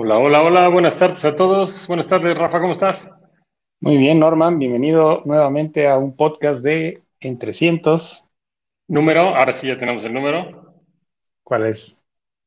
Hola, 0.00 0.16
hola, 0.16 0.42
hola, 0.44 0.68
buenas 0.68 0.96
tardes 0.96 1.24
a 1.24 1.34
todos. 1.34 1.88
Buenas 1.88 2.06
tardes, 2.06 2.38
Rafa, 2.38 2.60
¿cómo 2.60 2.72
estás? 2.72 3.10
Muy 3.80 3.96
bien, 3.96 4.20
Norman, 4.20 4.56
bienvenido 4.56 5.22
nuevamente 5.24 5.88
a 5.88 5.98
un 5.98 6.14
podcast 6.14 6.62
de 6.62 7.02
En 7.18 7.36
300. 7.36 8.30
Número, 8.86 9.34
ahora 9.34 9.50
sí 9.50 9.66
ya 9.66 9.76
tenemos 9.76 10.04
el 10.04 10.14
número. 10.14 10.72
¿Cuál 11.42 11.66
es? 11.66 12.00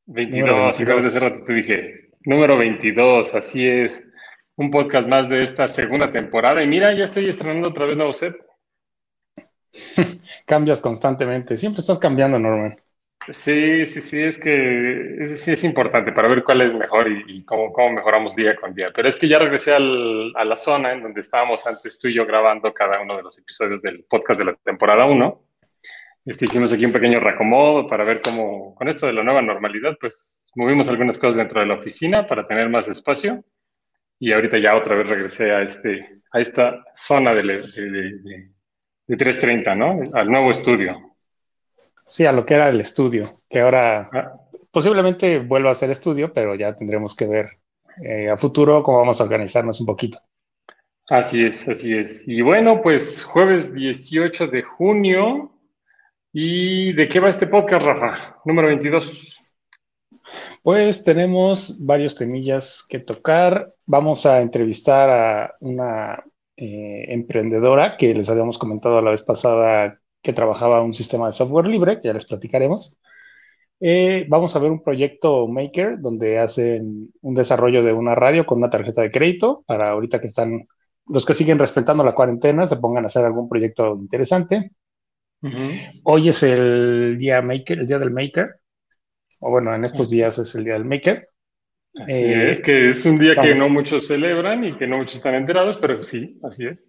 22, 0.05 0.79
acabo 0.79 1.01
de 1.01 1.07
hace 1.07 1.19
rato 1.19 1.43
te 1.43 1.53
dije. 1.53 2.11
Número 2.21 2.57
22, 2.57 3.35
así 3.35 3.67
es. 3.67 4.09
Un 4.55 4.71
podcast 4.71 5.09
más 5.09 5.27
de 5.27 5.39
esta 5.39 5.67
segunda 5.67 6.09
temporada. 6.09 6.63
Y 6.63 6.67
mira, 6.69 6.95
ya 6.95 7.03
estoy 7.03 7.27
estrenando 7.27 7.71
otra 7.71 7.85
vez 7.85 7.97
nuevo 7.97 8.13
set. 8.13 8.33
Cambias 10.45 10.79
constantemente. 10.79 11.57
Siempre 11.57 11.81
estás 11.81 11.99
cambiando, 11.99 12.39
Norman. 12.39 12.77
Sí, 13.29 13.85
sí, 13.85 14.01
sí, 14.01 14.23
es 14.23 14.39
que 14.39 15.21
es, 15.21 15.43
sí 15.43 15.51
es 15.51 15.63
importante 15.63 16.11
para 16.11 16.27
ver 16.27 16.43
cuál 16.43 16.61
es 16.61 16.73
mejor 16.73 17.07
y, 17.07 17.45
cómo, 17.45 17.71
cómo, 17.71 17.91
mejoramos 17.91 18.35
día 18.35 18.55
con 18.55 18.73
día. 18.73 18.91
Pero 18.95 19.07
es 19.07 19.15
que 19.15 19.27
ya 19.27 19.37
regresé 19.37 19.75
al, 19.75 20.33
a 20.35 20.43
la 20.43 20.57
zona 20.57 20.93
en 20.93 21.03
donde 21.03 21.21
estábamos 21.21 21.65
antes 21.67 21.99
tú 21.99 22.07
y 22.07 22.15
yo 22.15 22.25
grabando 22.25 22.73
cada 22.73 22.99
uno 22.99 23.15
de 23.15 23.23
los 23.23 23.37
episodios 23.37 23.81
del 23.83 24.03
podcast 24.05 24.39
de 24.39 24.45
la 24.45 24.55
temporada 24.55 25.05
1. 25.05 25.43
Este, 26.25 26.45
hicimos 26.45 26.73
aquí 26.73 26.85
un 26.85 26.91
pequeño 26.91 27.19
reacomodo 27.19 27.87
para 27.87 28.03
ver 28.03 28.21
cómo, 28.21 28.73
con 28.73 28.89
esto 28.89 29.05
de 29.05 29.13
la 29.13 29.23
nueva 29.23 29.41
normalidad, 29.41 29.97
pues 29.99 30.39
movimos 30.55 30.87
algunas 30.89 31.19
cosas 31.19 31.37
dentro 31.37 31.59
de 31.59 31.67
la 31.67 31.75
oficina 31.75 32.25
para 32.25 32.47
tener 32.47 32.69
más 32.69 32.87
espacio. 32.87 33.43
Y 34.19 34.33
ahorita 34.33 34.57
ya 34.57 34.75
otra 34.75 34.95
vez 34.95 35.07
regresé 35.07 35.51
a, 35.51 35.61
este, 35.61 36.21
a 36.31 36.39
esta 36.39 36.83
zona 36.95 37.35
de, 37.35 37.43
de, 37.43 38.49
de 39.07 39.17
330, 39.17 39.75
¿no? 39.75 39.99
Al 40.13 40.27
nuevo 40.27 40.49
estudio. 40.49 41.10
Sí, 42.11 42.25
a 42.25 42.33
lo 42.33 42.45
que 42.45 42.55
era 42.55 42.67
el 42.67 42.81
estudio, 42.81 43.39
que 43.49 43.61
ahora 43.61 44.09
ah. 44.11 44.33
posiblemente 44.69 45.39
vuelva 45.39 45.71
a 45.71 45.75
ser 45.75 45.91
estudio, 45.91 46.33
pero 46.33 46.55
ya 46.55 46.75
tendremos 46.75 47.15
que 47.15 47.25
ver 47.25 47.51
eh, 48.03 48.29
a 48.29 48.35
futuro 48.35 48.83
cómo 48.83 48.97
vamos 48.97 49.21
a 49.21 49.23
organizarnos 49.23 49.79
un 49.79 49.85
poquito. 49.85 50.19
Así 51.07 51.45
es, 51.45 51.69
así 51.69 51.93
es. 51.95 52.27
Y 52.27 52.41
bueno, 52.41 52.81
pues 52.81 53.23
jueves 53.23 53.73
18 53.73 54.47
de 54.47 54.61
junio. 54.61 55.53
¿Y 56.33 56.91
de 56.91 57.07
qué 57.07 57.21
va 57.21 57.29
este 57.29 57.47
podcast, 57.47 57.85
Rafa? 57.85 58.35
Número 58.43 58.67
22. 58.67 59.53
Pues 60.63 61.05
tenemos 61.05 61.77
varios 61.79 62.15
temillas 62.15 62.85
que 62.89 62.99
tocar. 62.99 63.73
Vamos 63.85 64.25
a 64.25 64.41
entrevistar 64.41 65.09
a 65.09 65.55
una 65.61 66.25
eh, 66.57 67.05
emprendedora 67.07 67.95
que 67.95 68.13
les 68.13 68.29
habíamos 68.29 68.57
comentado 68.57 69.01
la 69.01 69.11
vez 69.11 69.21
pasada 69.21 70.00
que 70.21 70.33
trabajaba 70.33 70.81
un 70.81 70.93
sistema 70.93 71.27
de 71.27 71.33
software 71.33 71.67
libre, 71.67 71.99
que 71.99 72.07
ya 72.07 72.13
les 72.13 72.25
platicaremos. 72.25 72.95
Eh, 73.79 74.25
vamos 74.29 74.55
a 74.55 74.59
ver 74.59 74.69
un 74.69 74.83
proyecto 74.83 75.47
Maker 75.47 75.99
donde 75.99 76.37
hacen 76.37 77.11
un 77.21 77.33
desarrollo 77.33 77.83
de 77.83 77.93
una 77.93 78.13
radio 78.13 78.45
con 78.45 78.59
una 78.59 78.69
tarjeta 78.69 79.01
de 79.01 79.09
crédito 79.09 79.63
para 79.65 79.89
ahorita 79.89 80.21
que 80.21 80.27
están 80.27 80.67
los 81.07 81.25
que 81.25 81.33
siguen 81.33 81.59
respetando 81.59 82.03
la 82.03 82.13
cuarentena 82.13 82.67
se 82.67 82.77
pongan 82.77 83.03
a 83.03 83.07
hacer 83.07 83.25
algún 83.25 83.49
proyecto 83.49 83.97
interesante. 83.99 84.71
Hoy 86.03 86.29
es 86.29 86.43
el 86.43 87.17
día 87.17 87.41
Maker, 87.41 87.79
el 87.79 87.87
día 87.87 87.97
del 87.97 88.11
Maker. 88.11 88.55
O 89.39 89.49
bueno, 89.49 89.73
en 89.73 89.83
estos 89.83 90.09
días 90.09 90.37
es 90.37 90.53
el 90.53 90.63
día 90.63 90.73
del 90.73 90.85
Maker. 90.85 91.27
Así 91.95 92.13
eh, 92.13 92.51
es, 92.51 92.61
que 92.61 92.89
es 92.89 93.05
un 93.05 93.17
día 93.17 93.35
que 93.35 93.55
no 93.55 93.67
muchos 93.67 94.07
celebran 94.07 94.63
y 94.63 94.77
que 94.77 94.87
no 94.87 94.97
muchos 94.97 95.15
están 95.15 95.35
enterados, 95.35 95.77
pero 95.77 96.01
sí, 96.03 96.39
así 96.43 96.67
es. 96.67 96.85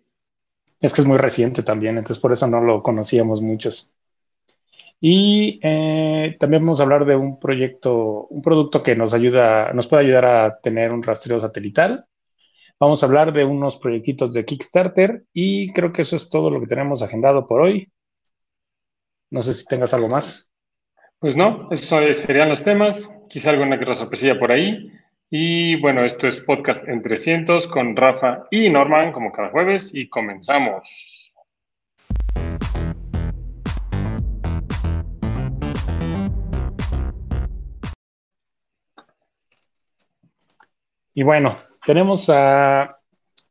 Es 0.82 0.92
que 0.92 1.00
es 1.00 1.06
muy 1.06 1.16
reciente 1.16 1.62
también, 1.62 1.96
entonces 1.96 2.20
por 2.20 2.32
eso 2.32 2.46
no 2.46 2.60
lo 2.60 2.82
conocíamos 2.82 3.40
muchos. 3.40 3.88
Y 5.00 5.58
eh, 5.62 6.36
también 6.38 6.62
vamos 6.62 6.80
a 6.80 6.82
hablar 6.82 7.04
de 7.04 7.16
un 7.16 7.38
proyecto, 7.40 8.26
un 8.26 8.42
producto 8.42 8.82
que 8.82 8.94
nos 8.94 9.14
ayuda, 9.14 9.72
nos 9.72 9.86
puede 9.86 10.04
ayudar 10.04 10.24
a 10.24 10.58
tener 10.60 10.92
un 10.92 11.02
rastreo 11.02 11.40
satelital. 11.40 12.04
Vamos 12.78 13.02
a 13.02 13.06
hablar 13.06 13.32
de 13.32 13.44
unos 13.44 13.78
proyectitos 13.78 14.32
de 14.32 14.44
Kickstarter 14.44 15.24
y 15.32 15.72
creo 15.72 15.92
que 15.92 16.02
eso 16.02 16.16
es 16.16 16.28
todo 16.28 16.50
lo 16.50 16.60
que 16.60 16.66
tenemos 16.66 17.02
agendado 17.02 17.46
por 17.46 17.60
hoy. 17.60 17.90
No 19.30 19.42
sé 19.42 19.54
si 19.54 19.64
tengas 19.64 19.94
algo 19.94 20.08
más. 20.08 20.48
Pues 21.18 21.36
no, 21.36 21.68
esos 21.70 22.18
serían 22.18 22.48
los 22.48 22.62
temas. 22.62 23.08
Quizá 23.28 23.50
alguna 23.50 23.78
que 23.78 23.94
sorpresilla 23.94 24.38
por 24.38 24.50
ahí. 24.50 24.90
Y 25.34 25.76
bueno, 25.76 26.04
esto 26.04 26.28
es 26.28 26.42
Podcast 26.42 26.86
en 26.86 27.00
300 27.00 27.66
con 27.68 27.96
Rafa 27.96 28.46
y 28.50 28.68
Norman, 28.68 29.12
como 29.12 29.32
cada 29.32 29.48
jueves, 29.48 29.90
y 29.94 30.10
comenzamos. 30.10 31.32
Y 41.14 41.22
bueno, 41.22 41.56
tenemos 41.86 42.28
a 42.28 42.98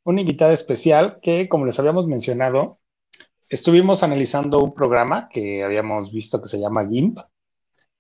una 0.04 0.22
invitada 0.22 0.54
especial 0.54 1.18
que, 1.20 1.50
como 1.50 1.66
les 1.66 1.80
habíamos 1.80 2.06
mencionado, 2.06 2.78
estuvimos 3.50 4.04
analizando 4.04 4.60
un 4.60 4.76
programa 4.76 5.30
que 5.30 5.64
habíamos 5.64 6.12
visto 6.12 6.40
que 6.44 6.48
se 6.48 6.60
llama 6.60 6.88
GIMP, 6.88 7.18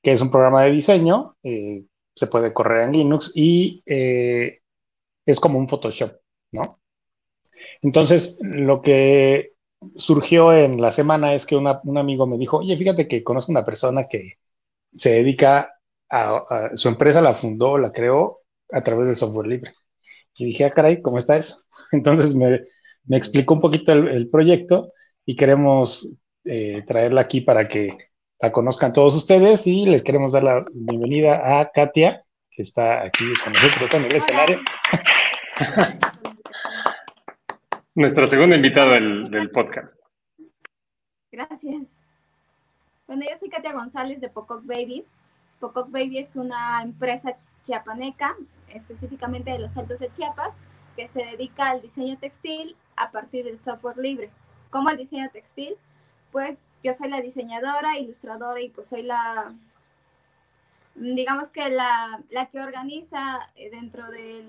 que 0.03 0.11
es 0.11 0.21
un 0.21 0.29
programa 0.29 0.61
de 0.65 0.71
diseño 0.71 1.35
eh, 1.41 1.85
se 2.15 2.27
puede 2.27 2.53
correr 2.53 2.83
en 2.83 2.93
Linux 2.93 3.31
y 3.35 3.83
eh, 3.85 4.59
es 5.25 5.39
como 5.39 5.59
un 5.59 5.67
Photoshop, 5.67 6.13
¿no? 6.51 6.79
Entonces, 7.81 8.37
lo 8.41 8.81
que 8.81 9.53
surgió 9.95 10.53
en 10.53 10.81
la 10.81 10.91
semana 10.91 11.33
es 11.33 11.45
que 11.45 11.55
un 11.55 11.97
amigo 11.97 12.27
me 12.27 12.37
dijo, 12.37 12.57
oye, 12.59 12.77
fíjate 12.77 13.07
que 13.07 13.23
conozco 13.23 13.51
una 13.51 13.65
persona 13.65 14.07
que 14.07 14.37
se 14.95 15.11
dedica 15.13 15.73
a, 16.09 16.71
su 16.75 16.89
empresa, 16.89 17.21
la 17.21 17.33
fundó, 17.35 17.77
la 17.77 17.91
creó 17.91 18.41
a 18.71 18.81
través 18.81 19.07
del 19.07 19.15
software 19.15 19.47
libre. 19.47 19.73
Y 20.35 20.45
dije, 20.45 20.65
ah, 20.65 20.71
caray, 20.71 21.01
¿cómo 21.01 21.19
está 21.19 21.37
eso? 21.37 21.63
Entonces 21.91 22.35
me, 22.35 22.61
explicó 23.17 23.55
un 23.55 23.61
poquito 23.61 23.93
el, 23.93 24.29
proyecto 24.29 24.93
y 25.25 25.35
queremos 25.35 26.17
eh, 26.45 26.83
traerla 26.85 27.21
aquí 27.21 27.41
para 27.41 27.67
que 27.67 27.97
la 28.41 28.51
conozcan 28.51 28.91
todos 28.91 29.15
ustedes 29.15 29.67
y 29.67 29.85
les 29.85 30.03
queremos 30.03 30.33
dar 30.33 30.43
la 30.43 30.65
bienvenida 30.73 31.39
a 31.43 31.69
Katia, 31.69 32.25
que 32.49 32.63
está 32.63 33.03
aquí 33.03 33.23
con 33.43 33.53
nosotros 33.53 33.93
en 33.93 34.05
el 34.05 34.15
escenario. 34.15 34.59
Nuestra 37.95 38.25
segunda 38.25 38.55
invitada 38.55 38.93
del, 38.95 39.51
podcast. 39.51 39.95
Gracias. 41.31 41.97
Bueno, 43.05 43.25
yo 43.29 43.37
soy 43.37 43.49
Katia 43.49 43.73
González 43.73 44.19
de 44.21 44.29
Pococ 44.29 44.65
Baby. 44.65 45.05
Pococ 45.59 45.91
Baby 45.91 46.17
es 46.17 46.35
una 46.35 46.81
empresa 46.81 47.37
chiapaneca, 47.63 48.35
específicamente 48.69 49.51
de 49.51 49.59
los 49.59 49.77
Altos 49.77 49.99
de 49.99 50.11
Chiapas, 50.13 50.55
que 50.95 51.07
se 51.07 51.23
dedica 51.23 51.69
al 51.69 51.81
diseño 51.83 52.17
textil 52.17 52.75
a 52.95 53.11
partir 53.11 53.45
del 53.45 53.59
software 53.59 53.97
libre. 53.97 54.31
¿Cómo 54.71 54.89
el 54.89 54.97
diseño 54.97 55.29
textil? 55.29 55.75
Pues 56.31 56.59
yo 56.83 56.93
soy 56.93 57.09
la 57.09 57.21
diseñadora, 57.21 57.97
ilustradora 57.97 58.61
y 58.61 58.69
pues 58.69 58.87
soy 58.89 59.03
la, 59.03 59.53
digamos 60.95 61.51
que 61.51 61.69
la, 61.69 62.21
la 62.29 62.47
que 62.47 62.59
organiza 62.59 63.39
eh, 63.55 63.69
dentro 63.69 64.09
de 64.09 64.45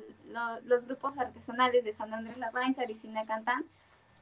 los 0.65 0.87
grupos 0.87 1.19
artesanales 1.19 1.84
de 1.84 1.93
San 1.93 2.12
Andrés 2.12 2.38
Larraín, 2.38 2.75
y 2.75 3.26
Cantán, 3.26 3.65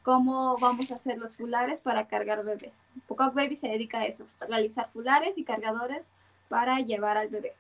cómo 0.02 0.56
vamos 0.60 0.90
a 0.90 0.96
hacer 0.96 1.18
los 1.18 1.36
fulares 1.36 1.80
para 1.80 2.06
cargar 2.06 2.44
bebés. 2.44 2.84
Pococ 3.06 3.34
Baby 3.34 3.56
se 3.56 3.68
dedica 3.68 4.00
a 4.00 4.06
eso, 4.06 4.26
a 4.40 4.46
realizar 4.46 4.88
fulares 4.92 5.38
y 5.38 5.44
cargadores 5.44 6.10
para 6.48 6.80
llevar 6.80 7.16
al 7.16 7.28
bebé. 7.28 7.52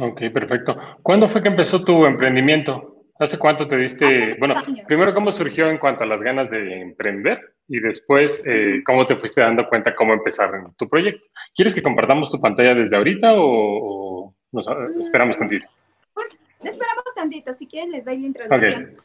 Ok, 0.00 0.22
perfecto. 0.32 0.76
¿Cuándo 1.02 1.28
fue 1.28 1.42
que 1.42 1.48
empezó 1.48 1.84
tu 1.84 2.04
emprendimiento? 2.04 2.93
¿Hace 3.18 3.38
cuánto 3.38 3.68
te 3.68 3.76
diste, 3.76 4.34
bueno, 4.40 4.56
primero 4.88 5.14
cómo 5.14 5.30
surgió 5.30 5.68
en 5.70 5.78
cuanto 5.78 6.02
a 6.02 6.06
las 6.06 6.20
ganas 6.20 6.50
de 6.50 6.80
emprender 6.80 7.54
y 7.68 7.78
después 7.78 8.42
eh, 8.44 8.82
cómo 8.84 9.06
te 9.06 9.14
fuiste 9.14 9.40
dando 9.40 9.68
cuenta 9.68 9.94
cómo 9.94 10.14
empezar 10.14 10.50
tu 10.76 10.88
proyecto? 10.88 11.24
¿Quieres 11.54 11.72
que 11.74 11.82
compartamos 11.82 12.28
tu 12.28 12.40
pantalla 12.40 12.74
desde 12.74 12.96
ahorita 12.96 13.34
o, 13.36 14.34
nos 14.50 14.68
mm, 14.68 15.00
esperamos 15.00 15.38
tantito? 15.38 15.66
Bueno, 16.12 16.30
esperamos 16.60 17.04
tantito, 17.14 17.54
si 17.54 17.68
quieres 17.68 17.90
les 17.90 18.04
doy 18.04 18.18
la 18.18 18.26
introducción. 18.26 18.96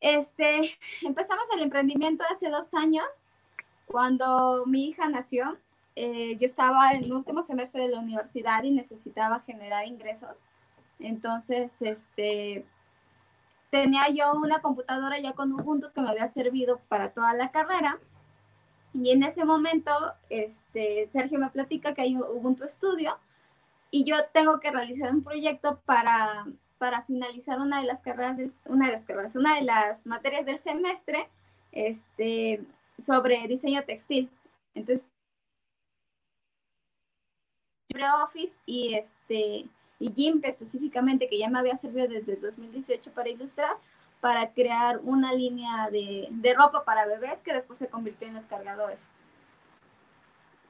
Este, 0.00 0.76
empezamos 1.00 1.44
el 1.56 1.62
emprendimiento 1.62 2.24
hace 2.30 2.50
dos 2.50 2.74
años, 2.74 3.06
cuando 3.86 4.64
mi 4.66 4.88
hija 4.88 5.08
nació. 5.08 5.56
Eh, 5.96 6.36
yo 6.38 6.44
estaba 6.44 6.92
en 6.92 7.04
el 7.04 7.12
último 7.12 7.40
semestre 7.40 7.82
de 7.82 7.88
la 7.88 8.00
universidad 8.00 8.64
y 8.64 8.70
necesitaba 8.72 9.40
generar 9.46 9.86
ingresos. 9.86 10.44
Entonces, 10.98 11.80
este, 11.80 12.66
tenía 13.74 14.08
yo 14.08 14.34
una 14.34 14.60
computadora 14.60 15.18
ya 15.18 15.32
con 15.32 15.52
Ubuntu 15.52 15.90
que 15.92 16.00
me 16.00 16.08
había 16.08 16.28
servido 16.28 16.78
para 16.86 17.10
toda 17.10 17.34
la 17.34 17.50
carrera. 17.50 17.98
Y 18.92 19.10
en 19.10 19.24
ese 19.24 19.44
momento, 19.44 19.90
este, 20.30 21.08
Sergio 21.08 21.40
me 21.40 21.50
platica 21.50 21.92
que 21.92 22.02
hay 22.02 22.14
un 22.14 22.22
Ubuntu 22.22 22.68
Studio 22.68 23.18
y 23.90 24.04
yo 24.04 24.14
tengo 24.32 24.60
que 24.60 24.70
realizar 24.70 25.12
un 25.12 25.24
proyecto 25.24 25.80
para, 25.86 26.46
para 26.78 27.02
finalizar 27.02 27.58
una 27.58 27.80
de 27.80 27.88
las 27.88 28.00
carreras, 28.00 28.38
una 28.66 28.86
de 28.86 28.92
las 28.92 29.06
carreras, 29.06 29.34
una 29.34 29.56
de 29.56 29.62
las 29.62 30.06
materias 30.06 30.46
del 30.46 30.60
semestre, 30.60 31.28
este, 31.72 32.64
sobre 32.96 33.48
diseño 33.48 33.82
textil. 33.82 34.30
Entonces, 34.76 35.08
LibreOffice 37.88 38.56
y 38.66 38.94
este 38.94 39.66
y 39.98 40.12
GIMP 40.12 40.44
específicamente, 40.44 41.28
que 41.28 41.38
ya 41.38 41.48
me 41.48 41.58
había 41.58 41.76
servido 41.76 42.08
desde 42.08 42.36
2018 42.36 43.12
para 43.12 43.28
ilustrar, 43.28 43.76
para 44.20 44.52
crear 44.52 45.00
una 45.02 45.32
línea 45.32 45.90
de, 45.90 46.28
de 46.30 46.54
ropa 46.54 46.84
para 46.84 47.06
bebés 47.06 47.42
que 47.42 47.52
después 47.52 47.78
se 47.78 47.88
convirtió 47.88 48.26
en 48.26 48.34
los 48.34 48.46
cargadores. 48.46 49.08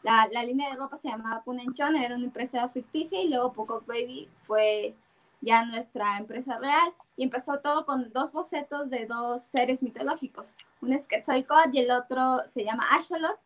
La, 0.03 0.29
la, 0.33 0.45
línea 0.45 0.71
de 0.71 0.77
ropa 0.77 0.97
se 0.97 1.09
llamaba 1.09 1.43
Punenchon, 1.43 1.97
era 1.97 2.17
una 2.17 2.27
empresa 2.27 2.69
ficticia 2.69 3.23
y 3.23 3.29
luego 3.29 3.53
Poco 3.53 3.83
Baby 3.87 4.29
fue 4.47 4.95
ya 5.41 5.65
nuestra 5.65 6.19
empresa 6.19 6.59
real 6.59 6.93
y 7.17 7.25
empezó 7.25 7.59
todo 7.61 7.87
con 7.87 8.13
dos 8.13 8.33
bocetos 8.33 8.91
de 8.91 9.07
dos 9.07 9.43
seres 9.43 9.83
mitológicos. 9.83 10.57
Un 10.81 10.93
es 10.93 11.07
Quetzalcóatl 11.07 11.77
y 11.77 11.81
el 11.81 11.91
otro 11.91 12.41
se 12.49 12.65
llama 12.65 12.89
Asholot, 12.91 13.39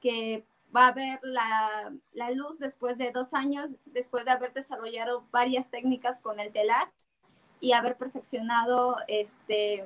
que 0.00 0.44
va 0.74 0.88
a 0.88 0.92
ver 0.92 1.20
la, 1.22 1.92
la, 2.12 2.30
luz 2.30 2.58
después 2.58 2.98
de 2.98 3.10
dos 3.12 3.34
años, 3.34 3.70
después 3.86 4.24
de 4.24 4.32
haber 4.32 4.52
desarrollado 4.52 5.26
varias 5.30 5.70
técnicas 5.70 6.20
con 6.20 6.40
el 6.40 6.52
telar 6.52 6.90
y 7.60 7.72
haber 7.72 7.96
perfeccionado 7.96 8.96
este 9.08 9.84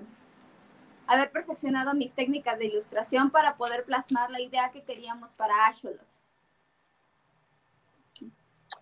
haber 1.06 1.30
perfeccionado 1.30 1.94
mis 1.94 2.12
técnicas 2.12 2.58
de 2.58 2.66
ilustración 2.66 3.30
para 3.30 3.56
poder 3.56 3.84
plasmar 3.84 4.30
la 4.30 4.40
idea 4.40 4.70
que 4.70 4.82
queríamos 4.82 5.30
para 5.32 5.66
Asholot. 5.66 6.06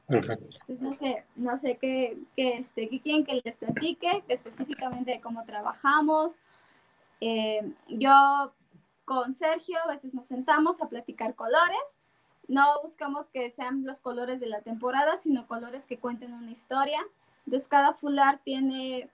Perfecto. 0.08 0.58
Entonces, 0.67 0.81
no 0.81 0.93
sé, 0.94 1.25
no 1.37 1.58
sé 1.58 1.79
qué, 1.81 2.19
qué, 2.35 2.58
este, 2.58 2.88
qué 2.88 3.00
quieren 3.00 3.25
que 3.25 3.41
les 3.44 3.56
platique 3.56 4.25
específicamente 4.29 5.12
de 5.12 5.20
cómo 5.20 5.44
trabajamos. 5.44 6.38
Eh, 7.20 7.73
yo 7.88 8.53
con 9.06 9.35
Sergio 9.35 9.79
a 9.82 9.93
veces 9.93 10.12
nos 10.12 10.26
sentamos 10.26 10.82
a 10.82 10.88
platicar 10.91 11.35
colores. 11.35 11.99
No 12.49 12.67
buscamos 12.82 13.29
que 13.29 13.50
sean 13.50 13.85
los 13.87 14.00
colores 14.00 14.41
de 14.41 14.49
la 14.49 14.61
temporada, 14.61 15.17
sino 15.17 15.47
colores 15.47 15.87
que 15.87 15.99
cuenten 15.99 16.35
una 16.35 16.50
historia. 16.50 17.00
Entonces, 17.47 17.69
cada 17.69 17.94
fular 17.94 18.41
tiene, 18.44 19.08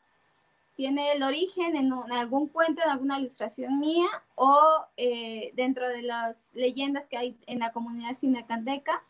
tiene 0.76 1.12
el 1.12 1.22
origen 1.22 1.76
en, 1.76 1.92
algún 1.92 2.48
cuento, 2.48 2.82
en 2.82 2.90
alguna 2.90 3.20
ilustración 3.20 3.78
mía 3.78 4.08
o 4.34 4.84
eh, 4.96 5.52
dentro 5.54 5.88
de 5.88 6.02
las 6.02 6.50
leyendas 6.54 7.06
que 7.06 7.18
hay 7.18 7.36
en 7.46 7.60
la 7.60 7.72
comunidad 7.72 8.14
cinecandeca 8.14 9.02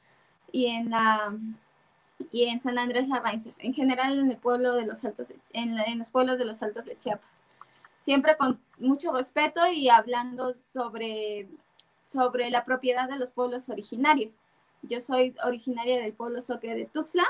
y 0.50 0.66
en 0.66 0.90
la 0.90 1.32
y 2.30 2.44
en 2.44 2.60
San 2.60 2.78
Andrés 2.78 3.08
Larrainza, 3.08 3.50
en 3.58 3.74
general 3.74 4.18
en 4.18 4.30
el 4.30 4.36
pueblo 4.36 4.74
de 4.74 4.86
los 4.86 5.04
Altos, 5.04 5.32
en, 5.52 5.98
los 5.98 6.10
pueblos 6.10 6.38
de 6.38 6.44
los 6.44 6.62
Altos 6.62 6.86
de 6.86 6.96
Chiapas. 6.96 7.28
Siempre 8.02 8.36
con 8.36 8.60
mucho 8.78 9.12
respeto 9.12 9.64
y 9.68 9.88
hablando 9.88 10.56
sobre, 10.72 11.48
sobre 12.04 12.50
la 12.50 12.64
propiedad 12.64 13.08
de 13.08 13.16
los 13.16 13.30
pueblos 13.30 13.68
originarios. 13.68 14.40
Yo 14.82 15.00
soy 15.00 15.36
originaria 15.44 16.02
del 16.02 16.12
pueblo 16.12 16.42
Soque 16.42 16.74
de 16.74 16.86
Tuxtla 16.86 17.24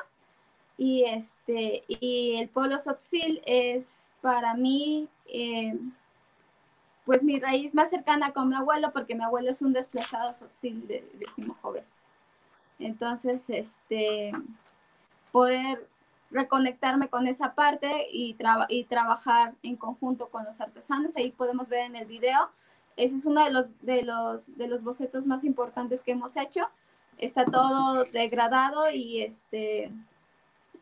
y, 0.79 1.05
este, 1.05 1.85
y 1.89 2.37
el 2.37 2.49
pueblo 2.49 2.79
Sotzil 2.79 3.43
es 3.45 4.09
para 4.23 4.55
mí 4.55 5.11
eh, 5.27 5.79
pues 7.05 7.23
mi 7.23 7.39
raíz 7.39 7.75
más 7.75 7.91
cercana 7.91 8.33
con 8.33 8.49
mi 8.49 8.55
abuelo 8.55 8.93
porque 8.95 9.15
mi 9.15 9.25
abuelo 9.25 9.51
es 9.51 9.61
un 9.61 9.75
desplazado 9.75 10.33
Sotzil 10.33 10.87
de, 10.89 11.07
de 11.13 11.27
Joven. 11.61 11.85
Entonces, 12.79 13.51
este, 13.51 14.33
poder 15.33 15.87
reconectarme 16.33 17.09
con 17.09 17.27
esa 17.27 17.55
parte 17.55 18.09
y, 18.13 18.37
y 18.69 18.85
trabajar 18.85 19.55
en 19.63 19.77
conjunto 19.77 20.29
con 20.29 20.45
los 20.45 20.61
artesanos. 20.61 21.17
Ahí 21.17 21.31
podemos 21.31 21.69
ver 21.69 21.87
en 21.87 21.97
el 21.97 22.07
video. 22.07 22.51
Ese 22.97 23.17
es 23.17 23.27
uno 23.27 23.45
de 23.45 23.51
los, 23.51 23.67
de 23.83 24.03
los, 24.03 24.57
de 24.57 24.69
los 24.69 24.83
bocetos 24.83 25.27
más 25.27 25.45
importantes 25.45 26.03
que 26.03 26.13
hemos 26.13 26.37
hecho. 26.37 26.69
Está 27.19 27.45
todo 27.45 28.05
degradado 28.05 28.91
y, 28.91 29.23
este, 29.23 29.91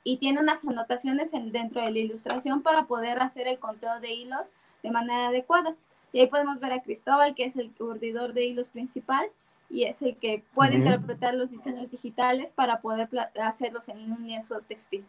y 0.04 0.16
tiene 0.16 0.40
unas 0.40 0.64
anotaciones 0.64 1.34
en, 1.34 1.52
dentro 1.52 1.82
de 1.82 1.90
la 1.90 1.98
ilustración 1.98 2.62
para 2.62 2.86
poder 2.86 3.18
hacer 3.20 3.46
el 3.46 3.58
conteo 3.58 4.00
de 4.00 4.12
hilos 4.12 4.46
de 4.82 4.90
manera 4.90 5.28
adecuada. 5.28 5.74
Y 6.12 6.20
ahí 6.20 6.26
podemos 6.26 6.58
ver 6.58 6.72
a 6.72 6.82
Cristóbal, 6.82 7.34
que 7.34 7.44
es 7.44 7.56
el 7.56 7.72
urdidor 7.78 8.32
de 8.32 8.46
hilos 8.46 8.68
principal, 8.68 9.28
y 9.68 9.84
es 9.84 10.02
el 10.02 10.16
que 10.16 10.42
puede 10.54 10.74
interpretar 10.74 11.34
los 11.34 11.52
diseños 11.52 11.90
digitales 11.90 12.50
para 12.50 12.80
poder 12.80 13.08
hacerlos 13.40 13.88
en 13.88 14.12
un 14.12 14.26
lienzo 14.26 14.60
textil. 14.62 15.04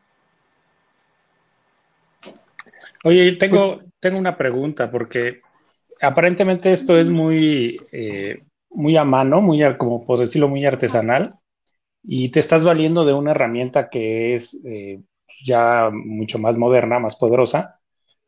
Oye, 3.04 3.34
tengo, 3.34 3.81
tengo 4.00 4.18
una 4.18 4.38
pregunta 4.38 4.92
porque 4.92 5.42
aparentemente 6.02 6.72
esto 6.72 6.98
es 6.98 7.10
muy, 7.10 7.78
eh, 7.92 8.44
muy 8.69 8.96
a 8.98 9.04
mano, 9.04 9.42
muy, 9.42 9.62
como 9.78 10.06
por 10.06 10.19
decirlo, 10.19 10.48
muy 10.48 10.66
artesanal 10.66 11.31
y 12.04 12.30
te 12.30 12.40
estás 12.40 12.63
valiendo 12.63 13.06
de 13.06 13.13
una 13.13 13.31
herramienta 13.31 13.90
que 13.90 14.36
es 14.36 14.60
eh, 14.66 15.02
ya 15.46 15.90
mucho 15.92 16.40
más 16.40 16.58
moderna, 16.58 17.00
más 17.00 17.16
poderosa. 17.16 17.80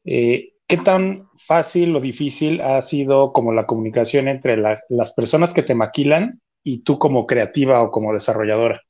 Eh, 0.04 0.54
¿Qué 0.68 0.78
tan 0.78 1.28
fácil 1.38 1.96
o 1.96 2.00
difícil 2.00 2.62
ha 2.62 2.82
sido 2.82 3.34
como 3.34 3.54
la 3.54 3.66
comunicación 3.66 4.28
entre 4.28 4.58
las 4.58 5.14
personas 5.14 5.54
que 5.54 5.62
te 5.64 5.76
maquilan 5.76 6.42
y 6.64 6.84
tú 6.84 6.98
como 6.98 7.28
creativa 7.28 7.82
o 7.82 7.92
como 7.92 8.14
desarrolladora? 8.14 8.82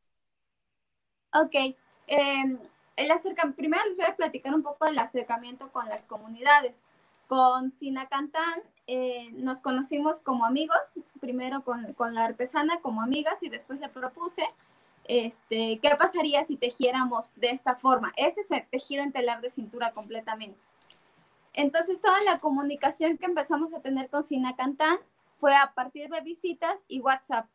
Ok. 1.33 1.75
Eh, 2.07 2.57
el 2.95 3.53
primero 3.55 3.83
les 3.85 3.97
voy 3.97 4.05
a 4.05 4.15
platicar 4.15 4.53
un 4.53 4.63
poco 4.63 4.85
del 4.85 4.99
acercamiento 4.99 5.71
con 5.71 5.87
las 5.89 6.03
comunidades. 6.03 6.81
Con 7.27 7.71
Sinacantán 7.71 8.61
eh, 8.87 9.31
nos 9.33 9.61
conocimos 9.61 10.19
como 10.19 10.45
amigos, 10.45 10.77
primero 11.19 11.63
con, 11.63 11.93
con, 11.93 12.13
la 12.13 12.25
artesana 12.25 12.79
como 12.81 13.01
amigas 13.01 13.41
y 13.41 13.49
después 13.49 13.79
le 13.79 13.89
propuse 13.89 14.43
este, 15.05 15.79
qué 15.81 15.89
pasaría 15.97 16.43
si 16.43 16.55
tejiéramos 16.55 17.33
de 17.35 17.49
esta 17.49 17.75
forma. 17.75 18.13
Ese 18.15 18.41
es 18.41 18.51
el 18.51 18.65
tejido 18.67 19.03
en 19.03 19.11
telar 19.11 19.41
de 19.41 19.49
cintura 19.49 19.91
completamente. 19.91 20.57
Entonces, 21.53 22.01
toda 22.01 22.21
la 22.23 22.39
comunicación 22.39 23.17
que 23.17 23.25
empezamos 23.25 23.73
a 23.73 23.79
tener 23.79 24.09
con 24.09 24.23
Sinacantán 24.23 24.97
fue 25.39 25.55
a 25.55 25.73
partir 25.73 26.09
de 26.09 26.21
visitas 26.21 26.83
y 26.87 26.99
WhatsApp. 26.99 27.47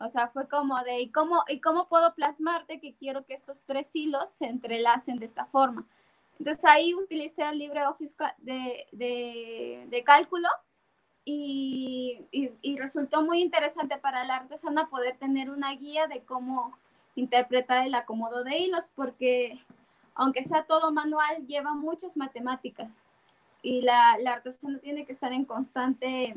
O 0.00 0.08
sea, 0.08 0.28
fue 0.28 0.48
como 0.48 0.82
de, 0.82 1.00
¿y 1.00 1.10
cómo, 1.10 1.44
¿y 1.46 1.60
cómo 1.60 1.86
puedo 1.86 2.14
plasmarte 2.14 2.80
que 2.80 2.94
quiero 2.94 3.26
que 3.26 3.34
estos 3.34 3.62
tres 3.66 3.94
hilos 3.94 4.30
se 4.30 4.46
entrelacen 4.46 5.18
de 5.18 5.26
esta 5.26 5.44
forma? 5.44 5.86
Entonces 6.38 6.64
ahí 6.64 6.94
utilicé 6.94 7.42
el 7.42 7.58
LibreOffice 7.58 8.16
de, 8.38 8.86
de, 8.92 9.86
de 9.90 10.04
cálculo 10.04 10.48
y, 11.22 12.22
y, 12.32 12.50
y, 12.62 12.78
resultó 12.78 13.22
muy 13.22 13.42
interesante 13.42 13.98
para 13.98 14.24
la 14.24 14.36
artesana 14.36 14.88
poder 14.88 15.18
tener 15.18 15.50
una 15.50 15.74
guía 15.74 16.06
de 16.06 16.22
cómo 16.22 16.74
interpretar 17.14 17.86
el 17.86 17.94
acomodo 17.94 18.42
de 18.42 18.56
hilos, 18.56 18.84
porque 18.94 19.62
aunque 20.14 20.44
sea 20.44 20.64
todo 20.64 20.92
manual, 20.92 21.46
lleva 21.46 21.74
muchas 21.74 22.16
matemáticas 22.16 22.90
y 23.62 23.82
la, 23.82 24.16
la 24.18 24.32
artesana 24.32 24.78
tiene 24.78 25.04
que 25.04 25.12
estar 25.12 25.34
en 25.34 25.44
constante 25.44 26.34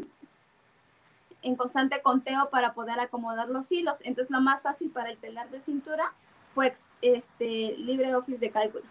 en 1.44 1.56
constante 1.56 2.02
conteo 2.02 2.50
para 2.50 2.74
poder 2.74 3.00
acomodar 3.00 3.50
los 3.50 3.72
hilos. 3.72 4.00
Entonces 4.04 4.32
lo 4.32 4.42
más 4.42 4.62
fácil 4.62 4.90
para 4.90 5.12
el 5.12 5.18
telar 5.18 5.50
de 5.52 5.60
cintura 5.60 6.14
fue 6.56 6.74
este 7.02 7.76
LibreOffice 7.78 8.40
de 8.40 8.52
cálculo. 8.52 8.86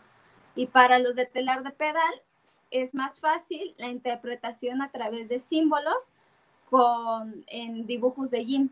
Y 0.55 0.67
para 0.67 0.99
los 0.99 1.17
de 1.17 1.27
telar 1.27 1.63
de 1.63 1.71
pedal 1.71 2.23
es 2.71 2.95
más 2.95 3.21
fácil 3.21 3.75
la 3.79 3.89
interpretación 3.89 4.83
a 4.83 4.91
través 4.91 5.29
de 5.29 5.39
símbolos 5.39 6.13
con, 6.71 7.45
en 7.49 7.87
dibujos 7.87 8.31
de 8.31 8.45
Jim, 8.45 8.71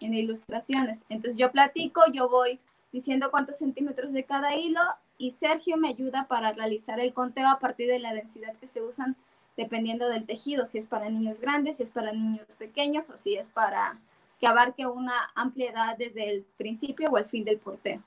en 0.00 0.14
ilustraciones. 0.14 1.04
Entonces 1.08 1.38
yo 1.38 1.50
platico, 1.52 2.02
yo 2.12 2.28
voy 2.28 2.60
diciendo 2.92 3.30
cuántos 3.30 3.58
centímetros 3.58 4.12
de 4.12 4.24
cada 4.24 4.56
hilo 4.56 4.80
y 5.18 5.32
Sergio 5.32 5.76
me 5.76 5.88
ayuda 5.88 6.26
para 6.28 6.52
realizar 6.52 7.00
el 7.00 7.12
conteo 7.12 7.48
a 7.48 7.58
partir 7.58 7.88
de 7.88 7.98
la 7.98 8.14
densidad 8.14 8.54
que 8.56 8.66
se 8.66 8.82
usan 8.82 9.16
dependiendo 9.56 10.08
del 10.08 10.26
tejido, 10.26 10.66
si 10.66 10.78
es 10.78 10.86
para 10.86 11.08
niños 11.08 11.40
grandes, 11.40 11.78
si 11.78 11.82
es 11.82 11.90
para 11.90 12.12
niños 12.12 12.46
pequeños 12.58 13.08
o 13.10 13.16
si 13.16 13.36
es 13.36 13.46
para 13.48 13.98
que 14.38 14.46
abarque 14.46 14.86
una 14.86 15.30
ampliedad 15.34 15.96
desde 15.96 16.30
el 16.30 16.44
principio 16.56 17.10
o 17.10 17.18
el 17.18 17.24
fin 17.24 17.44
del 17.44 17.58
porteo. 17.58 18.02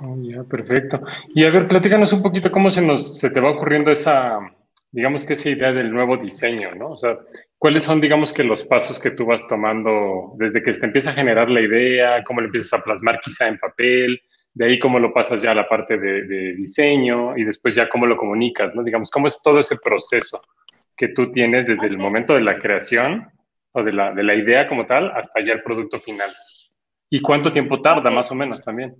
Oh, 0.00 0.16
ya, 0.20 0.42
perfecto. 0.42 1.00
Y 1.34 1.44
a 1.44 1.50
ver, 1.50 1.68
platícanos 1.68 2.12
un 2.12 2.22
poquito 2.22 2.50
cómo 2.50 2.70
se 2.70 2.82
nos 2.82 3.18
se 3.18 3.30
te 3.30 3.40
va 3.40 3.50
ocurriendo 3.50 3.90
esa, 3.90 4.38
digamos 4.90 5.24
que 5.24 5.34
esa 5.34 5.50
idea 5.50 5.72
del 5.72 5.92
nuevo 5.92 6.16
diseño, 6.16 6.74
¿no? 6.74 6.88
O 6.88 6.96
sea, 6.96 7.18
¿cuáles 7.58 7.84
son, 7.84 8.00
digamos 8.00 8.32
que 8.32 8.42
los 8.42 8.64
pasos 8.64 8.98
que 8.98 9.10
tú 9.10 9.26
vas 9.26 9.46
tomando 9.48 10.32
desde 10.36 10.62
que 10.62 10.72
te 10.72 10.86
empieza 10.86 11.10
a 11.10 11.14
generar 11.14 11.50
la 11.50 11.60
idea, 11.60 12.24
cómo 12.24 12.40
lo 12.40 12.46
empiezas 12.46 12.72
a 12.80 12.82
plasmar 12.82 13.20
quizá 13.20 13.48
en 13.48 13.58
papel, 13.58 14.20
de 14.54 14.66
ahí 14.66 14.78
cómo 14.78 14.98
lo 14.98 15.12
pasas 15.12 15.42
ya 15.42 15.52
a 15.52 15.54
la 15.54 15.68
parte 15.68 15.96
de, 15.96 16.54
diseño 16.54 17.36
y 17.36 17.44
después 17.44 17.74
ya 17.74 17.88
cómo 17.88 18.06
lo 18.06 18.16
comunicas, 18.16 18.74
¿no? 18.74 18.82
Digamos, 18.82 19.10
cómo 19.10 19.26
es 19.26 19.40
todo 19.42 19.58
ese 19.60 19.76
proceso 19.78 20.42
que 20.96 21.08
tú 21.08 21.32
tienes 21.32 21.66
desde 21.66 21.86
el 21.86 21.98
momento 21.98 22.34
de 22.34 22.42
la 22.42 22.58
creación 22.58 23.30
o 23.72 23.82
de 23.82 23.92
la, 23.92 24.12
de 24.12 24.22
la, 24.22 24.34
idea 24.34 24.68
como 24.68 24.86
tal 24.86 25.10
hasta 25.12 25.40
ya 25.44 25.54
el 25.54 25.62
producto 25.62 25.98
final. 25.98 26.28
¿Y 27.08 27.20
cuánto 27.20 27.50
tiempo 27.50 27.80
tarda 27.80 28.10
más 28.10 28.30
o 28.30 28.34
menos 28.34 28.62
también? 28.62 28.90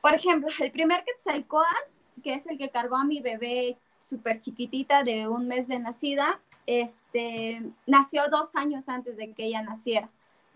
Por 0.00 0.14
ejemplo, 0.14 0.48
el 0.58 0.70
primer 0.70 1.04
Quetzalcoatl, 1.04 2.22
que 2.22 2.34
es 2.34 2.46
el 2.46 2.56
que 2.56 2.70
cargó 2.70 2.96
a 2.96 3.04
mi 3.04 3.20
bebé 3.20 3.76
súper 4.00 4.40
chiquitita 4.40 5.04
de 5.04 5.28
un 5.28 5.46
mes 5.48 5.68
de 5.68 5.78
nacida, 5.78 6.40
este, 6.66 7.62
nació 7.86 8.22
dos 8.30 8.56
años 8.56 8.88
antes 8.88 9.16
de 9.16 9.32
que 9.32 9.44
ella 9.44 9.62
naciera 9.62 10.08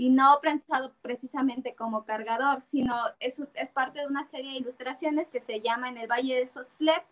y 0.03 0.11
no 0.11 0.41
pensado 0.43 0.93
precisamente 1.01 1.77
como 1.77 2.05
cargador, 2.05 2.61
sino 2.61 2.93
es, 3.21 3.41
es 3.55 3.71
parte 3.71 4.01
de 4.01 4.09
una 4.09 4.25
serie 4.25 4.51
de 4.51 4.59
ilustraciones 4.59 5.29
que 5.29 5.39
se 5.39 5.61
llama 5.61 5.91
En 5.91 5.97
el 5.97 6.11
Valle 6.11 6.41
de 6.41 6.49
Sotzlev, 6.49 7.05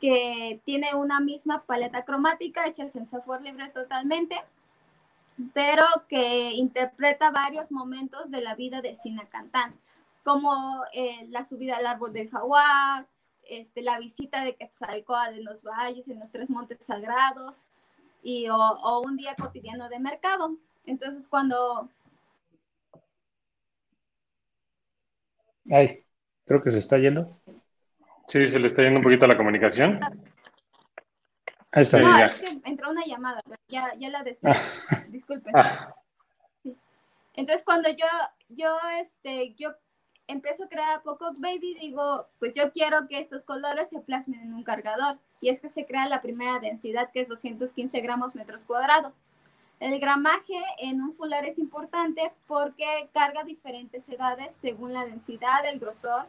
que 0.00 0.60
tiene 0.64 0.94
una 0.94 1.18
misma 1.18 1.64
paleta 1.64 2.04
cromática 2.04 2.68
hecha 2.68 2.84
en 2.84 3.04
software 3.04 3.42
libre 3.42 3.68
totalmente, 3.70 4.40
pero 5.54 5.84
que 6.08 6.52
interpreta 6.52 7.32
varios 7.32 7.72
momentos 7.72 8.30
de 8.30 8.42
la 8.42 8.54
vida 8.54 8.80
de 8.80 8.94
Sina 8.94 9.26
Cantán, 9.28 9.74
como 10.22 10.84
eh, 10.92 11.26
la 11.30 11.42
subida 11.42 11.78
al 11.78 11.86
árbol 11.86 12.12
del 12.12 12.30
jaguar, 12.30 13.08
este, 13.42 13.82
la 13.82 13.98
visita 13.98 14.44
de 14.44 14.54
Quetzalcóatl 14.54 15.38
en 15.38 15.44
los 15.46 15.60
valles, 15.64 16.06
en 16.06 16.20
los 16.20 16.30
tres 16.30 16.48
montes 16.48 16.78
sagrados, 16.86 17.64
y, 18.22 18.48
o, 18.50 19.00
un 19.04 19.16
día 19.16 19.34
cotidiano 19.34 19.88
de 19.88 19.98
mercado. 19.98 20.56
Entonces, 20.86 21.26
cuando... 21.26 21.90
Ay, 25.70 26.04
creo 26.44 26.60
que 26.60 26.70
se 26.70 26.78
está 26.78 26.98
yendo. 26.98 27.40
Sí, 28.26 28.48
se 28.48 28.58
le 28.58 28.68
está 28.68 28.82
yendo 28.82 28.98
un 28.98 29.04
poquito 29.04 29.26
la 29.26 29.36
comunicación. 29.36 30.00
Ahí 31.72 31.82
está. 31.82 31.98
No, 31.98 32.18
es 32.18 32.40
que 32.40 32.60
entró 32.64 32.90
una 32.90 33.04
llamada, 33.04 33.40
ya, 33.68 33.94
ya 33.98 34.08
la 34.08 34.22
despedí. 34.22 34.54
Disculpen. 35.08 35.54
Ah. 35.56 35.94
Entonces, 37.34 37.64
cuando 37.64 37.90
yo, 37.90 38.06
yo, 38.48 38.78
este, 39.00 39.54
yo 39.54 39.74
empiezo 40.26 40.64
a 40.64 40.68
crear 40.68 41.02
Poco 41.02 41.34
Baby, 41.36 41.76
digo, 41.80 42.28
pues 42.38 42.54
yo 42.54 42.72
quiero 42.72 43.08
que 43.08 43.18
estos 43.18 43.44
colores 43.44 43.90
se 43.90 44.00
plasmen 44.00 44.40
en 44.40 44.54
un 44.54 44.62
cargador. 44.62 45.18
Y 45.40 45.48
es 45.48 45.60
que 45.60 45.68
se 45.68 45.84
crea 45.84 46.08
la 46.08 46.22
primera 46.22 46.60
densidad, 46.60 47.10
que 47.10 47.20
es 47.20 47.28
215 47.28 48.00
gramos 48.00 48.34
metros 48.34 48.64
cuadrados. 48.64 49.12
El 49.84 50.00
gramaje 50.00 50.58
en 50.78 51.02
un 51.02 51.12
fular 51.12 51.44
es 51.44 51.58
importante 51.58 52.32
porque 52.46 53.10
carga 53.12 53.44
diferentes 53.44 54.08
edades 54.08 54.54
según 54.54 54.94
la 54.94 55.04
densidad, 55.04 55.66
el 55.66 55.78
grosor 55.78 56.24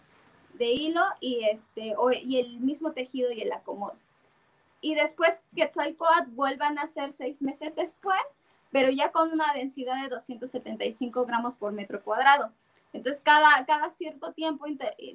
de 0.55 0.73
hilo 0.73 1.01
y, 1.21 1.45
este, 1.45 1.95
y 2.21 2.39
el 2.41 2.59
mismo 2.59 2.91
tejido 2.91 3.31
y 3.31 3.43
el 3.43 3.53
acomodo. 3.53 3.95
Y 4.81 4.95
después 4.95 5.41
Quetzalcoatl 5.55 6.31
vuelvan 6.31 6.77
a 6.79 6.87
ser 6.87 7.13
seis 7.13 7.41
meses 7.41 7.77
después, 7.77 8.19
pero 8.73 8.89
ya 8.89 9.13
con 9.13 9.31
una 9.31 9.53
densidad 9.53 10.03
de 10.03 10.09
275 10.09 11.25
gramos 11.25 11.55
por 11.55 11.71
metro 11.71 12.03
cuadrado. 12.03 12.51
Entonces, 12.91 13.21
cada, 13.23 13.65
cada 13.65 13.89
cierto 13.91 14.33
tiempo 14.33 14.65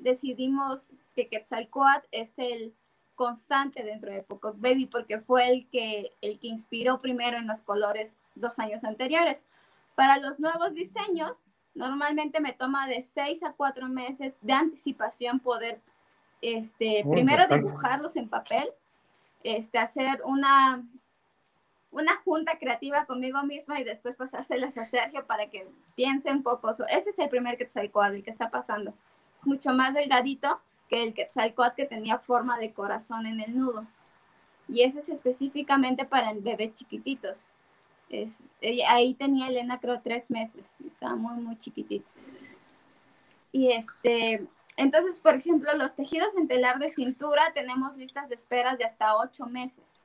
decidimos 0.00 0.88
que 1.14 1.28
Quetzalcoatl 1.28 2.06
es 2.10 2.32
el 2.38 2.72
constante 3.20 3.82
dentro 3.82 4.10
de 4.10 4.22
Poco 4.22 4.54
Baby 4.56 4.86
porque 4.86 5.20
fue 5.20 5.50
el 5.50 5.68
que, 5.68 6.12
el 6.22 6.38
que 6.38 6.48
inspiró 6.48 7.00
primero 7.00 7.36
en 7.36 7.46
los 7.46 7.60
colores 7.62 8.16
dos 8.34 8.58
años 8.58 8.82
anteriores. 8.84 9.44
Para 9.94 10.16
los 10.16 10.40
nuevos 10.40 10.72
diseños, 10.72 11.36
Normalmente 11.74 12.40
me 12.40 12.52
toma 12.52 12.86
de 12.88 13.00
seis 13.00 13.42
a 13.42 13.52
cuatro 13.52 13.88
meses 13.88 14.38
de 14.42 14.52
anticipación 14.52 15.38
poder, 15.38 15.80
este, 16.42 17.04
primero 17.08 17.46
dibujarlos 17.46 18.16
en 18.16 18.28
papel, 18.28 18.68
este, 19.44 19.78
hacer 19.78 20.20
una, 20.24 20.84
una 21.92 22.16
junta 22.24 22.58
creativa 22.58 23.06
conmigo 23.06 23.42
misma 23.44 23.80
y 23.80 23.84
después 23.84 24.16
pasárselas 24.16 24.76
a 24.78 24.84
Sergio 24.84 25.26
para 25.26 25.48
que 25.48 25.68
piense 25.94 26.30
un 26.30 26.42
poco. 26.42 26.70
ese 26.70 27.10
es 27.10 27.18
el 27.18 27.28
primer 27.28 27.56
Quetzalcoatl 27.56 28.22
que 28.22 28.30
está 28.30 28.50
pasando. 28.50 28.92
Es 29.38 29.46
mucho 29.46 29.72
más 29.72 29.94
delgadito 29.94 30.60
que 30.90 31.02
el 31.02 31.14
Quetzalcoatl 31.14 31.76
que 31.76 31.86
tenía 31.86 32.18
forma 32.18 32.58
de 32.58 32.72
corazón 32.72 33.26
en 33.26 33.40
el 33.40 33.56
nudo. 33.56 33.86
Y 34.68 34.82
ese 34.82 35.00
es 35.00 35.08
específicamente 35.08 36.04
para 36.04 36.34
bebés 36.34 36.74
chiquititos. 36.74 37.48
Es, 38.10 38.42
ahí 38.88 39.14
tenía 39.14 39.48
Elena 39.48 39.78
creo 39.78 40.00
tres 40.00 40.30
meses, 40.30 40.74
estaba 40.84 41.14
muy, 41.14 41.40
muy 41.40 41.56
chiquitita. 41.58 42.08
Y 43.52 43.70
este, 43.70 44.46
entonces, 44.76 45.20
por 45.20 45.36
ejemplo, 45.36 45.72
los 45.76 45.94
tejidos 45.94 46.36
en 46.36 46.48
telar 46.48 46.78
de 46.78 46.90
cintura 46.90 47.52
tenemos 47.54 47.96
listas 47.96 48.28
de 48.28 48.34
esperas 48.34 48.78
de 48.78 48.84
hasta 48.84 49.16
ocho 49.16 49.46
meses, 49.46 50.00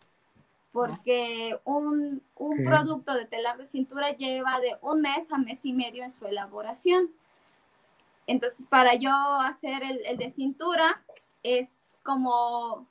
porque 0.72 1.60
un, 1.64 2.22
un 2.36 2.64
producto 2.64 3.14
de 3.16 3.26
telar 3.26 3.58
de 3.58 3.66
cintura 3.66 4.12
lleva 4.12 4.60
de 4.60 4.78
un 4.82 5.02
mes 5.02 5.32
a 5.32 5.38
mes 5.38 5.66
y 5.66 5.74
medio 5.74 6.04
en 6.04 6.14
su 6.14 6.28
elaboración. 6.28 7.10
Entonces, 8.28 8.66
para 8.70 8.96
yo 8.96 9.12
hacer 9.12 9.84
el, 9.84 10.18
de 10.18 10.30
cintura, 10.30 11.04
es 11.44 11.98
como 12.04 12.88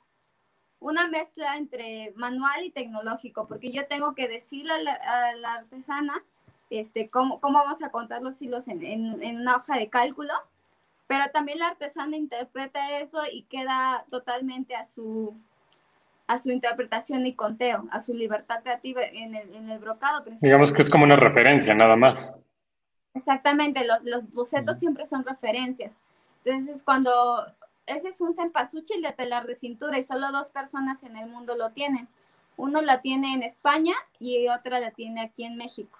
una 0.79 1.07
mezcla 1.07 1.57
entre 1.57 2.13
manual 2.15 2.63
y 2.63 2.71
tecnológico, 2.71 3.47
porque 3.47 3.71
yo 3.71 3.87
tengo 3.87 4.13
que 4.15 4.27
decirle 4.27 4.73
a 4.73 5.35
la, 5.35 5.53
artesana 5.53 6.23
este, 6.69 7.09
cómo, 7.09 7.39
cómo, 7.41 7.59
vamos 7.59 7.81
a 7.81 7.91
contar 7.91 8.21
los 8.21 8.41
hilos 8.41 8.67
en, 8.67 8.83
en, 8.83 9.41
una 9.41 9.57
hoja 9.57 9.77
de 9.77 9.89
cálculo, 9.89 10.33
pero 11.07 11.25
también 11.31 11.59
la 11.59 11.67
artesana 11.67 12.17
interpreta 12.17 12.99
eso 12.99 13.21
y 13.31 13.43
queda 13.43 14.05
totalmente 14.09 14.75
a 14.75 14.85
su, 14.85 15.35
a 16.27 16.37
su 16.37 16.49
interpretación 16.49 17.25
y 17.25 17.33
conteo, 17.33 17.85
a 17.91 17.99
su 17.99 18.13
libertad 18.13 18.61
creativa 18.63 19.01
en 19.03 19.35
el, 19.35 19.53
en 19.53 19.69
el 19.69 19.79
brocado. 19.79 20.23
Digamos 20.41 20.71
que 20.71 20.81
es 20.81 20.89
como 20.89 21.03
una 21.03 21.15
referencia, 21.15 21.73
nada 21.75 21.95
más. 21.95 22.35
Exactamente, 23.15 23.83
los, 23.85 24.03
los 24.03 24.31
bocetos 24.33 24.77
siempre 24.77 25.07
son 25.07 25.23
referencias. 25.23 25.97
Entonces, 26.43 26.83
cuando 26.83 27.45
ese 27.85 28.09
es 28.09 28.21
un 28.21 28.33
cempasúchil 28.33 29.01
de 29.01 29.13
telar 29.13 29.45
de 29.45 29.55
cintura 29.55 29.97
y 29.97 30.03
solo 30.03 30.31
dos 30.31 30.49
personas 30.49 31.03
en 31.03 31.17
el 31.17 31.29
mundo 31.29 31.55
lo 31.55 31.71
tienen. 31.71 32.07
Uno 32.57 32.81
la 32.81 33.01
tiene 33.01 33.33
en 33.33 33.43
España 33.43 33.93
y 34.19 34.47
otra 34.47 34.79
la 34.79 34.91
tiene 34.91 35.21
aquí 35.21 35.43
en 35.43 35.57
México. 35.57 35.97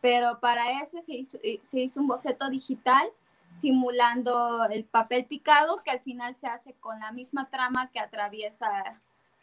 Pero 0.00 0.38
para 0.40 0.82
ese 0.82 1.02
se 1.02 1.14
hizo, 1.14 1.38
eh, 1.42 1.60
se 1.62 1.80
hizo 1.80 2.00
un 2.00 2.08
boceto 2.08 2.50
digital 2.50 3.08
simulando 3.52 4.64
el 4.66 4.84
papel 4.84 5.24
picado 5.24 5.82
que 5.82 5.90
al 5.90 6.00
final 6.00 6.34
se 6.34 6.46
hace 6.46 6.74
con 6.74 7.00
la 7.00 7.12
misma 7.12 7.48
trama 7.48 7.90
que 7.90 8.00
atraviesa 8.00 9.00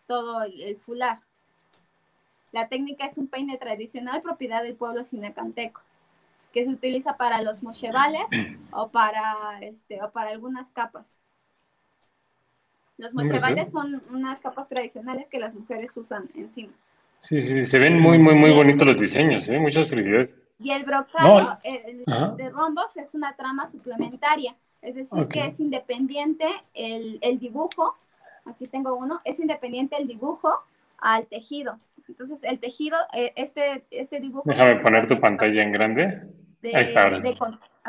todo 0.07 0.43
el, 0.43 0.77
fular. 0.85 1.19
La 2.51 2.67
técnica 2.69 3.05
es 3.05 3.17
un 3.17 3.27
peine 3.27 3.57
tradicional 3.57 4.21
propiedad 4.21 4.63
del 4.63 4.75
pueblo 4.75 5.03
sinacanteco, 5.03 5.81
que 6.55 6.63
se 6.63 6.69
utiliza 6.69 7.17
para 7.17 7.41
los 7.41 7.61
mochevales 7.63 8.23
o 8.71 8.87
para, 8.87 9.59
este, 9.59 10.01
o 10.01 10.09
para 10.11 10.29
algunas 10.29 10.71
capas. 10.71 11.17
Los 12.97 13.13
mochevales 13.13 13.69
son 13.71 14.01
unas 14.09 14.39
capas 14.39 14.69
tradicionales 14.69 15.27
que 15.27 15.37
las 15.37 15.53
mujeres 15.53 15.97
usan 15.97 16.29
encima. 16.33 16.71
Sí, 17.19 17.43
sí, 17.43 17.65
se 17.65 17.77
ven 17.77 17.99
muy, 17.99 18.17
muy, 18.19 18.35
muy 18.35 18.53
bonitos 18.53 18.87
los 18.87 18.97
diseños, 18.97 19.49
¿eh? 19.49 19.59
Muchas 19.59 19.89
felicidades. 19.89 20.33
Y 20.57 20.71
el 20.71 20.85
brocado 20.85 21.59
de 22.37 22.49
rombos 22.49 22.95
es 22.95 23.13
una 23.13 23.35
trama 23.35 23.69
suplementaria, 23.69 24.55
es 24.81 24.95
decir, 24.95 25.27
que 25.27 25.47
es 25.47 25.59
independiente 25.59 26.45
el, 26.73 27.19
el, 27.19 27.37
dibujo, 27.37 27.95
aquí 28.45 28.67
tengo 28.67 28.95
uno, 28.95 29.19
es 29.25 29.41
independiente 29.41 29.97
el 29.97 30.07
dibujo 30.07 30.53
al 30.99 31.25
tejido. 31.27 31.75
Entonces, 32.07 32.45
el 32.45 32.59
tejido, 32.59 32.95
eh, 33.13 33.33
este, 33.35 33.83
este 33.91 34.21
dibujo... 34.21 34.43
Déjame 34.45 34.79
poner 34.79 35.05
tu 35.05 35.19
pantalla 35.19 35.61
en 35.61 35.73
grande. 35.73 36.44
Ahí 36.73 36.83
está. 36.83 37.07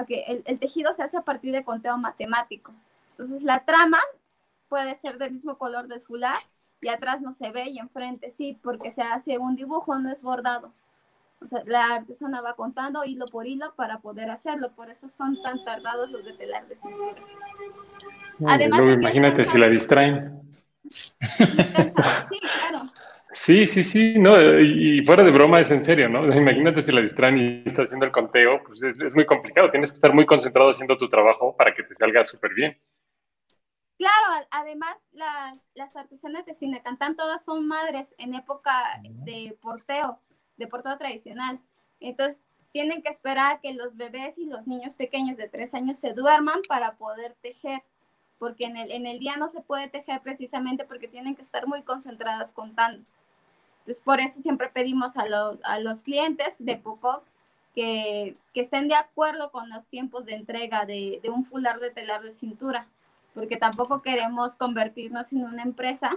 okay, 0.00 0.25
el, 0.26 0.42
el 0.45 0.59
tejido 0.59 0.92
se 0.92 1.02
hace 1.02 1.16
a 1.16 1.23
partir 1.23 1.52
de 1.52 1.64
conteo 1.64 1.97
matemático. 1.97 2.73
Entonces, 3.12 3.42
la 3.42 3.64
trama 3.64 3.99
puede 4.68 4.95
ser 4.95 5.18
del 5.18 5.33
mismo 5.33 5.56
color 5.56 5.87
del 5.88 6.00
fular 6.00 6.37
y 6.80 6.88
atrás 6.88 7.23
no 7.23 7.33
se 7.33 7.50
ve 7.50 7.71
y 7.71 7.78
enfrente 7.78 8.30
sí, 8.30 8.59
porque 8.62 8.90
se 8.90 9.02
hace 9.02 9.38
un 9.38 9.56
dibujo, 9.56 9.99
no 9.99 10.11
es 10.11 10.23
bordado. 10.23 10.73
O 11.40 11.47
sea, 11.47 11.62
la 11.66 11.95
artesana 11.95 12.40
va 12.40 12.54
contando 12.54 13.04
hilo 13.04 13.26
por 13.26 13.47
hilo 13.47 13.75
para 13.75 14.00
poder 14.00 14.30
hacerlo, 14.30 14.73
por 14.73 14.90
eso 14.90 15.09
son 15.09 15.40
tan 15.42 15.64
tardados 15.64 16.11
los 16.11 16.25
de 16.25 16.33
telar 16.33 16.66
de 16.66 16.76
cintura. 16.76 17.23
Además, 18.47 18.80
imagínate 18.80 19.47
si 19.47 19.59
la 19.59 19.68
distraen. 19.68 20.42
Sí, 20.88 22.38
claro. 22.40 22.92
Sí, 23.38 23.66
sí, 23.66 23.85
sí, 23.85 24.14
no, 24.19 24.33
y 24.59 25.05
fuera 25.05 25.23
de 25.23 25.31
broma 25.31 25.61
es 25.61 25.71
en 25.71 25.85
serio, 25.85 26.09
¿no? 26.09 26.25
Imagínate 26.35 26.81
si 26.81 26.90
la 26.90 27.02
distraen 27.02 27.37
y 27.37 27.62
está 27.66 27.83
haciendo 27.83 28.07
el 28.07 28.12
conteo, 28.12 28.62
pues 28.64 28.83
es, 28.83 28.99
es 28.99 29.14
muy 29.14 29.26
complicado, 29.26 29.71
tienes 29.71 29.90
que 29.90 29.97
estar 29.97 30.14
muy 30.14 30.25
concentrado 30.25 30.71
haciendo 30.71 30.97
tu 30.97 31.07
trabajo 31.07 31.55
para 31.55 31.75
que 31.75 31.83
te 31.83 31.95
salga 31.95 32.25
súper 32.25 32.55
bien. 32.55 32.78
Claro, 33.99 34.47
además 34.50 35.07
las, 35.12 35.62
las 35.75 35.97
artesanas 35.97 36.47
de 36.47 36.55
Cinecantán 36.55 37.14
todas 37.14 37.45
son 37.45 37.69
madres 37.69 38.14
en 38.16 38.35
época 38.35 39.00
de 39.02 39.55
porteo, 39.61 40.19
de 40.57 40.66
porteo 40.66 40.97
tradicional. 40.97 41.61
Entonces 42.00 42.43
tienen 42.73 43.02
que 43.02 43.11
esperar 43.11 43.57
a 43.57 43.61
que 43.61 43.75
los 43.75 43.97
bebés 43.97 44.38
y 44.38 44.47
los 44.47 44.66
niños 44.66 44.95
pequeños 44.95 45.37
de 45.37 45.49
tres 45.49 45.75
años 45.75 45.99
se 45.99 46.14
duerman 46.14 46.62
para 46.69 46.93
poder 46.97 47.35
tejer, 47.43 47.83
porque 48.38 48.64
en 48.64 48.78
el, 48.78 48.93
en 48.93 49.07
el 49.07 49.19
día 49.19 49.37
no 49.37 49.50
se 49.50 49.61
puede 49.61 49.88
tejer 49.88 50.23
precisamente 50.23 50.87
porque 50.87 51.07
tienen 51.07 51.37
que 51.37 51.43
estar 51.43 51.66
muy 51.66 51.83
concentradas 51.83 52.52
contando. 52.52 53.05
Entonces 53.87 54.02
por 54.02 54.21
eso 54.21 54.43
siempre 54.43 54.69
pedimos 54.69 55.16
a, 55.16 55.25
a 55.62 55.81
los 55.81 56.02
clientes 56.02 56.57
de 56.59 56.76
poco 56.76 57.23
que, 57.75 58.35
que, 58.52 58.61
estén 58.62 58.88
de 58.88 58.95
acuerdo 58.95 59.50
con 59.50 59.69
los 59.69 59.85
tiempos 59.87 60.25
de 60.26 60.35
entrega 60.35 60.87
de, 60.87 61.21
de 61.23 61.31
un 61.31 61.45
fular 61.45 61.78
de 61.78 61.90
telar 61.90 62.23
de 62.23 62.31
cintura 62.31 62.87
porque 63.37 63.59
tampoco 63.59 64.00
queremos 64.00 64.57
convertirnos 64.57 65.31
en 65.31 65.45
una 65.45 65.62
empresa 65.62 66.11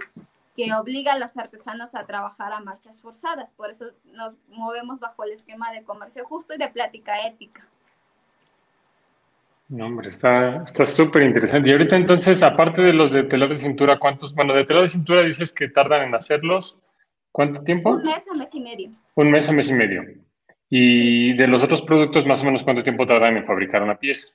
que 0.56 0.72
obliga 0.72 1.12
a 1.12 1.18
los 1.18 1.36
artesanos 1.36 1.94
a 1.94 2.06
trabajar 2.06 2.50
a 2.54 2.60
marchas 2.60 2.98
forzadas. 2.98 3.50
Por 3.58 3.70
eso 3.70 3.84
nos 4.14 4.32
movemos 4.48 4.98
bajo 4.98 5.22
el 5.24 5.32
esquema 5.32 5.70
de 5.70 5.84
comercio 5.84 6.24
justo 6.24 6.54
y 6.54 6.58
de 6.58 6.68
plática 6.68 7.26
ética. 7.26 7.62
No, 9.68 9.86
hombre, 9.86 10.08
está 10.08 10.64
súper 10.86 11.22
interesante. 11.22 11.68
Y 11.68 11.72
ahorita 11.72 11.94
entonces, 11.94 12.42
aparte 12.42 12.82
de 12.82 12.94
los 12.94 13.12
de 13.12 13.22
telar 13.22 13.50
de 13.50 13.58
cintura, 13.58 13.98
¿cuántos? 13.98 14.34
Bueno, 14.34 14.54
de 14.54 14.64
telar 14.64 14.82
de 14.82 14.88
cintura 14.88 15.22
dices 15.22 15.52
que 15.52 15.68
tardan 15.68 16.08
en 16.08 16.14
hacerlos. 16.14 16.76
¿Cuánto 17.32 17.62
tiempo? 17.62 17.90
Un 17.90 18.02
mes 18.02 18.26
a 18.28 18.34
mes 18.34 18.54
y 18.54 18.60
medio. 18.60 18.90
Un 19.14 19.30
mes 19.30 19.48
a 19.48 19.52
mes 19.52 19.70
y 19.70 19.74
medio. 19.74 20.02
Y 20.68 21.34
de 21.34 21.48
los 21.48 21.62
otros 21.62 21.82
productos, 21.82 22.26
más 22.26 22.42
o 22.42 22.44
menos, 22.44 22.62
¿cuánto 22.62 22.82
tiempo 22.82 23.06
tardan 23.06 23.36
en 23.36 23.46
fabricar 23.46 23.82
una 23.82 23.98
pieza? 23.98 24.28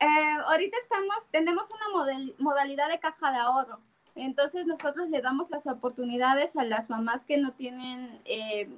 Eh, 0.00 0.36
ahorita 0.46 0.76
estamos, 0.76 1.16
tenemos 1.30 1.66
una 1.70 2.34
modalidad 2.38 2.88
de 2.88 2.98
caja 2.98 3.32
de 3.32 3.38
ahorro. 3.38 3.80
Entonces 4.14 4.66
nosotros 4.66 5.08
le 5.08 5.20
damos 5.20 5.50
las 5.50 5.66
oportunidades 5.66 6.56
a 6.56 6.64
las 6.64 6.90
mamás 6.90 7.24
que 7.24 7.38
no 7.38 7.52
tienen 7.52 8.20
eh, 8.24 8.68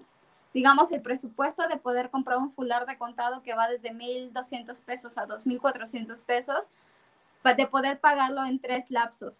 digamos, 0.56 0.90
el 0.90 1.02
presupuesto 1.02 1.68
de 1.68 1.76
poder 1.76 2.08
comprar 2.08 2.38
un 2.38 2.50
fular 2.50 2.86
de 2.86 2.96
contado 2.96 3.42
que 3.42 3.54
va 3.54 3.68
desde 3.68 3.92
1.200 3.92 4.80
pesos 4.80 5.18
a 5.18 5.26
2.400 5.26 6.22
pesos, 6.22 6.64
de 7.44 7.66
poder 7.66 8.00
pagarlo 8.00 8.42
en 8.42 8.58
tres 8.58 8.90
lapsos. 8.90 9.36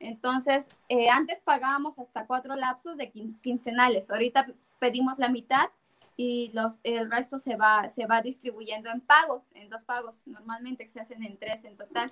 Entonces, 0.00 0.68
eh, 0.88 1.08
antes 1.08 1.40
pagábamos 1.40 1.98
hasta 1.98 2.26
cuatro 2.26 2.56
lapsos 2.56 2.96
de 2.96 3.10
quincenales. 3.10 4.10
Ahorita 4.10 4.46
pedimos 4.78 5.18
la 5.18 5.28
mitad 5.28 5.68
y 6.16 6.52
el 6.82 7.10
resto 7.10 7.38
se 7.38 7.56
va, 7.56 7.88
se 7.90 8.06
va 8.06 8.22
distribuyendo 8.22 8.90
en 8.90 9.00
pagos, 9.00 9.44
en 9.54 9.70
dos 9.70 9.82
pagos, 9.82 10.16
normalmente 10.26 10.88
se 10.88 11.00
hacen 11.00 11.22
en 11.22 11.38
tres 11.38 11.64
en 11.64 11.76
total. 11.76 12.10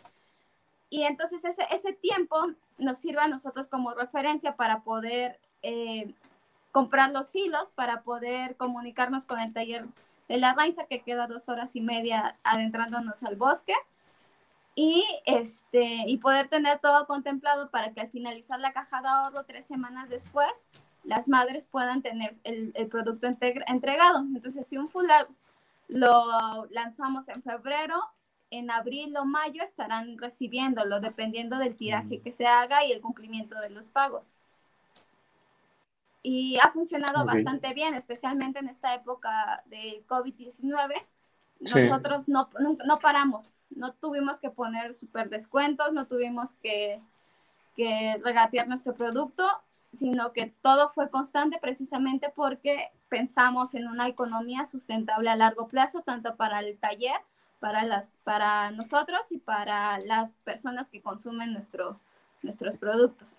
Y 0.90 1.02
entonces 1.02 1.44
ese, 1.44 1.66
ese 1.70 1.92
tiempo 1.94 2.36
nos 2.78 2.98
sirve 2.98 3.20
a 3.20 3.28
nosotros 3.28 3.66
como 3.66 3.92
referencia 3.92 4.56
para 4.56 4.80
poder 4.80 5.40
eh, 5.62 6.14
comprar 6.72 7.10
los 7.10 7.34
hilos 7.34 7.70
para 7.74 8.02
poder 8.02 8.56
comunicarnos 8.56 9.26
con 9.26 9.40
el 9.40 9.52
taller 9.52 9.86
de 10.28 10.36
la 10.36 10.54
Raiza, 10.54 10.84
que 10.84 11.02
queda 11.02 11.26
dos 11.26 11.48
horas 11.48 11.74
y 11.74 11.80
media 11.80 12.36
adentrándonos 12.44 13.22
al 13.22 13.36
bosque. 13.36 13.74
Y, 14.80 15.04
este, 15.24 16.04
y 16.06 16.18
poder 16.18 16.46
tener 16.46 16.78
todo 16.78 17.08
contemplado 17.08 17.68
para 17.68 17.92
que 17.92 18.00
al 18.00 18.10
finalizar 18.10 18.60
la 18.60 18.72
caja 18.72 19.02
de 19.02 19.08
ahorro 19.08 19.44
tres 19.44 19.66
semanas 19.66 20.08
después, 20.08 20.52
las 21.02 21.26
madres 21.26 21.66
puedan 21.66 22.00
tener 22.00 22.36
el, 22.44 22.70
el 22.74 22.86
producto 22.86 23.26
entregado. 23.26 24.20
Entonces, 24.20 24.68
si 24.68 24.78
un 24.78 24.88
fular 24.88 25.26
lo 25.88 26.66
lanzamos 26.66 27.28
en 27.28 27.42
febrero, 27.42 28.00
en 28.52 28.70
abril 28.70 29.16
o 29.16 29.24
mayo 29.24 29.64
estarán 29.64 30.16
recibiéndolo, 30.16 31.00
dependiendo 31.00 31.58
del 31.58 31.74
tiraje 31.74 32.20
que 32.20 32.30
se 32.30 32.46
haga 32.46 32.84
y 32.84 32.92
el 32.92 33.00
cumplimiento 33.00 33.58
de 33.58 33.70
los 33.70 33.90
pagos. 33.90 34.30
Y 36.22 36.56
ha 36.60 36.70
funcionado 36.70 37.24
bastante 37.24 37.74
bien, 37.74 37.94
especialmente 37.94 38.60
en 38.60 38.68
esta 38.68 38.94
época 38.94 39.64
del 39.66 40.06
COVID-19. 40.06 40.94
Nosotros 41.58 42.28
no, 42.28 42.48
no, 42.86 42.98
paramos, 42.98 43.50
no 43.70 43.92
tuvimos 43.92 44.40
que 44.40 44.50
poner 44.50 44.94
super 44.94 45.28
descuentos, 45.28 45.92
no 45.92 46.06
tuvimos 46.06 46.54
que, 46.56 47.00
que 47.76 48.20
regatear 48.24 48.68
nuestro 48.68 48.94
producto, 48.94 49.46
sino 49.92 50.32
que 50.32 50.52
todo 50.62 50.90
fue 50.90 51.10
constante 51.10 51.58
precisamente 51.60 52.32
porque 52.34 52.90
pensamos 53.08 53.74
en 53.74 53.88
una 53.88 54.08
economía 54.08 54.66
sustentable 54.66 55.30
a 55.30 55.36
largo 55.36 55.68
plazo, 55.68 56.02
tanto 56.02 56.36
para 56.36 56.60
el 56.60 56.76
taller, 56.78 57.16
para, 57.60 57.84
las, 57.84 58.12
para 58.24 58.70
nosotros 58.70 59.20
y 59.30 59.38
para 59.38 59.98
las 60.00 60.32
personas 60.44 60.90
que 60.90 61.00
consumen 61.00 61.52
nuestro, 61.52 61.98
nuestros 62.42 62.76
productos. 62.76 63.38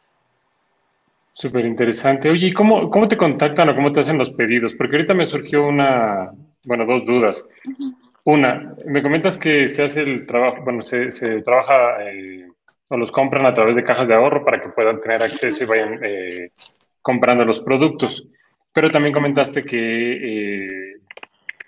Súper 1.34 1.66
interesante. 1.66 2.30
Oye, 2.30 2.48
¿y 2.48 2.54
cómo, 2.54 2.90
cómo 2.90 3.08
te 3.08 3.16
contactan 3.16 3.70
o 3.70 3.76
cómo 3.76 3.92
te 3.94 4.02
hacen 4.02 4.18
los 4.18 4.32
pedidos? 4.32 4.74
Porque 4.74 4.98
ahorita 4.98 5.14
me 5.14 5.26
surgió 5.26 5.66
una, 5.68 6.34
bueno, 6.66 6.86
dos 6.86 7.06
dudas. 7.06 7.46
Una, 8.30 8.76
me 8.86 9.02
comentas 9.02 9.40
que 9.40 9.68
se 9.68 9.84
hace 9.84 10.02
el 10.02 10.28
trabajo, 10.28 10.64
bueno, 10.64 10.84
se, 10.84 11.12
se 11.12 11.42
trabaja 11.42 12.04
eh, 12.04 12.48
o 12.88 12.96
los 12.96 13.12
compran 13.12 13.48
a 13.48 13.56
través 13.56 13.76
de 13.76 13.84
cajas 13.84 14.08
de 14.08 14.14
ahorro 14.14 14.46
para 14.46 14.62
que 14.62 14.70
puedan 14.70 15.02
tener 15.02 15.20
acceso 15.24 15.64
y 15.64 15.68
vayan 15.68 16.00
eh, 16.04 16.52
comprando 17.02 17.44
los 17.44 17.60
productos. 17.60 18.28
Pero 18.72 18.90
también 18.90 19.14
comentaste 19.14 19.64
que 19.64 19.78
eh, 19.78 21.02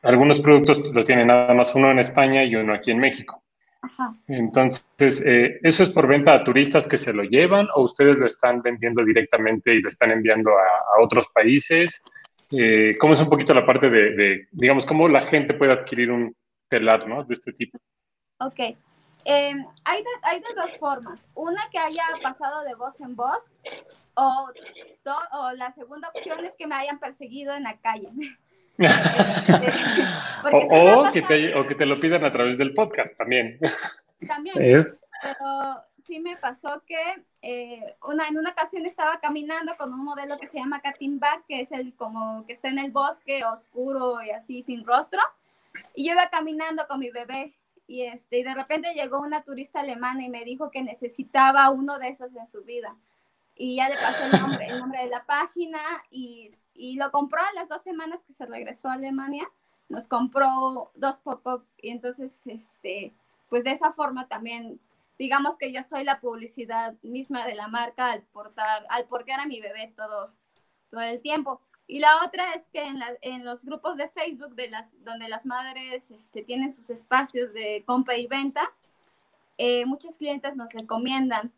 algunos 0.03 0.39
productos 0.39 0.93
los 0.93 1.03
tienen 1.03 1.27
nada 1.27 1.51
más 1.55 1.73
uno 1.73 1.89
en 1.89 1.97
España 1.97 2.43
y 2.43 2.55
uno 2.55 2.75
aquí 2.75 2.91
en 2.91 2.99
México. 2.99 3.41
Entonces, 4.27 5.23
eh, 5.25 5.59
¿eso 5.63 5.81
es 5.81 5.89
por 5.89 6.05
venta 6.05 6.35
a 6.35 6.43
turistas 6.43 6.87
que 6.87 6.99
se 6.99 7.11
lo 7.11 7.23
llevan 7.23 7.67
o 7.73 7.81
ustedes 7.81 8.17
lo 8.17 8.27
están 8.27 8.61
vendiendo 8.61 9.03
directamente 9.03 9.73
y 9.73 9.81
lo 9.81 9.89
están 9.89 10.11
enviando 10.11 10.51
a, 10.51 11.01
otros 11.01 11.27
países? 11.33 12.03
Eh, 12.55 12.95
¿Cómo 12.99 13.13
es 13.13 13.21
un 13.21 13.29
poquito 13.29 13.55
la 13.55 13.65
parte 13.65 13.89
de, 13.89 14.47
digamos, 14.51 14.85
cómo 14.85 15.07
la 15.07 15.23
gente 15.23 15.55
puede 15.55 15.71
adquirir 15.71 16.11
un 16.11 16.35
telar 16.71 17.07
¿no? 17.07 17.23
de 17.23 17.33
este 17.33 17.51
tipo? 17.53 17.77
Ok. 18.39 18.59
Em, 19.25 19.67
hay, 19.83 20.01
de, 20.01 20.09
hay 20.23 20.39
de 20.39 20.47
dos 20.55 20.71
formas. 20.79 21.27
Una 21.35 21.61
que 21.69 21.77
haya 21.77 22.05
pasado 22.23 22.63
de 22.63 22.73
voz 22.73 22.99
en 23.01 23.15
voz 23.15 23.43
o, 24.15 24.49
o 25.33 25.51
la 25.51 25.71
segunda 25.71 26.09
opción 26.09 26.43
es 26.43 26.55
que 26.55 26.65
me 26.65 26.73
hayan 26.73 26.97
perseguido 26.97 27.53
en 27.53 27.63
la 27.63 27.77
calle. 27.77 28.09
o, 30.51 31.11
que 31.11 31.21
te, 31.75 31.85
lo 31.85 31.99
pidan 31.99 32.25
a 32.25 32.31
través 32.31 32.57
del 32.57 32.73
podcast 32.73 33.15
también. 33.17 33.59
También. 34.27 34.55
Pero 35.23 35.83
sí 35.97 36.19
me 36.19 36.37
pasó 36.37 36.83
que 36.85 37.23
eh, 37.41 37.95
una, 38.07 38.27
en 38.27 38.37
una 38.37 38.51
ocasión 38.51 38.85
estaba 38.85 39.19
caminando 39.19 39.75
con 39.75 39.91
un 39.91 40.03
modelo 40.03 40.37
que 40.37 40.45
se 40.47 40.59
llama 40.59 40.79
Back, 40.83 41.45
que 41.47 41.61
es 41.61 41.71
el 41.71 41.95
como 41.95 42.45
que 42.45 42.53
está 42.53 42.69
en 42.69 42.77
el 42.77 42.91
bosque 42.91 43.43
oscuro 43.43 44.21
y 44.21 44.29
así 44.29 44.61
sin 44.61 44.85
rostro. 44.85 45.19
Y 45.95 46.05
yo 46.05 46.13
iba 46.13 46.29
caminando 46.29 46.87
con 46.87 46.99
mi 46.99 47.09
bebé 47.09 47.55
y, 47.87 48.03
este, 48.03 48.39
y 48.39 48.43
de 48.43 48.53
repente 48.53 48.93
llegó 48.93 49.19
una 49.19 49.43
turista 49.43 49.81
alemana 49.81 50.23
y 50.23 50.29
me 50.29 50.43
dijo 50.45 50.71
que 50.71 50.83
necesitaba 50.83 51.69
uno 51.69 51.99
de 51.99 52.09
esos 52.09 52.35
en 52.35 52.47
su 52.47 52.63
vida 52.63 52.95
y 53.55 53.75
ya 53.75 53.89
le 53.89 53.95
pasé 53.95 54.23
el 54.25 54.31
nombre, 54.31 54.65
el 54.65 54.79
nombre 54.79 55.03
de 55.03 55.09
la 55.09 55.25
página 55.25 55.79
y, 56.09 56.51
y, 56.73 56.95
lo 56.95 57.11
compró 57.11 57.41
a 57.41 57.53
las 57.53 57.67
dos 57.69 57.81
semanas 57.81 58.23
que 58.23 58.33
se 58.33 58.45
regresó 58.45 58.89
a 58.89 58.93
Alemania, 58.93 59.47
nos 59.89 60.07
compró 60.07 60.91
dos 60.95 61.19
pop 61.19 61.63
y 61.77 61.89
entonces, 61.89 62.47
este, 62.47 63.13
pues 63.49 63.63
de 63.63 63.71
esa 63.71 63.93
forma 63.93 64.27
también, 64.27 64.79
digamos 65.19 65.57
que 65.57 65.71
yo 65.71 65.83
soy 65.83 66.03
la 66.03 66.21
publicidad 66.21 66.95
misma 67.03 67.45
de 67.45 67.55
la 67.55 67.67
marca 67.67 68.11
al 68.11 68.23
portar, 68.23 68.85
al 68.89 69.05
portar 69.05 69.41
a 69.41 69.45
mi 69.45 69.61
bebé 69.61 69.93
todo, 69.95 70.33
todo 70.89 71.01
el 71.01 71.21
tiempo. 71.21 71.61
Y 71.91 71.99
la 71.99 72.23
otra 72.25 72.53
es 72.53 72.69
que 72.69 72.81
en, 72.81 72.99
la, 72.99 73.17
en 73.21 73.43
los 73.43 73.65
grupos 73.65 73.97
de 73.97 74.07
Facebook 74.07 74.55
de 74.55 74.69
las, 74.69 74.87
donde 75.03 75.27
las 75.27 75.45
madres 75.45 76.09
este, 76.09 76.41
tienen 76.41 76.73
sus 76.73 76.89
espacios 76.89 77.51
de 77.51 77.83
compra 77.85 78.15
y 78.15 78.27
venta, 78.27 78.61
eh, 79.57 79.85
muchos 79.85 80.17
clientes 80.17 80.55
nos 80.55 80.71
recomiendan 80.71 81.51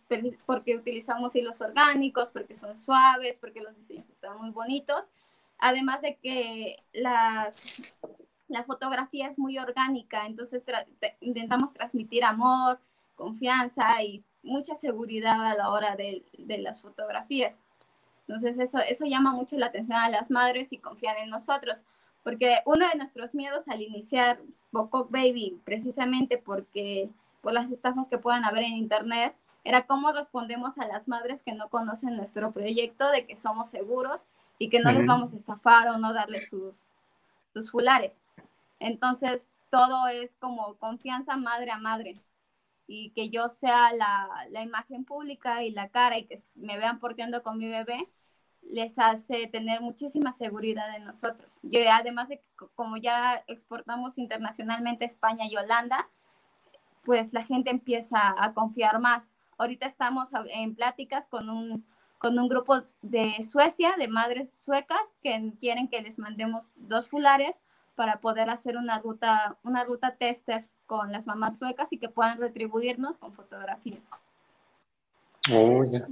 porque 0.47 0.75
utilizamos 0.75 1.35
hilos 1.35 1.61
orgánicos, 1.61 2.31
porque 2.31 2.55
son 2.55 2.75
suaves, 2.75 3.37
porque 3.37 3.61
los 3.61 3.75
diseños 3.75 4.09
están 4.09 4.35
muy 4.39 4.49
bonitos. 4.49 5.11
Además 5.59 6.01
de 6.01 6.15
que 6.15 6.77
la 6.93 7.51
fotografía 8.65 9.27
es 9.27 9.37
muy 9.37 9.59
orgánica, 9.59 10.25
entonces 10.25 10.65
intentamos 11.21 11.73
transmitir 11.73 12.23
amor, 12.23 12.79
confianza 13.13 14.01
y 14.01 14.25
mucha 14.41 14.75
seguridad 14.75 15.45
a 15.45 15.53
la 15.53 15.69
hora 15.69 15.95
de, 15.95 16.25
de, 16.39 16.57
las 16.57 16.81
fotografías. 16.81 17.63
Entonces 18.27 18.57
eso, 18.59 18.79
eso 18.79 19.05
llama 19.05 19.33
mucho 19.33 19.57
la 19.57 19.67
atención 19.67 19.97
a 19.97 20.09
las 20.09 20.31
madres 20.31 20.71
y 20.71 20.77
confían 20.77 21.17
en 21.17 21.29
nosotros, 21.29 21.83
porque 22.23 22.59
uno 22.65 22.87
de 22.87 22.97
nuestros 22.97 23.35
miedos 23.35 23.67
al 23.67 23.81
iniciar 23.81 24.39
Boco 24.71 25.07
Baby, 25.09 25.59
precisamente 25.65 26.37
porque 26.37 27.09
por 27.41 27.53
las 27.53 27.71
estafas 27.71 28.09
que 28.09 28.17
puedan 28.17 28.45
haber 28.45 28.63
en 28.63 28.73
Internet, 28.73 29.35
era 29.65 29.85
cómo 29.85 30.11
respondemos 30.11 30.77
a 30.77 30.87
las 30.87 31.07
madres 31.07 31.41
que 31.41 31.53
no 31.53 31.69
conocen 31.69 32.15
nuestro 32.15 32.51
proyecto, 32.51 33.09
de 33.09 33.25
que 33.25 33.35
somos 33.35 33.69
seguros 33.69 34.27
y 34.57 34.69
que 34.69 34.79
no 34.79 34.91
les 34.91 35.05
vamos 35.05 35.33
a 35.33 35.37
estafar 35.37 35.87
o 35.89 35.97
no 35.97 36.13
darles 36.13 36.49
sus, 36.49 36.75
sus 37.53 37.71
fulares. 37.71 38.21
Entonces, 38.79 39.49
todo 39.69 40.07
es 40.07 40.35
como 40.39 40.75
confianza 40.75 41.37
madre 41.37 41.71
a 41.71 41.77
madre 41.77 42.15
y 42.87 43.11
que 43.11 43.29
yo 43.29 43.49
sea 43.49 43.93
la, 43.93 44.27
la, 44.49 44.61
imagen 44.61 45.05
pública 45.05 45.63
y 45.63 45.71
la 45.71 45.89
cara 45.89 46.17
y 46.17 46.25
que 46.25 46.37
me 46.55 46.77
vean 46.77 46.99
porteando 46.99 47.41
con 47.43 47.57
mi 47.57 47.69
bebé, 47.69 47.95
les 48.61 48.99
hace 48.99 49.47
tener 49.47 49.81
muchísima 49.81 50.33
seguridad 50.33 50.95
en 50.95 51.05
nosotros. 51.05 51.59
Yo, 51.63 51.79
además 51.91 52.29
de 52.29 52.41
como 52.75 52.97
ya 52.97 53.43
exportamos 53.47 54.17
internacionalmente 54.17 55.05
a 55.05 55.07
España 55.07 55.45
y 55.45 55.55
Holanda, 55.55 56.09
pues 57.03 57.33
la 57.33 57.43
gente 57.43 57.69
empieza 57.69 58.33
a 58.37 58.53
confiar 58.53 58.99
más. 58.99 59.35
Ahorita 59.57 59.85
estamos 59.85 60.29
en 60.49 60.75
pláticas 60.75 61.27
con 61.27 61.49
un, 61.49 61.85
con 62.17 62.39
un 62.39 62.47
grupo 62.47 62.81
de 63.01 63.43
Suecia, 63.43 63.95
de 63.97 64.07
madres 64.07 64.53
suecas, 64.59 65.19
que 65.21 65.53
quieren 65.59 65.87
que 65.87 66.01
les 66.01 66.17
mandemos 66.17 66.71
dos 66.75 67.07
fulares 67.07 67.61
para 67.95 68.19
poder 68.19 68.49
hacer 68.49 68.77
una 68.77 68.99
ruta, 68.99 69.57
una 69.63 69.83
ruta 69.83 70.15
tester 70.15 70.67
con 70.85 71.11
las 71.11 71.27
mamás 71.27 71.57
suecas 71.57 71.91
y 71.91 71.97
que 71.97 72.09
puedan 72.09 72.39
retribuirnos 72.39 73.17
con 73.17 73.33
fotografías. 73.33 74.09
Oh, 75.51 75.83
ya. 75.83 76.07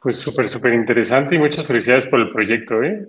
Pues 0.00 0.18
súper, 0.18 0.44
súper 0.44 0.74
interesante 0.74 1.34
y 1.34 1.38
muchas 1.38 1.66
felicidades 1.66 2.06
por 2.06 2.20
el 2.20 2.30
proyecto, 2.30 2.82
¿eh? 2.82 3.06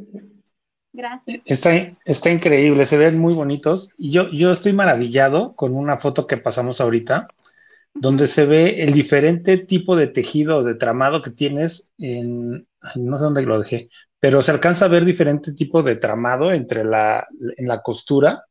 Gracias. 0.93 1.41
Está, 1.45 1.71
está 2.03 2.29
increíble, 2.31 2.85
se 2.85 2.97
ven 2.97 3.17
muy 3.17 3.33
bonitos. 3.33 3.93
Y 3.97 4.11
yo, 4.11 4.27
yo 4.27 4.51
estoy 4.51 4.73
maravillado 4.73 5.55
con 5.55 5.75
una 5.75 5.97
foto 5.97 6.27
que 6.27 6.37
pasamos 6.37 6.81
ahorita, 6.81 7.27
donde 7.93 8.27
se 8.27 8.45
ve 8.45 8.83
el 8.83 8.93
diferente 8.93 9.57
tipo 9.57 9.95
de 9.95 10.07
tejido 10.07 10.63
de 10.63 10.75
tramado 10.75 11.21
que 11.21 11.31
tienes 11.31 11.91
en, 11.97 12.67
no 12.95 13.17
sé 13.17 13.23
dónde 13.23 13.43
lo 13.43 13.59
dejé, 13.59 13.89
pero 14.19 14.41
se 14.41 14.51
alcanza 14.51 14.85
a 14.85 14.89
ver 14.89 15.05
diferente 15.05 15.53
tipo 15.53 15.83
de 15.83 15.95
tramado 15.95 16.51
entre 16.51 16.83
la, 16.83 17.27
en 17.57 17.67
la 17.67 17.81
costura, 17.81 18.45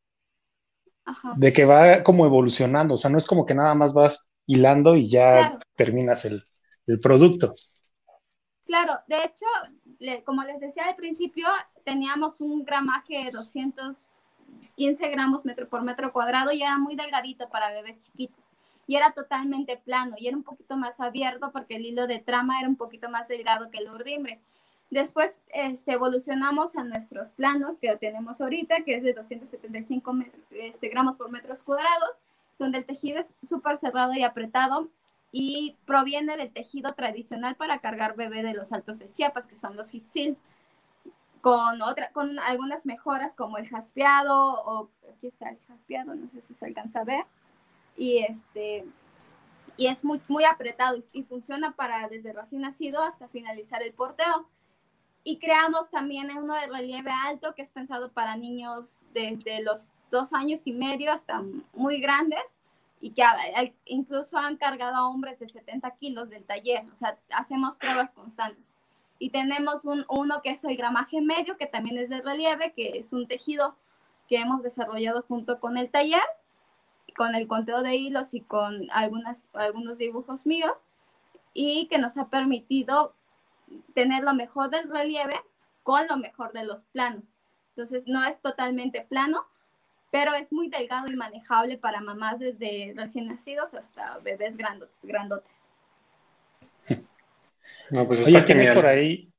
de 1.33 1.53
que 1.53 1.65
va 1.65 2.03
como 2.03 2.27
evolucionando, 2.27 2.95
o 2.95 2.99
sea, 2.99 3.11
no 3.11 3.19
es 3.19 3.27
como 3.27 3.47
que 3.47 3.55
nada 3.55 3.75
más 3.75 3.93
vas 3.93 4.29
hilando 4.47 4.97
y 4.97 5.09
ya 5.11 5.59
terminas 5.77 6.25
el, 6.25 6.45
el 6.87 7.01
producto. 7.01 7.55
Claro, 8.67 8.95
de 9.09 9.25
hecho, 9.25 9.47
como 10.25 10.45
les 10.45 10.61
decía 10.61 10.85
al 10.87 10.95
principio, 10.97 11.49
teníamos 11.85 12.41
un 12.41 12.65
gramaje 12.65 13.25
de 13.25 13.31
215 13.33 15.09
gramos 15.09 15.45
metro 15.45 15.69
por 15.69 15.83
metro 15.83 16.13
cuadrado 16.13 16.53
y 16.53 16.63
era 16.63 16.79
muy 16.79 16.95
delgadito 16.97 17.49
para 17.49 17.73
bebés 17.73 17.99
chiquitos. 17.99 18.53
Y 18.87 18.97
era 18.97 19.13
totalmente 19.13 19.77
plano 19.77 20.15
y 20.19 20.29
era 20.29 20.37
un 20.37 20.43
poquito 20.43 20.77
más 20.77 21.01
abierto 21.01 21.51
porque 21.53 21.77
el 21.77 21.87
hilo 21.87 22.07
de 22.07 22.21
trama 22.21 22.59
era 22.61 22.69
un 22.69 22.77
poquito 22.77 23.09
más 23.09 23.29
delgado 23.29 23.71
que 23.71 23.79
el 23.79 23.91
urdimbre. 23.91 24.41
Después 24.91 25.41
este, 25.53 25.93
evolucionamos 25.93 26.77
a 26.77 26.85
nuestros 26.85 27.31
planos 27.31 27.77
que 27.77 27.95
tenemos 27.97 28.41
ahorita, 28.41 28.83
que 28.85 28.97
es 28.97 29.03
de 29.03 29.13
275 29.13 30.15
este, 30.51 30.89
gramos 30.89 31.17
por 31.17 31.31
metros 31.31 31.63
cuadrados, 31.63 32.11
donde 32.59 32.79
el 32.79 32.85
tejido 32.85 33.21
es 33.21 33.35
súper 33.49 33.77
cerrado 33.77 34.13
y 34.15 34.25
apretado 34.25 34.89
y 35.33 35.77
proviene 35.87 36.37
del 36.37 36.53
tejido 36.53 36.95
tradicional 36.95 37.55
para 37.55 37.79
cargar 37.79 38.17
bebé 38.17 38.43
de 38.43 38.55
los 38.55 38.73
altos 38.73 38.99
de 38.99 39.11
Chiapas, 39.13 39.47
que 39.47 39.55
son 39.55 39.77
los 39.77 39.95
Hitsil, 39.95 40.37
con, 41.41 41.81
otra, 41.83 42.11
con 42.11 42.39
algunas 42.39 42.85
mejoras 42.85 43.35
como 43.35 43.59
el 43.59 43.69
jaspeado, 43.69 44.63
o 44.65 44.91
aquí 45.17 45.29
está 45.29 45.51
el 45.51 45.59
jaspeado, 45.69 46.15
no 46.15 46.29
sé 46.31 46.43
si 46.43 46.55
se 46.55 46.67
alcanza 46.67 47.01
a 47.01 47.05
ver, 47.05 47.25
y, 47.97 48.19
este, 48.19 48.85
y 49.77 49.87
es 49.87 50.05
muy, 50.05 50.21
muy 50.29 50.45
apretado 50.45 50.99
y, 51.13 51.23
funciona 51.25 51.73
para 51.73 52.09
desde 52.09 52.33
recién 52.33 52.63
nacido 52.63 53.03
hasta 53.03 53.29
finalizar 53.29 53.83
el 53.83 53.93
porteo. 53.93 54.47
Y 55.23 55.39
creamos 55.39 55.91
también 55.91 56.31
uno 56.37 56.55
de 56.55 56.67
relieve 56.67 57.11
alto 57.11 57.55
que 57.55 57.63
es 57.63 57.69
pensado 57.69 58.11
para 58.11 58.37
niños 58.37 59.03
desde 59.13 59.63
los 59.63 59.93
dos 60.11 60.33
años 60.33 60.67
y 60.67 60.73
medio 60.73 61.13
hasta 61.13 61.43
muy 61.75 62.01
grandes 62.01 62.43
y 63.01 63.11
que 63.11 63.23
incluso 63.87 64.37
han 64.37 64.57
cargado 64.57 64.97
a 64.97 65.09
hombres 65.09 65.39
de 65.39 65.49
70 65.49 65.91
kilos 65.97 66.29
del 66.29 66.45
taller. 66.45 66.85
O 66.93 66.97
sea, 66.97 67.19
hacemos 67.31 67.77
pruebas 67.77 68.13
constantes. 68.13 68.75
Y 69.19 69.31
tenemos 69.31 69.85
un, 69.85 70.05
uno 70.09 70.41
que 70.43 70.51
es 70.51 70.65
el 70.65 70.77
gramaje 70.77 71.21
medio, 71.21 71.57
que 71.57 71.67
también 71.67 71.99
es 71.99 72.09
de 72.09 72.23
relieve, 72.23 72.73
que 72.73 72.99
es 72.99 73.13
un 73.13 73.27
tejido 73.27 73.77
que 74.29 74.37
hemos 74.37 74.63
desarrollado 74.63 75.23
junto 75.23 75.61
con 75.61 75.77
el 75.77 75.91
taller, 75.91 76.23
con 77.17 77.35
el 77.35 77.47
conteo 77.47 77.83
de 77.83 77.97
hilos 77.97 78.33
y 78.33 78.41
con 78.41 78.91
algunas, 78.91 79.49
algunos 79.53 79.99
dibujos 79.99 80.47
míos, 80.47 80.73
y 81.53 81.87
que 81.89 81.99
nos 81.99 82.17
ha 82.17 82.29
permitido 82.29 83.15
tener 83.95 84.23
lo 84.23 84.35
mejor 84.35 84.71
del 84.71 84.89
relieve 84.91 85.41
con 85.83 86.07
lo 86.09 86.17
mejor 86.17 86.53
de 86.53 86.65
los 86.65 86.83
planos. 86.93 87.35
Entonces, 87.71 88.07
no 88.07 88.25
es 88.25 88.41
totalmente 88.41 89.03
plano, 89.03 89.47
pero 90.11 90.35
es 90.35 90.53
muy 90.53 90.69
delgado 90.69 91.11
y 91.11 91.17
manejable 91.17 91.79
para 91.79 92.01
mamás 92.01 92.39
desde 92.39 92.93
recién 92.97 93.29
nacidos 93.29 93.75
hasta 93.75 94.19
bebés 94.19 94.57
grandotes. 95.03 95.69
No, 97.91 98.07
pues 98.07 98.25
Oye, 98.25 98.43
¿tienes 98.43 98.71
por 98.71 98.87
ahí, 98.87 99.33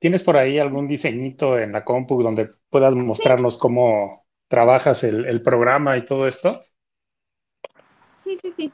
¿tienes 0.00 0.24
por 0.24 0.36
ahí 0.36 0.58
algún 0.58 0.88
diseñito 0.88 1.56
en 1.60 1.70
la 1.70 1.84
compu 1.84 2.24
donde 2.24 2.50
puedas 2.68 2.92
mostrarnos 2.92 3.56
cómo 3.56 4.26
trabajas 4.48 5.04
el, 5.04 5.42
programa 5.42 5.96
y 5.96 6.04
todo 6.04 6.26
esto? 6.26 6.64
Sí, 8.24 8.36
sí, 8.36 8.50
sí. 8.50 8.72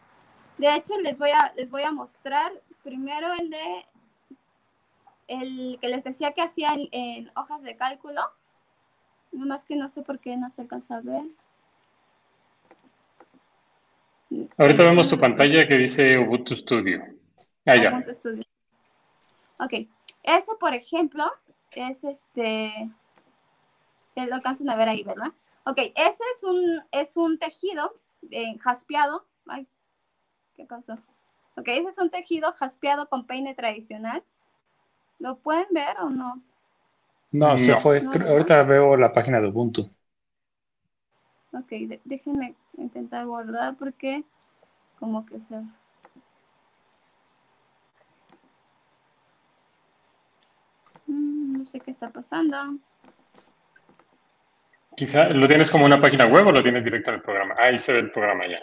De 0.56 0.74
hecho, 0.74 0.98
les 1.00 1.18
voy 1.18 1.32
a, 1.32 1.52
les 1.54 1.68
voy 1.68 1.82
a 1.82 1.92
mostrar 1.92 2.50
primero 2.82 3.28
el 3.38 3.50
de 3.50 3.84
el 5.30 5.78
que 5.80 5.88
les 5.88 6.04
decía 6.04 6.32
que 6.32 6.42
hacía 6.42 6.70
en 6.92 7.30
hojas 7.36 7.62
de 7.62 7.76
cálculo 7.76 8.20
más 9.32 9.64
que 9.64 9.76
no 9.76 9.88
sé 9.88 10.02
por 10.02 10.18
qué 10.18 10.36
no 10.36 10.50
se 10.50 10.62
alcanza 10.62 10.96
a 10.96 11.00
ver. 11.00 11.22
Ahorita 14.58 14.82
vemos 14.82 15.08
tu 15.08 15.18
pantalla 15.18 15.66
que 15.66 15.74
dice 15.74 16.18
Ubuntu 16.18 16.54
Studio. 16.56 17.02
Ah, 17.66 17.76
ya. 17.76 17.90
Ubuntu 17.92 18.14
Studio. 18.14 18.42
Ok. 19.58 19.88
Eso, 20.22 20.58
por 20.58 20.74
ejemplo, 20.74 21.24
es 21.72 22.04
este. 22.04 22.90
Se 24.08 24.26
lo 24.26 24.34
alcanzan 24.34 24.68
a 24.70 24.76
ver 24.76 24.88
ahí, 24.88 25.04
¿verdad? 25.04 25.32
Ok, 25.64 25.78
ese 25.78 26.24
es 26.36 26.42
un, 26.42 26.82
es 26.90 27.16
un 27.16 27.38
tejido 27.38 27.94
eh, 28.30 28.58
jaspeado. 28.58 29.24
Ay, 29.46 29.66
¿qué 30.56 30.64
pasó? 30.64 30.94
Ok, 31.56 31.68
ese 31.68 31.90
es 31.90 31.98
un 31.98 32.10
tejido 32.10 32.52
jaspeado 32.52 33.08
con 33.08 33.26
peine 33.26 33.54
tradicional. 33.54 34.22
¿Lo 35.20 35.36
pueden 35.36 35.66
ver 35.70 35.96
o 36.00 36.08
no? 36.08 36.42
No, 37.32 37.58
se 37.58 37.76
fue. 37.76 38.02
Ahorita 38.26 38.62
veo 38.64 38.96
la 38.96 39.12
página 39.12 39.40
de 39.40 39.48
Ubuntu. 39.48 39.88
Ok, 41.52 41.68
déjenme 42.04 42.54
intentar 42.76 43.26
guardar 43.26 43.76
porque 43.76 44.24
como 44.98 45.26
que 45.26 45.38
se... 45.38 45.56
Mm, 51.06 51.58
no 51.58 51.66
sé 51.66 51.80
qué 51.80 51.90
está 51.90 52.08
pasando. 52.10 52.78
Quizá 54.96 55.28
lo 55.28 55.46
tienes 55.46 55.70
como 55.70 55.84
una 55.84 56.00
página 56.00 56.26
web 56.26 56.46
o 56.46 56.52
lo 56.52 56.62
tienes 56.62 56.82
directo 56.82 57.10
en 57.10 57.16
el 57.16 57.22
programa. 57.22 57.54
Ahí 57.58 57.78
se 57.78 57.92
ve 57.92 57.98
el 58.00 58.10
programa 58.10 58.46
ya. 58.48 58.60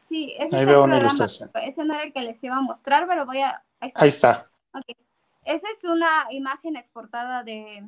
Sí, 0.00 0.34
ese, 0.38 0.56
Ahí 0.56 0.64
veo 0.64 0.84
una 0.84 0.98
ilustración. 0.98 1.50
ese 1.62 1.84
no 1.84 1.94
era 1.94 2.04
el 2.04 2.12
que 2.14 2.22
les 2.22 2.42
iba 2.42 2.56
a 2.56 2.62
mostrar, 2.62 3.06
pero 3.06 3.26
voy 3.26 3.40
a... 3.42 3.62
Ahí 3.80 3.88
está. 3.88 4.00
Ahí 4.00 4.08
está. 4.08 4.50
Okay. 4.72 5.07
Esa 5.48 5.66
es 5.70 5.82
una 5.82 6.26
imagen 6.28 6.76
exportada 6.76 7.42
de, 7.42 7.82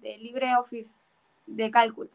LibreOffice 0.00 0.98
de 1.44 1.70
cálculo. 1.70 2.08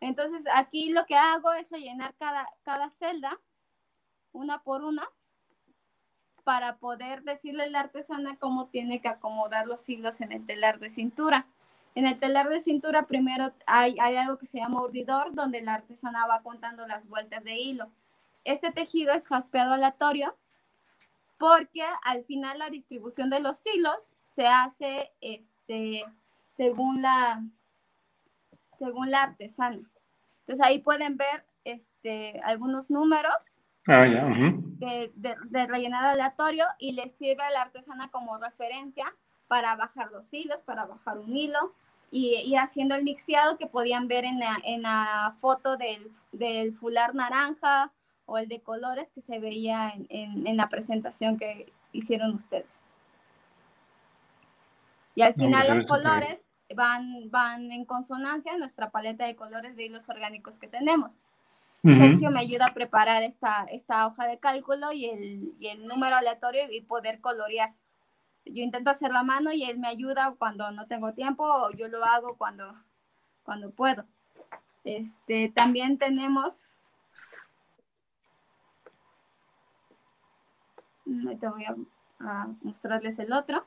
Entonces 0.00 0.42
aquí 0.52 0.90
lo 0.90 1.06
que 1.06 1.14
hago 1.14 1.52
es 1.52 1.70
rellenar 1.70 2.16
cada, 2.18 2.48
cada 2.64 2.90
celda 2.90 3.38
una 4.32 4.60
por 4.60 4.82
una 4.82 5.08
para 6.42 6.78
poder 6.78 7.22
decirle 7.22 7.62
a 7.62 7.68
la 7.68 7.78
artesana 7.78 8.38
cómo 8.40 8.66
tiene 8.66 9.00
que 9.00 9.06
acomodar 9.06 9.68
los 9.68 9.88
hilos 9.88 10.20
en 10.20 10.32
el 10.32 10.44
telar 10.44 10.80
de 10.80 10.88
cintura. 10.88 11.46
En 11.94 12.04
el 12.04 12.18
telar 12.18 12.48
de 12.48 12.58
cintura 12.58 13.06
primero 13.06 13.52
hay, 13.66 14.00
hay 14.00 14.16
algo 14.16 14.36
que 14.36 14.46
se 14.46 14.58
llama 14.58 14.82
urdidor, 14.82 15.32
donde 15.32 15.62
la 15.62 15.74
artesana 15.74 16.26
va 16.26 16.42
contando 16.42 16.88
las 16.88 17.08
vueltas 17.08 17.44
de 17.44 17.56
hilo. 17.56 17.88
Este 18.42 18.72
tejido 18.72 19.12
es 19.12 19.28
jaspeado 19.28 19.74
aleatorio 19.74 20.36
porque 21.38 21.84
al 22.02 22.24
final 22.24 22.58
la 22.58 22.68
distribución 22.68 23.30
de 23.30 23.38
los 23.38 23.64
hilos 23.64 24.10
se 24.30 24.46
hace 24.46 25.10
este, 25.20 26.04
según 26.50 27.02
la, 27.02 27.42
según 28.72 29.10
la 29.10 29.24
artesana. 29.24 29.80
Entonces 30.40 30.64
ahí 30.64 30.78
pueden 30.78 31.16
ver 31.16 31.44
este, 31.64 32.40
algunos 32.44 32.90
números 32.90 33.34
ah, 33.88 34.04
de, 34.04 35.12
de, 35.16 35.66
rellenado 35.66 36.10
aleatorio 36.10 36.64
y 36.78 36.92
le 36.92 37.08
sirve 37.08 37.42
a 37.42 37.50
la 37.50 37.62
artesana 37.62 38.08
como 38.10 38.38
referencia 38.38 39.12
para 39.48 39.74
bajar 39.74 40.12
los 40.12 40.32
hilos, 40.32 40.62
para 40.62 40.86
bajar 40.86 41.18
un 41.18 41.36
hilo 41.36 41.74
y 42.12 42.36
ir 42.36 42.58
haciendo 42.58 42.94
el 42.94 43.02
mixeado 43.02 43.58
que 43.58 43.66
podían 43.66 44.06
ver 44.06 44.24
en 44.24 44.38
la, 44.38 44.58
en 44.64 44.82
la 44.82 45.34
foto 45.38 45.76
del, 45.76 46.10
del, 46.30 46.72
fular 46.72 47.16
naranja 47.16 47.92
o 48.26 48.38
el 48.38 48.48
de 48.48 48.60
colores 48.60 49.10
que 49.10 49.22
se 49.22 49.40
veía 49.40 49.90
en, 49.90 50.06
en, 50.08 50.46
en 50.46 50.56
la 50.56 50.68
presentación 50.68 51.36
que 51.36 51.72
hicieron 51.92 52.32
ustedes. 52.32 52.80
Y 55.14 55.22
al 55.22 55.34
final 55.34 55.76
los 55.76 55.86
colores 55.86 56.48
van, 56.74 57.30
van 57.30 57.72
en 57.72 57.84
consonancia 57.84 58.52
en 58.52 58.60
nuestra 58.60 58.90
paleta 58.90 59.26
de 59.26 59.36
colores 59.36 59.76
de 59.76 59.86
hilos 59.86 60.08
orgánicos 60.08 60.58
que 60.58 60.68
tenemos. 60.68 61.20
Sergio 61.82 62.30
me 62.30 62.40
ayuda 62.40 62.66
a 62.66 62.74
preparar 62.74 63.22
esta, 63.22 63.64
esta 63.64 64.06
hoja 64.06 64.26
de 64.26 64.38
cálculo 64.38 64.92
y 64.92 65.06
el, 65.06 65.54
y 65.58 65.68
el 65.68 65.86
número 65.86 66.16
aleatorio 66.16 66.70
y 66.70 66.82
poder 66.82 67.20
colorear. 67.20 67.72
Yo 68.44 68.62
intento 68.62 68.90
hacer 68.90 69.10
la 69.12 69.22
mano 69.22 69.50
y 69.52 69.64
él 69.64 69.78
me 69.78 69.88
ayuda 69.88 70.34
cuando 70.38 70.70
no 70.72 70.86
tengo 70.86 71.14
tiempo 71.14 71.42
o 71.42 71.70
yo 71.72 71.88
lo 71.88 72.04
hago 72.04 72.36
cuando, 72.36 72.74
cuando 73.44 73.70
puedo. 73.70 74.04
Este, 74.84 75.48
también 75.48 75.96
tenemos... 75.96 76.62
Ahorita 81.06 81.50
voy 81.50 81.64
a 81.64 82.46
mostrarles 82.62 83.18
el 83.18 83.32
otro. 83.32 83.66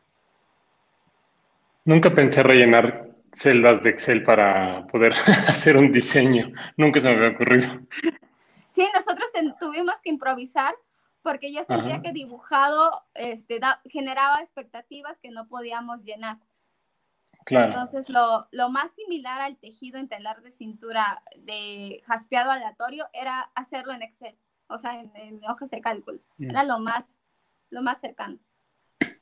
Nunca 1.86 2.14
pensé 2.14 2.44
rellenar 2.44 3.10
celdas 3.32 3.84
de 3.84 3.90
Excel 3.90 4.24
para 4.24 4.88
poder 4.88 5.14
hacer 5.48 5.78
un 5.78 5.92
diseño. 5.92 6.52
Nunca 6.78 7.00
se 7.00 7.10
me 7.10 7.16
había 7.16 7.36
ocurrido. 7.36 7.68
Sí, 8.70 8.88
nosotros 8.94 9.32
tuvimos 9.60 10.02
que 10.02 10.10
improvisar 10.10 10.74
porque 11.22 11.54
yo 11.54 11.64
sentía 11.64 12.02
que 12.02 12.12
dibujado 12.12 13.02
este, 13.14 13.60
generaba 13.86 14.42
expectativas 14.42 15.20
que 15.20 15.32
no 15.32 15.48
podíamos 15.48 16.04
llenar. 16.04 16.38
Entonces, 17.46 18.08
lo, 18.10 18.48
lo, 18.52 18.70
más 18.70 18.94
similar 18.94 19.42
al 19.42 19.58
tejido 19.58 20.00
en 20.00 20.08
telar 20.08 20.42
de 20.42 20.52
cintura 20.52 21.22
de 21.38 22.02
jaspeado 22.06 22.52
aleatorio 22.52 23.08
era 23.14 23.50
hacerlo 23.54 23.94
en 23.94 24.02
Excel, 24.02 24.36
o 24.68 24.78
sea, 24.78 25.02
en, 25.02 25.42
hojas 25.48 25.70
de 25.72 25.82
cálculo. 25.82 26.20
Mm. 26.38 26.50
Era 26.50 26.64
lo 26.64 26.80
más, 26.80 27.20
lo 27.70 27.82
más 27.82 28.00
cercano. 28.00 28.38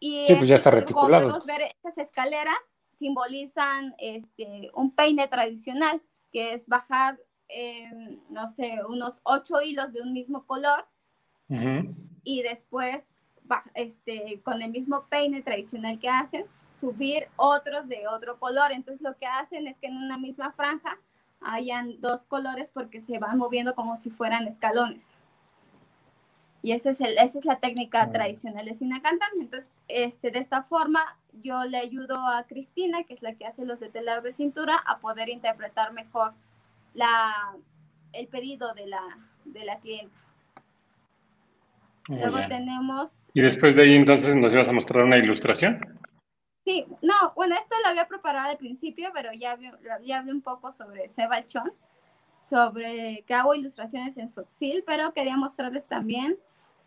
Y 0.04 0.26
sí, 0.28 0.34
pues 0.36 0.50
ya 0.50 0.56
está 0.56 0.72
reticulado. 0.72 1.28
Como 1.28 1.40
podemos 1.40 1.46
ver, 1.46 1.76
estas 1.76 2.00
escaleras 2.00 2.58
simbolizan 2.90 3.94
este, 4.00 4.72
un 4.74 4.96
peine 4.96 5.28
tradicional, 5.28 6.02
que 6.32 6.54
es 6.54 6.66
bajar, 6.66 7.20
em, 7.48 8.20
no 8.30 8.48
sé, 8.48 8.80
unos 8.90 9.22
ocho 9.24 9.62
hilos 9.62 9.94
de 9.94 10.02
un 10.02 10.12
mismo 10.12 10.46
color 10.48 10.86
y 12.24 12.42
después, 12.42 13.04
este, 13.76 14.42
con 14.44 14.62
el 14.62 14.72
mismo 14.72 15.06
peine 15.10 15.44
tradicional 15.44 16.00
que 16.00 16.10
hacen, 16.10 16.46
subir 16.74 17.28
otros 17.36 17.88
de 17.88 18.08
otro 18.08 18.40
color. 18.40 18.72
Entonces 18.72 19.02
lo 19.02 19.16
que 19.18 19.28
hacen 19.28 19.68
es 19.68 19.78
que 19.78 19.88
en 19.88 19.98
una 19.98 20.18
misma 20.18 20.52
franja 20.54 20.98
hayan 21.42 22.02
dos 22.02 22.26
colores 22.26 22.72
porque 22.74 23.02
se 23.02 23.20
van 23.20 23.38
moviendo 23.38 23.76
como 23.76 23.98
si 23.98 24.10
fueran 24.10 24.48
escalones. 24.48 25.12
Y 26.63 26.74
ese 26.74 26.91
es 26.91 27.02
el, 27.02 27.17
esa 27.17 27.39
es 27.39 27.45
la 27.45 27.60
técnica 27.60 28.12
tradicional 28.12 28.65
de 28.65 28.76
Sinacantan. 28.76 29.30
Entonces, 29.39 29.71
este, 29.88 30.30
de 30.30 30.39
esta 30.39 30.63
forma, 30.63 31.17
yo 31.41 31.63
le 31.63 31.78
ayudo 31.78 32.28
a 32.28 32.43
Cristina, 32.43 33.04
que 33.04 33.15
es 33.15 33.24
la 33.24 33.34
que 33.34 33.47
hace 33.47 33.65
los 33.65 33.80
de 33.80 33.89
telar 33.89 34.21
de 34.21 34.32
cintura, 34.32 34.78
a 34.86 35.00
poder 35.00 35.30
interpretar 35.30 35.91
mejor 35.91 36.34
la, 36.93 37.56
el 38.13 38.28
pedido 38.28 38.74
de 38.74 38.86
la, 38.86 39.02
de 39.45 39.65
la 39.65 39.80
clienta. 39.80 40.15
Luego 42.08 42.38
tenemos... 42.47 43.30
Y 43.34 43.41
después 43.41 43.76
de 43.76 43.84
ahí 43.84 43.95
entonces 43.95 44.36
nos 44.36 44.54
ibas 44.54 44.69
a 44.69 44.74
mostrar 44.74 45.04
una 45.04 45.17
ilustración. 45.17 45.80
Sí, 46.63 46.86
no, 47.02 47.34
bueno, 47.36 47.56
esto 47.56 47.76
lo 47.82 47.89
había 47.89 48.08
preparado 48.08 48.50
al 48.50 48.58
principio, 48.58 49.10
pero 49.13 49.32
ya, 49.34 49.58
ya 50.04 50.19
hablé 50.19 50.32
un 50.32 50.41
poco 50.41 50.71
sobre 50.71 51.08
Sebalchón, 51.08 51.71
sobre 52.39 53.24
que 53.26 53.34
hago 53.34 53.56
ilustraciones 53.56 54.17
en 54.17 54.30
Sotzil, 54.30 54.84
pero 54.86 55.13
quería 55.13 55.38
mostrarles 55.38 55.88
también 55.88 56.38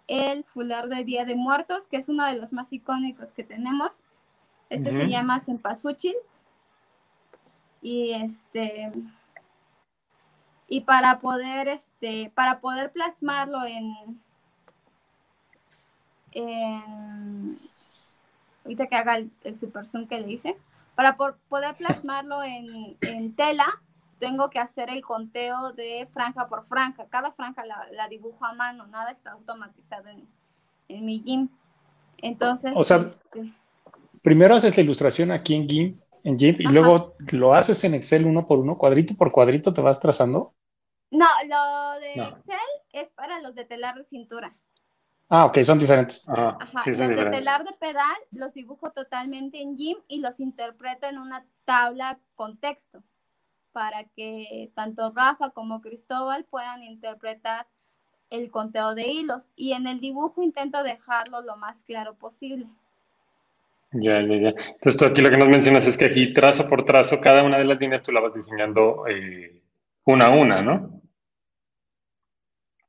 el 0.07 0.45
fular 0.45 0.89
de 0.89 1.05
Día 1.05 1.25
de 1.25 1.35
Muertos, 1.35 1.87
que 1.87 1.97
es 1.97 2.09
uno 2.09 2.25
de 2.27 2.37
los 2.37 2.53
más 2.53 2.73
icónicos 2.73 3.33
que 3.33 3.45
tenemos. 3.45 3.91
Este 4.71 4.91
se 4.91 5.09
llama 5.09 5.41
Cempasúchil. 5.41 6.15
Y 7.83 8.13
este 8.13 8.93
y 10.67 10.81
para 10.81 11.21
poder 11.21 11.69
este 11.69 12.33
para 12.35 12.61
poder 12.61 12.91
plasmarlo 12.91 13.65
en 13.67 14.19
en 16.33 17.59
ahorita 18.65 18.87
que 18.87 18.97
haga 18.97 19.17
el, 19.17 19.59
super 19.59 19.87
zoom 19.87 20.07
que 20.07 20.19
le 20.19 20.33
hice, 20.33 20.57
para 20.95 21.17
poder 21.17 21.75
plasmarlo 21.77 22.43
en, 22.43 23.35
tela, 23.37 23.67
tengo 24.25 24.49
que 24.49 24.59
hacer 24.59 24.89
el 24.89 25.03
conteo 25.03 25.73
de 25.73 26.09
franja 26.13 26.49
por 26.49 26.65
franja. 26.65 27.07
Cada 27.11 27.33
franja 27.33 27.63
la, 27.67 28.09
dibujo 28.09 28.43
a 28.47 28.55
mano, 28.55 28.87
nada 28.87 29.11
está 29.11 29.33
automatizado 29.33 30.09
en, 30.09 31.05
mi 31.05 31.23
GIMP. 31.23 31.53
Entonces, 32.19 32.73
o 32.75 32.85
sea, 32.85 32.99
este, 32.99 33.53
primero 34.23 34.55
haces 34.55 34.77
la 34.77 34.83
ilustración 34.83 35.31
aquí 35.31 35.55
en 35.55 35.69
GIMP, 35.69 36.01
en 36.25 36.39
GIMP 36.39 36.61
y 36.61 36.65
luego 36.65 37.17
lo 37.33 37.55
haces 37.55 37.85
en 37.85 37.93
Excel 37.93 38.25
uno 38.25 38.47
por 38.47 38.61
uno, 38.61 38.79
cuadrito 38.79 39.15
por 39.15 39.31
cuadrito 39.31 39.75
te 39.75 39.83
vas 39.83 40.01
trazando. 40.01 40.55
No, 41.11 41.27
lo 41.47 42.01
de 42.01 42.15
Excel 42.15 42.57
es 42.93 43.11
para 43.11 43.43
los 43.43 43.55
de 43.55 43.67
telar 43.67 43.97
de 43.97 44.05
cintura. 44.05 44.57
Ah, 45.29 45.45
ok, 45.45 45.63
son 45.65 45.79
diferentes. 45.79 46.27
Ajá, 46.29 46.57
los 46.87 46.97
de 46.97 47.31
telar 47.31 47.65
de 47.65 47.73
pedal 47.75 48.17
los 48.31 48.55
dibujo 48.55 48.91
totalmente 48.91 49.61
en 49.61 49.77
GIMP 49.77 50.01
y 50.09 50.21
los 50.21 50.41
interpreto 50.41 51.07
en 51.07 51.19
una 51.19 51.45
tabla 51.67 52.19
con 52.35 52.57
texto 52.57 53.03
para 53.75 54.05
que 54.05 54.71
tanto 54.75 55.13
Rafa 55.15 55.51
como 55.51 55.83
Cristóbal 55.83 56.45
puedan 56.45 56.85
interpretar 56.85 57.67
el 58.31 58.51
conteo 58.51 58.95
de 58.95 59.09
hilos 59.09 59.51
y 59.57 59.73
en 59.73 59.89
el 59.89 59.99
dibujo 59.99 60.43
intento 60.43 60.83
dejarlo 60.85 61.43
lo 61.43 61.57
más 61.57 61.83
claro 61.83 62.15
posible. 62.15 62.67
Ya, 63.91 64.23
ya, 64.23 64.37
ya. 64.37 64.49
Entonces 64.49 64.97
tú 64.97 65.07
aquí 65.07 65.21
lo 65.21 65.31
que 65.31 65.37
nos 65.37 65.49
mencionas 65.49 65.87
es 65.87 65.99
que 65.99 66.07
aquí 66.07 66.33
trazo 66.33 66.69
por 66.69 66.85
trazo 66.85 67.21
cada 67.21 67.43
una 67.43 67.59
de 67.59 67.65
las 67.65 67.79
líneas 67.79 68.03
tú 68.03 68.13
la 68.13 68.21
vas 68.21 68.33
diseñando 68.33 69.07
eh, 69.09 69.61
una 70.05 70.27
a 70.27 70.31
una, 70.31 70.63
¿no? 70.63 71.01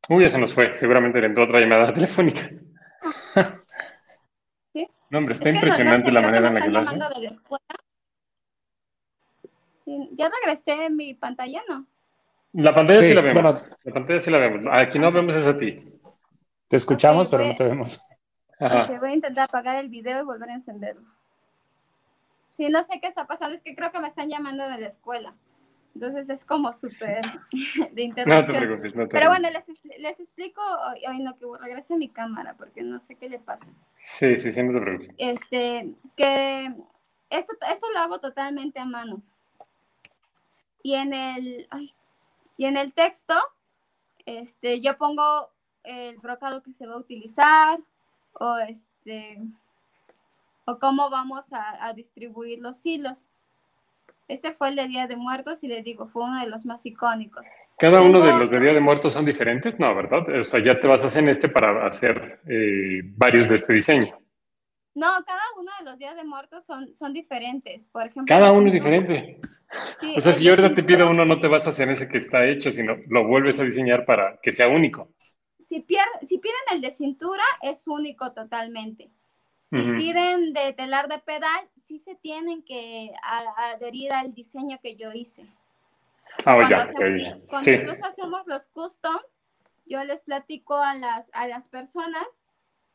Uy, 0.08 0.24
eso 0.24 0.38
nos 0.38 0.54
fue. 0.54 0.72
Seguramente 0.74 1.20
le 1.20 1.28
entró 1.28 1.46
otra 1.46 1.60
llamada 1.60 1.94
telefónica. 1.96 2.50
¿Sí? 4.74 4.88
No, 5.10 5.18
hombre, 5.18 5.34
está 5.34 5.50
impresionante 5.50 6.12
la 6.12 6.22
manera 6.22 6.48
en 6.48 6.54
la 6.54 6.62
que 6.62 6.70
lo 6.70 6.80
hace. 6.80 7.00
Sí, 9.86 10.10
ya 10.14 10.30
regresé 10.30 10.86
en 10.86 10.96
mi 10.96 11.14
pantalla, 11.14 11.62
¿no? 11.70 11.86
La 12.54 12.74
pantalla 12.74 13.04
sí, 13.04 13.14
la 13.14 13.22
vemos. 13.22 13.64
la 13.84 13.94
pantalla 13.94 14.20
sí 14.20 14.32
la 14.32 14.40
vemos. 14.40 14.74
Aquí 14.74 14.98
no 14.98 15.12
vemos 15.12 15.36
es 15.36 15.48
a 15.48 15.58
ti. 15.58 15.84
Te 16.68 16.78
escuchamos, 16.78 17.28
pero 17.28 17.46
no 17.46 17.56
te 17.56 17.64
vemos. 17.64 18.02
voy 18.60 19.10
a 19.10 19.14
intentar 19.14 19.46
apagar 19.46 19.78
el 19.78 19.90
video 19.90 20.22
y 20.22 20.26
volver 20.26 20.50
a 20.50 20.54
encenderlo. 20.54 21.04
Sí, 22.50 22.70
no 22.70 22.82
sé 22.84 23.00
qué 23.02 23.08
está 23.08 23.28
pasando, 23.28 23.54
es 23.54 23.62
que 23.62 23.76
creo 23.76 23.92
que 23.92 24.00
me 24.00 24.08
están 24.08 24.30
llamando 24.30 24.68
de 24.68 24.78
la 24.78 24.88
escuela. 24.88 25.36
Entonces 25.94 26.30
es 26.30 26.44
como 26.44 26.74
súper 26.74 27.22
de 27.92 28.02
interrupción. 28.02 29.08
Pero 29.10 29.30
bueno, 29.30 29.50
les, 29.50 30.20
explico 30.20 30.62
hoy, 31.08 31.20
no 31.20 31.38
que 31.38 31.46
regrese 31.62 31.94
a 31.94 31.98
mi 31.98 32.10
cámara 32.10 32.56
porque 32.58 32.84
no 32.84 33.00
sé 33.00 33.16
qué 33.16 33.30
le 33.30 33.40
pasa. 33.40 33.68
Sí, 33.98 34.38
sí, 34.40 34.52
sí, 34.52 34.64
no 34.64 34.74
te 34.74 34.82
preocupes. 34.82 35.16
Este, 35.18 35.94
que 36.18 36.74
esto, 37.30 37.54
esto 37.70 37.88
lo 37.94 38.00
hago 38.00 38.20
totalmente 38.20 38.80
a 38.80 38.86
mano. 38.86 39.22
Y 40.86 40.94
en 40.94 41.16
el, 41.16 41.68
y 42.58 42.66
en 42.66 42.78
el 42.78 42.94
texto, 42.94 43.34
este, 44.28 44.82
yo 44.82 44.96
pongo 45.00 45.50
el 45.84 46.20
brocado 46.20 46.62
que 46.62 46.74
se 46.74 46.86
va 46.86 46.94
a 46.94 46.98
utilizar 46.98 47.80
o 48.34 48.60
este, 48.60 49.40
o 50.66 50.78
cómo 50.78 51.10
vamos 51.10 51.48
a 51.52 51.92
distribuir 51.96 52.60
los 52.60 52.86
hilos. 52.86 53.30
Este 54.28 54.54
fue 54.54 54.70
el 54.70 54.76
de 54.76 54.88
Día 54.88 55.08
de 55.08 55.16
Muertos 55.16 55.64
y 55.64 55.70
les 55.70 55.84
digo, 55.84 56.06
fue 56.06 56.24
uno 56.24 56.40
de 56.40 56.50
los 56.52 56.68
más 56.68 56.86
icónicos. 56.86 57.48
¿Cada 57.80 58.04
uno 58.04 58.22
de 58.22 58.34
los 58.34 58.52
de 58.52 58.60
Día 58.60 58.74
de 58.74 58.80
Muertos 58.80 59.14
son 59.14 59.26
diferentes? 59.26 59.80
No, 59.80 59.96
¿verdad? 59.96 60.40
O 60.40 60.44
sea, 60.44 60.64
ya 60.64 60.80
te 60.80 60.86
vas 60.86 61.04
a 61.04 61.08
hacer 61.08 61.28
este 61.28 61.50
para 61.50 61.88
hacer 61.88 62.42
eh, 62.48 63.02
varios 63.18 63.50
de 63.50 63.56
este 63.56 63.74
diseño. 63.74 64.20
No, 64.96 65.08
cada 65.26 65.42
uno 65.60 65.70
de 65.78 65.86
los 65.86 66.00
días 66.00 66.16
de 66.16 66.24
muertos 66.24 66.66
son, 66.66 66.96
son 66.96 67.12
diferentes. 67.12 67.86
Por 67.88 68.04
ejemplo, 68.04 68.34
cada 68.34 68.54
uno 68.54 68.68
es 68.68 68.74
diferente. 68.74 69.42
o 70.16 70.22
sea, 70.22 70.32
si 70.32 70.46
yo 70.46 70.52
ahorita 70.52 70.74
te 70.74 70.84
pido 70.84 71.10
uno, 71.10 71.26
no 71.26 71.38
te 71.40 71.50
vas 71.50 71.68
a 71.68 71.72
hacer 71.72 71.90
ese 71.90 72.08
que 72.08 72.18
está 72.18 72.48
hecho, 72.48 72.72
sino 72.72 72.96
lo 73.08 73.28
vuelves 73.28 73.60
a 73.60 73.64
diseñar 73.64 74.06
para 74.06 74.40
que 74.42 74.54
sea 74.54 74.70
único. 74.70 75.10
Si, 75.60 75.86
si 76.22 76.38
piden 76.38 76.56
el 76.72 76.80
de 76.80 76.92
cintura, 76.92 77.44
es 77.62 77.88
único 77.88 78.32
totalmente. 78.32 79.10
Si 79.62 79.82
piden 79.82 80.54
de 80.54 80.74
telar 80.74 81.10
de 81.10 81.18
pedal, 81.18 81.68
sí 81.76 82.00
se 82.00 82.16
tienen 82.16 82.62
que 82.64 83.12
adherir 83.24 84.14
al 84.14 84.34
diseño 84.34 84.80
que 84.82 84.96
yo 84.96 85.12
hice. 85.12 85.44
Ah, 86.46 86.56
cuando, 86.56 87.48
cuando 87.48 87.72
incluso 87.72 88.06
hacemos 88.06 88.46
los 88.46 88.68
customs, 88.68 89.26
yo 89.86 90.04
les 90.04 90.22
platico 90.22 90.76
a 90.76 90.94
las, 90.94 91.32
a 91.34 91.48
las 91.48 91.68
personas 91.68 92.44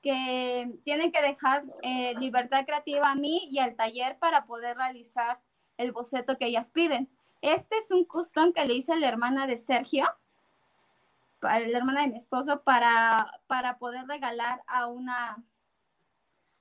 que 0.03 0.73
tienen 0.85 1.13
que 1.13 1.23
dejar 1.23 1.65
eh, 1.83 2.15
libertad 2.19 2.65
creativa 2.65 3.11
a 3.11 3.15
mí 3.15 3.49
y 3.51 3.59
al 3.59 3.77
taller 3.77 4.19
para 4.19 4.47
poder 4.47 4.77
realizar 4.77 5.41
el 5.77 5.93
boceto 5.93 6.39
que 6.39 6.47
ellas 6.47 6.71
piden. 6.71 7.09
Este 7.43 7.77
es 7.79 7.91
un 7.91 8.05
custom 8.05 8.53
que 8.53 8.65
le 8.67 8.75
hice 8.75 8.93
a 8.93 8.97
la 8.97 9.09
hermana 9.09 9.47
de 9.47 9.59
Sergio, 9.59 10.07
a 11.41 11.61
la 11.61 11.79
hermana 11.79 12.03
de 12.03 12.09
mi 12.09 12.19
esposo, 12.19 12.63
para, 12.63 13.41
para 13.47 13.79
poder 13.79 14.07
regalar 14.07 14.63
a 14.67 14.87
una, 14.87 15.43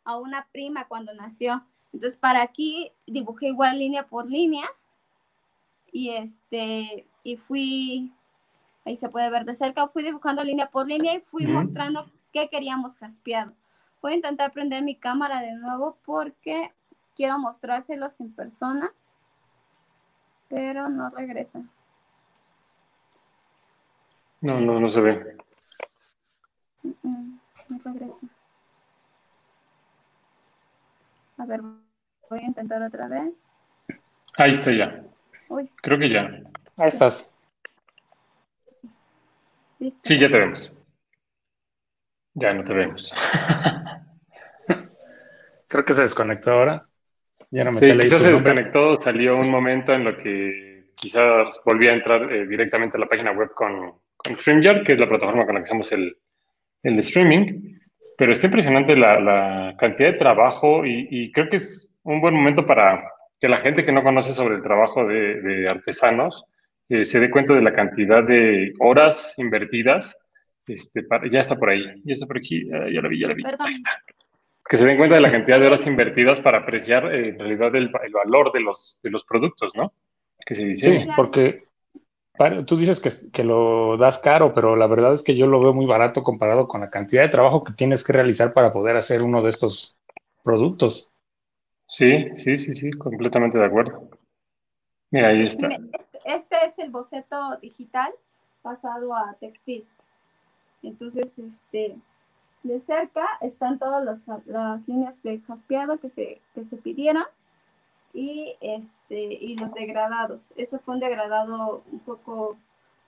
a 0.04 0.18
una 0.18 0.48
prima 0.52 0.88
cuando 0.88 1.14
nació. 1.14 1.66
Entonces, 1.92 2.18
para 2.18 2.42
aquí 2.42 2.92
dibujé 3.06 3.48
igual 3.48 3.80
línea 3.80 4.08
por 4.08 4.30
línea 4.30 4.70
y 5.92 6.12
este, 6.12 7.08
y 7.24 7.38
fui, 7.38 8.14
ahí 8.86 8.96
se 8.96 9.10
puede 9.10 9.30
ver 9.30 9.46
de 9.46 9.56
cerca, 9.56 9.88
fui 9.88 10.04
dibujando 10.04 10.44
línea 10.44 10.70
por 10.70 10.88
línea 10.88 11.16
y 11.16 11.22
fui 11.22 11.48
mostrando 11.48 12.10
qué 12.32 12.50
queríamos 12.50 12.98
jaspeado. 12.98 13.54
Voy 14.02 14.14
a 14.14 14.16
intentar 14.16 14.52
prender 14.52 14.84
mi 14.84 14.96
cámara 14.96 15.42
de 15.42 15.54
nuevo 15.54 15.98
porque 16.06 16.72
quiero 17.16 17.38
mostrárselos 17.38 18.20
en 18.22 18.34
persona, 18.34 18.92
pero 20.48 20.90
no 20.90 21.10
regresa. 21.10 21.62
No, 24.42 24.60
no, 24.60 24.80
no 24.80 24.88
se 24.88 25.02
ve. 25.02 25.38
no 26.84 27.80
regresa. 27.84 28.26
A 31.38 31.46
ver, 31.46 31.62
voy 32.30 32.40
a 32.40 32.46
intentar 32.46 32.82
otra 32.82 33.08
vez. 33.08 33.48
Ahí 34.38 34.52
está 34.52 34.72
ya. 34.72 35.02
Creo 35.82 36.00
que 36.00 36.10
ya. 36.10 36.30
Ahí 36.78 36.88
estás. 36.88 37.34
Sí, 39.80 40.18
ya 40.18 40.30
te 40.30 40.38
vemos. 40.38 40.72
Ya 42.40 42.50
no 42.50 42.64
te 42.64 42.74
vemos. 42.74 43.14
Creo 45.68 45.86
que 45.86 45.94
se 45.94 46.04
desconectó 46.04 46.52
ahora. 46.52 46.86
Ya 47.52 47.64
no 47.64 47.72
me 47.72 47.80
sí, 47.80 47.98
quizás 48.00 48.22
se 48.22 48.32
desconectó, 48.32 49.00
salió 49.02 49.38
un 49.38 49.50
momento 49.50 49.94
en 49.94 50.04
lo 50.04 50.18
que 50.18 50.92
quizás 50.96 51.60
volví 51.66 51.88
a 51.88 51.94
entrar 51.94 52.32
eh, 52.32 52.46
directamente 52.48 52.98
a 52.98 53.00
la 53.00 53.08
página 53.08 53.32
web 53.32 53.52
con, 53.54 53.94
con 54.16 54.38
StreamYard, 54.38 54.84
que 54.84 54.94
es 54.94 55.00
la 55.00 55.10
plataforma 55.10 55.46
con 55.46 55.56
la 55.56 55.62
que 55.62 55.66
hacemos 55.66 55.92
el, 55.92 56.16
el 56.84 57.00
streaming. 57.00 57.76
Pero 58.18 58.32
está 58.32 58.48
impresionante 58.48 58.96
la, 58.96 59.20
la 59.20 59.76
cantidad 59.78 60.12
de 60.12 60.18
trabajo 60.18 60.86
y, 60.86 61.32
creo 61.32 61.50
que 61.50 61.56
es 61.58 61.90
un 62.04 62.22
buen 62.22 62.34
momento 62.34 62.66
para 62.66 63.04
que 63.40 63.48
la 63.48 63.58
gente 63.58 63.86
que 63.86 63.92
no 63.92 64.04
conoce 64.04 64.34
sobre 64.34 64.56
el 64.56 64.62
trabajo 64.62 65.06
de, 65.06 65.42
de 65.42 65.70
artesanos 65.70 66.44
eh, 66.90 67.06
se 67.06 67.20
dé 67.20 67.30
cuenta 67.30 67.54
de 67.54 67.62
la 67.62 67.74
cantidad 67.74 68.24
de 68.24 68.74
horas 68.80 69.36
invertidas. 69.38 70.18
Este, 70.70 71.06
ya 71.32 71.40
está 71.42 71.56
por 71.56 71.70
ahí, 71.70 71.84
ya 72.04 72.14
está 72.14 72.26
por 72.26 72.38
aquí, 72.38 72.68
ya 72.68 73.02
la 73.02 73.10
vi, 73.10 73.20
ya 73.20 73.28
la 73.28 73.34
vi. 73.34 73.44
Ahí 73.46 73.72
está 73.72 73.92
que 74.70 74.78
se 74.78 74.86
den 74.86 74.98
cuenta 74.98 75.16
de 75.16 75.22
la 75.22 75.32
cantidad 75.32 75.60
de 75.60 75.66
horas 75.66 75.88
invertidas 75.88 76.40
para 76.40 76.60
apreciar 76.60 77.12
eh, 77.12 77.30
en 77.30 77.40
realidad 77.40 77.76
el, 77.76 77.90
valor 77.90 78.52
de 78.54 78.62
los, 78.62 79.00
de 79.02 79.10
los 79.10 79.26
productos, 79.26 79.76
¿no? 79.76 79.92
Que 80.46 80.54
se 80.54 80.64
dice. 80.64 81.00
Sí, 81.00 81.08
porque 81.16 81.64
tú 82.68 82.78
dices 82.78 83.00
que, 83.00 83.32
que, 83.32 83.44
lo 83.44 83.98
das 83.98 84.20
caro, 84.20 84.54
pero 84.54 84.76
la 84.76 84.86
verdad 84.86 85.16
es 85.16 85.24
que 85.24 85.36
yo 85.36 85.48
lo 85.48 85.60
veo 85.60 85.74
muy 85.74 85.88
barato 85.88 86.24
comparado 86.24 86.68
con 86.68 86.82
la 86.82 86.92
cantidad 86.92 87.24
de 87.24 87.30
trabajo 87.30 87.64
que 87.64 87.74
tienes 87.74 88.04
que 88.04 88.14
realizar 88.14 88.54
para 88.54 88.72
poder 88.72 88.96
hacer 88.96 89.24
uno 89.24 89.42
de 89.42 89.50
estos 89.50 89.98
productos. 90.44 91.12
Sí, 91.88 92.30
sí, 92.38 92.60
sí, 92.60 92.76
sí, 92.76 92.92
completamente 92.92 93.58
de 93.58 93.66
acuerdo. 93.66 94.08
Mira, 95.10 95.30
ahí 95.30 95.46
está. 95.46 95.68
Este, 95.68 96.20
este, 96.26 96.56
es 96.64 96.78
el 96.78 96.92
boceto 96.92 97.58
digital 97.60 98.14
pasado 98.62 99.16
a 99.16 99.36
textil. 99.40 99.88
Entonces, 100.84 101.38
este, 101.40 101.98
de 102.64 102.80
cerca 102.80 103.26
están 103.42 103.80
todas 103.80 104.26
las, 104.46 104.88
líneas 104.88 105.22
de 105.24 105.40
jaspeado 105.42 106.00
que 106.00 106.10
se, 106.10 106.42
que 106.54 106.66
se 106.66 106.78
pidieron 106.78 107.24
y, 108.14 108.56
este, 108.62 109.34
y 109.34 109.56
los 109.56 109.74
degradados. 109.74 110.54
Eso 110.56 110.80
fue 110.80 110.96
un 110.96 111.00
degradado 111.00 111.84
un 111.92 112.00
poco 112.00 112.58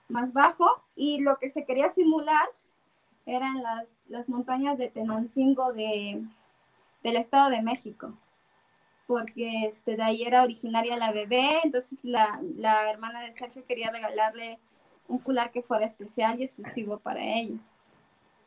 más 0.08 0.32
bajo 0.32 0.82
y 0.96 1.20
lo 1.20 1.36
que 1.38 1.50
se 1.50 1.64
quería 1.64 1.88
simular 1.88 2.48
eran 3.26 3.62
las, 3.62 3.96
las 4.08 4.28
montañas 4.28 4.78
de 4.78 4.88
Tenancingo 4.88 5.72
de, 5.72 6.22
del 7.02 7.16
Estado 7.16 7.50
de 7.50 7.62
México, 7.62 8.12
porque 9.06 9.66
este, 9.66 9.96
de 9.96 10.02
ahí 10.02 10.22
era 10.22 10.42
originaria 10.42 10.96
la 10.96 11.12
bebé, 11.12 11.60
entonces 11.62 11.98
la, 12.02 12.40
la 12.56 12.90
hermana 12.90 13.20
de 13.20 13.32
Sergio 13.32 13.64
quería 13.66 13.90
regalarle 13.90 14.58
un 15.12 15.20
fular 15.20 15.52
que 15.52 15.62
fuera 15.62 15.84
especial 15.84 16.40
y 16.40 16.44
exclusivo 16.44 16.98
para 16.98 17.22
ellas. 17.22 17.74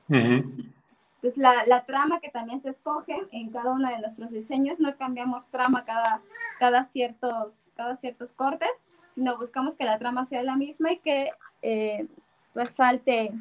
Entonces, 0.09 1.37
la, 1.37 1.63
la, 1.67 1.85
trama 1.85 2.19
que 2.19 2.29
también 2.29 2.59
se 2.59 2.69
escoge 2.69 3.15
en 3.31 3.51
cada 3.51 3.71
uno 3.71 3.87
de 3.87 3.99
nuestros 3.99 4.31
diseños, 4.31 4.79
no 4.79 4.95
cambiamos 4.97 5.49
trama 5.49 5.85
cada, 5.85 6.21
cada, 6.59 6.83
ciertos, 6.83 7.53
cada 7.75 7.95
ciertos 7.95 8.31
cortes, 8.31 8.69
sino 9.11 9.37
buscamos 9.37 9.75
que 9.75 9.85
la 9.85 9.99
trama 9.99 10.25
sea 10.25 10.41
la 10.41 10.55
misma 10.55 10.91
y 10.91 10.97
que 10.97 11.29
eh, 11.61 12.07
resalte 12.55 13.31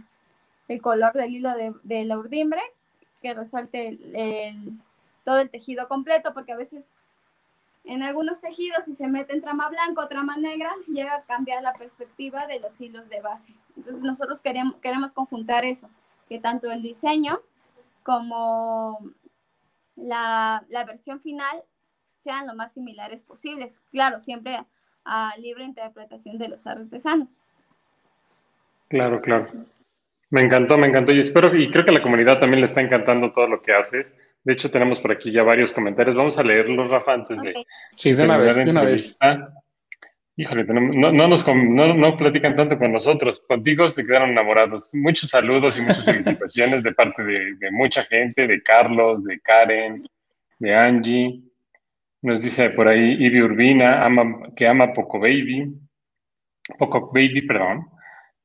el 0.69 0.83
color 0.83 1.15
del 1.15 1.35
hilo 1.35 1.55
de, 1.55 1.75
de 1.83 2.05
la 2.05 2.19
urdimbre, 2.19 2.61
que 3.23 3.33
resalte 3.33 3.89
el, 3.89 4.79
todo 5.25 5.39
el 5.39 5.49
tejido 5.49 5.89
completo, 5.89 6.35
porque 6.35 6.53
a 6.53 6.57
veces 6.57 6.93
en 7.85 8.03
algunos 8.03 8.41
tejidos, 8.41 8.87
si 8.87 8.95
se 8.95 9.07
mete 9.07 9.35
en 9.35 9.43
trama 9.43 9.69
blanca 9.69 10.03
o 10.03 10.09
trama 10.09 10.37
negra, 10.37 10.71
llega 10.89 11.17
a 11.17 11.23
cambiar 11.23 11.63
la 11.63 11.75
perspectiva 11.75 12.47
de 12.47 12.59
los 12.61 12.81
hilos 12.81 13.09
de 13.11 13.21
base. 13.21 13.55
Entonces 13.77 14.03
nosotros 14.03 14.41
queremos, 14.41 14.77
queremos 14.77 15.13
conjuntar 15.13 15.67
eso, 15.67 15.91
que 16.29 16.39
tanto 16.39 16.71
el 16.73 16.83
diseño 16.83 17.41
como 18.03 18.99
la, 19.97 20.65
versión 20.87 21.21
final 21.21 21.63
sean 22.17 22.47
lo 22.47 22.55
más 22.55 22.73
similares 22.73 23.23
posibles. 23.23 23.83
Claro, 23.91 24.19
siempre 24.21 24.65
a 25.05 25.35
libre 25.39 25.65
interpretación 25.65 26.39
de 26.39 26.49
los 26.49 26.67
artesanos. 26.67 27.29
Claro, 28.89 29.21
claro. 29.21 29.49
Me 30.31 30.43
encantó, 30.43 30.79
me 30.79 30.87
encantó. 30.87 31.13
Y 31.13 31.21
espero, 31.21 31.55
y 31.55 31.71
creo 31.71 31.85
que 31.85 31.91
a 31.91 31.95
la 31.95 32.03
comunidad 32.03 32.41
también 32.41 32.61
le 32.61 32.67
está 32.67 32.81
encantando 32.81 33.33
todo 33.33 33.47
lo 33.47 33.61
que 33.61 33.75
haces. 33.75 34.15
De 34.45 34.53
hecho, 34.53 34.71
tenemos 34.71 35.01
por 35.01 35.13
aquí 35.13 35.33
ya 35.33 35.43
varios 35.43 35.73
comentarios. 35.73 36.15
Vamos 36.15 36.39
a 36.39 36.43
leerlos, 36.43 36.91
Rafa, 36.91 37.15
antes 37.15 37.41
de. 37.41 37.55
Sí, 37.97 38.13
de 38.13 38.25
una 38.25 38.37
vez, 38.37 38.57
de 38.57 38.71
una 38.71 38.85
vez. 38.85 39.19
Híjole, 40.37 40.65
no, 40.65 41.13
no, 41.13 41.29
nos, 41.29 41.47
no, 41.47 41.95
no, 41.95 42.17
platican 42.17 42.57
tanto 42.57 42.77
con 42.77 42.93
nosotros. 42.93 43.41
Contigo 43.47 43.89
se 43.89 44.05
quedaron 44.05 44.31
enamorados. 44.31 44.91
Muchos 44.93 45.31
saludos 45.31 45.79
y 45.79 45.83
muchas 45.83 46.05
felicitaciones 46.05 46.83
de 46.83 46.93
parte 46.93 47.23
de, 47.23 47.55
de, 47.55 47.71
mucha 47.71 48.05
gente, 48.05 48.47
de 48.47 48.61
Carlos, 48.63 49.23
de 49.25 49.41
Karen, 49.41 50.05
de 50.59 50.75
Angie. 50.75 51.41
Nos 52.23 52.41
dice 52.41 52.71
por 52.71 52.89
ahí 52.89 53.17
Ivy 53.25 53.43
Urbina, 53.43 54.05
ama, 54.05 54.49
que 54.57 54.67
ama 54.67 54.93
Poco 54.93 55.21
Baby. 55.21 55.73
Poco 56.79 57.13
Baby, 57.13 57.43
perdón. 57.43 57.87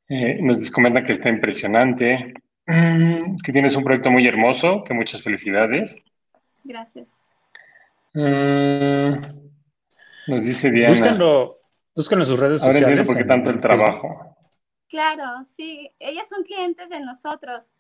Eh, 0.07 0.39
nos 0.41 0.69
comenta 0.71 1.03
que 1.03 1.13
está 1.13 1.29
impresionante, 1.29 2.33
mm, 2.69 3.37
que 3.43 3.51
tienes 3.51 3.75
un 3.75 3.83
proyecto 3.83 4.11
muy 4.11 4.25
hermoso, 4.27 4.83
que 4.83 4.93
muchas 4.93 5.21
felicidades. 5.21 6.01
Gracias. 6.63 7.17
Mm, 8.13 9.09
nos 10.27 10.45
dice 10.45 10.71
Diana. 10.71 11.17
Buscan 11.95 12.19
en 12.19 12.25
sus 12.25 12.39
redes 12.39 12.61
Ahora 12.61 12.73
sociales. 12.73 12.99
Ahora 12.99 13.05
por 13.05 13.17
qué 13.17 13.23
tanto 13.25 13.49
el 13.49 13.59
trabajo. 13.59 14.37
Claro, 14.87 15.43
sí. 15.45 15.91
Ellas 15.99 16.29
son 16.29 16.43
clientes 16.43 16.89
de 16.89 17.01
nosotros. 17.01 17.73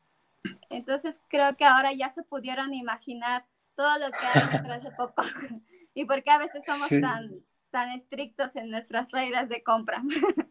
Entonces 0.69 1.21
creo 1.29 1.55
que 1.55 1.65
ahora 1.65 1.93
ya 1.93 2.09
se 2.09 2.23
pudieron 2.23 2.73
imaginar 2.73 3.45
todo 3.75 3.97
lo 3.97 4.11
que 4.11 4.25
hay 4.25 4.47
detrás 4.51 4.83
de 4.83 4.91
poco 4.91 5.23
y 5.93 6.05
por 6.05 6.23
qué 6.23 6.31
a 6.31 6.37
veces 6.37 6.63
somos 6.65 6.89
tan, 7.01 7.31
tan 7.71 7.91
estrictos 7.91 8.55
en 8.55 8.69
nuestras 8.69 9.11
reglas 9.11 9.49
de 9.49 9.63
compra. 9.63 10.03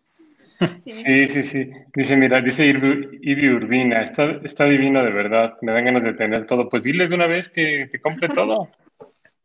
sí. 0.84 1.26
sí, 1.26 1.42
sí, 1.42 1.70
Dice, 1.94 2.16
mira, 2.16 2.40
dice 2.40 2.66
Ivy 2.66 3.48
Urbina, 3.50 4.02
está, 4.02 4.30
está 4.42 4.64
divino 4.64 5.02
de 5.04 5.10
verdad, 5.10 5.56
me 5.62 5.72
dan 5.72 5.84
ganas 5.84 6.04
de 6.04 6.14
tener 6.14 6.46
todo. 6.46 6.68
Pues 6.68 6.82
dile 6.82 7.08
de 7.08 7.14
una 7.14 7.26
vez 7.26 7.48
que 7.48 7.88
te 7.90 8.00
compre 8.00 8.28
todo. 8.28 8.68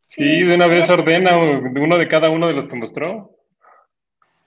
Sí, 0.08 0.42
de 0.42 0.54
una 0.54 0.66
vez 0.66 0.88
ordena 0.90 1.36
uno 1.36 1.98
de 1.98 2.08
cada 2.08 2.30
uno 2.30 2.46
de 2.46 2.52
los 2.52 2.68
que 2.68 2.76
mostró. 2.76 3.36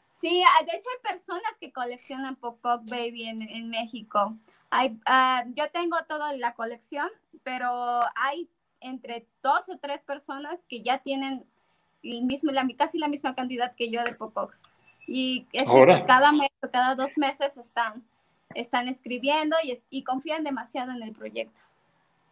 Sí, 0.09 0.43
de 0.65 0.77
hecho 0.77 0.89
hay 0.89 1.11
personas 1.11 1.57
que 1.59 1.71
coleccionan 1.71 2.35
Pocock 2.37 2.83
Baby 2.85 3.25
en, 3.25 3.69
México. 3.69 4.35
Hay, 4.69 4.97
ah, 5.05 5.43
yo 5.55 5.69
tengo 5.71 5.97
toda 6.07 6.33
la 6.33 6.53
colección, 6.53 7.09
pero 7.43 8.01
hay 8.15 8.49
entre 8.81 9.27
dos 9.43 9.69
o 9.69 9.77
tres 9.77 10.03
personas 10.03 10.65
que 10.65 10.81
ya 10.81 10.99
tienen 10.99 11.45
el 12.03 12.23
mismo, 12.23 12.51
la, 12.51 12.67
casi 12.77 12.97
la 12.97 13.07
misma 13.07 13.35
cantidad 13.35 13.75
que 13.75 13.91
yo 13.91 14.03
de 14.03 14.15
Pocox. 14.15 14.61
Y 15.07 15.47
cada 16.05 16.31
mes 16.33 16.49
o 16.61 16.69
cada 16.69 16.93
dos 16.93 17.17
meses 17.17 17.57
están, 17.57 18.03
están 18.53 18.89
escribiendo 18.89 19.55
y, 19.63 19.75
y 19.89 20.03
confían 20.03 20.43
demasiado 20.43 20.91
en 20.91 21.01
el 21.01 21.13
proyecto. 21.13 21.61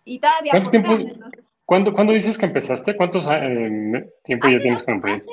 Y 0.04 0.20
todavía 0.20 0.52
¿Cuánto 0.52 0.70
tiempo, 0.70 0.98
¿cuándo, 1.66 2.14
dices 2.14 2.38
que 2.38 2.46
empezaste? 2.46 2.96
¿Cuántos 2.96 3.26
eh, 3.28 4.12
tiempo 4.24 4.48
ya 4.50 4.60
tienes 4.60 4.84
con 4.84 4.96
el 4.96 5.02
proyecto? 5.02 5.32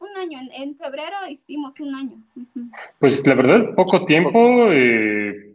un 0.00 0.16
año, 0.16 0.38
en, 0.52 0.76
febrero 0.76 1.16
hicimos 1.28 1.78
un 1.80 1.94
año. 1.94 2.16
Pues 2.98 3.26
la 3.26 3.34
verdad, 3.34 3.74
poco 3.74 4.04
tiempo, 4.04 4.68
eh, 4.70 5.54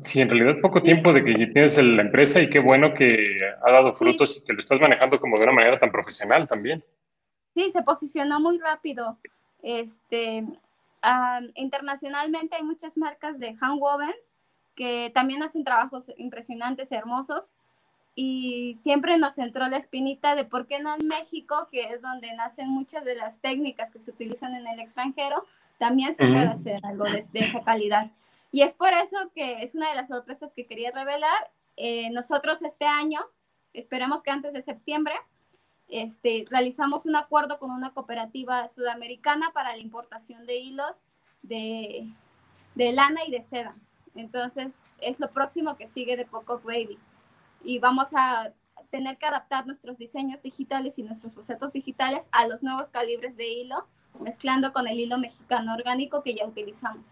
sí, 0.00 0.20
en 0.20 0.28
realidad 0.28 0.60
poco 0.60 0.80
tiempo 0.80 1.12
de 1.12 1.24
que 1.24 1.32
tienes 1.46 1.76
la 1.78 2.02
empresa 2.02 2.40
y 2.40 2.50
qué 2.50 2.58
bueno 2.58 2.94
que 2.94 3.40
ha 3.62 3.70
dado 3.70 3.92
frutos 3.94 4.36
y 4.36 4.44
que 4.44 4.52
lo 4.52 4.58
estás 4.58 4.80
manejando 4.80 5.18
como 5.20 5.38
de 5.38 5.44
una 5.44 5.52
manera 5.52 5.78
tan 5.78 5.90
profesional 5.90 6.46
también. 6.46 6.82
Sí, 7.54 7.70
se 7.70 7.82
posicionó 7.82 8.40
muy 8.40 8.58
rápido. 8.58 9.18
Este, 9.62 10.44
internacionalmente 11.54 12.56
hay 12.56 12.62
muchas 12.62 12.96
marcas 12.96 13.38
de 13.38 13.56
handwovens 13.60 14.16
que 14.74 15.10
también 15.14 15.42
hacen 15.42 15.64
trabajos 15.64 16.12
impresionantes, 16.16 16.92
hermosos 16.92 17.54
y 18.14 18.76
siempre 18.80 19.16
nos 19.16 19.38
entró 19.38 19.68
la 19.68 19.76
espinita 19.76 20.34
de 20.34 20.44
por 20.44 20.66
qué 20.66 20.80
no 20.80 20.94
en 20.94 21.06
México, 21.06 21.68
que 21.70 21.82
es 21.84 22.02
donde 22.02 22.34
nacen 22.34 22.68
muchas 22.68 23.04
de 23.04 23.14
las 23.14 23.38
técnicas 23.40 23.92
que 23.92 24.00
se 24.00 24.10
utilizan 24.10 24.56
en 24.56 24.66
el 24.66 24.80
extranjero, 24.80 25.44
también 25.78 26.12
se 26.14 26.26
puede 26.26 26.48
hacer 26.48 26.84
algo 26.84 27.04
de, 27.04 27.24
esa 27.34 27.62
calidad. 27.62 28.10
Y 28.50 28.62
es 28.62 28.72
por 28.72 28.92
eso 28.92 29.16
que 29.36 29.62
es 29.62 29.76
una 29.76 29.90
de 29.90 29.94
las 29.94 30.08
sorpresas 30.08 30.52
que 30.52 30.66
quería 30.66 30.90
revelar. 30.90 31.50
Eh, 31.76 32.10
nosotros 32.10 32.60
este 32.62 32.86
año, 32.86 33.20
esperemos 33.72 34.24
que 34.24 34.32
antes 34.32 34.52
de 34.52 34.62
septiembre, 34.62 35.14
este, 35.88 36.44
realizamos 36.50 37.06
un 37.06 37.16
acuerdo 37.16 37.58
con 37.58 37.70
una 37.70 37.92
cooperativa 37.92 38.68
sudamericana 38.68 39.50
para 39.52 39.72
la 39.72 39.78
importación 39.78 40.46
de 40.46 40.56
hilos 40.58 41.02
de, 41.42 42.12
de 42.74 42.92
lana 42.92 43.20
y 43.26 43.30
de 43.30 43.42
seda. 43.42 43.74
Entonces, 44.14 44.80
es 45.00 45.18
lo 45.20 45.30
próximo 45.30 45.76
que 45.76 45.86
sigue 45.86 46.16
de 46.16 46.26
Poco 46.26 46.60
Baby 46.64 46.98
y 47.64 47.78
vamos 47.78 48.10
a 48.14 48.52
tener 48.90 49.18
que 49.18 49.26
adaptar 49.26 49.66
nuestros 49.66 49.98
diseños 49.98 50.42
digitales 50.42 50.98
y 50.98 51.02
nuestros 51.02 51.34
bocetos 51.34 51.72
digitales 51.72 52.28
a 52.32 52.46
los 52.46 52.62
nuevos 52.62 52.90
calibres 52.90 53.36
de 53.36 53.48
hilo, 53.48 53.86
mezclando 54.20 54.72
con 54.72 54.86
el 54.88 54.98
hilo 54.98 55.18
mexicano 55.18 55.74
orgánico 55.74 56.22
que 56.22 56.34
ya 56.34 56.46
utilizamos. 56.46 57.04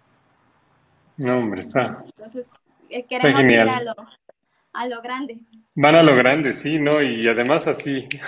No, 1.16 1.38
hombre, 1.38 1.60
está. 1.60 2.02
Entonces, 2.04 2.46
eh, 2.88 3.04
queremos 3.04 3.42
ir 3.42 3.60
a 3.60 3.82
lo, 3.82 3.94
a 4.76 4.86
lo 4.86 5.00
grande. 5.02 5.38
Van 5.74 5.94
a 5.94 6.02
lo 6.02 6.14
grande, 6.16 6.54
sí, 6.54 6.78
¿no? 6.78 7.02
Y 7.02 7.26
además 7.28 7.66
así. 7.66 8.08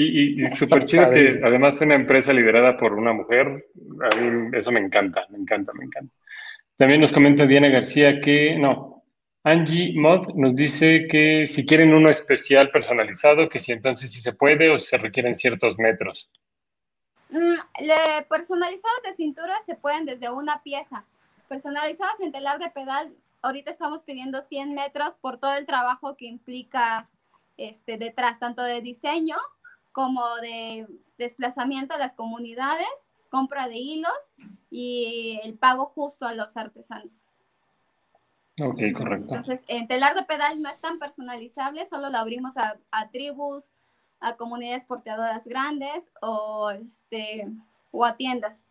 Y, 0.00 0.44
y, 0.44 0.50
súper 0.50 0.84
chido 0.84 1.10
que 1.10 1.40
además 1.42 1.80
una 1.80 1.96
empresa 1.96 2.32
liderada 2.32 2.76
por 2.76 2.94
una 2.94 3.12
mujer, 3.12 3.66
a 4.00 4.16
mí 4.20 4.48
eso 4.52 4.70
me 4.70 4.78
encanta, 4.78 5.26
me 5.28 5.38
encanta, 5.38 5.72
me 5.72 5.86
encanta. 5.86 6.14
También 6.76 7.00
nos 7.00 7.10
comenta 7.10 7.46
Diana 7.46 7.66
García 7.66 8.20
que, 8.20 8.56
no, 8.56 8.98
Angie 9.42 9.94
Mod 9.96 10.34
nos 10.34 10.54
dice 10.54 11.06
que 11.10 11.46
si 11.46 11.64
quieren 11.64 11.94
uno 11.94 12.10
especial 12.10 12.70
personalizado, 12.70 13.48
que 13.48 13.58
si 13.58 13.72
entonces 13.72 14.12
sí 14.12 14.20
se 14.20 14.34
puede 14.34 14.70
o 14.70 14.78
si 14.78 14.86
se 14.88 14.98
requieren 14.98 15.34
ciertos 15.34 15.78
metros. 15.78 16.30
Mm, 17.30 17.56
personalizados 18.28 19.02
de 19.04 19.12
cintura 19.14 19.54
se 19.64 19.74
pueden 19.74 20.04
desde 20.04 20.30
una 20.30 20.62
pieza. 20.62 21.04
Personalizados 21.48 22.20
en 22.20 22.30
telar 22.30 22.58
de 22.58 22.70
pedal, 22.70 23.10
ahorita 23.42 23.70
estamos 23.70 24.02
pidiendo 24.02 24.42
100 24.42 24.74
metros 24.74 25.16
por 25.16 25.38
todo 25.38 25.54
el 25.54 25.66
trabajo 25.66 26.16
que 26.16 26.26
implica 26.26 27.08
este, 27.56 27.98
detrás, 27.98 28.38
tanto 28.38 28.62
de 28.62 28.80
diseño 28.80 29.36
como 29.92 30.36
de 30.36 30.86
desplazamiento 31.16 31.94
a 31.94 31.98
las 31.98 32.12
comunidades, 32.12 32.86
compra 33.30 33.68
de 33.68 33.76
hilos 33.76 34.34
y 34.70 35.40
el 35.42 35.58
pago 35.58 35.86
justo 35.86 36.26
a 36.26 36.34
los 36.34 36.56
artesanos. 36.56 37.24
Ok, 38.60 38.80
correcto. 38.96 39.34
Entonces, 39.34 39.64
en 39.68 39.86
telar 39.86 40.14
de 40.14 40.24
pedal 40.24 40.60
no 40.62 40.68
es 40.68 40.80
tan 40.80 40.98
personalizable, 40.98 41.86
solo 41.86 42.10
lo 42.10 42.18
abrimos 42.18 42.54
a, 42.56 42.78
tribus, 43.10 43.70
a 44.20 44.36
comunidades 44.36 44.84
porteadoras 44.84 45.46
grandes 45.46 46.10
o, 46.20 46.70
este, 46.70 47.48
o 47.90 48.04
a 48.04 48.16
tiendas. 48.16 48.64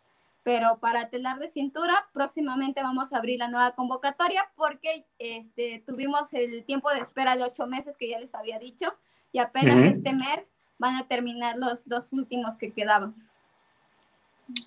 Pero 0.48 0.78
para 0.80 1.10
telar 1.10 1.40
de 1.40 1.48
cintura, 1.48 2.06
próximamente 2.14 2.82
vamos 2.82 3.12
a 3.12 3.18
abrir 3.18 3.38
la 3.38 3.50
nueva 3.50 3.76
convocatoria 3.76 4.48
porque 4.56 5.04
este, 5.20 5.84
tuvimos 5.86 6.34
el 6.34 6.64
tiempo 6.64 6.90
de 6.90 7.02
espera 7.02 7.36
de 7.36 7.44
ocho 7.44 7.68
meses 7.68 7.98
que 7.98 8.08
ya 8.08 8.18
les 8.18 8.34
había 8.34 8.58
dicho 8.58 8.94
y 9.34 9.40
apenas 9.40 9.84
este 9.84 10.14
mes 10.14 10.54
van 10.80 10.96
a 10.96 11.06
terminar 11.06 11.58
los 11.58 11.86
dos 11.90 12.14
últimos 12.14 12.58
que 12.58 12.72
quedaban. 12.72 13.14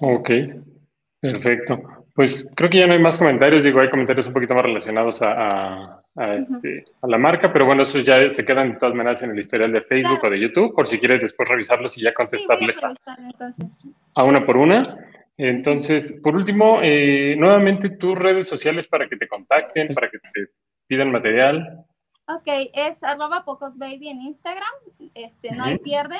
Ok, 0.00 0.28
perfecto. 1.18 1.80
Pues 2.14 2.46
creo 2.54 2.68
que 2.68 2.80
ya 2.80 2.86
no 2.86 2.92
hay 2.92 3.00
más 3.00 3.16
comentarios, 3.16 3.64
digo, 3.64 3.80
hay 3.80 3.88
comentarios 3.88 4.26
un 4.26 4.34
poquito 4.34 4.54
más 4.54 4.64
relacionados 4.64 5.20
a, 5.22 6.02
este, 6.38 6.84
la 7.04 7.16
marca, 7.16 7.50
pero 7.54 7.64
bueno, 7.64 7.84
esos 7.84 8.04
ya 8.04 8.30
se 8.30 8.44
quedan 8.44 8.72
de 8.72 8.76
todas 8.76 8.94
maneras 8.94 9.22
en 9.22 9.30
el 9.30 9.38
historial 9.38 9.72
de 9.72 9.80
Facebook 9.80 10.24
o 10.24 10.28
de 10.28 10.40
YouTube, 10.40 10.74
por 10.74 10.86
si 10.86 10.98
quieres 10.98 11.22
después 11.22 11.48
revisarlos 11.48 11.96
y 11.96 12.02
ya 12.02 12.12
contestarles 12.12 12.82
a, 14.14 14.24
una 14.24 14.44
por 14.44 14.58
una. 14.58 14.82
Entonces, 15.36 16.18
por 16.22 16.36
último, 16.36 16.80
eh, 16.82 17.34
nuevamente 17.38 17.88
tus 17.88 18.18
redes 18.18 18.46
sociales 18.46 18.86
para 18.86 19.08
que 19.08 19.16
te 19.16 19.26
contacten, 19.26 19.88
para 19.94 20.10
que 20.10 20.18
te 20.18 20.52
pidan 20.86 21.10
material. 21.10 21.86
Ok, 22.26 22.46
es 22.74 23.02
arroba 23.02 23.44
Baby 23.74 24.08
en 24.08 24.20
Instagram, 24.20 24.70
este, 25.14 25.52
no 25.52 25.64
hay 25.64 25.78
pierde, 25.78 26.18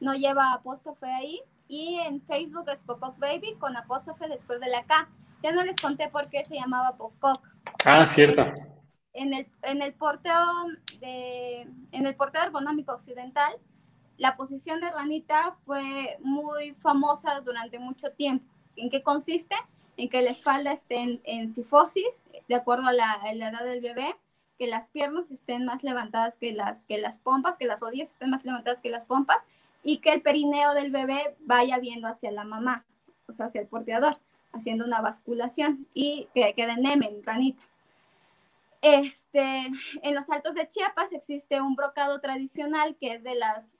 no 0.00 0.14
lleva 0.14 0.52
apóstrofe 0.52 1.06
ahí. 1.06 1.40
Y 1.68 2.00
en 2.00 2.20
Facebook 2.22 2.68
es 2.70 2.82
Pococ 2.82 3.18
Baby 3.18 3.54
con 3.58 3.76
apóstrofe 3.76 4.28
después 4.28 4.60
de 4.60 4.68
la 4.68 4.84
K. 4.84 5.08
Ya 5.42 5.52
no 5.52 5.64
les 5.64 5.76
conté 5.76 6.08
por 6.08 6.28
qué 6.28 6.44
se 6.44 6.56
llamaba 6.56 6.96
Pococ. 6.96 7.40
Ah, 7.84 8.04
cierto. 8.04 8.44
En 9.14 9.32
el, 9.34 9.46
en 9.62 9.82
el 9.82 9.94
porteo 9.94 10.44
de, 11.00 11.62
en 11.92 12.06
el 12.06 12.14
porteo 12.16 12.42
ergonómico 12.42 12.92
occidental, 12.92 13.52
la 14.18 14.36
posición 14.36 14.80
de 14.80 14.90
ranita 14.90 15.52
fue 15.52 16.18
muy 16.20 16.74
famosa 16.74 17.40
durante 17.40 17.78
mucho 17.78 18.10
tiempo. 18.12 18.51
¿En 18.76 18.90
qué 18.90 19.02
consiste? 19.02 19.54
En 19.96 20.08
que 20.08 20.22
la 20.22 20.30
espalda 20.30 20.72
esté 20.72 20.96
en, 20.96 21.20
en 21.24 21.50
sifosis, 21.50 22.26
de 22.48 22.54
acuerdo 22.54 22.86
a 22.86 22.92
la, 22.92 23.20
edad 23.30 23.64
del 23.64 23.80
bebé, 23.80 24.14
que 24.58 24.66
las 24.66 24.88
piernas 24.88 25.30
estén 25.30 25.64
más 25.64 25.82
levantadas 25.82 26.36
que 26.36 26.52
las, 26.52 26.84
que 26.84 26.98
las 26.98 27.18
pompas, 27.18 27.56
que 27.56 27.66
las 27.66 27.80
rodillas 27.80 28.12
estén 28.12 28.30
más 28.30 28.44
levantadas 28.44 28.80
que 28.80 28.90
las 28.90 29.04
pompas 29.04 29.42
y 29.82 29.98
que 29.98 30.12
el 30.12 30.22
perineo 30.22 30.74
del 30.74 30.90
bebé 30.90 31.36
vaya 31.40 31.78
viendo 31.78 32.08
hacia 32.08 32.30
la 32.30 32.44
mamá, 32.44 32.84
o 33.26 33.32
sea, 33.32 33.46
hacia 33.46 33.60
el 33.60 33.66
porteador, 33.66 34.18
haciendo 34.52 34.84
una 34.84 35.00
basculación 35.00 35.86
y 35.94 36.28
que 36.34 36.54
quede 36.54 36.76
nemen, 36.76 37.22
ranita. 37.24 37.62
Este, 38.82 39.68
en 40.02 40.14
los 40.14 40.28
altos 40.30 40.54
de 40.54 40.68
Chiapas 40.68 41.12
existe 41.12 41.60
un 41.60 41.76
brocado 41.76 42.20
tradicional 42.20 42.96
que 43.00 43.14
es 43.14 43.22
de 43.22 43.36
las 43.36 43.76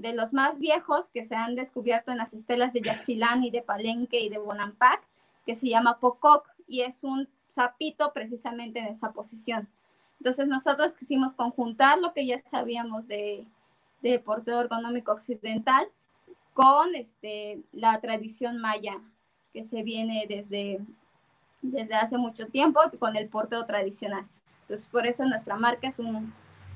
de 0.00 0.14
los 0.14 0.32
más 0.32 0.58
viejos 0.58 1.10
que 1.10 1.24
se 1.24 1.36
han 1.36 1.54
descubierto 1.54 2.10
en 2.10 2.16
las 2.16 2.32
estelas 2.32 2.72
de 2.72 2.80
Yaxchilán 2.80 3.44
y 3.44 3.50
de 3.50 3.60
Palenque 3.60 4.18
y 4.20 4.30
de 4.30 4.38
Bonampak, 4.38 5.02
que 5.44 5.54
se 5.54 5.68
llama 5.68 5.98
Pococ 5.98 6.48
y 6.66 6.80
es 6.80 7.04
un 7.04 7.28
sapito 7.48 8.12
precisamente 8.14 8.78
en 8.78 8.86
esa 8.86 9.12
posición. 9.12 9.68
Entonces 10.18 10.48
nosotros 10.48 10.94
quisimos 10.94 11.34
conjuntar 11.34 11.98
lo 11.98 12.14
que 12.14 12.26
ya 12.26 12.38
sabíamos 12.38 13.08
de, 13.08 13.46
de 14.00 14.18
porteo 14.18 14.60
ergonómico 14.60 15.12
occidental 15.12 15.86
con 16.54 16.94
este, 16.94 17.60
la 17.72 18.00
tradición 18.00 18.58
maya 18.58 18.98
que 19.52 19.64
se 19.64 19.82
viene 19.82 20.24
desde, 20.26 20.80
desde 21.60 21.94
hace 21.94 22.16
mucho 22.16 22.46
tiempo 22.46 22.80
con 22.98 23.16
el 23.16 23.28
porteo 23.28 23.66
tradicional. 23.66 24.26
Entonces 24.62 24.86
por 24.86 25.06
eso 25.06 25.26
nuestra 25.26 25.56
marca 25.56 25.88
es 25.88 25.98
un, 25.98 26.32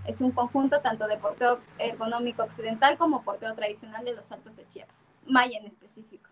es 0.07 0.20
un 0.20 0.32
conjunto 0.32 0.80
tanto 0.80 1.07
de 1.07 1.16
porteo 1.16 1.61
ergonómico 1.78 2.42
occidental 2.42 2.96
como 2.98 3.22
porteo 3.22 3.55
tradicional 3.55 4.05
de 4.05 4.14
los 4.14 4.30
Altos 4.32 4.57
de 4.57 4.66
Chiapas, 4.66 5.07
maya 5.26 5.59
en 5.59 5.66
específico. 5.66 6.30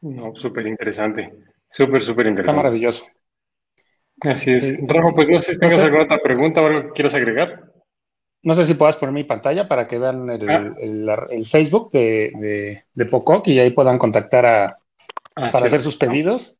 No, 0.00 0.34
súper 0.36 0.66
interesante, 0.66 1.32
súper, 1.68 2.02
súper 2.02 2.26
interesante. 2.26 2.40
Está 2.40 2.52
maravilloso. 2.52 3.06
Así 4.20 4.52
es. 4.52 4.76
Rafa, 4.86 5.12
pues 5.14 5.28
no 5.28 5.40
sé 5.40 5.54
si 5.54 5.58
tengas 5.58 5.78
alguna 5.78 6.04
otra 6.04 6.20
pregunta 6.22 6.60
o 6.62 6.66
algo 6.66 6.82
que 6.82 6.92
quieras 6.92 7.14
agregar. 7.14 7.72
No 8.42 8.54
sé 8.54 8.66
si 8.66 8.74
puedas 8.74 8.96
poner 8.96 9.14
mi 9.14 9.24
pantalla 9.24 9.66
para 9.66 9.88
que 9.88 9.98
vean 9.98 10.28
el, 10.28 11.08
ah. 11.08 11.26
Facebook 11.46 11.90
de, 11.92 12.84
de, 12.92 13.06
Pococ 13.06 13.48
y 13.48 13.58
ahí 13.58 13.70
puedan 13.70 13.98
contactar 13.98 14.44
a, 14.44 14.78
para 15.34 15.66
hacer 15.66 15.82
sus 15.82 15.96
pedidos. 15.96 16.58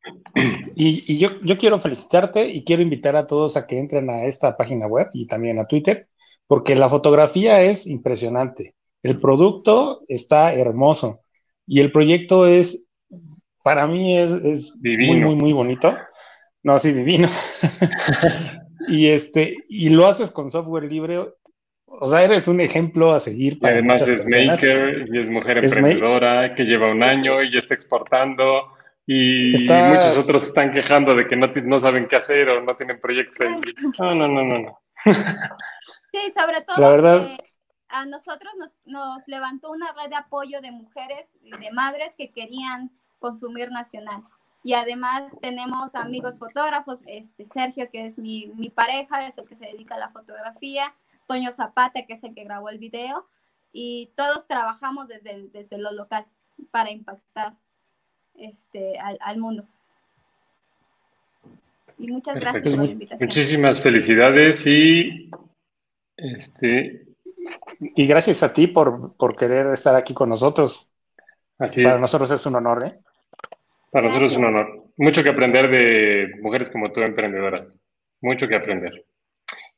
Y, 0.75 1.19
yo, 1.19 1.41
yo, 1.43 1.57
quiero 1.57 1.79
felicitarte 1.81 2.49
y 2.49 2.65
quiero 2.65 2.83
invitar 2.83 3.15
a 3.17 3.27
todos 3.27 3.57
a 3.57 3.67
que 3.67 3.79
entren 3.79 4.11
a 4.11 4.25
esta 4.25 4.57
página 4.57 4.87
web 4.87 5.09
y 5.13 5.27
también 5.27 5.59
a 5.59 5.67
Twitter, 5.67 6.09
porque 6.47 6.75
la 6.75 6.91
fotografía 6.91 7.63
es 7.63 7.87
impresionante. 7.87 8.75
El 9.03 9.21
producto 9.21 10.03
está 10.09 10.53
hermoso 10.55 11.21
y 11.67 11.81
el 11.81 11.93
proyecto 11.93 12.47
es, 12.47 12.89
para 13.63 13.87
mí 13.87 14.19
es, 14.19 14.33
es 14.33 14.75
muy, 14.81 15.21
muy, 15.21 15.37
muy 15.37 15.53
bonito. 15.53 15.95
No, 16.63 16.79
sí, 16.79 16.93
divino. 16.93 17.29
y 18.89 19.09
este, 19.09 19.57
y 19.69 19.91
lo 19.91 20.07
haces 20.07 20.31
con 20.31 20.51
software 20.51 20.85
libre. 20.85 21.21
O 22.01 22.09
sea, 22.09 22.23
eres 22.23 22.49
un 22.49 22.61
ejemplo 22.61 23.13
a 23.13 23.21
seguir. 23.21 23.59
Para 23.59 23.75
además 23.75 24.01
es 24.03 24.25
maker 24.25 25.09
y 25.13 25.21
es 25.21 25.31
mujer 25.31 25.59
emprendedora 25.59 26.55
que 26.55 26.65
lleva 26.65 26.91
un 26.91 27.03
año 27.03 27.43
y 27.43 27.53
ya 27.53 27.59
está 27.59 27.75
exportando. 27.75 28.73
Y, 29.07 29.53
muchos 29.69 30.17
otros 30.17 30.45
están 30.45 30.73
quejando 30.73 31.15
de 31.15 31.27
que 31.27 31.37
no, 31.37 31.49
no 31.65 31.81
saben 31.81 32.09
qué 32.09 32.17
hacer 32.17 32.49
o 32.49 32.63
no 32.63 32.75
tienen 32.75 33.01
proyectos. 33.01 33.47
No, 33.99 34.15
no, 34.15 34.29
no, 34.29 34.43
no, 34.43 34.59
no. 34.59 34.81
Sí, 36.13 36.31
sobre 36.31 36.63
todo 36.63 36.77
La 36.79 36.91
verdad... 36.91 37.39
a 37.89 38.07
nosotros 38.07 38.53
nos, 38.57 38.71
nos 38.85 39.27
levantó 39.27 39.73
una 39.73 39.93
red 40.01 40.11
de 40.11 40.15
apoyo 40.15 40.61
de 40.61 40.71
mujeres 40.71 41.37
y 41.43 41.51
de 41.51 41.73
madres 41.73 42.15
que 42.17 42.31
querían 42.31 42.93
consumir 43.19 43.73
nacional 43.73 44.23
y 44.65 44.73
además 44.73 45.39
tenemos 45.43 45.95
amigos 45.95 46.39
fotógrafos, 46.39 46.99
este 47.05 47.45
Sergio, 47.45 47.91
que 47.91 48.07
es 48.07 48.19
mi, 48.19 48.47
mi, 48.57 48.71
pareja, 48.71 49.27
es 49.27 49.37
el 49.37 49.47
que 49.47 49.57
se 49.57 49.67
dedica 49.67 49.95
a 49.95 49.99
la 49.99 50.09
fotografía, 50.09 50.95
Toño 51.27 51.53
Zapata, 51.53 52.07
que 52.07 52.15
es 52.15 52.25
el 52.25 52.35
que 52.35 52.45
grabó 52.45 52.69
el 52.69 52.79
video, 52.79 53.27
y 53.73 54.13
todos 54.17 54.47
trabajamos 54.47 55.09
desde, 55.09 55.49
desde 55.49 55.79
lo 55.79 55.93
local 55.93 56.27
para 56.71 56.91
impactar 56.91 57.55
este, 58.35 58.99
al, 58.99 59.19
al 59.21 59.39
mundo. 59.39 59.65
Y 61.99 62.11
muchas 62.11 62.37
gracias 62.37 62.63
por 62.63 62.85
la 62.85 62.91
invitación. 62.91 63.27
Muchísimas 63.27 63.81
felicidades 63.81 64.67
y 64.67 65.31
este 66.17 67.07
y 67.81 68.07
gracias 68.07 68.43
a 68.43 68.53
ti 68.53 68.67
por, 68.67 69.17
por 69.17 69.37
querer 69.37 69.67
estar 69.69 69.95
aquí 69.95 70.15
con 70.15 70.29
nosotros. 70.29 70.89
Así 71.59 71.85
Para 71.85 71.99
nosotros 71.99 72.31
es 72.31 72.45
un 72.47 72.57
honor, 72.57 72.85
¿eh? 72.85 72.99
Para 73.91 74.07
nosotros 74.07 74.33
es 74.33 74.39
un 74.39 74.45
honor. 74.45 74.85
Mucho 74.97 75.23
que 75.23 75.29
aprender 75.29 75.71
de 75.71 76.41
mujeres 76.41 76.71
como 76.71 76.91
tú, 76.91 77.01
emprendedoras. 77.01 77.77
Mucho 78.21 78.49
que 78.49 78.57
aprender. 78.57 79.05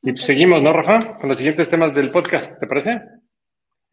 Y 0.03 0.11
pues 0.11 0.25
seguimos, 0.25 0.61
¿no, 0.61 0.73
Rafa? 0.73 1.15
Con 1.15 1.29
los 1.29 1.37
siguientes 1.37 1.69
temas 1.69 1.93
del 1.95 2.11
podcast, 2.11 2.59
¿te 2.59 2.67
parece? 2.67 3.01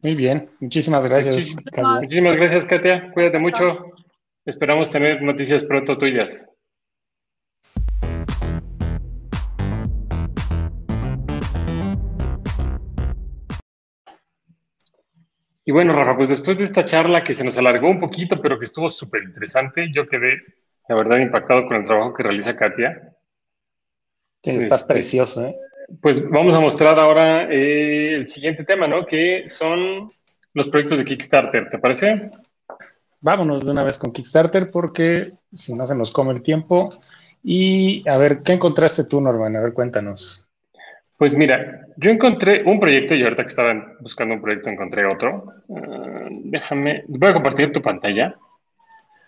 Muy 0.01 0.13
bien, 0.13 0.49
muchísimas 0.59 1.03
gracias. 1.03 1.55
muchísimas 2.01 2.35
gracias, 2.35 2.65
Katia. 2.65 3.11
Cuídate 3.11 3.39
mucho. 3.39 3.91
Esperamos 4.45 4.91
tener 4.91 5.21
noticias 5.23 5.63
pronto 5.63 5.97
tuyas. 5.97 6.47
Y 15.67 15.71
bueno, 15.71 15.93
Rafa, 15.93 16.15
pues 16.15 16.29
después 16.29 16.59
de 16.59 16.65
esta 16.65 16.85
charla 16.85 17.23
que 17.23 17.33
se 17.33 17.43
nos 17.43 17.57
alargó 17.57 17.89
un 17.89 17.99
poquito, 17.99 18.39
pero 18.39 18.59
que 18.59 18.65
estuvo 18.65 18.87
súper 18.87 19.23
interesante, 19.23 19.89
yo 19.91 20.07
quedé, 20.07 20.37
la 20.87 20.95
verdad, 20.95 21.17
impactado 21.17 21.65
con 21.65 21.77
el 21.77 21.85
trabajo 21.85 22.13
que 22.13 22.21
realiza 22.21 22.55
Katia. 22.55 23.15
Sí, 24.43 24.51
está 24.51 24.75
este, 24.75 24.93
precioso, 24.93 25.43
¿eh? 25.43 25.55
Pues 26.01 26.27
vamos 26.29 26.55
a 26.55 26.59
mostrar 26.59 26.99
ahora 26.99 27.43
eh, 27.51 28.15
el 28.15 28.27
siguiente 28.27 28.63
tema, 28.63 28.87
¿no? 28.87 29.05
Que 29.05 29.49
son 29.49 30.11
los 30.53 30.69
proyectos 30.69 30.99
de 30.99 31.05
Kickstarter, 31.05 31.69
¿te 31.69 31.77
parece? 31.77 32.31
Vámonos 33.21 33.65
de 33.65 33.71
una 33.71 33.83
vez 33.83 33.97
con 33.97 34.11
Kickstarter 34.11 34.71
porque 34.71 35.33
si 35.53 35.73
no 35.73 35.85
se 35.87 35.95
nos 35.95 36.11
come 36.11 36.33
el 36.33 36.41
tiempo. 36.41 36.93
Y 37.43 38.07
a 38.09 38.17
ver, 38.17 38.41
¿qué 38.43 38.53
encontraste 38.53 39.03
tú, 39.03 39.21
Norman? 39.21 39.55
A 39.55 39.61
ver, 39.61 39.73
cuéntanos. 39.73 40.47
Pues 41.17 41.35
mira, 41.35 41.87
yo 41.97 42.11
encontré 42.11 42.63
un 42.65 42.79
proyecto 42.79 43.15
y 43.15 43.23
ahorita 43.23 43.43
que 43.43 43.49
estaba 43.49 43.73
buscando 44.01 44.35
un 44.35 44.41
proyecto 44.41 44.69
encontré 44.69 45.05
otro. 45.05 45.53
Ah, 45.69 46.27
déjame, 46.29 47.03
voy 47.07 47.29
a 47.29 47.33
compartir 47.33 47.71
tu 47.71 47.81
pantalla. 47.81 48.35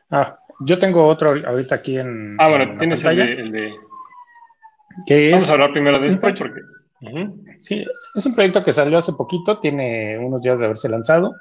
Ah, 0.10 0.38
yo 0.60 0.78
tengo 0.80 1.06
otro 1.06 1.30
ahorita 1.30 1.76
aquí 1.76 1.98
en. 1.98 2.36
Ah, 2.40 2.50
bueno, 2.50 2.76
tienes 2.78 3.04
el 3.04 3.52
de. 3.52 3.74
Vamos 5.32 5.50
a 5.50 5.54
hablar 5.54 5.72
primero 5.72 6.00
de 6.00 6.08
este 6.08 6.34
porque. 6.34 6.62
Sí, 7.62 7.86
es 8.16 8.26
un 8.26 8.34
proyecto 8.34 8.64
que 8.64 8.74
salió 8.74 8.98
hace 8.98 9.14
poquito, 9.14 9.60
tiene 9.60 10.18
unos 10.18 10.42
días 10.42 10.58
de 10.58 10.66
haberse 10.66 10.90
lanzado 10.90 11.36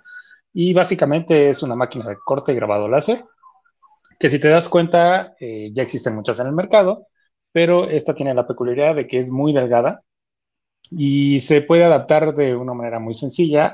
y 0.52 0.72
básicamente 0.74 1.50
es 1.50 1.62
una 1.62 1.74
máquina 1.74 2.08
de 2.08 2.16
corte 2.24 2.52
y 2.52 2.56
grabado 2.56 2.88
láser, 2.88 3.24
que 4.18 4.30
si 4.30 4.38
te 4.38 4.48
das 4.48 4.68
cuenta 4.68 5.34
eh, 5.40 5.70
ya 5.74 5.82
existen 5.82 6.14
muchas 6.14 6.40
en 6.40 6.46
el 6.48 6.52
mercado, 6.52 7.06
pero 7.52 7.88
esta 7.88 8.14
tiene 8.14 8.34
la 8.34 8.46
peculiaridad 8.46 8.94
de 8.94 9.06
que 9.06 9.18
es 9.18 9.30
muy 9.30 9.52
delgada 9.52 10.02
y 10.90 11.40
se 11.40 11.62
puede 11.62 11.84
adaptar 11.84 12.34
de 12.34 12.54
una 12.54 12.74
manera 12.74 12.98
muy 13.00 13.14
sencilla 13.14 13.72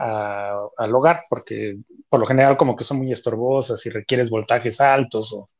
al 0.76 0.94
hogar, 0.94 1.24
porque 1.28 1.78
por 2.08 2.20
lo 2.20 2.26
general 2.26 2.56
como 2.56 2.76
que 2.76 2.84
son 2.84 2.98
muy 2.98 3.12
estorbosas 3.12 3.84
y 3.86 3.90
requieres 3.90 4.30
voltajes 4.30 4.80
altos 4.80 5.32
o 5.32 5.50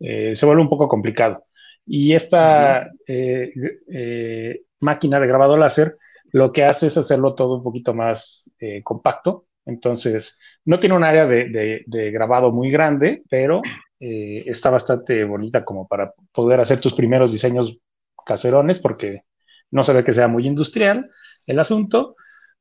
eh, 0.00 0.36
se 0.36 0.46
vuelve 0.46 0.62
un 0.62 0.68
poco 0.68 0.88
complicado. 0.88 1.44
Y 1.86 2.12
esta 2.14 2.90
eh, 3.06 3.52
eh, 3.92 4.62
máquina 4.80 5.20
de 5.20 5.26
grabado 5.26 5.56
láser 5.56 5.96
lo 6.32 6.52
que 6.52 6.64
hace 6.64 6.88
es 6.88 6.96
hacerlo 6.96 7.34
todo 7.34 7.56
un 7.56 7.62
poquito 7.62 7.94
más 7.94 8.50
compacto. 8.82 9.46
Entonces, 9.64 10.38
no 10.64 10.78
tiene 10.80 10.96
un 10.96 11.04
área 11.04 11.24
de, 11.26 11.84
de 11.86 12.10
grabado 12.10 12.52
muy 12.52 12.70
grande, 12.70 13.22
pero 13.30 13.62
está 13.98 14.70
bastante 14.70 15.24
bonita 15.24 15.64
como 15.64 15.86
para 15.86 16.12
poder 16.32 16.60
hacer 16.60 16.80
tus 16.80 16.94
primeros 16.94 17.32
diseños 17.32 17.78
caserones, 18.26 18.80
porque 18.80 19.22
no 19.70 19.82
se 19.82 19.92
ve 19.92 20.04
que 20.04 20.12
sea 20.12 20.28
muy 20.28 20.46
industrial 20.46 21.10
el 21.46 21.58
asunto, 21.58 22.16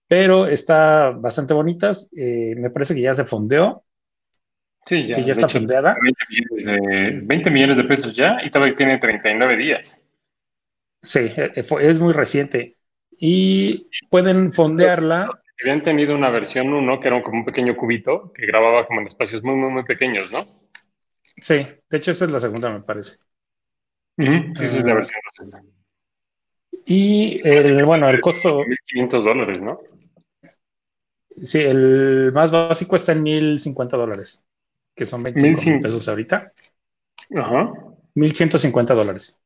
pero 0.07 0.47
está 0.47 1.11
bastante 1.11 1.53
bonitas. 1.53 2.11
Eh, 2.15 2.55
me 2.57 2.69
parece 2.69 2.95
que 2.95 3.01
ya 3.01 3.15
se 3.15 3.25
fondeó. 3.25 3.84
Sí, 4.85 5.07
ya, 5.07 5.15
sí, 5.15 5.25
ya 5.25 5.31
está 5.31 5.49
fondeada. 5.49 5.97
20 5.99 7.49
millones, 7.49 7.77
de, 7.77 7.83
pesos 7.85 8.13
ya 8.13 8.37
y 8.43 8.51
todavía 8.51 8.75
tiene 8.75 8.99
39 8.99 9.57
días. 9.57 10.03
Sí, 11.01 11.19
eh, 11.19 11.51
eh, 11.55 11.65
es 11.81 11.99
muy 11.99 12.13
reciente. 12.13 12.77
Y 13.17 13.89
pueden 14.09 14.53
fondearla. 14.53 15.41
Habían 15.61 15.81
tenido 15.81 16.15
una 16.15 16.29
versión 16.29 16.71
1 16.71 16.99
que 16.99 17.07
era 17.07 17.23
como 17.23 17.39
un 17.39 17.45
pequeño 17.45 17.75
cubito 17.75 18.31
que 18.33 18.45
grababa 18.45 18.85
como 18.85 19.01
en 19.01 19.07
espacios 19.07 19.41
muy, 19.41 19.55
muy, 19.55 19.71
muy 19.71 19.83
pequeños, 19.85 20.31
¿no? 20.31 20.43
Sí, 21.37 21.65
de 21.89 21.97
hecho 21.97 22.11
esa 22.11 22.25
es 22.25 22.31
la 22.31 22.39
segunda, 22.39 22.69
me 22.69 22.81
parece. 22.81 23.15
Sí, 24.17 24.25
sí, 24.55 24.63
es 24.63 24.83
la 24.83 24.91
ah. 24.91 24.95
versión 24.95 25.21
2. 25.37 25.55
Y 26.85 27.41
el, 27.43 27.83
bueno, 27.85 28.09
el 28.09 28.21
costo... 28.21 28.63
1.500 28.63 29.23
dólares, 29.23 29.61
¿no? 29.61 29.77
Sí, 31.41 31.59
el 31.59 32.31
más 32.33 32.51
básico 32.51 32.95
está 32.95 33.13
en 33.13 33.23
1.050 33.23 33.97
dólares, 33.97 34.43
que 34.95 35.05
son 35.05 35.23
25 35.23 35.81
pesos 35.81 36.07
ahorita. 36.07 36.51
Ajá. 37.35 37.73
1.150 38.15 38.95
dólares. 38.95 39.37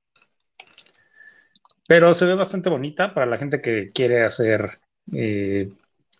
Pero 1.87 2.13
se 2.13 2.25
ve 2.25 2.35
bastante 2.35 2.69
bonita 2.69 3.13
para 3.13 3.25
la 3.25 3.39
gente 3.39 3.61
que 3.61 3.91
quiere 3.91 4.23
hacer 4.23 4.79
eh, 5.11 5.69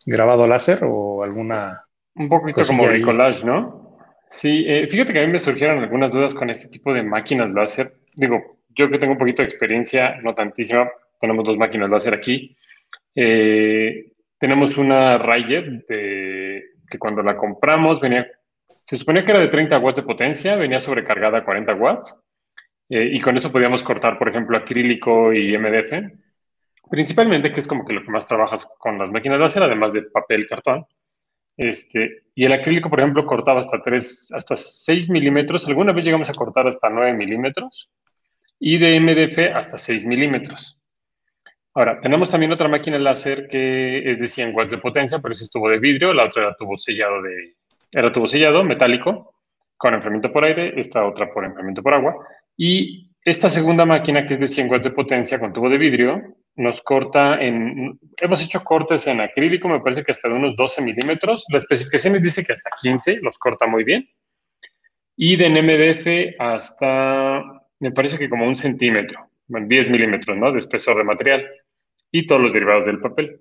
grabado 0.05 0.47
láser 0.47 0.79
o 0.83 1.23
alguna... 1.23 1.85
Un 2.15 2.27
poquito 2.27 2.63
como 2.65 2.87
bricolage, 2.87 3.45
¿no? 3.45 3.97
Sí, 4.31 4.65
eh, 4.67 4.87
fíjate 4.89 5.13
que 5.13 5.19
a 5.19 5.25
mí 5.25 5.31
me 5.31 5.39
surgieron 5.39 5.77
algunas 5.77 6.11
dudas 6.11 6.33
con 6.33 6.49
este 6.49 6.67
tipo 6.69 6.91
de 6.91 7.03
máquinas 7.03 7.51
láser. 7.51 7.93
Digo, 8.15 8.57
yo 8.69 8.89
que 8.89 8.97
tengo 8.97 9.13
un 9.13 9.19
poquito 9.19 9.43
de 9.43 9.47
experiencia, 9.47 10.17
no 10.23 10.33
tantísima, 10.33 10.89
tenemos 11.21 11.45
dos 11.45 11.57
máquinas 11.57 11.89
láser 11.89 12.15
aquí. 12.15 12.57
Eh, 13.13 14.11
tenemos 14.39 14.77
una 14.77 15.17
Ryjet 15.19 15.85
que 15.87 16.97
cuando 16.97 17.21
la 17.21 17.37
compramos 17.37 18.01
venía, 18.01 18.27
se 18.89 18.97
suponía 18.97 19.23
que 19.23 19.29
era 19.29 19.39
de 19.39 19.49
30 19.49 19.77
watts 19.77 19.97
de 19.97 20.01
potencia, 20.01 20.55
venía 20.55 20.79
sobrecargada 20.79 21.37
a 21.37 21.45
40 21.45 21.75
watts. 21.75 22.19
Eh, 22.89 23.11
y 23.13 23.21
con 23.21 23.37
eso 23.37 23.51
podíamos 23.51 23.83
cortar, 23.83 24.17
por 24.17 24.29
ejemplo, 24.29 24.57
acrílico 24.57 25.31
y 25.31 25.55
MDF. 25.55 26.11
Principalmente, 26.89 27.53
que 27.53 27.59
es 27.59 27.67
como 27.67 27.85
que 27.85 27.93
lo 27.93 28.01
que 28.01 28.09
más 28.09 28.25
trabajas 28.25 28.67
con 28.79 28.97
las 28.97 29.11
máquinas 29.11 29.39
láser, 29.39 29.61
además 29.61 29.93
de 29.93 30.01
papel, 30.01 30.47
cartón. 30.47 30.87
Este, 31.55 32.23
y 32.33 32.45
el 32.45 32.51
acrílico, 32.51 32.89
por 32.89 32.99
ejemplo, 32.99 33.27
cortaba 33.27 33.59
hasta 33.59 33.79
3, 33.79 34.31
hasta 34.31 34.57
6 34.57 35.11
milímetros. 35.11 35.67
Alguna 35.67 35.93
vez 35.93 36.03
llegamos 36.03 36.31
a 36.31 36.33
cortar 36.33 36.65
hasta 36.67 36.89
9 36.89 37.13
milímetros. 37.13 37.91
Y 38.57 38.79
de 38.79 38.99
MDF 38.99 39.55
hasta 39.55 39.77
6 39.77 40.03
milímetros. 40.07 40.83
Ahora, 41.75 42.01
tenemos 42.01 42.31
también 42.31 42.53
otra 42.53 42.67
máquina 42.67 42.97
láser 42.97 43.47
que 43.49 44.09
es 44.09 44.19
de 44.19 44.27
100 44.27 44.55
watts 44.55 44.71
de 44.71 44.79
potencia, 44.79 45.19
pero 45.19 45.33
ese 45.33 45.43
es 45.43 45.51
tubo 45.51 45.69
de 45.69 45.77
vidrio, 45.77 46.11
la 46.11 46.25
otra 46.25 46.41
era 46.41 46.55
tubo 46.55 46.75
sellado 46.75 47.21
de, 47.21 47.53
era 47.91 48.11
tubo 48.11 48.27
sellado 48.27 48.63
metálico 48.63 49.33
con 49.77 49.93
enfriamiento 49.93 50.31
por 50.31 50.43
aire, 50.43 50.79
esta 50.79 51.05
otra 51.05 51.31
por 51.31 51.45
enfriamiento 51.45 51.81
por 51.81 51.93
agua. 51.93 52.15
Y 52.57 53.11
esta 53.23 53.49
segunda 53.49 53.85
máquina, 53.85 54.25
que 54.27 54.33
es 54.33 54.39
de 54.39 54.47
100 54.47 54.69
watts 54.69 54.83
de 54.83 54.91
potencia 54.91 55.39
con 55.39 55.53
tubo 55.53 55.69
de 55.69 55.77
vidrio, 55.77 56.17
nos 56.55 56.81
corta 56.81 57.41
en... 57.41 57.97
Hemos 58.19 58.43
hecho 58.43 58.61
cortes 58.63 59.07
en 59.07 59.21
acrílico, 59.21 59.69
me 59.69 59.79
parece 59.79 60.03
que 60.03 60.11
hasta 60.11 60.27
de 60.27 60.35
unos 60.35 60.55
12 60.57 60.81
milímetros. 60.81 61.45
Las 61.49 61.63
especificaciones 61.63 62.21
dice 62.21 62.43
que 62.43 62.53
hasta 62.53 62.69
15, 62.81 63.19
los 63.21 63.37
corta 63.37 63.67
muy 63.67 63.83
bien. 63.85 64.09
Y 65.15 65.37
de 65.37 65.49
MDF 65.49 66.35
hasta, 66.39 67.43
me 67.79 67.91
parece 67.91 68.17
que 68.17 68.29
como 68.29 68.45
un 68.45 68.55
centímetro, 68.55 69.21
10 69.47 69.89
milímetros, 69.89 70.37
¿no? 70.37 70.51
De 70.51 70.59
espesor 70.59 70.97
de 70.97 71.03
material 71.03 71.47
y 72.11 72.25
todos 72.25 72.41
los 72.41 72.53
derivados 72.53 72.85
del 72.85 72.99
papel. 72.99 73.39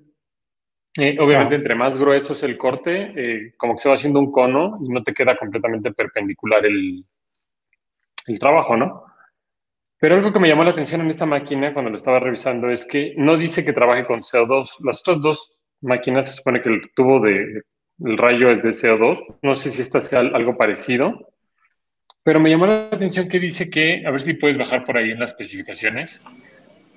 Eh, 0.97 1.17
obviamente, 1.21 1.55
entre 1.55 1.75
más 1.75 1.97
grueso 1.97 2.33
es 2.33 2.43
el 2.43 2.57
corte, 2.57 3.13
eh, 3.15 3.55
como 3.57 3.75
que 3.75 3.81
se 3.81 3.89
va 3.89 3.95
haciendo 3.95 4.19
un 4.19 4.33
cono 4.33 4.79
y 4.83 4.89
no 4.89 5.03
te 5.03 5.15
queda 5.15 5.37
completamente 5.37 5.93
perpendicular 5.93 6.65
el, 6.67 7.05
el 8.27 8.39
trabajo, 8.39 8.77
¿no? 8.77 9.05
Pero 10.01 10.15
algo 10.15 10.33
que 10.33 10.39
me 10.39 10.49
llamó 10.49 10.65
la 10.65 10.71
atención 10.71 11.01
en 11.01 11.11
esta 11.11 11.27
máquina 11.27 11.73
cuando 11.73 11.91
lo 11.91 11.97
estaba 11.97 12.21
revisando 12.21 12.71
es 12.71 12.87
que 12.87 13.15
no 13.17 13.37
dice 13.37 13.65
que 13.65 13.73
trabaje 13.73 14.07
con 14.07 14.21
CO2. 14.21 14.77
Las 14.85 15.01
otras 15.01 15.21
dos 15.21 15.59
máquinas 15.83 16.29
se 16.29 16.35
supone 16.35 16.63
que 16.63 16.69
el 16.69 16.93
tubo 16.95 17.21
de 17.21 17.63
el 18.05 18.17
rayo 18.17 18.51
es 18.51 18.63
de 18.63 18.71
CO2. 18.71 19.39
No 19.43 19.57
sé 19.57 19.71
si 19.71 19.83
esta 19.83 20.01
sea 20.01 20.21
algo 20.21 20.57
parecido, 20.57 21.33
pero 22.23 22.41
me 22.41 22.51
llamó 22.51 22.67
la 22.67 22.89
atención 22.93 23.29
que 23.29 23.41
dice 23.41 23.71
que, 23.71 24.05
a 24.07 24.11
ver 24.11 24.23
si 24.23 24.35
puedes 24.35 24.59
bajar 24.59 24.85
por 24.85 24.97
ahí 24.97 25.11
en 25.11 25.19
las 25.19 25.31
especificaciones, 25.31 26.21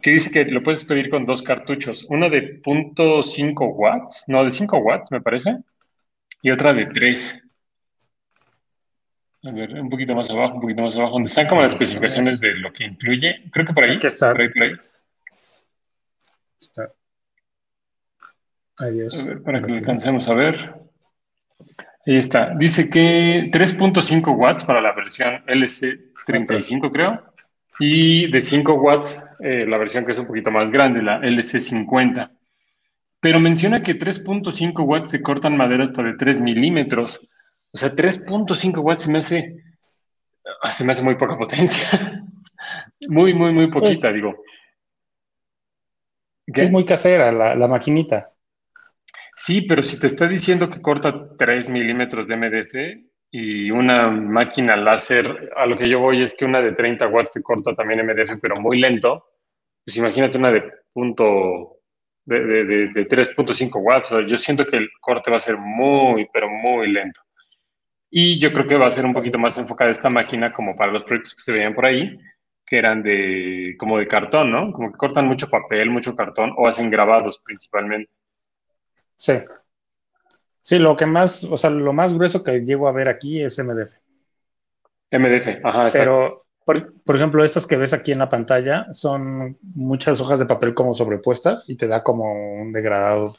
que 0.02 0.12
dice 0.12 0.32
que 0.32 0.46
lo 0.46 0.64
puedes 0.64 0.84
pedir 0.84 1.10
con 1.10 1.26
dos 1.26 1.44
cartuchos, 1.44 2.06
una 2.10 2.30
de 2.30 2.62
0.5 2.62 3.74
watts, 3.76 4.26
no, 4.28 4.44
de 4.44 4.52
5 4.52 4.78
watts 4.78 5.12
me 5.12 5.22
parece, 5.22 5.58
y 6.42 6.52
otra 6.52 6.74
de 6.74 6.88
3. 6.88 7.44
A 9.44 9.52
ver, 9.52 9.74
un 9.80 9.90
poquito 9.90 10.14
más 10.14 10.30
abajo, 10.30 10.56
un 10.56 10.62
poquito 10.62 10.82
más 10.84 10.96
abajo, 10.96 11.14
donde 11.14 11.30
están 11.30 11.48
como 11.48 11.62
las 11.62 11.74
especificaciones 11.74 12.40
de 12.40 12.54
lo 12.56 12.72
que 12.72 12.86
incluye. 12.86 13.44
Creo 13.52 13.66
que 13.66 13.74
por 13.74 13.84
ahí. 13.84 13.98
está. 14.02 14.32
Por 14.32 14.42
ahí, 14.42 14.50
por 14.50 14.64
ahí. 14.64 14.72
Está. 16.60 16.94
Adiós. 18.78 19.22
A 19.22 19.26
ver, 19.26 19.42
para 19.42 19.62
que 19.62 19.68
lo 19.68 19.76
alcancemos 19.78 20.30
a 20.30 20.36
ver. 20.36 20.74
Ahí 22.06 22.18
está. 22.18 22.54
Dice 22.56 22.90
que 22.90 23.46
3.5 23.52 24.36
watts 24.36 24.64
para 24.64 24.80
la 24.80 24.94
versión 24.94 25.44
LC35, 25.48 26.92
creo 26.92 27.31
y 27.82 28.30
de 28.30 28.42
5 28.44 28.76
watts 28.76 29.20
eh, 29.40 29.66
la 29.68 29.80
versión 29.80 30.06
que 30.06 30.12
es 30.12 30.20
un 30.20 30.28
poquito 30.28 30.52
más 30.52 30.70
grande, 30.70 31.02
la 31.02 31.20
LC50. 31.20 32.32
Pero 33.20 33.40
menciona 33.40 33.82
que 33.82 33.98
3.5 33.98 34.84
watts 34.84 35.10
se 35.10 35.22
cortan 35.24 35.58
madera 35.58 35.84
hasta 35.84 36.04
de 36.04 36.14
3 36.14 36.42
milímetros. 36.42 37.28
O 37.72 37.78
sea, 37.78 37.96
3.5 37.96 38.82
watts 38.82 39.04
se 39.04 39.12
me 39.12 39.18
hace, 39.18 39.64
ah, 40.62 40.72
se 40.72 40.86
me 40.86 40.92
hace 40.92 41.02
muy 41.02 41.16
poca 41.16 41.36
potencia. 41.36 41.90
muy, 43.08 43.34
muy, 43.34 43.52
muy 43.52 43.72
poquita, 43.72 44.10
pues, 44.10 44.14
digo. 44.14 44.36
Es 46.46 46.70
muy 46.70 46.86
casera 46.86 47.32
la, 47.32 47.56
la 47.56 47.68
maquinita. 47.68 48.32
Sí, 49.36 49.64
pero 49.64 49.82
si 49.82 50.00
te 50.00 50.06
está 50.06 50.28
diciendo 50.28 50.70
que 50.70 50.82
corta 50.82 51.36
3 51.36 51.70
milímetros 51.70 52.28
de 52.28 52.38
MDF, 52.38 53.11
y 53.32 53.72
una 53.72 54.10
máquina 54.10 54.76
láser, 54.76 55.54
a 55.56 55.66
lo 55.66 55.78
que 55.78 55.88
yo 55.88 56.00
voy 56.00 56.22
es 56.22 56.36
que 56.36 56.44
una 56.44 56.62
de 56.62 56.74
30 56.74 57.08
watts 57.08 57.32
te 57.32 57.42
corta 57.42 57.74
también 57.74 58.06
MDF, 58.06 58.40
pero 58.42 58.58
muy 58.58 58.78
lento. 58.80 59.26
Pues 59.86 59.96
imagínate 59.96 60.38
una 60.38 60.52
de 60.52 60.70
punto 60.92 61.78
de, 62.26 62.40
de, 62.42 62.88
de, 62.90 63.08
3.5 63.08 63.72
watts. 63.82 64.10
Yo 64.28 64.38
siento 64.38 64.66
que 64.66 64.76
el 64.76 64.90
corte 65.00 65.32
va 65.32 65.38
a 65.38 65.40
ser 65.40 65.58
muy, 65.58 66.28
pero 66.34 66.50
muy 66.50 66.92
lento. 66.92 67.22
Y 68.10 68.38
yo 68.38 68.52
creo 68.52 68.68
que 68.68 68.76
va 68.76 68.88
a 68.88 68.92
ser 68.92 69.06
un 69.06 69.14
poquito 69.14 69.40
más 69.40 69.58
enfocada 69.58 69.90
esta 69.90 70.10
máquina 70.10 70.52
como 70.52 70.76
para 70.76 70.92
los 70.92 71.06
proyectos 71.06 71.34
que 71.34 71.42
se 71.42 71.54
veían 71.54 71.74
por 71.74 71.86
ahí, 71.86 72.20
que 72.66 72.78
eran 72.78 73.02
de 73.02 73.76
como 73.80 73.98
de 73.98 74.08
cartón, 74.08 74.52
¿no? 74.52 74.74
Como 74.74 74.92
que 74.92 74.98
cortan 74.98 75.26
mucho 75.26 75.50
papel, 75.50 75.90
mucho 75.90 76.14
cartón 76.18 76.54
o 76.58 76.68
hacen 76.68 76.90
grabados 76.90 77.40
principalmente. 77.40 78.12
Sí. 79.16 79.34
Sí, 80.62 80.78
lo 80.80 80.96
que 80.96 81.06
más, 81.06 81.44
o 81.44 81.58
sea, 81.58 81.70
lo 81.70 81.94
más 81.94 82.14
grueso 82.14 82.44
que 82.44 82.60
llego 82.60 82.88
a 82.88 82.92
ver 82.92 83.08
aquí 83.08 83.42
es 83.42 83.58
MDF. 83.58 83.94
MDF, 85.12 85.66
ajá, 85.66 85.90
Pero, 85.92 86.46
por, 86.64 87.16
ejemplo, 87.16 87.44
estas 87.44 87.68
que 87.68 87.78
ves 87.78 87.94
aquí 87.94 88.12
en 88.12 88.20
la 88.20 88.30
pantalla 88.30 88.88
son 88.94 89.58
muchas 89.62 90.22
hojas 90.22 90.40
de 90.40 90.46
papel 90.46 90.74
como 90.74 90.94
sobrepuestas 90.94 91.68
y 91.68 91.76
te 91.76 91.88
da 91.88 92.04
como 92.04 92.62
un 92.62 92.72
degradado 92.72 93.36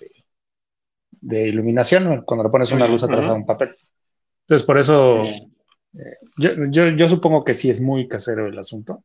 de, 1.20 1.48
iluminación 1.48 2.22
cuando 2.26 2.44
le 2.44 2.50
pones 2.50 2.72
una 2.72 2.88
luz 2.88 3.04
atrás 3.04 3.28
a 3.28 3.34
un 3.34 3.46
papel. 3.46 3.70
Entonces, 4.42 4.66
por 4.66 4.78
eso, 4.78 5.22
eh, 5.24 6.16
yo, 6.36 6.88
yo, 6.88 7.08
supongo 7.08 7.44
que 7.44 7.54
sí 7.54 7.70
es 7.70 7.80
muy 7.80 8.08
casero 8.08 8.46
el 8.46 8.58
asunto. 8.58 9.04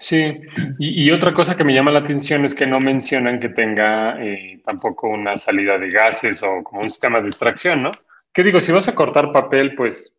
Sí, 0.00 0.40
y, 0.78 1.10
otra 1.10 1.34
cosa 1.34 1.56
que 1.56 1.64
me 1.64 1.74
llama 1.74 1.90
la 1.90 1.98
atención 1.98 2.44
es 2.44 2.54
que 2.54 2.66
no 2.66 2.78
mencionan 2.78 3.40
que 3.40 3.48
tenga 3.48 4.22
eh, 4.22 4.60
tampoco 4.64 5.08
una 5.08 5.36
salida 5.36 5.76
de 5.76 5.90
gases 5.90 6.40
o 6.44 6.62
como 6.62 6.82
un 6.82 6.90
sistema 6.90 7.20
de 7.20 7.26
extracción, 7.26 7.82
¿no? 7.82 7.90
¿Qué 8.32 8.44
digo? 8.44 8.60
Si 8.60 8.70
vas 8.70 8.86
a 8.86 8.94
cortar 8.94 9.32
papel, 9.32 9.74
pues 9.74 10.14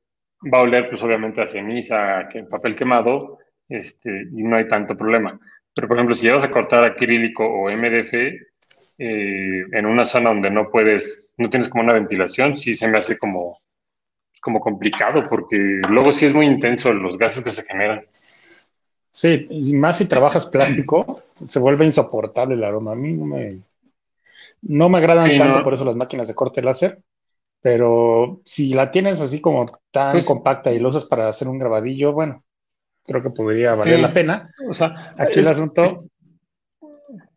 va 0.53 0.59
a 0.59 0.61
oler 0.63 0.89
pues 0.89 1.01
obviamente 1.01 1.41
a 1.41 1.47
ceniza, 1.47 2.19
a 2.19 2.29
papel 2.49 2.75
quemado, 2.75 3.37
este, 3.69 4.27
y 4.33 4.43
no 4.43 4.57
hay 4.57 4.67
tanto 4.67 4.97
problema. 4.97 5.39
Pero 5.73 5.87
por 5.87 5.97
ejemplo, 5.97 6.15
si 6.15 6.27
vas 6.27 6.43
a 6.43 6.51
cortar 6.51 6.83
acrílico 6.83 7.45
o 7.45 7.69
MDF 7.69 8.13
eh, 8.97 9.63
en 9.71 9.85
una 9.85 10.03
zona 10.03 10.31
donde 10.31 10.51
no 10.51 10.69
puedes, 10.69 11.33
no 11.37 11.49
tienes 11.49 11.69
como 11.69 11.83
una 11.83 11.93
ventilación, 11.93 12.57
sí 12.57 12.75
se 12.75 12.87
me 12.89 12.97
hace 12.97 13.17
como, 13.17 13.61
como 14.41 14.59
complicado 14.59 15.29
porque 15.29 15.57
luego 15.89 16.11
sí 16.11 16.25
es 16.25 16.33
muy 16.33 16.47
intenso 16.47 16.91
los 16.91 17.17
gases 17.17 17.43
que 17.43 17.51
se 17.51 17.63
generan. 17.63 18.03
Sí, 19.11 19.47
y 19.49 19.73
más 19.73 19.97
si 19.97 20.05
trabajas 20.05 20.45
plástico, 20.47 21.23
se 21.47 21.59
vuelve 21.59 21.85
insoportable 21.85 22.55
el 22.55 22.63
aroma. 22.63 22.91
A 22.91 22.95
mí 22.95 23.13
no 23.13 23.25
me, 23.25 23.59
no 24.61 24.89
me 24.89 24.97
agradan 24.99 25.37
tanto 25.37 25.63
por 25.63 25.73
eso 25.73 25.85
las 25.85 25.95
máquinas 25.95 26.27
de 26.27 26.35
corte 26.35 26.61
láser, 26.61 27.01
pero 27.61 28.41
si 28.45 28.73
la 28.73 28.91
tienes 28.91 29.19
así 29.21 29.41
como 29.41 29.65
tan 29.91 30.13
pues 30.13 30.25
compacta 30.25 30.71
y 30.71 30.79
la 30.79 30.89
usas 30.89 31.05
para 31.05 31.29
hacer 31.29 31.47
un 31.47 31.59
grabadillo, 31.59 32.13
bueno, 32.13 32.43
creo 33.05 33.23
que 33.23 33.29
podría 33.31 33.75
valer 33.75 33.99
la 33.99 34.13
pena. 34.13 34.53
O 34.69 34.73
sea, 34.73 35.15
aquí 35.17 35.39
el 35.39 35.47
asunto 35.47 36.05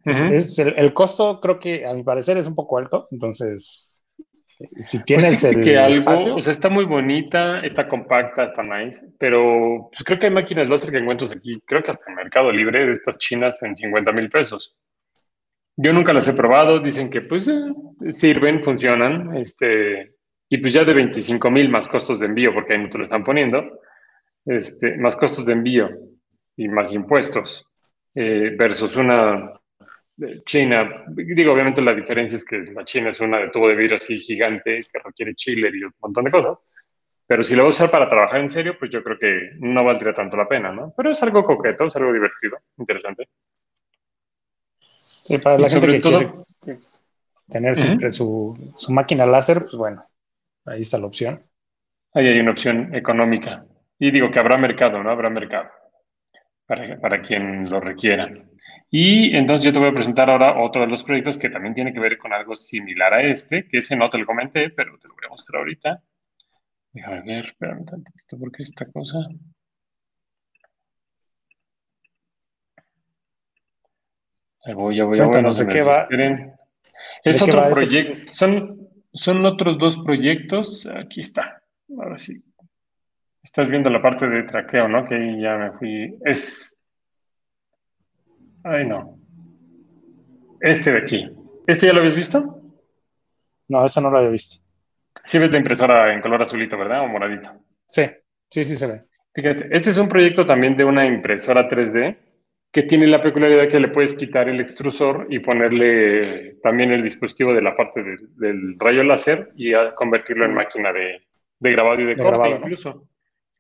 es 0.04 0.58
el, 0.58 0.94
costo, 0.94 1.40
creo 1.40 1.58
que 1.58 1.86
a 1.86 1.94
mi 1.94 2.02
parecer 2.02 2.36
es 2.36 2.46
un 2.46 2.54
poco 2.54 2.78
alto, 2.78 3.08
entonces 3.10 3.91
si 4.78 4.98
pues 4.98 5.04
tienes 5.04 5.44
el 5.44 5.62
que 5.62 5.78
algo, 5.78 6.36
o 6.36 6.40
sea, 6.40 6.52
está 6.52 6.68
muy 6.68 6.84
bonita, 6.84 7.60
está 7.60 7.88
compacta, 7.88 8.44
está 8.44 8.62
nice, 8.62 9.06
pero 9.18 9.88
pues 9.90 10.04
creo 10.04 10.18
que 10.18 10.26
hay 10.26 10.32
máquinas 10.32 10.68
láser 10.68 10.90
que 10.90 10.98
encuentras 10.98 11.32
aquí, 11.32 11.60
creo 11.66 11.82
que 11.82 11.90
hasta 11.90 12.10
en 12.10 12.16
Mercado 12.16 12.50
Libre 12.52 12.86
de 12.86 12.92
estas 12.92 13.18
chinas 13.18 13.62
en 13.62 13.74
50 13.74 14.12
mil 14.12 14.30
pesos. 14.30 14.76
Yo 15.76 15.92
nunca 15.92 16.12
las 16.12 16.28
he 16.28 16.34
probado, 16.34 16.80
dicen 16.80 17.10
que 17.10 17.22
pues 17.22 17.48
eh, 17.48 18.12
sirven, 18.12 18.62
funcionan, 18.62 19.36
este, 19.36 20.14
y 20.48 20.58
pues 20.58 20.72
ya 20.72 20.84
de 20.84 20.94
25 20.94 21.50
mil 21.50 21.68
más 21.68 21.88
costos 21.88 22.20
de 22.20 22.26
envío, 22.26 22.52
porque 22.52 22.74
ahí 22.74 22.82
no 22.82 22.90
te 22.90 22.98
lo 22.98 23.04
están 23.04 23.24
poniendo, 23.24 23.80
este, 24.44 24.96
más 24.98 25.16
costos 25.16 25.46
de 25.46 25.54
envío 25.54 25.90
y 26.56 26.68
más 26.68 26.92
impuestos, 26.92 27.66
eh, 28.14 28.54
versus 28.56 28.96
una 28.96 29.52
China. 30.44 30.86
Digo, 31.08 31.52
obviamente 31.52 31.80
la 31.80 31.94
diferencia 31.94 32.36
es 32.36 32.44
que 32.44 32.58
la 32.58 32.84
China 32.84 33.10
es 33.10 33.20
una 33.20 33.38
de 33.38 33.50
tubo 33.50 33.68
de 33.68 33.76
vidrio 33.76 33.96
así 33.96 34.18
gigante 34.20 34.78
que 34.92 34.98
requiere 34.98 35.34
chiller 35.34 35.74
y 35.74 35.84
un 35.84 35.94
montón 36.00 36.24
de 36.24 36.30
cosas. 36.30 36.58
Pero 37.26 37.44
si 37.44 37.54
lo 37.54 37.62
voy 37.62 37.68
a 37.68 37.70
usar 37.70 37.90
para 37.90 38.08
trabajar 38.08 38.40
en 38.40 38.48
serio, 38.48 38.76
pues 38.78 38.90
yo 38.90 39.02
creo 39.02 39.18
que 39.18 39.52
no 39.60 39.84
valdría 39.84 40.12
tanto 40.12 40.36
la 40.36 40.48
pena, 40.48 40.72
¿no? 40.72 40.92
Pero 40.96 41.12
es 41.12 41.22
algo 41.22 41.44
coqueto, 41.44 41.86
es 41.86 41.96
algo 41.96 42.12
divertido, 42.12 42.58
interesante. 42.76 43.28
Sí, 44.98 45.38
para 45.38 45.58
la 45.58 45.68
gente 45.68 45.86
que 45.86 46.00
todo... 46.00 46.44
quiere 46.60 46.80
tener 47.48 47.76
siempre 47.76 48.12
su, 48.12 48.74
máquina 48.88 49.26
láser, 49.26 49.60
pues 49.60 49.74
bueno, 49.74 50.04
ahí 50.66 50.82
está 50.82 50.98
la 50.98 51.06
opción. 51.06 51.42
Ahí 52.14 52.26
hay 52.26 52.40
una 52.40 52.50
opción 52.50 52.94
económica. 52.94 53.64
Y 53.98 54.10
digo 54.10 54.30
que 54.30 54.38
habrá 54.38 54.58
mercado, 54.58 55.02
¿no? 55.02 55.10
Habrá 55.10 55.30
mercado 55.30 55.70
para, 56.66 56.98
para 57.00 57.20
quien 57.20 57.68
lo 57.70 57.80
requiera. 57.80 58.30
Y 58.94 59.34
entonces 59.34 59.64
yo 59.64 59.72
te 59.72 59.78
voy 59.78 59.88
a 59.88 59.94
presentar 59.94 60.28
ahora 60.28 60.62
otro 60.62 60.82
de 60.82 60.88
los 60.88 61.02
proyectos 61.02 61.38
que 61.38 61.48
también 61.48 61.72
tiene 61.72 61.94
que 61.94 61.98
ver 61.98 62.18
con 62.18 62.34
algo 62.34 62.54
similar 62.54 63.14
a 63.14 63.22
este, 63.22 63.66
que 63.66 63.78
ese 63.78 63.96
no 63.96 64.10
te 64.10 64.18
lo 64.18 64.26
comenté, 64.26 64.68
pero 64.68 64.98
te 64.98 65.08
lo 65.08 65.14
voy 65.14 65.24
a 65.24 65.30
mostrar 65.30 65.60
ahorita. 65.60 66.02
Déjame 66.92 67.22
ver, 67.22 67.46
espérame 67.46 67.78
un 67.80 67.86
tantito, 67.86 68.38
porque 68.38 68.62
esta 68.62 68.84
cosa... 68.92 69.16
Ahí 74.66 74.74
voy, 74.74 74.94
ya 74.94 75.04
voy, 75.04 75.16
ya 75.16 75.24
voy. 75.24 75.42
No 75.42 75.54
sé 75.54 75.66
qué 75.66 75.80
va. 75.80 76.06
Es 77.24 77.40
otro 77.40 77.70
proyecto. 77.70 78.14
Son, 78.34 78.88
son 79.10 79.46
otros 79.46 79.78
dos 79.78 79.98
proyectos. 80.00 80.86
Aquí 80.86 81.20
está. 81.20 81.62
Ahora 81.96 82.18
sí. 82.18 82.44
Estás 83.42 83.68
viendo 83.68 83.88
la 83.88 84.02
parte 84.02 84.28
de 84.28 84.42
traqueo, 84.42 84.86
¿no? 84.86 85.06
Que 85.06 85.14
ahí 85.14 85.40
ya 85.40 85.56
me 85.56 85.72
fui. 85.72 86.14
Es. 86.26 86.78
Ay, 88.64 88.86
no. 88.86 89.18
Este 90.60 90.92
de 90.92 90.98
aquí. 90.98 91.30
¿Este 91.66 91.86
ya 91.86 91.92
lo 91.92 91.98
habías 91.98 92.14
visto? 92.14 92.60
No, 93.68 93.84
ese 93.84 94.00
no 94.00 94.10
lo 94.10 94.18
había 94.18 94.30
visto. 94.30 94.64
Sí 95.24 95.38
ves 95.38 95.50
la 95.50 95.58
impresora 95.58 96.12
en 96.12 96.20
color 96.20 96.42
azulito, 96.42 96.76
¿verdad? 96.76 97.02
O 97.02 97.08
moradito. 97.08 97.50
Sí, 97.88 98.04
sí, 98.48 98.64
sí 98.64 98.76
se 98.76 98.86
ve. 98.86 99.04
Fíjate, 99.34 99.68
este 99.70 99.90
es 99.90 99.98
un 99.98 100.08
proyecto 100.08 100.44
también 100.44 100.76
de 100.76 100.84
una 100.84 101.06
impresora 101.06 101.68
3D 101.68 102.16
que 102.70 102.82
tiene 102.82 103.06
la 103.06 103.22
peculiaridad 103.22 103.68
que 103.68 103.80
le 103.80 103.88
puedes 103.88 104.14
quitar 104.14 104.48
el 104.48 104.60
extrusor 104.60 105.26
y 105.28 105.40
ponerle 105.40 106.56
también 106.62 106.90
el 106.90 107.02
dispositivo 107.02 107.52
de 107.52 107.60
la 107.60 107.76
parte 107.76 108.02
del 108.36 108.78
rayo 108.78 109.04
láser 109.04 109.50
y 109.56 109.72
convertirlo 109.94 110.46
en 110.46 110.54
máquina 110.54 110.90
de, 110.92 111.22
grabado 111.60 112.00
y 112.00 112.06
de, 112.06 112.16
corte 112.16 112.50
incluso. 112.50 113.08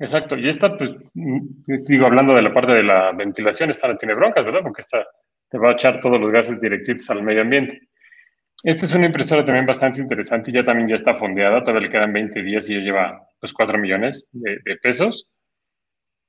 Exacto, 0.02 0.36
y 0.36 0.48
esta, 0.48 0.76
pues, 0.76 0.96
mm, 1.14 1.76
sigo 1.76 2.06
hablando 2.06 2.34
de 2.34 2.42
la 2.42 2.52
parte 2.52 2.72
de 2.72 2.82
la 2.82 3.12
ventilación, 3.12 3.70
esta 3.70 3.86
no 3.86 3.96
tiene 3.96 4.14
broncas, 4.14 4.44
¿verdad? 4.44 4.62
Porque 4.62 4.80
esta 4.80 5.06
te 5.48 5.58
va 5.58 5.68
a 5.68 5.72
echar 5.74 6.00
todos 6.00 6.20
los 6.20 6.32
gases 6.32 6.60
directitos 6.60 7.08
al 7.10 7.22
medio 7.22 7.42
ambiente. 7.42 7.82
Esta 8.64 8.84
es 8.84 8.92
una 8.94 9.06
impresora 9.06 9.44
también 9.44 9.64
bastante 9.64 10.00
interesante 10.00 10.50
ya 10.50 10.64
también 10.64 10.88
ya 10.88 10.96
está 10.96 11.14
fondeada, 11.14 11.62
todavía 11.62 11.86
le 11.86 11.92
quedan 11.92 12.12
20 12.12 12.42
días 12.42 12.68
y 12.68 12.74
ya 12.74 12.80
lleva 12.80 13.28
pues 13.38 13.52
4 13.52 13.78
millones 13.78 14.26
de, 14.32 14.58
de 14.64 14.76
pesos. 14.78 15.30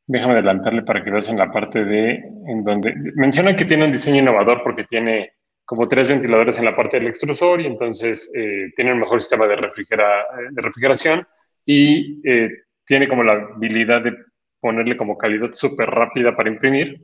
Déjame 0.05 0.33
adelantarle 0.33 0.83
para 0.83 1.01
que 1.01 1.09
veas 1.09 1.29
en 1.29 1.39
la 1.39 1.51
parte 1.51 1.83
de, 1.83 2.23
en 2.47 2.63
donde, 2.63 2.93
menciona 3.15 3.55
que 3.55 3.65
tiene 3.65 3.85
un 3.85 3.91
diseño 3.91 4.19
innovador 4.19 4.61
porque 4.63 4.83
tiene 4.83 5.33
como 5.65 5.87
tres 5.87 6.07
ventiladores 6.09 6.59
en 6.59 6.65
la 6.65 6.75
parte 6.75 6.97
del 6.99 7.07
extrusor 7.07 7.59
y 7.59 7.65
entonces 7.65 8.29
eh, 8.35 8.71
tiene 8.75 8.93
un 8.93 8.99
mejor 8.99 9.19
sistema 9.19 9.47
de, 9.47 9.55
refrigera, 9.55 10.27
de 10.51 10.61
refrigeración 10.61 11.25
y 11.65 12.21
eh, 12.29 12.49
tiene 12.85 13.07
como 13.07 13.23
la 13.23 13.33
habilidad 13.33 14.01
de 14.01 14.15
ponerle 14.59 14.97
como 14.97 15.17
calidad 15.17 15.53
súper 15.53 15.89
rápida 15.89 16.35
para 16.35 16.49
imprimir 16.49 16.97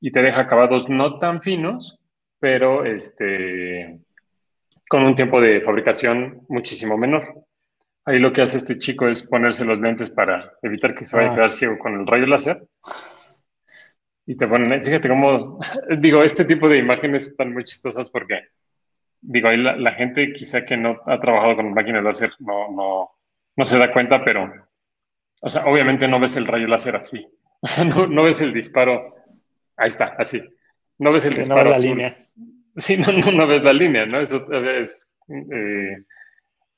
y 0.00 0.12
te 0.12 0.22
deja 0.22 0.42
acabados 0.42 0.88
no 0.88 1.18
tan 1.18 1.42
finos, 1.42 1.98
pero 2.38 2.84
este, 2.84 3.98
con 4.88 5.04
un 5.04 5.14
tiempo 5.14 5.40
de 5.40 5.60
fabricación 5.60 6.42
muchísimo 6.48 6.96
menor. 6.96 7.40
Ahí 8.04 8.18
lo 8.18 8.32
que 8.32 8.42
hace 8.42 8.56
este 8.56 8.78
chico 8.78 9.08
es 9.08 9.26
ponerse 9.26 9.64
los 9.64 9.80
lentes 9.80 10.10
para 10.10 10.52
evitar 10.62 10.94
que 10.94 11.04
se 11.04 11.16
vaya 11.16 11.28
a 11.28 11.32
ah. 11.32 11.34
quedar 11.34 11.52
ciego 11.52 11.78
con 11.78 12.00
el 12.00 12.06
rayo 12.06 12.26
láser. 12.26 12.62
Y 14.24 14.36
te 14.36 14.46
ponen, 14.46 14.82
fíjate 14.82 15.08
cómo, 15.08 15.58
digo, 15.98 16.22
este 16.22 16.44
tipo 16.44 16.68
de 16.68 16.78
imágenes 16.78 17.28
están 17.28 17.52
muy 17.52 17.64
chistosas 17.64 18.10
porque, 18.10 18.48
digo, 19.20 19.48
ahí 19.48 19.56
la, 19.56 19.92
gente 19.92 20.32
quizá 20.32 20.64
que 20.64 20.76
no 20.76 21.00
ha 21.06 21.18
trabajado 21.18 21.56
con 21.56 21.74
máquinas 21.74 22.04
láser 22.04 22.32
no, 22.38 22.70
no, 22.70 23.10
no 23.56 23.66
se 23.66 23.78
da 23.78 23.92
cuenta, 23.92 24.24
pero, 24.24 24.52
o 25.40 25.50
sea, 25.50 25.66
obviamente 25.66 26.08
no 26.08 26.20
ves 26.20 26.36
el 26.36 26.46
rayo 26.46 26.66
láser 26.66 26.96
así. 26.96 27.26
O 27.60 27.66
sea, 27.66 27.82
no, 27.82 28.06
no 28.06 28.22
ves 28.22 28.40
el 28.40 28.52
disparo, 28.52 29.16
ahí 29.76 29.88
está, 29.88 30.14
así. 30.16 30.40
No 30.98 31.10
ves 31.10 31.24
el 31.24 31.34
disparo. 31.34 31.64
No 31.64 31.70
ves 31.70 31.80
la 31.80 31.88
línea. 31.88 32.16
Sí, 32.76 32.96
no, 32.96 33.10
no, 33.10 33.32
no 33.32 33.48
ves 33.48 33.64
la 33.64 33.72
línea, 33.72 34.06
¿no? 34.06 34.20
Eso 34.20 34.46
es... 34.52 35.12
Eh, 35.28 36.04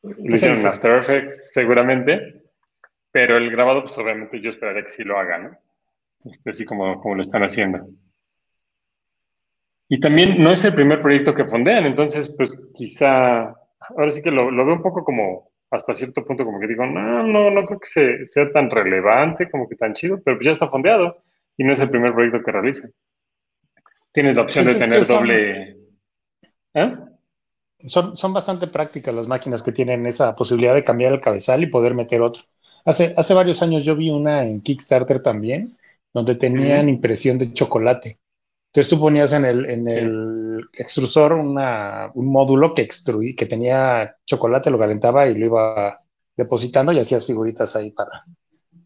lo 0.02 0.34
hicieron 0.34 0.58
en 0.58 0.66
After 0.66 0.96
Effects 0.96 1.52
seguramente, 1.52 2.44
pero 3.12 3.36
el 3.36 3.50
grabado, 3.50 3.82
pues 3.82 3.98
obviamente 3.98 4.40
yo 4.40 4.48
esperaría 4.48 4.84
que 4.84 4.90
sí 4.90 5.04
lo 5.04 5.18
haga, 5.18 5.38
¿no? 5.38 5.58
Este, 6.24 6.50
así 6.50 6.64
como, 6.64 7.00
como 7.00 7.16
lo 7.16 7.22
están 7.22 7.42
haciendo. 7.42 7.86
Y 9.88 10.00
también 10.00 10.42
no 10.42 10.52
es 10.52 10.64
el 10.64 10.74
primer 10.74 11.02
proyecto 11.02 11.34
que 11.34 11.46
fondean, 11.46 11.84
entonces, 11.84 12.34
pues 12.36 12.54
quizá, 12.74 13.54
ahora 13.80 14.10
sí 14.10 14.22
que 14.22 14.30
lo, 14.30 14.50
lo 14.50 14.64
veo 14.64 14.76
un 14.76 14.82
poco 14.82 15.04
como, 15.04 15.49
hasta 15.70 15.94
cierto 15.94 16.24
punto, 16.24 16.44
como 16.44 16.58
que 16.58 16.66
digo, 16.66 16.84
no, 16.86 17.22
no, 17.22 17.50
no 17.50 17.64
creo 17.64 17.78
que 17.78 18.26
sea 18.26 18.52
tan 18.52 18.70
relevante, 18.70 19.50
como 19.50 19.68
que 19.68 19.76
tan 19.76 19.94
chido, 19.94 20.20
pero 20.22 20.36
pues 20.36 20.46
ya 20.46 20.52
está 20.52 20.68
fondeado 20.68 21.22
y 21.56 21.64
no 21.64 21.72
es 21.72 21.80
el 21.80 21.90
primer 21.90 22.12
proyecto 22.12 22.42
que 22.42 22.52
realizan. 22.52 22.92
Tienes 24.12 24.36
la 24.36 24.42
opción 24.42 24.64
pues 24.64 24.74
de 24.74 24.80
tener 24.80 25.06
doble... 25.06 25.76
¿Eh? 26.74 26.96
Son, 27.86 28.16
son 28.16 28.32
bastante 28.32 28.66
prácticas 28.66 29.14
las 29.14 29.26
máquinas 29.26 29.62
que 29.62 29.72
tienen 29.72 30.06
esa 30.06 30.34
posibilidad 30.36 30.74
de 30.74 30.84
cambiar 30.84 31.12
el 31.12 31.20
cabezal 31.20 31.62
y 31.62 31.68
poder 31.68 31.94
meter 31.94 32.20
otro. 32.20 32.42
Hace, 32.84 33.14
hace 33.16 33.34
varios 33.34 33.62
años 33.62 33.84
yo 33.84 33.96
vi 33.96 34.10
una 34.10 34.44
en 34.44 34.60
Kickstarter 34.60 35.22
también 35.22 35.76
donde 36.12 36.34
tenían 36.34 36.88
impresión 36.88 37.38
de 37.38 37.52
chocolate. 37.52 38.18
Entonces 38.70 38.88
tú 38.88 39.00
ponías 39.00 39.32
en 39.32 39.44
el, 39.44 39.68
en 39.68 39.88
el 39.88 40.64
extrusor 40.72 41.32
una, 41.32 42.10
un 42.14 42.30
módulo 42.30 42.72
que, 42.72 42.82
extruí, 42.82 43.34
que 43.34 43.46
tenía 43.46 44.14
chocolate, 44.24 44.70
lo 44.70 44.78
calentaba 44.78 45.26
y 45.26 45.36
lo 45.36 45.46
iba 45.46 46.00
depositando 46.36 46.92
y 46.92 47.00
hacías 47.00 47.26
figuritas 47.26 47.74
ahí 47.74 47.90
para 47.90 48.24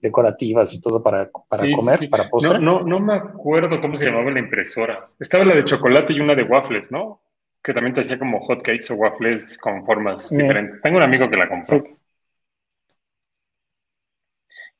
decorativas 0.01 0.73
y 0.73 0.81
todo 0.81 1.03
para, 1.03 1.31
para 1.49 1.71
comer, 1.75 1.99
para 2.11 2.31
postre. 2.31 2.59
No, 2.59 2.81
no, 2.81 2.87
no 2.87 3.01
me 3.01 3.15
acuerdo 3.15 3.79
cómo 3.83 3.97
se 3.99 4.07
llamaba 4.07 4.31
la 4.31 4.39
impresora. 4.39 5.03
Estaba 5.21 5.45
la 5.45 5.55
de 5.55 5.65
chocolate 5.65 6.15
y 6.15 6.21
una 6.21 6.35
de 6.35 6.45
waffles, 6.45 6.91
¿no? 6.91 7.21
Que 7.63 7.75
también 7.75 7.93
te 7.93 8.01
hacía 8.01 8.19
como 8.19 8.41
hot 8.41 8.63
cakes 8.63 8.91
o 8.91 8.97
waffles 8.97 9.59
con 9.59 9.83
formas 9.83 10.31
diferentes. 10.31 10.81
Tengo 10.81 10.97
un 10.97 11.03
amigo 11.03 11.29
que 11.29 11.37
la 11.37 11.49
compró. 11.49 11.85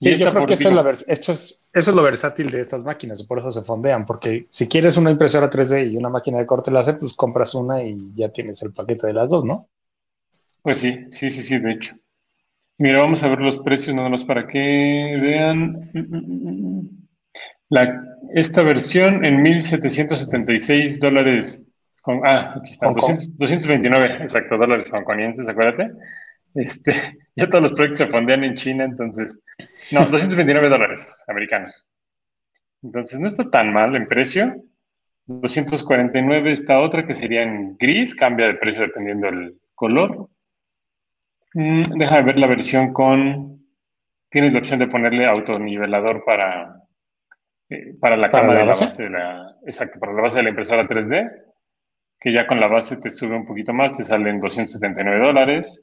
Sí, 0.05 0.15
yo 0.17 0.31
creo 0.31 0.47
que 0.47 0.55
es 0.55 1.05
esto 1.09 1.33
es, 1.33 1.69
eso 1.73 1.91
es 1.91 1.97
lo 1.97 2.03
versátil 2.03 2.51
de 2.51 2.61
estas 2.61 2.83
máquinas, 2.83 3.23
por 3.25 3.39
eso 3.39 3.51
se 3.51 3.63
fondean, 3.63 4.05
porque 4.07 4.47
si 4.51 4.69
quieres 4.69 4.97
una 4.97 5.11
impresora 5.11 5.51
3D 5.51 5.91
y 5.91 5.97
una 5.97 6.09
máquina 6.09 6.39
de 6.39 6.47
corte 6.47 6.71
láser, 6.71 6.99
pues 6.99 7.15
compras 7.15 7.55
una 7.55 7.83
y 7.83 8.13
ya 8.15 8.29
tienes 8.29 8.63
el 8.63 8.73
paquete 8.73 9.07
de 9.07 9.15
las 9.15 9.31
dos, 9.31 9.45
¿no? 9.45 9.69
Pues 10.63 10.79
sí, 10.79 11.07
sí, 11.11 11.31
sí, 11.31 11.43
sí, 11.43 11.59
de 11.59 11.73
hecho. 11.73 11.95
Mira, 12.79 13.01
vamos 13.01 13.23
a 13.23 13.29
ver 13.29 13.41
los 13.41 13.59
precios 13.59 13.95
nada 13.95 14.09
más 14.09 14.25
para 14.25 14.47
que 14.47 14.59
vean. 15.21 15.91
La, 17.69 18.03
esta 18.35 18.63
versión 18.63 19.25
en 19.25 19.43
1776 19.43 21.01
dólares. 21.01 21.65
Con, 22.03 22.21
ah, 22.27 22.55
aquí 22.57 22.71
está, 22.71 22.89
229, 22.89 24.23
exacto, 24.23 24.59
dólares 24.59 24.91
hongkonienses, 24.93 25.49
acuérdate. 25.49 25.87
Este, 26.55 26.93
ya 27.37 27.49
todos 27.49 27.63
los 27.63 27.73
proyectos 27.73 27.99
se 27.99 28.07
fondean 28.07 28.45
en 28.45 28.55
China, 28.55 28.85
entonces, 28.85 29.39
no, 29.91 30.01
229 30.11 30.69
dólares 30.69 31.25
americanos. 31.29 31.87
Entonces, 32.83 33.19
no 33.19 33.27
está 33.27 33.51
tan 33.51 33.73
mal 33.73 33.97
en 33.97 34.07
precio. 34.07 34.55
249 35.27 36.53
esta 36.53 36.81
otra 36.81 37.07
que 37.07 37.15
sería 37.15 37.43
en 37.43 37.77
gris, 37.79 38.15
cambia 38.15 38.47
de 38.47 38.55
precio 38.55 38.83
dependiendo 38.83 39.27
del 39.27 39.59
color. 39.75 40.29
Mm, 41.55 41.83
déjame 41.97 42.23
ver 42.25 42.39
la 42.39 42.47
versión 42.47 42.93
con, 42.93 43.67
tienes 44.29 44.53
la 44.53 44.59
opción 44.59 44.79
de 44.81 44.89
ponerle 44.89 45.25
autonivelador 45.25 46.25
para, 46.27 46.83
eh, 47.71 47.95
para 47.99 48.19
la 48.19 48.31
cama 48.31 48.53
de 48.53 48.59
la 48.59 48.65
base? 48.67 49.03
de 49.03 49.09
la, 49.09 49.57
exacto, 49.67 49.99
para 49.99 50.13
la 50.13 50.21
base 50.21 50.39
de 50.39 50.43
la 50.43 50.49
impresora 50.51 50.87
3D, 50.87 51.31
que 52.21 52.33
ya 52.33 52.47
con 52.47 52.61
la 52.61 52.67
base 52.67 52.99
te 52.99 53.11
sube 53.11 53.35
un 53.35 53.47
poquito 53.47 53.73
más, 53.73 53.95
te 53.95 54.05
salen 54.05 54.41
279 54.41 55.25
dólares 55.25 55.83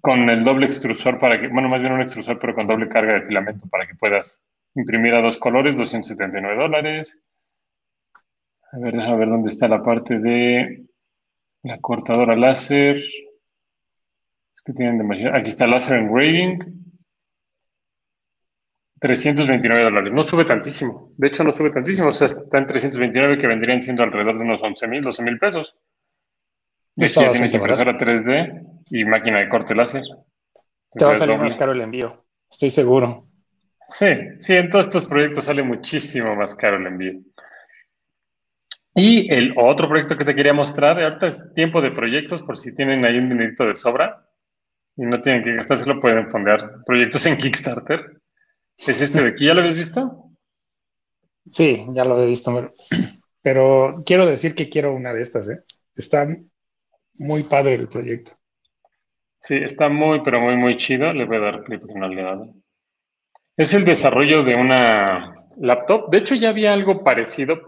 con 0.00 0.28
el 0.28 0.44
doble 0.44 0.66
extrusor 0.66 1.18
para 1.18 1.40
que, 1.40 1.48
bueno, 1.48 1.68
más 1.68 1.80
bien 1.80 1.92
un 1.92 2.00
extrusor, 2.00 2.38
pero 2.38 2.54
con 2.54 2.66
doble 2.66 2.88
carga 2.88 3.14
de 3.14 3.24
filamento 3.24 3.68
para 3.68 3.86
que 3.86 3.94
puedas 3.94 4.42
imprimir 4.74 5.14
a 5.14 5.22
dos 5.22 5.36
colores, 5.36 5.76
279 5.76 6.56
dólares. 6.56 7.20
A 8.72 8.78
ver, 8.78 8.94
déjame 8.94 9.18
ver 9.18 9.28
dónde 9.28 9.50
está 9.50 9.68
la 9.68 9.82
parte 9.82 10.18
de 10.18 10.86
la 11.62 11.78
cortadora 11.80 12.34
láser. 12.34 12.96
Es 12.96 14.62
que 14.64 14.72
tienen 14.72 14.98
demasiado. 14.98 15.36
Aquí 15.36 15.50
está 15.50 15.66
láser 15.66 15.98
engraving. 15.98 16.58
329 18.98 19.82
dólares. 19.82 20.12
No 20.12 20.22
sube 20.22 20.44
tantísimo. 20.44 21.12
De 21.16 21.26
hecho, 21.26 21.44
no 21.44 21.52
sube 21.52 21.70
tantísimo. 21.70 22.08
O 22.08 22.12
sea, 22.12 22.28
está 22.28 22.58
en 22.58 22.66
329 22.66 23.36
que 23.38 23.46
vendrían 23.46 23.82
siendo 23.82 24.04
alrededor 24.04 24.38
de 24.38 24.44
unos 24.44 24.62
11 24.62 24.86
mil, 24.86 25.02
12 25.02 25.22
mil 25.22 25.38
pesos. 25.38 25.76
Es 26.96 27.14
que 27.14 27.30
tienes 27.30 27.54
impresora 27.54 27.96
3D 27.96 28.82
y 28.90 29.04
máquina 29.04 29.40
de 29.40 29.48
corte 29.48 29.74
láser. 29.74 30.02
Te 30.90 31.04
va 31.04 31.12
a 31.12 31.16
salir 31.16 31.38
más 31.38 31.54
caro 31.54 31.72
el 31.72 31.80
envío, 31.80 32.24
estoy 32.50 32.70
seguro. 32.70 33.28
Sí, 33.88 34.06
sí, 34.38 34.54
en 34.54 34.70
todos 34.70 34.86
estos 34.86 35.06
proyectos 35.06 35.44
sale 35.44 35.62
muchísimo 35.62 36.34
más 36.36 36.54
caro 36.54 36.76
el 36.76 36.86
envío. 36.86 37.20
Y 38.94 39.32
el 39.32 39.54
otro 39.56 39.88
proyecto 39.88 40.18
que 40.18 40.24
te 40.24 40.34
quería 40.34 40.52
mostrar, 40.52 41.02
ahorita 41.02 41.26
es 41.26 41.52
tiempo 41.54 41.80
de 41.80 41.92
proyectos, 41.92 42.42
por 42.42 42.58
si 42.58 42.74
tienen 42.74 43.04
ahí 43.04 43.16
un 43.16 43.30
dinerito 43.30 43.64
de 43.64 43.74
sobra 43.74 44.28
y 44.96 45.02
no 45.02 45.20
tienen 45.22 45.42
que 45.42 45.54
gastárselo, 45.54 45.98
pueden 45.98 46.30
fondear 46.30 46.84
proyectos 46.84 47.24
en 47.24 47.38
Kickstarter. 47.38 48.20
Es 48.86 49.00
este 49.00 49.22
de 49.22 49.28
aquí, 49.30 49.46
¿ya 49.46 49.54
lo 49.54 49.60
habéis 49.60 49.76
visto? 49.76 50.30
Sí, 51.50 51.86
ya 51.94 52.04
lo 52.04 52.22
he 52.22 52.26
visto, 52.26 52.72
pero 53.40 53.94
quiero 54.06 54.26
decir 54.26 54.54
que 54.54 54.68
quiero 54.68 54.94
una 54.94 55.14
de 55.14 55.22
estas, 55.22 55.48
¿eh? 55.50 55.64
Están 55.94 56.50
muy 57.14 57.42
padre 57.42 57.74
el 57.74 57.88
proyecto. 57.88 58.32
Sí, 59.38 59.56
está 59.56 59.88
muy, 59.88 60.20
pero 60.22 60.40
muy, 60.40 60.56
muy 60.56 60.76
chido. 60.76 61.12
Le 61.12 61.24
voy 61.24 61.36
a 61.36 61.40
dar 61.40 61.64
clic 61.64 61.80
porque 61.80 61.98
no 61.98 62.08
le 62.08 62.20
he 62.20 62.24
dado. 62.24 62.54
Es 63.56 63.74
el 63.74 63.84
desarrollo 63.84 64.44
de 64.44 64.54
una 64.54 65.34
laptop. 65.58 66.10
De 66.10 66.18
hecho, 66.18 66.34
ya 66.34 66.50
había 66.50 66.72
algo 66.72 67.02
parecido 67.02 67.60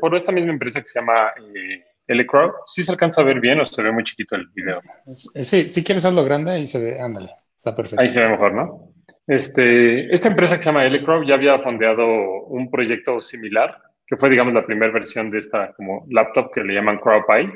por 0.00 0.14
esta 0.14 0.30
misma 0.30 0.52
empresa 0.52 0.80
que 0.80 0.88
se 0.88 1.00
llama 1.00 1.32
eh, 1.54 1.82
Elecrow. 2.06 2.52
Sí 2.66 2.84
se 2.84 2.92
alcanza 2.92 3.22
a 3.22 3.24
ver 3.24 3.40
bien 3.40 3.60
o 3.60 3.66
se 3.66 3.82
ve 3.82 3.90
muy 3.92 4.04
chiquito 4.04 4.36
el 4.36 4.48
video. 4.54 4.80
Sí, 5.10 5.68
si 5.68 5.82
quieres 5.82 6.04
hacerlo 6.04 6.24
grande, 6.24 6.52
ahí 6.52 6.66
se 6.66 6.78
ve, 6.78 7.00
ándale, 7.00 7.30
está 7.56 7.74
perfecto. 7.74 8.00
Ahí 8.00 8.08
se 8.08 8.20
ve 8.20 8.28
mejor, 8.28 8.52
¿no? 8.52 8.92
Este, 9.26 10.12
esta 10.12 10.28
empresa 10.28 10.56
que 10.56 10.62
se 10.62 10.68
llama 10.68 10.84
Elecrow 10.84 11.24
ya 11.24 11.34
había 11.34 11.58
fondeado 11.60 12.04
un 12.46 12.70
proyecto 12.70 13.20
similar, 13.20 13.78
que 14.06 14.16
fue, 14.16 14.28
digamos, 14.30 14.52
la 14.52 14.66
primera 14.66 14.92
versión 14.92 15.30
de 15.30 15.38
esta 15.38 15.72
como 15.74 16.06
laptop 16.10 16.52
que 16.52 16.62
le 16.62 16.74
llaman 16.74 16.98
CrowPy 16.98 17.48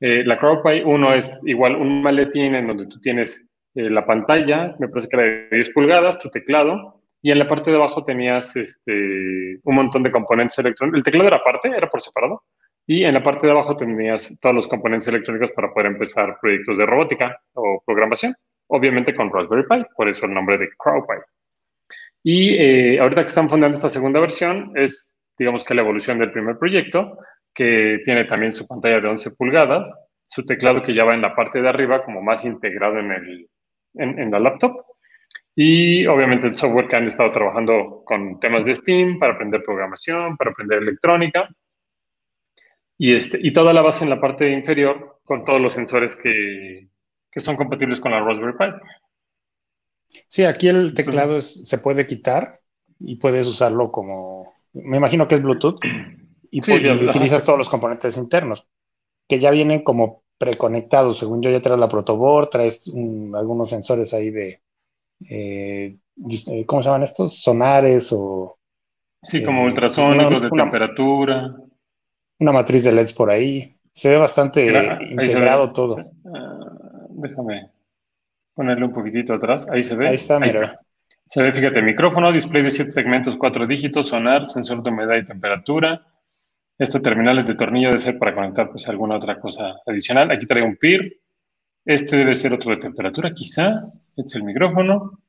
eh, 0.00 0.24
la 0.24 0.38
CrowdPy 0.38 0.82
1 0.84 1.14
es 1.14 1.32
igual 1.44 1.76
un 1.76 2.02
maletín 2.02 2.54
en 2.54 2.68
donde 2.68 2.86
tú 2.86 2.98
tienes 3.00 3.46
eh, 3.74 3.90
la 3.90 4.06
pantalla, 4.06 4.74
me 4.78 4.88
parece 4.88 5.08
que 5.08 5.16
era 5.16 5.26
de 5.26 5.48
10 5.56 5.70
pulgadas, 5.70 6.18
tu 6.18 6.30
teclado, 6.30 7.02
y 7.22 7.30
en 7.30 7.38
la 7.38 7.46
parte 7.46 7.70
de 7.70 7.76
abajo 7.76 8.02
tenías 8.02 8.56
este, 8.56 9.58
un 9.62 9.74
montón 9.74 10.02
de 10.02 10.10
componentes 10.10 10.58
electrónicos. 10.58 10.98
El 10.98 11.04
teclado 11.04 11.28
era 11.28 11.36
aparte, 11.36 11.68
era 11.68 11.88
por 11.88 12.00
separado, 12.00 12.42
y 12.86 13.04
en 13.04 13.14
la 13.14 13.22
parte 13.22 13.46
de 13.46 13.52
abajo 13.52 13.76
tenías 13.76 14.34
todos 14.40 14.54
los 14.54 14.66
componentes 14.66 15.08
electrónicos 15.08 15.50
para 15.52 15.72
poder 15.72 15.92
empezar 15.92 16.38
proyectos 16.40 16.78
de 16.78 16.86
robótica 16.86 17.38
o 17.52 17.82
programación, 17.84 18.34
obviamente 18.68 19.14
con 19.14 19.30
Raspberry 19.30 19.64
Pi, 19.68 19.86
por 19.94 20.08
eso 20.08 20.24
el 20.24 20.34
nombre 20.34 20.56
de 20.56 20.70
CrowdPy. 20.78 21.18
Y 22.22 22.54
eh, 22.54 23.00
ahorita 23.00 23.22
que 23.22 23.28
están 23.28 23.48
fundando 23.48 23.76
esta 23.76 23.90
segunda 23.90 24.20
versión, 24.20 24.72
es 24.74 25.16
digamos 25.38 25.64
que 25.64 25.74
la 25.74 25.80
evolución 25.80 26.18
del 26.18 26.32
primer 26.32 26.58
proyecto, 26.58 27.16
que 27.54 28.00
tiene 28.04 28.24
también 28.24 28.52
su 28.52 28.66
pantalla 28.66 29.00
de 29.00 29.08
11 29.08 29.30
pulgadas, 29.32 29.92
su 30.26 30.44
teclado 30.44 30.82
que 30.82 30.94
ya 30.94 31.04
va 31.04 31.14
en 31.14 31.22
la 31.22 31.34
parte 31.34 31.60
de 31.60 31.68
arriba 31.68 32.04
como 32.04 32.22
más 32.22 32.44
integrado 32.44 32.98
en, 32.98 33.10
el, 33.12 33.50
en, 33.94 34.30
la 34.30 34.38
laptop. 34.38 34.76
Y 35.54 36.06
obviamente 36.06 36.46
el 36.46 36.56
software 36.56 36.86
que 36.88 36.96
han 36.96 37.08
estado 37.08 37.32
trabajando 37.32 38.02
con 38.04 38.38
temas 38.38 38.64
de 38.64 38.76
Steam 38.76 39.18
para 39.18 39.34
aprender 39.34 39.62
programación, 39.62 40.36
para 40.36 40.52
aprender 40.52 40.78
electrónica. 40.78 41.48
Y, 42.96 43.14
este, 43.14 43.38
y 43.42 43.52
toda 43.52 43.72
la 43.72 43.82
base 43.82 44.04
en 44.04 44.10
la 44.10 44.20
parte 44.20 44.50
inferior 44.50 45.20
con 45.24 45.44
todos 45.44 45.60
los 45.60 45.72
sensores 45.72 46.14
que, 46.14 46.88
que 47.30 47.40
son 47.40 47.56
compatibles 47.56 48.00
con 48.00 48.12
la 48.12 48.20
Raspberry 48.20 48.56
Pi. 48.56 50.20
Sí, 50.28 50.44
aquí 50.44 50.68
el 50.68 50.94
teclado 50.94 51.40
se 51.40 51.78
puede 51.78 52.06
quitar 52.06 52.60
y 52.98 53.16
puedes 53.16 53.46
usarlo 53.46 53.90
como, 53.90 54.52
me 54.72 54.96
imagino 54.96 55.26
que 55.26 55.36
es 55.36 55.42
Bluetooth, 55.42 55.80
y, 56.50 56.60
utilizas 56.60 57.44
todos 57.44 57.58
los 57.58 57.70
componentes 57.70 58.16
internos, 58.16 58.66
que 59.28 59.38
ya 59.38 59.50
vienen 59.50 59.82
como 59.82 60.22
preconectados. 60.38 61.18
Según 61.18 61.42
yo, 61.42 61.50
ya 61.50 61.60
traes 61.60 61.78
la 61.78 61.88
protoboard, 61.88 62.48
traes 62.48 62.90
algunos 63.34 63.70
sensores 63.70 64.12
ahí 64.14 64.30
de, 64.30 64.60
eh, 65.28 65.96
¿cómo 66.66 66.82
se 66.82 66.88
llaman 66.88 67.04
estos? 67.04 67.42
Sonares 67.42 68.12
o... 68.12 68.56
Sí, 69.22 69.44
como 69.44 69.62
eh, 69.62 69.66
ultrasónicos 69.66 70.42
de 70.42 70.50
temperatura. 70.50 71.54
Una 72.38 72.52
matriz 72.52 72.84
de 72.84 72.92
LEDs 72.92 73.12
por 73.12 73.30
ahí. 73.30 73.76
Se 73.92 74.08
ve 74.08 74.16
bastante 74.16 74.66
integrado 75.10 75.72
todo. 75.72 75.96
Ah, 76.34 77.06
déjame 77.10 77.68
ponerle 78.54 78.86
un 78.86 78.92
poquitito 78.92 79.34
atrás. 79.34 79.68
Ahí 79.70 79.82
se 79.82 79.94
ve. 79.94 80.08
Ahí 80.08 80.14
está, 80.14 80.40
mira. 80.40 80.80
Se 81.26 81.42
ve, 81.42 81.52
fíjate, 81.52 81.82
micrófono, 81.82 82.32
display 82.32 82.62
de 82.62 82.70
siete 82.70 82.90
segmentos, 82.90 83.36
cuatro 83.36 83.66
dígitos, 83.66 84.08
sonar, 84.08 84.48
sensor 84.48 84.82
de 84.82 84.90
humedad 84.90 85.16
y 85.16 85.24
temperatura, 85.24 86.02
este 86.80 86.98
terminal 87.00 87.38
es 87.38 87.46
de 87.46 87.54
tornillo 87.56 87.88
debe 87.88 87.98
ser 87.98 88.18
para 88.18 88.34
conectar 88.34 88.70
pues 88.70 88.88
alguna 88.88 89.16
otra 89.16 89.38
cosa 89.38 89.74
adicional. 89.86 90.30
Aquí 90.30 90.46
trae 90.46 90.62
un 90.62 90.76
PIR. 90.76 91.12
Este 91.84 92.16
debe 92.16 92.34
ser 92.34 92.54
otro 92.54 92.70
de 92.70 92.78
temperatura, 92.78 93.32
quizá. 93.34 93.82
Este 94.16 94.22
es 94.22 94.34
el 94.36 94.44
micrófono. 94.44 95.20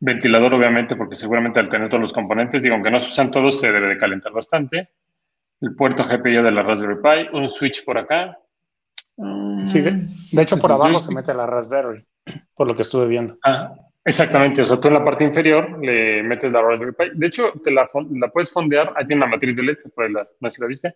Ventilador, 0.00 0.52
obviamente, 0.52 0.94
porque 0.94 1.16
seguramente 1.16 1.60
al 1.60 1.70
tener 1.70 1.88
todos 1.88 2.02
los 2.02 2.12
componentes, 2.12 2.62
digo, 2.62 2.74
aunque 2.74 2.90
no 2.90 3.00
se 3.00 3.08
usan 3.08 3.30
todos, 3.30 3.58
se 3.58 3.72
debe 3.72 3.88
de 3.88 3.96
calentar 3.96 4.32
bastante. 4.32 4.90
El 5.62 5.74
puerto 5.74 6.04
GPIO 6.04 6.42
de 6.42 6.50
la 6.50 6.62
Raspberry 6.62 6.96
Pi. 6.96 7.36
Un 7.38 7.48
switch 7.48 7.86
por 7.86 7.96
acá. 7.96 8.38
Sí, 9.64 9.80
de, 9.80 9.92
de 10.32 10.42
hecho, 10.42 10.58
por 10.58 10.72
abajo 10.72 10.98
se 10.98 11.14
mete 11.14 11.32
la 11.32 11.46
Raspberry, 11.46 12.04
por 12.54 12.66
lo 12.66 12.76
que 12.76 12.82
estuve 12.82 13.06
viendo. 13.06 13.38
Ah, 13.42 13.72
Exactamente, 14.04 14.62
o 14.62 14.66
sea, 14.66 14.80
tú 14.80 14.88
en 14.88 14.94
la 14.94 15.04
parte 15.04 15.22
inferior 15.22 15.78
le 15.80 16.24
metes 16.24 16.50
la 16.50 16.60
Raspberry 16.60 16.92
Pi. 16.92 17.04
De 17.14 17.26
hecho, 17.28 17.52
te 17.62 17.70
la, 17.70 17.88
puedes 18.32 18.50
fondear, 18.50 18.92
ahí 18.96 19.06
tiene 19.06 19.22
una 19.22 19.30
matriz 19.30 19.54
de 19.54 19.62
LED, 19.62 19.78
la, 20.10 20.28
no 20.40 20.50
sé 20.50 20.56
si 20.56 20.60
la 20.60 20.66
viste. 20.66 20.94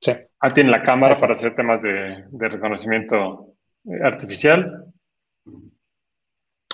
Sí. 0.00 0.12
Ahí 0.40 0.52
tiene 0.52 0.70
la 0.70 0.82
cámara 0.82 1.14
para 1.14 1.34
hacer 1.34 1.54
temas 1.54 1.80
de, 1.82 2.24
reconocimiento 2.32 3.54
eh, 3.84 4.02
artificial. 4.02 4.86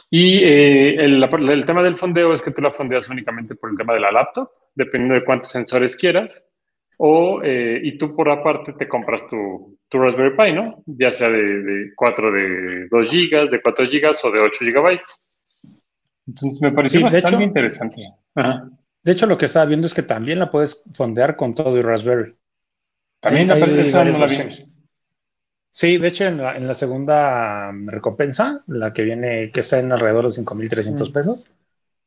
Y 0.08 0.38
eh, 0.42 1.04
el, 1.04 1.64
tema 1.66 1.82
del 1.82 1.96
fondeo 1.96 2.32
es 2.32 2.40
que 2.40 2.52
tú 2.52 2.62
la 2.62 2.70
fondeas 2.70 3.08
únicamente 3.08 3.56
por 3.56 3.70
el 3.70 3.76
tema 3.76 3.92
de 3.92 4.00
la 4.00 4.12
laptop, 4.12 4.48
dependiendo 4.74 5.14
de 5.14 5.24
cuántos 5.24 5.50
sensores 5.50 5.96
quieras. 5.96 6.42
O, 6.98 7.42
eh, 7.42 7.80
y 7.82 7.98
tú 7.98 8.14
por 8.16 8.30
aparte 8.30 8.72
te 8.72 8.88
compras 8.88 9.28
tu, 9.28 9.78
tu 9.88 9.98
Raspberry 9.98 10.36
Pi, 10.36 10.52
¿no? 10.52 10.82
Ya 10.86 11.12
sea 11.12 11.28
de, 11.28 11.62
de 11.62 11.92
4 11.94 12.32
de 12.32 12.88
2 12.88 13.10
GB, 13.10 13.50
de 13.50 13.60
4 13.60 13.86
GB 13.86 14.16
o 14.22 14.30
de 14.30 14.40
8 14.40 14.64
GB. 14.64 15.00
Entonces 16.26 16.62
me 16.62 16.72
pareció 16.72 17.02
bastante 17.02 17.44
interesante. 17.44 18.02
De 18.34 19.12
hecho, 19.12 19.26
lo 19.26 19.38
que 19.38 19.46
estaba 19.46 19.66
viendo 19.66 19.86
es 19.86 19.94
que 19.94 20.02
también 20.02 20.38
la 20.38 20.50
puedes 20.50 20.82
fondear 20.94 21.36
con 21.36 21.54
todo 21.54 21.76
el 21.76 21.84
Raspberry. 21.84 22.34
También 23.20 23.48
la 23.48 23.56
esa 23.56 24.04
no 24.04 24.18
la 24.18 24.28
Sí, 25.70 25.98
de 25.98 26.08
hecho, 26.08 26.24
en 26.24 26.66
la, 26.66 26.74
segunda 26.74 27.68
um, 27.68 27.86
recompensa, 27.86 28.64
la 28.66 28.94
que 28.94 29.02
viene, 29.02 29.50
que 29.52 29.60
está 29.60 29.78
en 29.78 29.92
alrededor 29.92 30.24
de 30.24 30.42
5.300 30.42 31.10
mm. 31.10 31.12
pesos, 31.12 31.46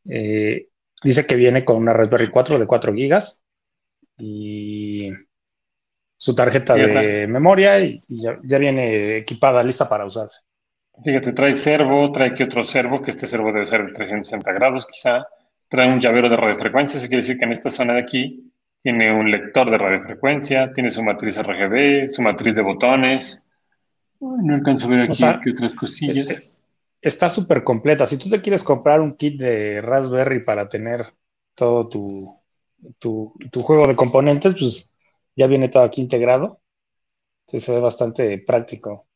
eh, 0.10 0.70
dice 1.04 1.28
que 1.28 1.36
viene 1.36 1.64
con 1.64 1.78
una 1.78 1.94
Raspberry 1.94 2.32
4 2.32 2.58
de 2.58 2.66
4 2.66 2.94
gigas 2.96 3.44
y 4.20 5.12
su 6.18 6.36
tarjeta 6.36 6.76
de 6.76 7.28
memoria 7.28 7.80
y, 7.80 8.04
ya, 8.08 8.38
viene 8.42 9.18
equipada, 9.18 9.64
lista 9.64 9.88
para 9.88 10.06
usarse. 10.06 10.42
Fíjate, 11.04 11.32
trae 11.32 11.54
servo, 11.54 12.12
trae 12.12 12.34
que 12.34 12.44
otro 12.44 12.66
servo, 12.66 13.02
que 13.02 13.12
este 13.12 13.26
servo 13.26 13.54
debe 13.54 13.66
ser 13.66 13.86
de 13.86 13.94
360 13.94 14.52
grados 14.52 14.86
quizá, 14.86 15.26
trae 15.70 15.88
un 15.88 16.02
llavero 16.02 16.30
de 16.30 16.36
radiofrecuencia, 16.36 16.98
eso 16.98 17.08
quiere 17.08 17.22
decir 17.22 17.38
que 17.38 17.46
en 17.46 17.54
esta 17.54 17.72
zona 17.72 17.94
de 17.94 18.02
aquí 18.02 18.52
tiene 18.82 19.14
un 19.14 19.32
lector 19.32 19.72
de 19.72 19.78
radiofrecuencia, 19.78 20.74
tiene 20.74 20.92
su 20.92 21.02
matriz 21.02 21.38
RGB, 21.38 22.10
su 22.10 22.22
matriz 22.22 22.56
de 22.56 22.62
botones, 22.64 23.42
no 24.20 24.56
alcanzo 24.56 24.88
a 24.88 24.90
ver 24.90 25.10
aquí 25.10 25.50
otras 25.50 25.74
cosillas. 25.74 26.32
Eh, 26.32 26.58
está 27.02 27.30
súper 27.30 27.64
completa. 27.64 28.06
Si 28.06 28.18
tú 28.18 28.30
te 28.30 28.42
quieres 28.42 28.64
comprar 28.64 29.00
un 29.00 29.16
kit 29.16 29.40
de 29.40 29.82
Raspberry 29.82 30.44
para 30.44 30.68
tener 30.68 31.06
todo 31.56 31.88
tu, 31.88 32.39
tu, 33.00 33.34
juego 33.62 33.88
de 33.88 33.96
componentes, 33.96 34.56
pues 34.58 34.96
ya 35.36 35.48
viene 35.48 35.70
todo 35.70 35.84
aquí 35.84 36.02
integrado. 36.02 36.62
Entonces 37.48 37.66
se 37.66 37.72
ve 37.74 37.80
bastante 37.80 38.38
práctico. 38.40 39.08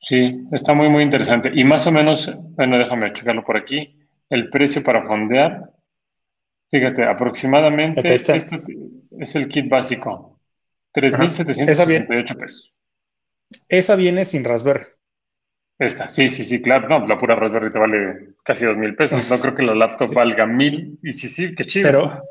Sí, 0.00 0.46
está 0.52 0.74
muy, 0.74 0.88
muy 0.88 1.02
interesante. 1.02 1.50
Y 1.54 1.64
más 1.64 1.86
o 1.86 1.92
menos, 1.92 2.30
bueno, 2.56 2.78
déjame 2.78 3.12
checarlo 3.12 3.44
por 3.44 3.56
aquí. 3.56 3.98
El 4.28 4.50
precio 4.50 4.82
para 4.82 5.06
fondear, 5.06 5.70
fíjate, 6.70 7.04
aproximadamente, 7.04 8.14
este 8.14 8.36
es 9.18 9.36
el 9.36 9.48
kit 9.48 9.68
básico. 9.68 10.40
3.768 10.94 12.36
pesos. 12.36 12.74
Esa 13.68 13.96
viene 13.96 14.24
sin 14.24 14.44
Raspberry. 14.44 14.86
Esta, 15.78 16.08
sí, 16.08 16.28
sí, 16.28 16.44
sí, 16.44 16.62
claro. 16.62 16.88
No, 16.88 17.06
la 17.06 17.18
pura 17.18 17.36
Raspberry 17.36 17.70
te 17.70 17.78
vale 17.78 18.34
casi 18.42 18.64
dos 18.64 18.76
mil 18.76 18.96
pesos. 18.96 19.28
No 19.28 19.38
creo 19.38 19.54
que 19.54 19.62
la 19.62 19.74
laptop 19.74 20.12
valga 20.14 20.46
mil. 20.46 20.98
Y 21.02 21.12
sí, 21.12 21.28
sí, 21.28 21.54
qué 21.54 21.64
chido. 21.64 21.88
Pero 21.88 22.22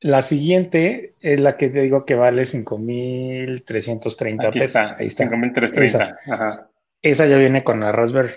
la 0.00 0.22
siguiente 0.22 1.14
es 1.20 1.38
la 1.38 1.56
que 1.56 1.68
te 1.68 1.80
digo 1.80 2.04
que 2.04 2.14
vale 2.14 2.44
5,330 2.44 4.50
pesos. 4.50 4.66
Está, 4.66 4.96
Ahí 4.96 5.06
está. 5.06 5.24
5,330. 5.24 6.18
Esa. 6.24 6.70
Esa 7.02 7.26
ya 7.26 7.38
viene 7.38 7.64
con 7.64 7.80
la 7.80 7.92
Raspberry. 7.92 8.32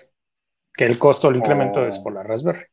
Que 0.76 0.86
el 0.86 0.97
costo, 0.97 1.30
el 1.30 1.38
incremento 1.38 1.86
es 1.86 1.97
oh. 1.99 2.03
por 2.03 2.14
la 2.14 2.24
Raspberry. 2.24 2.66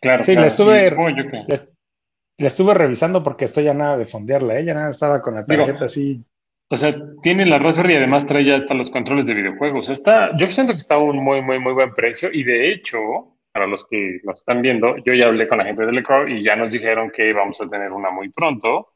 Claro, 0.00 0.22
sí, 0.22 0.34
la 0.34 0.46
estuve, 0.46 0.90
la, 0.90 2.46
estuve 2.46 2.74
revisando 2.74 3.22
porque 3.22 3.46
estoy 3.46 3.64
ya 3.64 3.74
nada 3.74 3.96
de 3.96 4.06
fondearla, 4.06 4.58
¿eh? 4.58 4.64
ya 4.64 4.74
nada 4.74 4.90
estaba 4.90 5.22
con 5.22 5.34
la 5.34 5.46
tarjeta 5.46 5.86
así 5.86 6.22
o 6.68 6.76
sea, 6.76 6.96
tiene 7.22 7.46
la 7.46 7.58
Raspberry 7.58 7.94
y 7.94 7.96
además 7.96 8.26
trae 8.26 8.44
ya 8.44 8.56
hasta 8.56 8.74
los 8.74 8.90
controles 8.90 9.26
de 9.26 9.34
videojuegos. 9.34 9.88
Está, 9.88 10.36
yo 10.36 10.50
siento 10.50 10.72
que 10.72 10.78
está 10.78 10.96
a 10.96 10.98
un 10.98 11.22
muy, 11.22 11.40
muy, 11.40 11.60
muy 11.60 11.72
buen 11.72 11.94
precio 11.94 12.28
y 12.32 12.42
de 12.42 12.72
hecho, 12.72 13.35
para 13.56 13.66
los 13.66 13.86
que 13.88 14.20
nos 14.22 14.40
están 14.40 14.60
viendo, 14.60 14.96
yo 14.98 15.14
ya 15.14 15.28
hablé 15.28 15.48
con 15.48 15.56
la 15.56 15.64
gente 15.64 15.86
de 15.86 15.92
Lecor 15.92 16.28
y 16.28 16.44
ya 16.44 16.56
nos 16.56 16.70
dijeron 16.70 17.10
que 17.10 17.32
vamos 17.32 17.58
a 17.58 17.70
tener 17.70 17.90
una 17.90 18.10
muy 18.10 18.28
pronto 18.28 18.92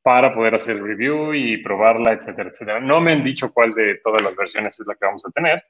para 0.00 0.32
poder 0.34 0.54
hacer 0.54 0.78
el 0.78 0.82
review 0.82 1.34
y 1.34 1.62
probarla, 1.62 2.14
etcétera, 2.14 2.48
etcétera. 2.48 2.80
No 2.80 3.02
me 3.02 3.12
han 3.12 3.22
dicho 3.22 3.52
cuál 3.52 3.74
de 3.74 4.00
todas 4.02 4.22
las 4.22 4.34
versiones 4.34 4.80
es 4.80 4.86
la 4.86 4.94
que 4.94 5.04
vamos 5.04 5.22
a 5.26 5.30
tener, 5.30 5.62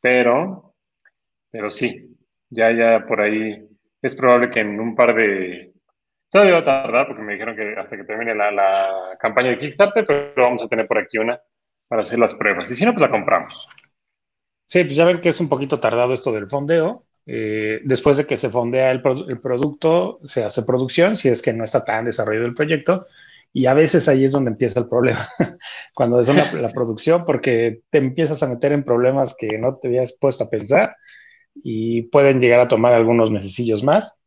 pero, 0.00 0.74
pero 1.50 1.70
sí, 1.70 2.16
ya, 2.48 2.72
ya 2.72 3.04
por 3.06 3.20
ahí 3.20 3.68
es 4.00 4.16
probable 4.16 4.50
que 4.50 4.60
en 4.60 4.80
un 4.80 4.94
par 4.94 5.14
de, 5.14 5.74
Todavía 6.30 6.54
va 6.54 6.60
a 6.60 6.64
tardar 6.64 7.06
porque 7.06 7.22
me 7.22 7.34
dijeron 7.34 7.54
que 7.54 7.74
hasta 7.78 7.94
que 7.94 8.04
termine 8.04 8.34
la, 8.34 9.16
campaña 9.20 9.50
de 9.50 9.58
Kickstarter, 9.58 10.06
pero 10.06 10.32
vamos 10.36 10.62
a 10.62 10.68
tener 10.68 10.88
por 10.88 10.96
aquí 10.96 11.18
una 11.18 11.38
para 11.86 12.00
hacer 12.00 12.18
las 12.18 12.32
pruebas. 12.32 12.70
Y 12.70 12.74
si 12.74 12.86
no, 12.86 12.94
pues 12.94 13.02
la 13.02 13.10
compramos. 13.10 13.68
Sí, 14.66 14.82
pues 14.82 14.96
ya 14.96 15.04
ven 15.04 15.20
que 15.20 15.28
es 15.28 15.40
un 15.40 15.50
poquito 15.50 15.78
tardado 15.78 16.14
esto 16.14 16.32
del 16.32 16.48
fondeo. 16.48 17.04
Eh, 17.26 17.80
después 17.84 18.16
de 18.16 18.26
que 18.26 18.36
se 18.36 18.50
fondea 18.50 18.90
el, 18.90 19.00
producto, 19.02 20.20
se 20.24 20.44
hace 20.44 20.62
producción, 20.62 21.16
si 21.16 21.28
es 21.28 21.40
que 21.42 21.52
no 21.52 21.64
está 21.64 21.84
tan 21.84 22.04
desarrollado 22.04 22.46
el 22.46 22.54
proyecto. 22.54 23.06
Y 23.52 23.66
a 23.66 23.74
veces 23.74 24.08
ahí 24.08 24.24
es 24.24 24.32
donde 24.32 24.50
empieza 24.50 24.80
el 24.80 24.88
problema, 24.88 25.28
cuando 25.94 26.20
es 26.20 26.28
la, 26.28 26.52
la 26.60 26.70
producción, 26.70 27.24
porque 27.24 27.82
te 27.90 27.98
empiezas 27.98 28.42
a 28.42 28.48
meter 28.48 28.72
en 28.72 28.84
problemas 28.84 29.36
que 29.38 29.58
no 29.58 29.76
te 29.76 29.88
habías 29.88 30.18
puesto 30.18 30.44
a 30.44 30.50
pensar 30.50 30.96
y 31.62 32.02
pueden 32.02 32.40
llegar 32.40 32.60
a 32.60 32.68
tomar 32.68 32.92
algunos 32.92 33.30
mesecillos 33.30 33.84
más 33.84 34.18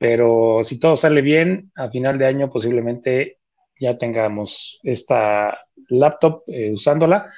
pero 0.00 0.64
si 0.64 0.80
todo 0.80 0.96
sale 0.96 1.20
bien, 1.20 1.72
a 1.74 1.90
final 1.90 2.16
de 2.16 2.24
año 2.24 2.50
posiblemente 2.50 3.36
ya 3.78 3.98
tengamos 3.98 4.80
esta 4.82 5.58
laptop 5.90 6.42
eh, 6.46 6.72
usándola. 6.72 7.30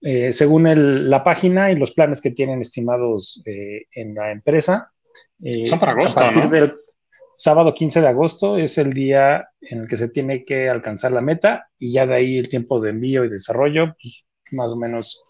Eh, 0.00 0.32
según 0.32 1.10
la 1.10 1.24
página 1.24 1.70
y 1.70 1.76
los 1.76 1.92
planes 1.92 2.20
que 2.20 2.30
tienen 2.30 2.60
estimados 2.60 3.42
eh, 3.46 3.86
en 3.92 4.14
la 4.14 4.30
empresa. 4.30 4.92
Son 5.66 5.80
para 5.80 5.92
agosto, 5.92 6.20
a 6.20 6.24
partir 6.24 6.50
del 6.50 6.74
sábado 7.36 7.74
15 7.74 8.00
de 8.00 8.08
agosto 8.08 8.56
es 8.56 8.78
el 8.78 8.92
día 8.92 9.48
en 9.60 9.80
el 9.80 9.88
que 9.88 9.96
se 9.96 10.08
tiene 10.08 10.44
que 10.44 10.68
alcanzar 10.68 11.12
la 11.12 11.20
meta 11.20 11.68
y 11.78 11.92
ya 11.92 12.06
de 12.06 12.14
ahí 12.14 12.38
el 12.38 12.48
tiempo 12.48 12.80
de 12.80 12.90
envío 12.90 13.24
y 13.24 13.28
desarrollo, 13.28 13.94
pues, 14.00 14.24
más 14.52 14.70
o 14.70 14.76
menos, 14.76 15.24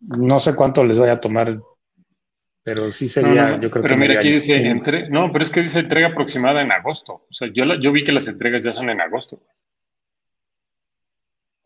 no 0.00 0.40
sé 0.40 0.54
cuánto 0.54 0.84
les 0.84 0.98
voy 0.98 1.08
a 1.08 1.20
tomar 1.20 1.58
pero 2.66 2.90
sí 2.90 3.08
sería, 3.08 3.60
yo 3.60 3.70
creo 3.70 3.84
pero 3.84 3.96
mira, 3.96 4.18
aquí 4.18 4.28
dice, 4.28 4.58
no, 5.08 5.30
pero 5.30 5.44
es 5.44 5.50
que 5.50 5.62
dice 5.62 5.78
entrega 5.78 6.08
aproximada 6.08 6.62
en 6.62 6.72
agosto. 6.72 7.12
O 7.12 7.32
sea, 7.32 7.48
yo, 7.54 7.64
yo 7.80 7.92
vi 7.92 8.02
que 8.02 8.10
las 8.10 8.26
entregas 8.26 8.64
ya 8.64 8.72
son 8.72 8.90
en 8.90 9.00
agosto. 9.00 9.40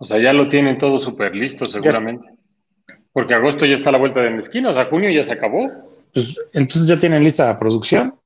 O 0.03 0.07
sea, 0.07 0.19
ya 0.19 0.33
lo 0.33 0.49
tienen 0.49 0.79
todo 0.79 0.99
súper 0.99 1.37
listo, 1.37 1.67
seguramente. 1.67 2.27
Porque 3.13 3.35
agosto 3.35 3.67
ya 3.67 3.75
está 3.75 3.91
a 3.91 3.93
la 3.93 3.99
vuelta 3.99 4.21
de 4.21 4.31
la 4.31 4.41
esquina, 4.41 4.71
o 4.71 4.75
sea, 4.75 4.87
junio 4.87 5.11
ya 5.11 5.27
se 5.27 5.33
acabó. 5.33 5.71
Pues, 6.15 6.41
entonces 6.55 6.89
ya 6.89 6.99
tienen 6.99 7.23
lista 7.23 7.45
la 7.47 7.59
producción. 7.59 8.19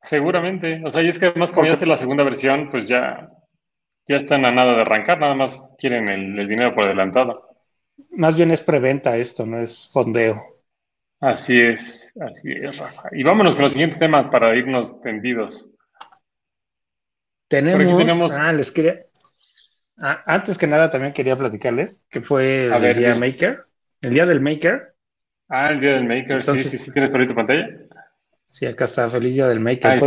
Seguramente. 0.00 0.80
O 0.84 0.90
sea, 0.90 1.02
y 1.02 1.08
es 1.08 1.18
que 1.18 1.26
además, 1.26 1.52
como 1.52 1.66
ya 1.66 1.72
está 1.72 1.84
la 1.84 1.96
segunda 1.96 2.22
versión, 2.22 2.70
pues 2.70 2.86
ya, 2.86 3.28
ya 4.06 4.16
están 4.16 4.44
a 4.44 4.52
nada 4.52 4.76
de 4.76 4.82
arrancar, 4.82 5.18
nada 5.18 5.34
más 5.34 5.74
quieren 5.78 6.08
el, 6.08 6.38
el 6.38 6.48
dinero 6.48 6.76
por 6.76 6.84
adelantado. 6.84 7.44
Más 8.10 8.36
bien 8.36 8.52
es 8.52 8.60
preventa 8.60 9.16
esto, 9.16 9.44
no 9.44 9.58
es 9.58 9.90
fondeo. 9.92 10.40
Así 11.18 11.60
es, 11.60 12.16
así 12.20 12.52
es, 12.52 12.78
Rafa. 12.78 13.08
Y 13.10 13.24
vámonos 13.24 13.56
con 13.56 13.64
los 13.64 13.72
siguientes 13.72 13.98
temas 13.98 14.28
para 14.28 14.54
irnos 14.54 15.00
tendidos. 15.02 15.68
Tenemos, 17.48 18.38
ah, 18.38 18.52
les 18.52 18.70
quería, 18.70 19.06
ah, 20.00 20.22
antes 20.26 20.58
que 20.58 20.66
nada 20.66 20.90
también 20.90 21.12
quería 21.12 21.36
platicarles 21.36 22.04
que 22.08 22.20
fue 22.20 22.66
el 22.66 22.94
día 22.96 23.14
Maker, 23.14 23.64
el 24.02 24.14
día 24.14 24.26
del 24.26 24.40
Maker. 24.40 24.94
Ah, 25.48 25.70
el 25.70 25.80
día 25.80 25.92
del 25.92 26.04
Maker, 26.04 26.44
sí, 26.44 26.58
sí, 26.60 26.78
sí, 26.78 26.92
tienes 26.92 27.10
por 27.10 27.20
ahí 27.20 27.26
tu 27.26 27.34
pantalla. 27.34 27.68
Sí, 28.50 28.66
acá 28.66 28.84
está, 28.84 29.10
feliz 29.10 29.34
día 29.34 29.48
del 29.48 29.60
Maker. 29.60 29.98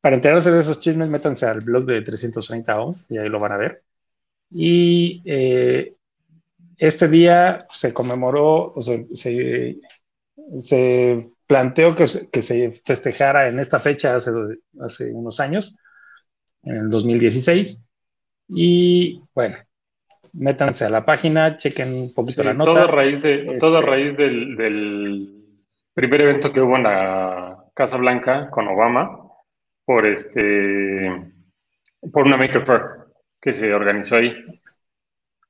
para 0.00 0.16
enterarse 0.16 0.50
de 0.50 0.60
esos 0.60 0.80
chismes, 0.80 1.08
métanse 1.08 1.46
al 1.46 1.60
blog 1.60 1.84
de 1.86 2.02
330 2.02 2.80
ohms 2.80 3.06
y 3.10 3.18
ahí 3.18 3.28
lo 3.28 3.38
van 3.38 3.52
a 3.52 3.56
ver. 3.56 3.82
Y 4.50 5.22
eh, 5.24 5.94
este 6.76 7.08
día 7.08 7.58
se 7.72 7.92
conmemoró, 7.92 8.72
o 8.74 8.80
se, 8.80 9.06
se 10.56 11.30
planteó 11.46 11.94
que, 11.96 12.06
que, 12.30 12.42
se 12.42 12.82
festejara 12.84 13.48
en 13.48 13.58
esta 13.58 13.80
fecha 13.80 14.14
hace, 14.14 14.30
hace 14.80 15.12
unos 15.12 15.40
años, 15.40 15.76
en 16.62 16.76
el 16.76 16.90
2016. 16.90 17.84
Y 18.48 19.22
bueno, 19.34 19.56
métanse 20.32 20.84
a 20.84 20.90
la 20.90 21.04
página, 21.04 21.56
chequen 21.56 21.92
un 21.92 22.14
poquito 22.14 22.42
la 22.42 22.54
nota. 22.54 22.72
Todo 22.72 22.84
a 22.84 22.86
raíz, 22.86 23.22
de, 23.22 23.36
este 23.36 23.80
raíz 23.82 24.16
del, 24.16 24.56
del, 24.56 25.34
primer 25.94 26.20
evento 26.22 26.52
que 26.52 26.60
hubo 26.60 26.76
en 26.76 26.84
la 26.84 27.64
Casa 27.74 27.96
Blanca 27.96 28.48
con 28.50 28.68
Obama 28.68 29.20
por 29.84 30.06
este 30.06 31.32
por 32.12 32.26
una 32.26 32.36
Maker 32.36 32.64
Fair 32.64 32.82
que 33.40 33.52
se 33.52 33.72
organizó 33.72 34.16
ahí. 34.16 34.34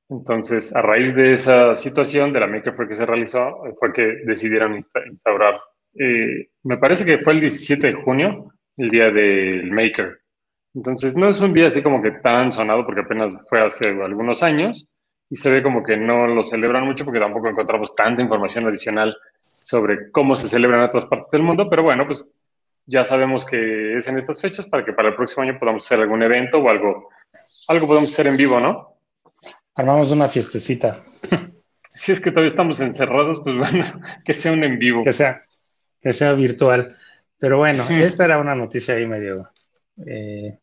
Entonces, 0.09 0.75
a 0.75 0.81
raíz 0.81 1.13
de 1.13 1.33
esa 1.33 1.75
situación 1.75 2.33
de 2.33 2.39
la 2.39 2.47
Maker 2.47 2.73
Fair 2.73 2.89
que 2.89 2.95
se 2.95 3.05
realizó, 3.05 3.61
fue 3.79 3.93
que 3.93 4.21
decidieron 4.25 4.75
instaurar, 4.75 5.59
eh, 5.95 6.49
me 6.63 6.77
parece 6.77 7.05
que 7.05 7.19
fue 7.19 7.33
el 7.33 7.41
17 7.41 7.87
de 7.87 7.93
junio, 7.93 8.53
el 8.77 8.89
día 8.89 9.11
del 9.11 9.71
Maker. 9.71 10.18
Entonces, 10.79 11.13
no 11.13 11.27
es 11.27 11.41
un 11.41 11.51
día 11.51 11.67
así 11.67 11.81
como 11.81 12.01
que 12.01 12.11
tan 12.11 12.53
sonado, 12.53 12.85
porque 12.85 13.01
apenas 13.01 13.33
fue 13.49 13.61
hace 13.61 13.89
algunos 13.89 14.41
años, 14.43 14.87
y 15.29 15.35
se 15.35 15.51
ve 15.51 15.61
como 15.61 15.83
que 15.83 15.97
no 15.97 16.25
lo 16.25 16.41
celebran 16.41 16.85
mucho 16.85 17.03
porque 17.03 17.19
tampoco 17.19 17.49
encontramos 17.49 17.93
tanta 17.95 18.21
información 18.21 18.65
adicional 18.65 19.13
sobre 19.61 20.09
cómo 20.11 20.37
se 20.37 20.47
celebran 20.47 20.79
en 20.79 20.85
otras 20.85 21.05
partes 21.05 21.31
del 21.31 21.43
mundo, 21.43 21.69
pero 21.69 21.83
bueno, 21.83 22.07
pues 22.07 22.23
ya 22.85 23.03
sabemos 23.03 23.43
que 23.43 23.97
es 23.97 24.07
en 24.07 24.19
estas 24.19 24.39
fechas 24.39 24.67
para 24.67 24.85
que 24.85 24.93
para 24.93 25.09
el 25.09 25.15
próximo 25.15 25.43
año 25.43 25.59
podamos 25.59 25.85
hacer 25.85 25.99
algún 25.99 26.23
evento 26.23 26.59
o 26.59 26.69
algo, 26.69 27.09
algo 27.67 27.85
podemos 27.85 28.13
hacer 28.13 28.27
en 28.27 28.37
vivo, 28.37 28.61
¿no? 28.61 28.95
Armamos 29.75 30.11
una 30.11 30.29
fiestecita. 30.29 31.03
Si 31.91 32.13
es 32.13 32.21
que 32.21 32.29
todavía 32.29 32.47
estamos 32.47 32.79
encerrados, 32.79 33.41
pues 33.41 33.57
bueno, 33.57 33.83
que 34.23 34.33
sea 34.33 34.53
un 34.53 34.63
en 34.63 34.79
vivo. 34.79 35.03
Que 35.03 35.11
sea, 35.11 35.43
que 35.99 36.13
sea 36.13 36.31
virtual. 36.31 36.95
Pero 37.37 37.57
bueno, 37.57 37.85
esta 37.89 38.23
era 38.23 38.37
una 38.37 38.55
noticia 38.55 38.95
ahí 38.95 39.05
medio 39.05 39.49
eh, 40.05 40.59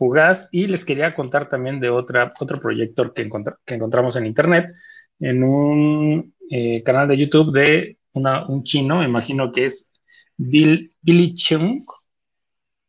fugaz. 0.00 0.48
Y 0.50 0.66
les 0.66 0.86
quería 0.86 1.14
contar 1.14 1.48
también 1.48 1.78
de 1.78 1.90
otra, 1.90 2.30
otro 2.40 2.58
proyecto 2.58 3.12
que, 3.12 3.28
que 3.66 3.74
encontramos 3.74 4.16
en 4.16 4.24
internet, 4.24 4.74
en 5.20 5.44
un 5.44 6.34
eh, 6.50 6.82
canal 6.82 7.06
de 7.06 7.18
YouTube 7.18 7.52
de 7.52 7.98
un 8.12 8.64
chino, 8.64 8.98
me 8.98 9.04
imagino 9.04 9.52
que 9.52 9.66
es 9.66 9.92
Bill, 10.36 10.92
Billy 11.00 11.34
Chung, 11.34 11.84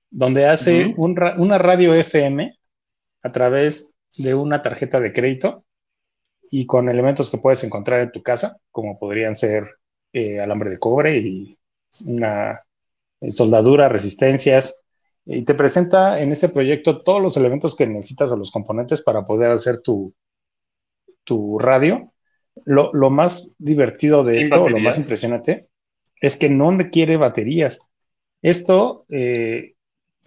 donde 0.10 0.48
hace 0.48 0.96
una 0.98 1.58
radio 1.60 1.94
FM 1.94 2.58
a 3.24 3.30
través 3.32 3.94
de 4.18 4.34
una 4.34 4.64
tarjeta 4.64 5.00
de 5.00 5.14
crédito 5.14 5.66
y 6.50 6.66
con 6.66 6.90
elementos 6.90 7.30
que 7.30 7.38
puedes 7.38 7.64
encontrar 7.64 8.00
en 8.00 8.12
tu 8.12 8.24
casa, 8.24 8.58
como 8.72 8.98
podrían 8.98 9.36
ser 9.36 9.70
eh, 10.12 10.40
alambre 10.40 10.72
de 10.72 10.80
cobre 10.80 11.20
y 11.20 11.58
una 12.06 12.62
eh, 13.20 13.32
soldadura, 13.32 13.90
resistencias, 13.90 14.81
y 15.26 15.46
te 15.46 15.54
presenta 15.54 16.20
en 16.20 16.32
este 16.32 16.50
proyecto 16.50 17.02
todos 17.04 17.22
los 17.22 17.38
elementos 17.38 17.76
que 17.76 17.88
necesitas 17.88 18.32
o 18.32 18.38
los 18.38 18.52
componentes 18.52 19.02
para 19.02 19.26
poder 19.26 19.52
hacer 19.52 19.82
tu, 19.82 20.14
tu 21.24 21.60
radio. 21.60 22.12
Lo, 22.66 22.92
más 23.10 23.56
divertido 23.60 24.24
de 24.24 24.42
esto, 24.42 24.64
o 24.64 24.70
lo 24.70 24.80
más 24.80 24.98
impresionante, 24.98 25.68
es 26.20 26.38
que 26.38 26.50
no 26.50 26.76
requiere 26.76 27.18
baterías. 27.18 27.88
Esto 28.42 29.06
eh, 29.10 29.76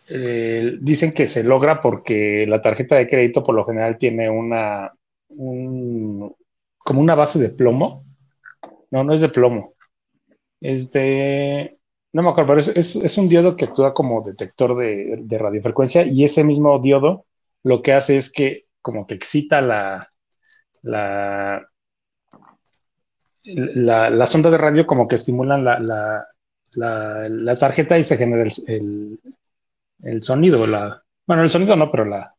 eh, 0.09 0.78
dicen 0.80 1.12
que 1.12 1.26
se 1.26 1.45
logra 1.45 1.82
porque 1.82 2.47
la 2.49 2.62
tarjeta 2.62 2.97
de 2.97 3.09
crédito 3.09 3.45
por 3.45 3.55
lo 3.55 3.64
general 3.64 3.99
tiene 3.99 4.30
una 4.30 4.92
como 6.78 7.01
una 7.01 7.14
base 7.14 7.38
de 7.38 7.51
plomo. 7.51 8.05
No, 8.90 9.05
no 9.05 9.12
es 9.12 9.20
de 9.20 9.28
plomo. 9.28 9.74
Es 10.61 10.90
de 10.92 11.78
no 12.14 12.22
me 12.22 12.30
acuerdo, 12.30 12.54
pero 12.54 12.60
es, 12.60 13.18
un 13.18 13.28
diodo 13.28 13.56
que 13.56 13.64
actúa 13.64 13.92
como 13.92 14.22
detector 14.22 14.76
de, 14.76 15.26
radiofrecuencia 15.36 16.04
y 16.04 16.22
ese 16.22 16.44
mismo 16.44 16.78
diodo 16.78 17.26
lo 17.64 17.82
que 17.82 17.92
hace 17.92 18.16
es 18.16 18.32
que 18.32 18.66
como 18.80 19.04
que 19.04 19.14
excita 19.14 19.60
la, 19.60 20.12
la, 20.82 21.66
ondas 23.44 24.52
de 24.52 24.58
radio 24.58 24.86
como 24.86 25.08
que 25.08 25.16
estimulan 25.16 25.64
la, 25.64 26.28
tarjeta 27.58 27.98
y 27.98 28.04
se 28.04 28.16
genera 28.16 28.44
el, 28.68 30.22
sonido. 30.22 30.68
La, 30.68 31.02
bueno, 31.26 31.42
el 31.42 31.48
sonido 31.48 31.74
no, 31.74 31.90
pero 31.90 32.04
la 32.04 32.32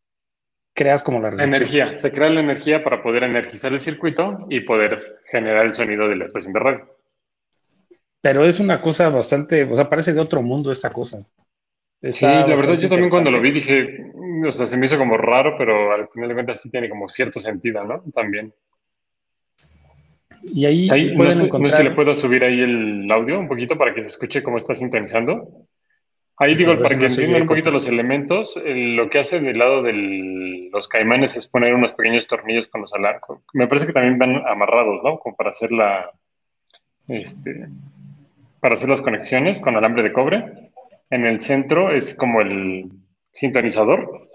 creas 0.73 1.03
como 1.03 1.19
la 1.19 1.43
energía. 1.43 1.93
Se 1.97 2.13
crea 2.13 2.29
la 2.29 2.39
energía 2.39 2.81
para 2.81 3.03
poder 3.03 3.23
energizar 3.23 3.73
el 3.73 3.81
circuito 3.81 4.45
y 4.49 4.61
poder 4.61 5.19
generar 5.29 5.65
el 5.65 5.73
sonido 5.73 6.07
de 6.07 6.15
la 6.15 6.25
estación 6.27 6.53
de 6.53 6.59
radio 6.61 6.94
pero 8.25 8.43
es 8.43 8.59
una 8.59 8.81
cosa 8.81 9.09
bastante, 9.09 9.65
o 9.65 9.75
sea, 9.75 9.87
parece 9.87 10.11
de 10.11 10.19
otro 10.19 10.41
mundo 10.41 10.71
esta 10.71 10.91
cosa. 10.91 11.23
sí, 12.01 12.25
la 12.25 12.47
verdad 12.47 12.73
yo 12.79 12.89
también 12.89 13.11
cuando 13.11 13.29
lo 13.29 13.39
vi 13.39 13.51
dije, 13.51 14.11
o 14.47 14.51
sea, 14.51 14.65
se 14.65 14.77
me 14.77 14.87
hizo 14.87 14.97
como 14.97 15.15
raro, 15.15 15.55
pero 15.59 15.93
al 15.93 16.07
final 16.07 16.29
de 16.29 16.33
cuentas 16.33 16.59
sí 16.59 16.71
tiene 16.71 16.89
como 16.89 17.07
cierto 17.07 17.39
sentido, 17.39 17.83
¿no? 17.83 18.01
También. 18.15 18.51
Y 20.41 20.65
ahí, 20.65 21.15
pueden 21.15 21.37
no, 21.37 21.45
encontrar... 21.45 21.61
no 21.61 21.69
sé 21.69 21.77
si 21.77 21.83
le 21.83 21.91
puedo 21.91 22.15
subir 22.15 22.43
ahí 22.43 22.61
el 22.61 23.07
audio 23.11 23.37
un 23.37 23.47
poquito 23.47 23.77
para 23.77 23.93
que 23.93 24.01
se 24.01 24.07
escuche 24.07 24.41
cómo 24.41 24.57
está 24.57 24.73
sintonizando. 24.73 25.47
Ahí 26.37 26.55
digo, 26.55 26.75
para 26.81 26.97
que 26.97 27.05
entiendan 27.05 27.43
un 27.43 27.47
poquito 27.47 27.69
los 27.69 27.85
elementos, 27.85 28.59
lo 28.65 29.07
que 29.07 29.19
hace 29.19 29.39
del 29.39 29.59
lado 29.59 29.83
de 29.83 30.69
los 30.71 30.87
caimanes 30.87 31.37
es 31.37 31.45
poner 31.45 31.75
unos 31.75 31.91
pequeños 31.91 32.25
tornillos 32.25 32.67
con 32.69 32.81
los 32.81 32.91
alarcos. 32.91 33.41
Me 33.53 33.67
parece 33.67 33.85
que 33.85 33.93
también 33.93 34.17
van 34.17 34.47
amarrados, 34.47 35.03
¿no? 35.03 35.19
Como 35.19 35.35
para 35.35 35.51
hacer 35.51 35.71
la, 35.71 36.09
este, 37.07 37.67
para 38.65 38.73
hacer 38.73 38.89
las 38.89 39.03
conexiones 39.03 39.59
con 39.59 39.75
alambre 39.75 40.01
de 40.01 40.11
cobre. 40.11 40.71
En 41.11 41.27
el 41.27 41.39
centro 41.39 41.91
es 41.91 42.15
como 42.15 42.41
el 42.41 42.89
sintonizador, 43.31 44.27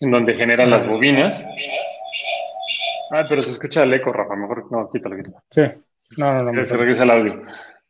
en 0.00 0.10
donde 0.10 0.34
generan 0.34 0.68
las 0.68 0.84
bobinas. 0.84 1.46
Ah, 3.12 3.26
pero 3.28 3.40
se 3.40 3.52
escucha 3.52 3.84
el 3.84 3.94
eco, 3.94 4.12
Rafa. 4.12 4.34
Mejor 4.34 4.66
no, 4.72 4.90
quítalo, 4.90 5.14
quítalo. 5.14 5.36
Sí. 5.48 5.62
No, 6.16 6.42
no, 6.42 6.50
no. 6.50 6.66
Se 6.66 6.76
regresa 6.76 7.04
el 7.04 7.10
audio. 7.10 7.44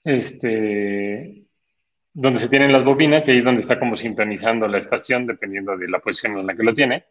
Este, 0.04 1.46
donde 2.12 2.38
se 2.38 2.50
tienen 2.50 2.70
las 2.70 2.84
bobinas 2.84 3.26
y 3.26 3.30
ahí 3.30 3.38
es 3.38 3.44
donde 3.46 3.62
está 3.62 3.78
como 3.78 3.96
sintonizando 3.96 4.68
la 4.68 4.76
estación, 4.76 5.26
dependiendo 5.26 5.74
de 5.74 5.88
la 5.88 6.00
posición 6.00 6.36
en 6.36 6.48
la 6.48 6.54
que 6.54 6.64
lo 6.64 6.74
tiene. 6.74 7.04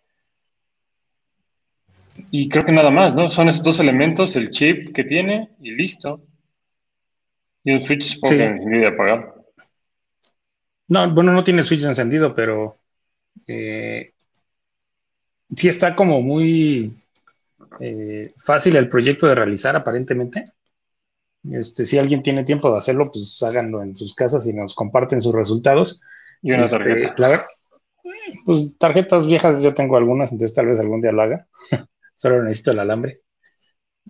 Y 2.29 2.47
creo 2.47 2.63
que 2.63 2.73
nada 2.73 2.91
más, 2.91 3.15
¿no? 3.15 3.31
Son 3.31 3.47
esos 3.47 3.63
dos 3.63 3.79
elementos, 3.79 4.35
el 4.35 4.51
chip 4.51 4.93
que 4.93 5.03
tiene 5.03 5.49
y 5.63 5.71
listo. 5.71 6.21
Y 7.63 7.73
un 7.73 7.81
switch 7.81 8.19
porque 8.19 8.43
encendido 8.43 8.83
y 8.83 8.85
apagado. 8.85 9.45
No, 10.87 11.13
bueno, 11.13 11.31
no 11.33 11.43
tiene 11.43 11.63
switch 11.63 11.83
encendido, 11.83 12.33
pero 12.33 12.79
eh, 13.47 14.13
sí 15.55 15.67
está 15.67 15.95
como 15.95 16.21
muy 16.21 16.93
eh, 17.79 18.31
fácil 18.43 18.75
el 18.75 18.89
proyecto 18.89 19.27
de 19.27 19.35
realizar, 19.35 19.75
aparentemente. 19.75 20.51
Este, 21.51 21.85
si 21.85 21.97
alguien 21.97 22.21
tiene 22.21 22.43
tiempo 22.43 22.71
de 22.71 22.79
hacerlo, 22.79 23.11
pues 23.11 23.41
háganlo 23.43 23.81
en 23.81 23.95
sus 23.95 24.13
casas 24.13 24.45
y 24.47 24.53
nos 24.53 24.75
comparten 24.75 25.21
sus 25.21 25.33
resultados. 25.33 26.01
Y 26.41 26.51
una 26.51 26.63
este, 26.63 26.77
tarjeta. 26.77 27.47
pues 28.45 28.77
tarjetas 28.77 29.27
viejas 29.27 29.61
yo 29.61 29.73
tengo 29.73 29.97
algunas, 29.97 30.31
entonces 30.31 30.55
tal 30.55 30.67
vez 30.67 30.79
algún 30.79 31.01
día 31.01 31.11
lo 31.11 31.21
haga. 31.21 31.47
Solo 32.15 32.43
necesito 32.43 32.71
el 32.71 32.79
alambre. 32.79 33.21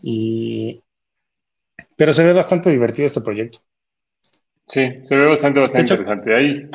Y 0.01 0.83
pero 1.99 2.13
se 2.13 2.25
ve 2.25 2.31
bastante 2.31 2.71
divertido 2.71 3.07
este 3.07 3.19
proyecto. 3.19 3.59
Sí, 4.65 4.95
se 5.03 5.17
ve 5.17 5.25
bastante, 5.25 5.59
bastante 5.59 5.93
interesante. 5.93 6.33
Ahí, 6.33 6.65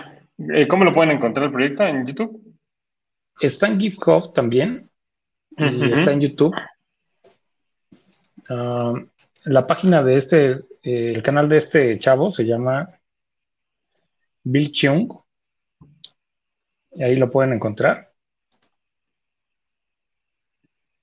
eh, 0.54 0.68
¿Cómo 0.68 0.84
lo 0.84 0.92
pueden 0.92 1.12
encontrar 1.12 1.46
el 1.46 1.52
proyecto 1.52 1.82
en 1.82 2.06
YouTube? 2.06 2.54
Está 3.40 3.68
en 3.68 3.80
GitHub 3.80 4.34
también. 4.34 4.90
y 5.56 5.92
está 5.92 6.12
en 6.12 6.20
YouTube. 6.20 6.54
Ah, 8.50 8.92
la 9.44 9.66
página 9.66 10.02
de 10.02 10.16
este, 10.16 10.50
eh, 10.82 11.14
el 11.14 11.22
canal 11.22 11.48
de 11.48 11.56
este 11.56 11.98
chavo 11.98 12.30
se 12.30 12.44
llama 12.44 12.90
Bill 14.42 14.72
Chung. 14.72 15.10
Y 16.92 17.02
ahí 17.02 17.16
lo 17.16 17.30
pueden 17.30 17.54
encontrar. 17.54 18.12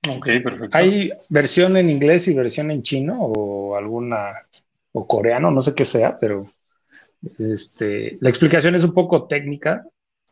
Ok, 0.10 0.28
perfecto. 0.44 0.70
Hay 0.72 1.12
versión 1.30 1.78
en 1.78 1.90
inglés 1.90 2.28
y 2.28 2.34
versión 2.34 2.72
en 2.72 2.82
chino 2.82 3.20
o 3.22 3.76
alguna, 3.76 4.34
o 4.94 5.06
coreano, 5.06 5.52
no 5.52 5.62
sé 5.62 5.76
qué 5.76 5.86
sea, 5.86 6.18
pero 6.20 6.48
este, 7.38 8.18
la 8.20 8.30
explicación 8.30 8.76
es 8.76 8.84
un 8.84 8.94
poco 8.94 9.28
técnica, 9.28 9.86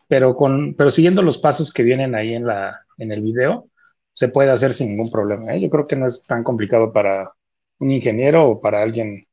pero, 0.07 0.36
con, 0.36 0.74
pero 0.76 0.89
siguiendo 0.89 1.22
los 1.22 1.38
pasos 1.38 1.72
que 1.72 1.84
vienen 1.84 2.15
ahí 2.15 2.34
en, 2.34 2.47
la, 2.47 2.82
en 2.97 3.11
el 3.11 3.22
video, 3.22 3.70
se 4.13 4.30
puede 4.30 4.49
hacer 4.49 4.74
sin 4.74 4.89
ningún 4.89 5.11
problema. 5.11 5.53
¿eh? 5.53 5.61
Yo 5.61 5.70
creo 5.70 5.88
que 5.88 5.95
no 5.95 6.07
es 6.07 6.26
tan 6.26 6.43
complicado 6.43 6.91
para 6.91 7.32
un 7.78 7.91
ingeniero 7.91 8.49
o 8.49 8.61
para 8.61 8.82
alguien 8.82 9.28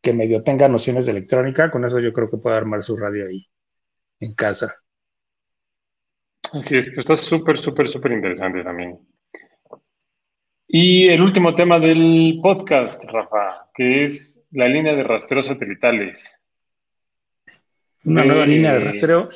que 0.00 0.12
medio 0.12 0.42
tenga 0.44 0.68
nociones 0.68 1.06
de 1.06 1.12
electrónica. 1.12 1.70
Con 1.70 1.84
eso 1.84 1.98
yo 1.98 2.12
creo 2.12 2.30
que 2.30 2.38
puede 2.38 2.56
armar 2.56 2.82
su 2.82 2.96
radio 2.96 3.26
ahí 3.26 3.46
en 4.20 4.34
casa. 4.34 4.76
Así 6.52 6.78
es, 6.78 6.86
pues 6.86 6.98
está 6.98 7.16
súper, 7.16 7.58
súper, 7.58 7.88
súper 7.88 8.12
interesante 8.12 8.62
también. 8.62 8.98
Y 10.70 11.08
el 11.08 11.22
último 11.22 11.54
tema 11.54 11.80
del 11.80 12.40
podcast, 12.42 13.02
Rafa, 13.04 13.70
que 13.72 14.04
es 14.04 14.44
la 14.50 14.68
línea 14.68 14.94
de 14.94 15.02
rastreo 15.02 15.42
satelitales. 15.42 16.42
Una 18.04 18.22
nueva 18.22 18.44
línea 18.44 18.74
de 18.74 18.80
rastreo. 18.80 19.30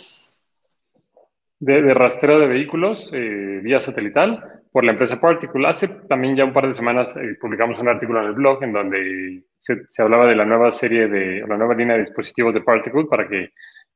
De, 1.59 1.95
rastreo 1.95 2.39
de 2.39 2.49
vehículos 2.49 3.11
eh, 3.15 3.61
vía 3.63 3.81
satelital 3.81 4.63
por 4.71 4.85
la 4.85 4.93
empresa 4.93 5.23
Particle. 5.23 5.67
Hace 5.67 5.89
también 6.07 6.37
ya 6.37 6.45
un 6.45 6.53
par 6.53 6.67
de 6.67 6.75
semanas 6.75 7.17
eh, 7.17 7.39
publicamos 7.41 7.79
un 7.79 7.89
artículo 7.89 8.21
en 8.21 8.27
el 8.27 8.35
blog 8.35 8.63
en 8.63 8.73
donde 8.75 9.45
se, 9.59 10.03
hablaba 10.03 10.27
de 10.27 10.37
la 10.37 10.45
nueva 10.45 10.71
serie 10.71 11.09
de, 11.09 11.47
la 11.49 11.57
nueva 11.57 11.75
línea 11.75 11.95
de 11.95 12.03
dispositivos 12.03 12.53
de 12.53 12.61
Particle 12.61 13.07
para 13.07 13.27
que 13.27 13.53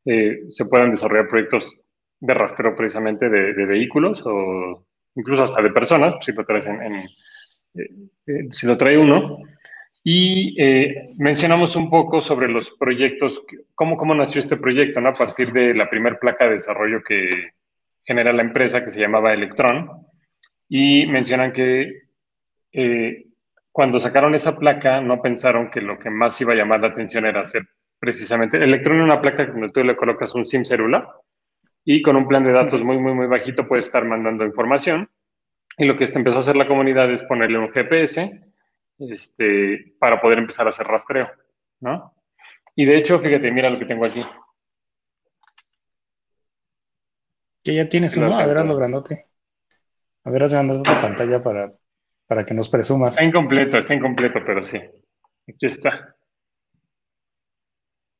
eh, 0.06 0.38
se 0.48 0.64
puedan 0.64 0.90
desarrollar 0.90 1.28
proyectos 1.28 1.76
de 2.18 2.32
rastreo 2.32 2.74
precisamente 2.74 3.28
de, 3.28 3.52
de 3.52 3.66
vehículos 3.66 4.22
o 4.24 4.86
incluso 5.16 5.44
hasta 5.44 5.62
de 5.62 5.70
personas, 5.70 6.14
si 6.24 6.32
lo, 6.32 6.44
en, 6.48 6.94
eh, 6.94 7.08
eh, 8.26 8.48
si 8.52 8.66
lo 8.66 8.76
trae 8.76 8.96
uno. 8.96 9.38
Y 10.04 10.54
eh, 10.62 11.14
mencionamos 11.16 11.74
un 11.74 11.90
poco 11.90 12.20
sobre 12.20 12.48
los 12.48 12.70
proyectos, 12.70 13.42
cómo, 13.74 13.96
cómo 13.96 14.14
nació 14.14 14.40
este 14.40 14.56
proyecto, 14.56 15.00
¿no? 15.00 15.08
A 15.08 15.14
partir 15.14 15.52
de 15.52 15.74
la 15.74 15.90
primera 15.90 16.16
placa 16.18 16.44
de 16.44 16.52
desarrollo 16.52 17.02
que 17.02 17.50
genera 18.04 18.32
la 18.32 18.42
empresa, 18.42 18.84
que 18.84 18.90
se 18.90 19.00
llamaba 19.00 19.34
Electron. 19.34 19.90
Y 20.68 21.06
mencionan 21.06 21.52
que 21.52 22.02
cuando 23.72 23.98
sacaron 23.98 24.34
esa 24.34 24.58
placa 24.58 25.00
no 25.00 25.22
pensaron 25.22 25.70
que 25.70 25.80
lo 25.80 25.98
que 25.98 26.10
más 26.10 26.40
iba 26.40 26.52
a 26.52 26.56
llamar 26.56 26.80
la 26.80 26.88
atención 26.88 27.24
era 27.24 27.40
hacer 27.40 27.62
precisamente, 27.98 28.62
Electron 28.62 28.98
es 28.98 29.04
una 29.04 29.20
placa 29.20 29.46
donde 29.46 29.70
tú 29.70 29.82
le 29.82 29.96
colocas 29.96 30.34
un 30.34 30.46
SIM 30.46 30.64
celular 30.64 31.08
y 31.88 32.02
con 32.02 32.16
un 32.16 32.26
plan 32.26 32.42
de 32.42 32.52
datos 32.52 32.82
muy, 32.82 32.98
muy, 32.98 33.14
muy 33.14 33.28
bajito 33.28 33.66
puede 33.68 33.82
estar 33.82 34.04
mandando 34.04 34.44
información. 34.44 35.08
Y 35.78 35.84
lo 35.84 35.96
que 35.96 36.04
empezó 36.04 36.36
a 36.36 36.40
hacer 36.40 36.56
la 36.56 36.66
comunidad 36.66 37.10
es 37.12 37.22
ponerle 37.22 37.58
un 37.58 37.70
GPS 37.70 38.42
este, 38.98 39.94
para 40.00 40.20
poder 40.20 40.38
empezar 40.38 40.66
a 40.66 40.70
hacer 40.70 40.84
rastreo, 40.84 41.30
¿no? 41.80 42.12
Y 42.74 42.86
de 42.86 42.98
hecho, 42.98 43.20
fíjate, 43.20 43.52
mira 43.52 43.70
lo 43.70 43.78
que 43.78 43.86
tengo 43.86 44.04
aquí. 44.04 44.20
Que 47.62 47.74
ya 47.74 47.88
tienes 47.88 48.16
uno, 48.16 48.36
a 48.36 48.44
ver, 48.44 48.58
hazlo 48.58 48.76
grandote. 48.76 49.26
A 50.24 50.30
ver, 50.30 50.42
haz 50.42 50.52
grandote 50.54 50.90
pantalla 50.90 51.40
para, 51.40 51.72
para 52.26 52.44
que 52.44 52.54
nos 52.54 52.68
presumas. 52.68 53.10
Está 53.10 53.22
incompleto, 53.22 53.78
está 53.78 53.94
incompleto, 53.94 54.40
pero 54.44 54.60
sí. 54.64 54.78
Aquí 55.48 55.66
está. 55.66 56.16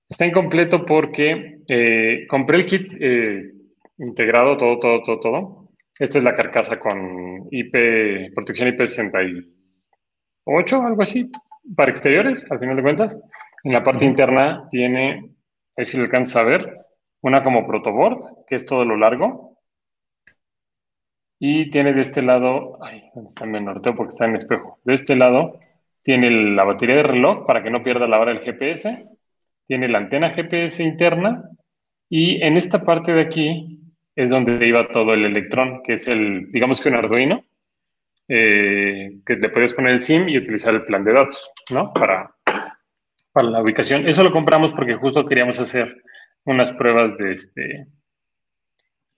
Está 0.09 0.25
incompleto 0.25 0.87
porque 0.87 1.63
eh, 1.67 2.27
compré 2.29 2.59
el 2.59 2.67
kit 2.67 2.93
eh, 3.01 3.56
integrado, 3.99 4.57
todo, 4.57 4.79
todo, 4.79 5.03
todo, 5.03 5.21
todo. 5.21 5.69
Esta 5.99 6.19
es 6.19 6.25
la 6.25 6.37
carcasa 6.37 6.79
con 6.79 7.49
IP, 7.51 8.33
protección 8.35 8.69
IP68, 8.69 10.87
algo 10.87 11.03
así, 11.03 11.31
para 11.75 11.91
exteriores, 11.91 12.47
al 12.51 12.59
final 12.59 12.77
de 12.77 12.83
cuentas. 12.83 13.19
En 13.65 13.73
la 13.73 13.83
parte 13.83 14.05
interna 14.05 14.69
tiene, 14.71 15.31
ahí 15.77 15.85
si 15.85 15.97
lo 15.97 16.05
alcanzas 16.05 16.37
a 16.37 16.43
ver, 16.43 16.79
una 17.23 17.43
como 17.43 17.67
protoboard, 17.67 18.45
que 18.47 18.57
es 18.57 18.67
todo 18.67 18.85
lo 18.85 18.97
largo. 18.97 19.57
Y 21.39 21.71
tiene 21.71 21.93
de 21.93 22.03
este 22.03 22.23
lado, 22.23 22.79
ay, 22.83 23.11
¿dónde 23.15 23.29
está 23.29 23.47
mi 23.47 23.61
norteo? 23.61 23.95
Porque 23.95 24.11
está 24.11 24.27
en 24.27 24.37
espejo. 24.37 24.79
De 24.85 24.95
este 24.95 25.17
lado 25.17 25.59
tiene 26.03 26.31
la 26.31 26.65
batería 26.65 26.97
de 26.97 27.03
reloj 27.03 27.47
para 27.47 27.63
que 27.63 27.71
no 27.71 27.83
pierda 27.83 28.07
la 28.07 28.21
hora 28.21 28.33
del 28.33 28.43
GPS 28.43 29.17
tiene 29.67 29.89
la 29.89 29.99
antena 29.99 30.31
GPS 30.31 30.83
interna 30.83 31.51
y 32.09 32.43
en 32.43 32.57
esta 32.57 32.85
parte 32.85 33.13
de 33.13 33.23
aquí 33.23 33.81
es 34.17 34.31
donde 34.31 34.67
iba 34.67 34.89
todo 34.89 35.15
el 35.15 35.25
electrón, 35.25 35.83
que 35.85 35.93
es 35.93 36.09
el, 36.09 36.51
digamos 36.51 36.81
que 36.81 36.89
un 36.89 36.97
Arduino, 36.97 37.45
eh, 38.29 39.21
que 39.25 39.37
le 39.37 39.51
puedes 39.51 39.75
poner 39.75 39.93
el 39.93 40.01
SIM 40.01 40.29
y 40.29 40.39
utilizar 40.39 40.75
el 40.75 40.85
plan 40.85 41.05
de 41.05 41.13
datos, 41.13 41.51
¿no? 41.71 41.93
Para, 41.93 42.35
para 43.31 43.51
la 43.51 43.63
ubicación. 43.63 44.09
Eso 44.09 44.25
lo 44.25 44.33
compramos 44.33 44.73
porque 44.73 44.95
justo 44.95 45.27
queríamos 45.27 45.61
hacer 45.61 46.03
unas 46.45 46.73
pruebas 46.73 47.17
de 47.17 47.33
este... 47.33 47.87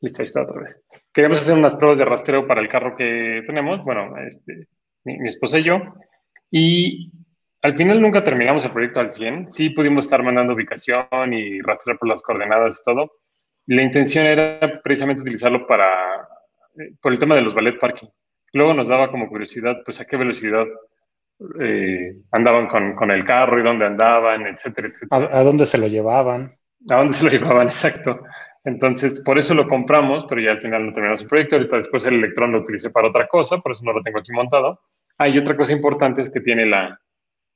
Listo, 0.00 0.22
ahí 0.22 0.26
está 0.26 0.42
otra 0.42 0.60
vez. 0.60 0.82
Queríamos 1.12 1.40
hacer 1.40 1.56
unas 1.56 1.74
pruebas 1.74 1.98
de 1.98 2.04
rastreo 2.04 2.46
para 2.46 2.60
el 2.60 2.68
carro 2.68 2.96
que 2.96 3.42
tenemos, 3.46 3.84
bueno, 3.84 4.16
este, 4.18 4.68
mi, 5.04 5.18
mi 5.18 5.28
esposa 5.28 5.58
y 5.58 5.64
yo, 5.64 5.80
y 6.50 7.12
al 7.62 7.76
final 7.76 8.00
nunca 8.00 8.24
terminamos 8.24 8.64
el 8.64 8.72
proyecto 8.72 9.00
al 9.00 9.12
100. 9.12 9.48
Sí 9.48 9.70
pudimos 9.70 10.06
estar 10.06 10.22
mandando 10.22 10.54
ubicación 10.54 11.32
y 11.32 11.60
rastrear 11.60 11.98
por 11.98 12.08
las 12.08 12.22
coordenadas 12.22 12.80
y 12.80 12.84
todo. 12.84 13.12
La 13.68 13.82
intención 13.82 14.26
era 14.26 14.80
precisamente 14.82 15.22
utilizarlo 15.22 15.66
para, 15.66 15.92
eh, 16.78 16.94
por 17.02 17.12
el 17.12 17.18
tema 17.18 17.34
de 17.34 17.42
los 17.42 17.54
ballet 17.54 17.78
parking. 17.78 18.08
Luego 18.54 18.72
nos 18.72 18.88
daba 18.88 19.08
como 19.08 19.28
curiosidad, 19.28 19.82
pues 19.84 20.00
a 20.00 20.06
qué 20.06 20.16
velocidad 20.16 20.64
eh, 21.60 22.16
andaban 22.32 22.66
con, 22.66 23.10
el 23.10 23.24
carro 23.26 23.60
y 23.60 23.62
dónde 23.62 23.84
andaban, 23.84 24.46
etcétera, 24.46 24.88
etcétera. 24.88 25.28
¿A, 25.38 25.42
dónde 25.42 25.66
se 25.66 25.76
lo 25.76 25.86
llevaban? 25.86 26.56
A 26.88 26.96
dónde 26.96 27.12
se 27.12 27.24
lo 27.24 27.30
llevaban, 27.38 27.66
exacto. 27.66 28.22
Entonces, 28.64 29.20
por 29.20 29.38
eso 29.38 29.54
lo 29.54 29.68
compramos, 29.68 30.24
pero 30.26 30.40
ya 30.40 30.52
al 30.52 30.62
final 30.62 30.86
no 30.86 30.92
terminamos 30.94 31.20
el 31.20 31.28
proyecto. 31.28 31.56
Ahorita 31.56 31.76
después 31.76 32.06
el 32.06 32.14
electrón 32.14 32.52
lo 32.52 32.60
utilicé 32.60 32.88
para 32.88 33.08
otra 33.08 33.28
cosa, 33.28 33.58
por 33.58 33.72
eso 33.72 33.84
no 33.84 33.92
lo 33.92 34.02
tengo 34.02 34.18
aquí 34.18 34.32
montado. 34.32 34.80
Hay 35.18 35.36
otra 35.36 35.54
cosa 35.56 35.74
importante 35.74 36.22
es 36.22 36.30
que 36.30 36.40
tiene 36.40 36.64
la, 36.64 36.98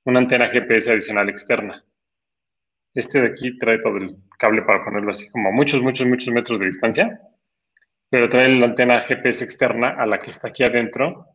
una 0.05 0.19
antena 0.19 0.49
GPS 0.49 0.93
adicional 0.93 1.31
externa. 1.31 1.83
Este 2.95 3.21
de 3.21 3.29
aquí 3.29 3.59
trae 3.59 3.79
todo 3.79 3.97
el 3.97 4.17
cable 4.39 4.63
para 4.63 4.85
ponerlo 4.85 5.11
así 5.11 5.29
como 5.29 5.53
muchos, 5.53 5.83
muchos, 5.83 6.07
muchos 6.07 6.33
metros 6.33 6.59
de 6.59 6.67
distancia, 6.67 7.21
pero 8.11 8.29
trae 8.29 8.49
la 8.49 8.67
antena 8.67 9.01
GPS 9.01 9.43
externa 9.45 9.97
a 9.99 10.07
la 10.07 10.19
que 10.21 10.31
está 10.31 10.49
aquí 10.49 10.63
adentro. 10.63 11.27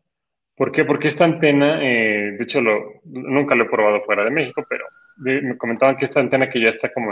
¿Por 0.56 0.72
qué? 0.72 0.86
Porque 0.86 1.08
esta 1.08 1.26
antena, 1.26 1.80
eh, 1.82 2.36
de 2.38 2.44
hecho, 2.44 2.62
lo, 2.62 3.02
nunca 3.06 3.56
lo 3.56 3.64
he 3.64 3.70
probado 3.70 4.04
fuera 4.04 4.24
de 4.24 4.32
México, 4.32 4.66
pero 4.70 4.86
me 5.18 5.58
comentaban 5.58 5.98
que 5.98 6.06
esta 6.06 6.20
antena 6.20 6.50
que 6.50 6.62
ya 6.62 6.70
está 6.70 6.94
como 6.94 7.12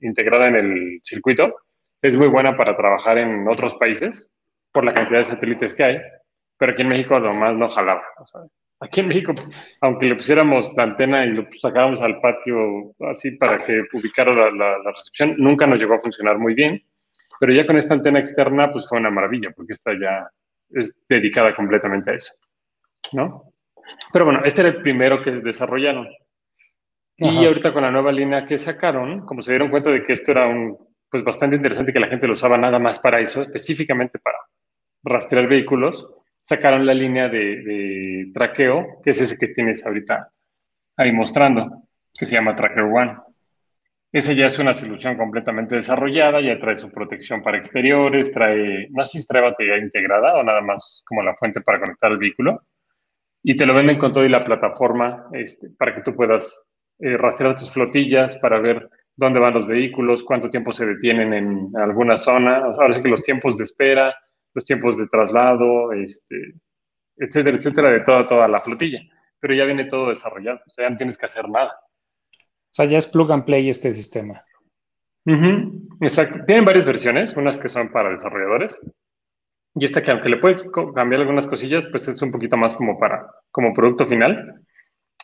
integrada 0.00 0.48
en 0.48 0.56
el 0.56 1.00
circuito 1.02 1.56
es 2.00 2.16
muy 2.16 2.28
buena 2.28 2.56
para 2.56 2.76
trabajar 2.76 3.18
en 3.18 3.46
otros 3.48 3.74
países 3.74 4.30
por 4.72 4.84
la 4.84 4.94
cantidad 4.94 5.20
de 5.20 5.24
satélites 5.26 5.74
que 5.74 5.84
hay, 5.84 6.00
pero 6.56 6.72
aquí 6.72 6.82
en 6.82 6.88
México 6.88 7.18
nomás 7.18 7.56
no 7.56 7.68
jalaba. 7.68 8.04
O 8.18 8.26
Aquí 8.82 8.98
en 8.98 9.08
México, 9.08 9.32
aunque 9.80 10.06
le 10.06 10.16
pusiéramos 10.16 10.72
la 10.76 10.82
antena 10.82 11.24
y 11.24 11.30
lo 11.30 11.46
sacáramos 11.52 12.00
al 12.00 12.20
patio 12.20 12.92
así 13.10 13.30
para 13.32 13.58
que 13.58 13.84
ubicara 13.92 14.50
la, 14.50 14.92
recepción, 14.92 15.36
nunca 15.38 15.68
nos 15.68 15.80
llegó 15.80 15.94
a 15.94 16.00
funcionar 16.00 16.38
muy 16.38 16.54
bien. 16.54 16.82
Pero 17.38 17.52
ya 17.52 17.64
con 17.64 17.76
esta 17.76 17.94
antena 17.94 18.18
externa, 18.18 18.72
pues 18.72 18.88
fue 18.88 18.98
una 18.98 19.10
maravilla, 19.10 19.52
porque 19.54 19.74
esta 19.74 19.92
ya 19.92 20.28
es 20.70 20.96
dedicada 21.08 21.54
completamente 21.54 22.10
a 22.10 22.14
eso, 22.14 22.34
¿no? 23.12 23.52
Pero 24.12 24.24
bueno, 24.24 24.40
este 24.44 24.62
era 24.62 24.70
el 24.70 24.82
primero 24.82 25.22
que 25.22 25.30
desarrollaron. 25.30 26.08
Y 27.16 27.44
ahorita 27.44 27.72
con 27.72 27.82
la 27.82 27.90
nueva 27.90 28.10
línea 28.10 28.46
que 28.46 28.58
sacaron, 28.58 29.24
como 29.26 29.42
se 29.42 29.52
dieron 29.52 29.70
cuenta 29.70 29.90
de 29.90 30.02
que 30.02 30.12
esto 30.12 30.32
era 30.32 30.48
un, 30.48 30.76
pues 31.08 31.22
bastante 31.22 31.54
interesante 31.54 31.92
que 31.92 32.00
la 32.00 32.08
gente 32.08 32.26
lo 32.26 32.34
usaba 32.34 32.58
nada 32.58 32.80
más 32.80 32.98
para 32.98 33.20
eso, 33.20 33.42
específicamente 33.42 34.18
para 34.18 34.38
rastrear 35.04 35.46
vehículos, 35.46 36.04
sacaron 36.44 36.86
la 36.86 36.94
línea 36.94 37.28
de, 37.28 38.30
traqueo, 38.34 39.00
que 39.02 39.10
es 39.10 39.20
ese 39.20 39.38
que 39.38 39.48
tienes 39.48 39.84
ahorita 39.84 40.28
ahí 40.96 41.12
mostrando, 41.12 41.66
que 42.18 42.26
se 42.26 42.34
llama 42.34 42.54
Tracker 42.54 42.84
One. 42.84 43.16
Esa 44.12 44.34
ya 44.34 44.46
es 44.46 44.58
una 44.58 44.74
solución 44.74 45.16
completamente 45.16 45.74
desarrollada, 45.74 46.40
ya 46.40 46.60
trae 46.60 46.76
su 46.76 46.90
protección 46.90 47.42
para 47.42 47.56
exteriores, 47.56 48.30
trae, 48.30 48.88
no 48.90 49.04
sé 49.04 49.18
si 49.18 49.26
trae 49.26 49.42
batería 49.42 49.78
integrada 49.78 50.34
o 50.34 50.42
nada 50.42 50.60
más 50.60 51.02
como 51.06 51.22
la 51.22 51.34
fuente 51.36 51.62
para 51.62 51.80
conectar 51.80 52.12
el 52.12 52.18
vehículo. 52.18 52.62
Y 53.42 53.56
te 53.56 53.64
lo 53.64 53.74
venden 53.74 53.98
con 53.98 54.12
todo 54.12 54.24
y 54.24 54.28
la 54.28 54.44
plataforma 54.44 55.28
este, 55.32 55.70
para 55.78 55.94
que 55.94 56.02
tú 56.02 56.14
puedas 56.14 56.62
eh, 56.98 57.16
rastrear 57.16 57.56
tus 57.56 57.72
flotillas 57.72 58.36
para 58.36 58.60
ver 58.60 58.88
dónde 59.16 59.40
van 59.40 59.54
los 59.54 59.66
vehículos, 59.66 60.22
cuánto 60.22 60.50
tiempo 60.50 60.72
se 60.72 60.84
detienen 60.86 61.32
en 61.32 61.70
alguna 61.76 62.18
zona. 62.18 62.58
Ahora 62.58 62.92
sí 62.92 63.02
que 63.02 63.08
los 63.08 63.22
tiempos 63.22 63.56
de 63.56 63.64
espera, 63.64 64.14
los 64.54 64.64
tiempos 64.64 64.98
de 64.98 65.06
traslado, 65.06 65.92
este, 65.92 66.54
etcétera, 67.16 67.56
etcétera, 67.56 67.90
de 67.90 68.00
toda, 68.00 68.26
toda 68.26 68.48
la 68.48 68.60
flotilla. 68.60 69.00
Pero 69.40 69.54
ya 69.54 69.64
viene 69.64 69.86
todo 69.86 70.10
desarrollado, 70.10 70.60
o 70.66 70.70
sea, 70.70 70.86
ya 70.86 70.90
no 70.90 70.96
tienes 70.96 71.18
que 71.18 71.26
hacer 71.26 71.48
nada. 71.48 71.72
O 72.72 72.74
sea, 72.74 72.86
ya 72.86 72.98
es 72.98 73.06
plug 73.06 73.32
and 73.32 73.44
play 73.44 73.68
este 73.68 73.92
sistema. 73.92 74.44
exacto. 76.00 76.44
Tienen 76.46 76.64
varias 76.64 76.86
versiones, 76.86 77.36
unas 77.36 77.58
que 77.58 77.68
son 77.68 77.90
para 77.92 78.10
desarrolladores. 78.10 78.78
Y 79.74 79.84
esta 79.84 80.02
que 80.02 80.10
aunque 80.10 80.28
le 80.28 80.36
puedes 80.38 80.62
cambiar 80.94 81.20
algunas 81.20 81.46
cosillas, 81.46 81.86
pues 81.86 82.06
es 82.08 82.20
un 82.22 82.30
poquito 82.30 82.56
más 82.56 82.74
como 82.74 82.98
para, 82.98 83.26
como 83.50 83.72
producto 83.72 84.06
final. 84.06 84.62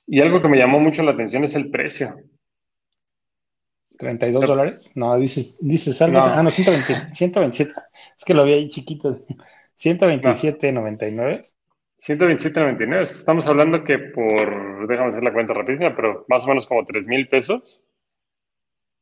Y 0.06 0.20
algo 0.20 0.40
que 0.40 0.48
me 0.48 0.59
llamó 0.59 0.80
mucho 0.80 1.02
la 1.02 1.12
atención 1.12 1.44
es 1.44 1.55
el 1.55 1.70
precio. 1.70 2.14
¿32 3.98 4.46
dólares? 4.46 4.92
No, 4.94 5.18
dices, 5.18 5.58
dices 5.60 6.00
algo. 6.02 6.20
Ah, 6.20 6.42
no, 6.42 6.50
120, 6.50 7.14
127. 7.14 7.72
Es 8.16 8.24
que 8.24 8.34
lo 8.34 8.42
había 8.42 8.56
ahí 8.56 8.68
chiquito. 8.68 9.20
127.99. 9.76 11.46
127.99. 11.98 13.02
Estamos 13.02 13.46
hablando 13.48 13.82
que 13.82 13.98
por, 13.98 14.86
déjame 14.86 15.08
hacer 15.08 15.22
la 15.22 15.32
cuenta 15.32 15.52
rapidísima, 15.54 15.94
pero 15.96 16.24
más 16.28 16.44
o 16.44 16.48
menos 16.48 16.66
como 16.66 16.84
3 16.84 17.06
mil 17.06 17.28
pesos. 17.28 17.80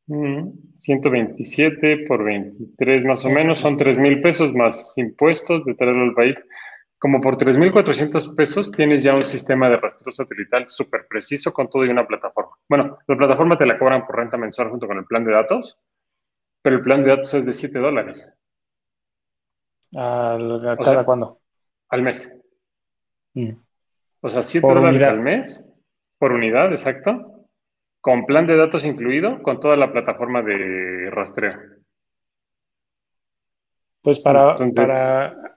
127 0.07 1.95
mm, 1.95 2.07
por 2.07 2.23
23 2.23 3.03
más 3.03 3.25
o 3.25 3.29
menos 3.29 3.59
son 3.59 3.75
3 3.75 3.97
mil 3.97 4.21
pesos 4.21 4.53
más 4.53 4.97
impuestos 4.97 5.65
de 5.65 5.75
traerlo 5.75 6.03
al 6.05 6.13
país. 6.13 6.43
Como 6.99 7.21
por 7.21 7.37
3.400 7.37 8.35
pesos 8.35 8.71
tienes 8.71 9.03
ya 9.03 9.13
un 9.13 9.21
sistema 9.21 9.69
de 9.69 9.77
rastreo 9.77 10.11
satelital 10.11 10.67
súper 10.67 11.07
preciso 11.07 11.53
con 11.53 11.69
todo 11.69 11.85
y 11.85 11.89
una 11.89 12.07
plataforma. 12.07 12.55
Bueno, 12.67 12.97
la 13.07 13.17
plataforma 13.17 13.57
te 13.57 13.67
la 13.67 13.77
cobran 13.77 14.05
por 14.07 14.15
renta 14.15 14.37
mensual 14.37 14.69
junto 14.69 14.87
con 14.87 14.97
el 14.97 15.05
plan 15.05 15.23
de 15.23 15.31
datos, 15.31 15.77
pero 16.61 16.77
el 16.77 16.81
plan 16.81 17.03
de 17.03 17.09
datos 17.09 17.33
es 17.35 17.45
de 17.45 17.53
7 17.53 17.77
dólares. 17.77 18.33
¿Al, 19.95 20.77
¿Cada 20.83 21.05
cuándo? 21.05 21.39
Al 21.89 22.01
mes. 22.01 22.35
Mm. 23.35 23.51
O 24.21 24.29
sea, 24.31 24.41
7 24.41 24.67
dólares 24.67 25.03
al 25.03 25.21
mes 25.21 25.69
por 26.17 26.31
unidad, 26.31 26.71
exacto. 26.71 27.45
Con 28.01 28.25
plan 28.25 28.47
de 28.47 28.57
datos 28.57 28.85
incluido, 28.85 29.43
con 29.43 29.59
toda 29.59 29.75
la 29.77 29.91
plataforma 29.91 30.41
de 30.41 31.09
rastreo. 31.11 31.53
Pues 34.01 34.19
para, 34.19 34.55
para 34.73 35.56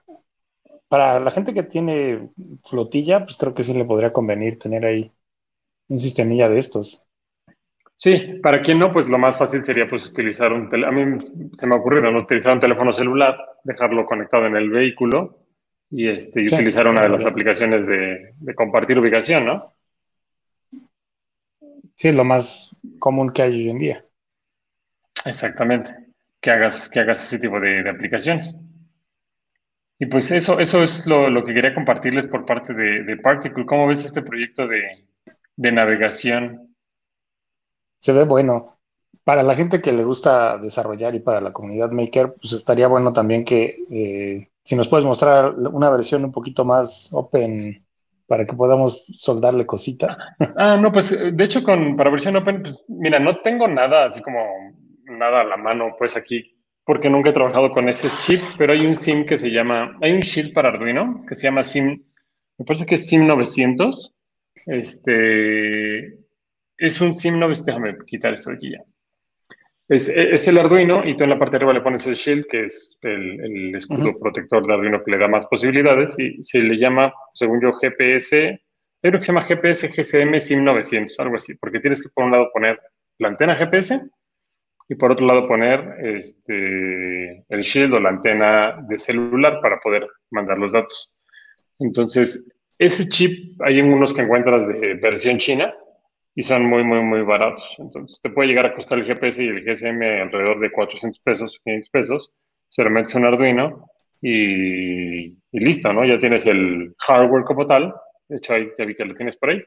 para 0.91 1.21
la 1.21 1.31
gente 1.31 1.53
que 1.53 1.63
tiene 1.63 2.31
flotilla, 2.65 3.23
pues 3.23 3.37
creo 3.37 3.53
que 3.53 3.63
sí 3.63 3.73
le 3.73 3.85
podría 3.85 4.11
convenir 4.11 4.59
tener 4.59 4.83
ahí 4.83 5.09
un 5.87 6.01
sistemilla 6.01 6.49
de 6.49 6.59
estos. 6.59 7.07
Sí, 7.95 8.41
para 8.43 8.61
quien 8.61 8.77
no, 8.77 8.91
pues 8.91 9.07
lo 9.07 9.17
más 9.17 9.37
fácil 9.37 9.63
sería 9.63 9.87
pues 9.87 10.05
utilizar 10.07 10.51
un 10.51 10.67
teléfono, 10.67 11.01
a 11.01 11.05
mí 11.05 11.17
se 11.53 11.65
me 11.65 11.75
ocurrió, 11.75 12.01
¿no? 12.01 12.19
utilizar 12.19 12.51
un 12.51 12.59
teléfono 12.59 12.91
celular, 12.91 13.37
dejarlo 13.63 14.05
conectado 14.05 14.47
en 14.47 14.57
el 14.57 14.69
vehículo 14.69 15.45
y, 15.89 16.09
este, 16.09 16.41
utilizar 16.41 16.85
una 16.85 17.03
de 17.03 17.09
las 17.09 17.25
aplicaciones 17.25 17.87
de, 17.87 18.33
de, 18.37 18.53
compartir 18.53 18.99
ubicación, 18.99 19.45
¿no? 19.45 19.73
Sí, 21.95 22.09
es 22.09 22.15
lo 22.15 22.25
más 22.25 22.75
común 22.99 23.31
que 23.31 23.43
hay 23.43 23.53
hoy 23.53 23.69
en 23.69 23.79
día. 23.79 24.05
Exactamente, 25.23 25.95
que 26.41 26.51
hagas, 26.51 26.89
que 26.89 26.99
hagas 26.99 27.23
ese 27.23 27.39
tipo 27.39 27.61
de, 27.61 27.81
de 27.81 27.89
aplicaciones. 27.89 28.57
Y 30.01 30.07
pues 30.07 30.31
eso, 30.31 30.59
eso 30.59 30.81
es 30.81 31.05
lo, 31.05 31.29
lo, 31.29 31.43
que 31.43 31.53
quería 31.53 31.75
compartirles 31.75 32.25
por 32.25 32.43
parte 32.43 32.73
de, 32.73 33.03
de 33.03 33.17
Particle. 33.17 33.67
¿Cómo 33.67 33.85
ves 33.85 34.03
este 34.03 34.23
proyecto 34.23 34.67
de, 34.67 34.81
de 35.55 35.71
navegación? 35.71 36.75
Se 37.99 38.11
ve 38.11 38.23
bueno 38.23 38.79
para 39.23 39.43
la 39.43 39.55
gente 39.55 39.79
que 39.79 39.91
le 39.91 40.03
gusta 40.03 40.57
desarrollar 40.57 41.13
y 41.13 41.19
para 41.19 41.39
la 41.39 41.53
comunidad 41.53 41.91
maker, 41.91 42.33
pues 42.33 42.51
estaría 42.53 42.87
bueno 42.87 43.13
también 43.13 43.45
que 43.45 43.77
eh, 43.91 44.49
si 44.63 44.75
nos 44.75 44.87
puedes 44.87 45.05
mostrar 45.05 45.53
una 45.53 45.91
versión 45.91 46.25
un 46.25 46.31
poquito 46.31 46.65
más 46.65 47.11
open 47.13 47.85
para 48.25 48.47
que 48.47 48.55
podamos 48.55 49.05
soldarle 49.17 49.67
cositas. 49.67 50.17
Ah, 50.57 50.77
no, 50.77 50.91
pues 50.91 51.11
de 51.11 51.43
hecho 51.43 51.63
con 51.63 51.95
para 51.95 52.09
versión 52.09 52.35
open, 52.37 52.63
pues 52.63 52.83
mira, 52.87 53.19
no 53.19 53.39
tengo 53.41 53.67
nada 53.67 54.05
así 54.05 54.19
como 54.23 54.39
nada 55.05 55.41
a 55.41 55.43
la 55.43 55.57
mano 55.57 55.95
pues 55.95 56.17
aquí 56.17 56.55
porque 56.85 57.09
nunca 57.09 57.29
he 57.29 57.33
trabajado 57.33 57.71
con 57.71 57.89
ese 57.89 58.09
chip, 58.21 58.41
pero 58.57 58.73
hay 58.73 58.85
un 58.85 58.95
SIM 58.95 59.25
que 59.25 59.37
se 59.37 59.49
llama, 59.49 59.97
hay 60.01 60.13
un 60.13 60.19
shield 60.19 60.53
para 60.53 60.69
Arduino 60.69 61.23
que 61.27 61.35
se 61.35 61.43
llama 61.43 61.63
SIM, 61.63 62.03
me 62.57 62.65
parece 62.65 62.85
que 62.85 62.95
es 62.95 63.07
SIM 63.07 63.27
900. 63.27 64.13
Este 64.65 66.19
es 66.77 67.01
un 67.01 67.15
SIM 67.15 67.39
900, 67.39 67.65
déjame 67.65 67.97
quitar 68.05 68.33
esto 68.33 68.51
de 68.51 68.55
aquí 68.55 68.71
ya. 68.71 68.83
Es, 69.87 70.07
es, 70.07 70.47
el 70.47 70.57
Arduino 70.57 71.05
y 71.05 71.17
tú 71.17 71.25
en 71.25 71.31
la 71.31 71.39
parte 71.39 71.51
de 71.51 71.57
arriba 71.57 71.73
le 71.73 71.81
pones 71.81 72.07
el 72.07 72.13
shield, 72.13 72.45
que 72.45 72.65
es 72.65 72.97
el, 73.01 73.43
el 73.43 73.75
escudo 73.75 74.17
protector 74.17 74.65
de 74.65 74.73
Arduino 74.73 75.03
que 75.03 75.11
le 75.11 75.17
da 75.17 75.27
más 75.27 75.45
posibilidades 75.47 76.15
y 76.17 76.41
se 76.41 76.59
le 76.59 76.77
llama, 76.77 77.13
según 77.33 77.61
yo, 77.61 77.73
GPS, 77.73 78.61
creo 79.01 79.13
que 79.13 79.21
se 79.21 79.33
llama 79.33 79.45
GPS 79.45 79.89
GCM 79.89 80.39
SIM 80.39 80.63
900, 80.63 81.19
algo 81.19 81.35
así, 81.35 81.55
porque 81.55 81.79
tienes 81.79 82.01
que 82.01 82.09
por 82.09 82.23
un 82.23 82.31
lado 82.31 82.49
poner 82.53 82.79
la 83.17 83.29
antena 83.29 83.55
GPS 83.55 84.01
y 84.91 84.95
por 84.95 85.13
otro 85.13 85.25
lado 85.25 85.47
poner 85.47 85.79
este, 86.03 87.45
el 87.47 87.61
shield 87.61 87.93
o 87.93 87.99
la 88.01 88.09
antena 88.09 88.77
de 88.89 88.99
celular 88.99 89.61
para 89.61 89.79
poder 89.79 90.05
mandar 90.31 90.57
los 90.57 90.73
datos. 90.73 91.09
Entonces, 91.79 92.45
ese 92.77 93.07
chip 93.07 93.61
hay 93.61 93.79
unos 93.79 94.13
que 94.13 94.23
encuentras 94.23 94.67
de 94.67 94.95
versión 94.95 95.37
china, 95.37 95.73
y 96.35 96.43
son 96.43 96.65
muy, 96.65 96.83
muy, 96.83 96.99
muy 96.99 97.21
baratos. 97.21 97.73
Entonces, 97.77 98.19
te 98.21 98.31
puede 98.31 98.49
llegar 98.49 98.65
a 98.65 98.75
costar 98.75 98.99
el 98.99 99.05
GPS 99.05 99.41
y 99.41 99.47
el 99.47 99.63
GSM 99.63 100.01
alrededor 100.23 100.59
de 100.59 100.71
400 100.71 101.21
pesos, 101.21 101.61
500 101.63 101.89
pesos. 101.89 102.31
Se 102.67 102.83
lo 102.83 102.89
metes 102.89 103.15
un 103.15 103.25
Arduino 103.25 103.87
y, 104.21 105.27
y, 105.27 105.37
listo, 105.51 105.93
¿no? 105.93 106.03
Ya 106.03 106.19
tienes 106.19 106.47
el 106.47 106.93
hardware 106.99 107.45
como 107.45 107.65
tal. 107.65 107.93
De 108.27 108.37
hecho, 108.37 108.53
ahí 108.53 108.67
ya 108.77 108.83
vi 108.83 108.93
que 108.93 109.05
lo 109.05 109.15
tienes 109.15 109.37
por 109.37 109.51
ahí. 109.51 109.63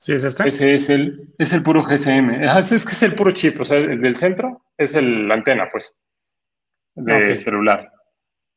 Sí, 0.00 0.14
es 0.14 0.24
este. 0.24 0.48
Ese 0.48 0.74
es 0.74 0.88
el, 0.88 1.28
es 1.36 1.52
el 1.52 1.62
puro 1.62 1.84
GSM. 1.84 2.42
Es, 2.42 2.72
es 2.72 2.86
que 2.86 2.92
es 2.92 3.02
el 3.02 3.14
puro 3.14 3.32
chip, 3.32 3.60
o 3.60 3.66
sea, 3.66 3.76
el 3.76 4.00
del 4.00 4.16
centro 4.16 4.62
es 4.78 4.94
el, 4.94 5.28
la 5.28 5.34
antena, 5.34 5.68
pues, 5.70 5.94
de 6.94 7.14
okay. 7.14 7.38
celular. 7.38 7.92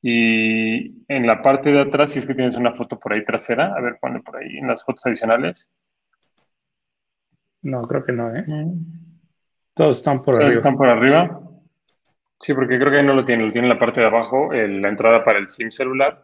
Y 0.02 1.04
en 1.08 1.28
la 1.28 1.42
parte 1.42 1.70
de 1.70 1.82
atrás, 1.82 2.12
si 2.12 2.20
es 2.20 2.26
que 2.26 2.34
tienes 2.34 2.56
una 2.56 2.72
foto 2.72 2.98
por 2.98 3.12
ahí 3.12 3.26
trasera, 3.26 3.74
a 3.76 3.82
ver, 3.82 3.98
ponle 4.00 4.22
por 4.22 4.38
ahí 4.38 4.58
en 4.58 4.68
las 4.68 4.86
fotos 4.86 5.06
adicionales. 5.06 5.70
No, 7.62 7.82
creo 7.84 8.06
que 8.06 8.14
no, 8.14 8.34
¿eh? 8.34 8.46
Todos 9.74 9.98
están 9.98 10.24
por 10.24 10.36
Todos 10.36 10.46
arriba. 10.46 10.58
están 10.60 10.78
por 10.78 10.88
arriba. 10.88 11.42
Sí, 12.40 12.54
porque 12.54 12.78
creo 12.78 12.90
que 12.90 12.98
ahí 13.00 13.06
no 13.06 13.16
lo 13.16 13.26
tiene, 13.26 13.46
lo 13.46 13.52
tiene 13.52 13.68
en 13.68 13.74
la 13.74 13.80
parte 13.80 14.00
de 14.00 14.08
abajo, 14.08 14.54
el, 14.54 14.82
la 14.82 14.90
entrada 14.90 15.26
para 15.26 15.40
el 15.40 15.50
SIM 15.50 15.72
celular 15.72 16.24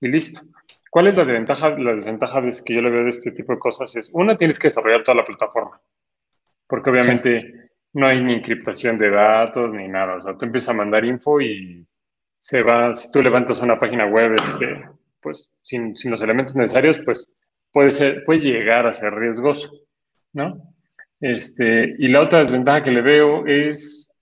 y 0.00 0.08
listo. 0.08 0.42
¿Cuál 0.90 1.06
es 1.06 1.16
la 1.16 1.24
desventaja? 1.24 1.70
La 1.78 1.94
desventaja 1.94 2.40
de 2.40 2.50
que 2.64 2.74
yo 2.74 2.82
le 2.82 2.90
veo 2.90 3.04
de 3.04 3.10
este 3.10 3.30
tipo 3.30 3.52
de 3.52 3.58
cosas 3.60 3.94
es, 3.94 4.10
una, 4.12 4.36
tienes 4.36 4.58
que 4.58 4.68
desarrollar 4.68 5.04
toda 5.04 5.18
la 5.18 5.24
plataforma, 5.24 5.80
porque 6.66 6.90
obviamente 6.90 7.40
sí. 7.40 7.70
no 7.94 8.08
hay 8.08 8.20
ni 8.22 8.34
encriptación 8.34 8.98
de 8.98 9.10
datos 9.10 9.72
ni 9.72 9.86
nada. 9.86 10.16
O 10.16 10.20
sea, 10.20 10.36
tú 10.36 10.44
empiezas 10.44 10.70
a 10.70 10.78
mandar 10.78 11.04
info 11.04 11.40
y 11.40 11.86
se 12.40 12.62
va, 12.62 12.94
si 12.94 13.10
tú 13.12 13.22
levantas 13.22 13.60
una 13.60 13.78
página 13.78 14.06
web, 14.06 14.34
este, 14.34 14.82
pues 15.20 15.52
sin, 15.62 15.96
sin 15.96 16.10
los 16.10 16.22
elementos 16.22 16.56
necesarios, 16.56 16.98
pues 17.04 17.30
puede 17.72 17.92
ser, 17.92 18.24
puede 18.24 18.40
llegar 18.40 18.86
a 18.86 18.92
ser 18.92 19.14
riesgoso, 19.14 19.70
¿no? 20.32 20.74
Este, 21.20 21.94
y 21.98 22.08
la 22.08 22.22
otra 22.22 22.40
desventaja 22.40 22.82
que 22.82 22.90
le 22.90 23.02
veo 23.02 23.46
es, 23.46 24.12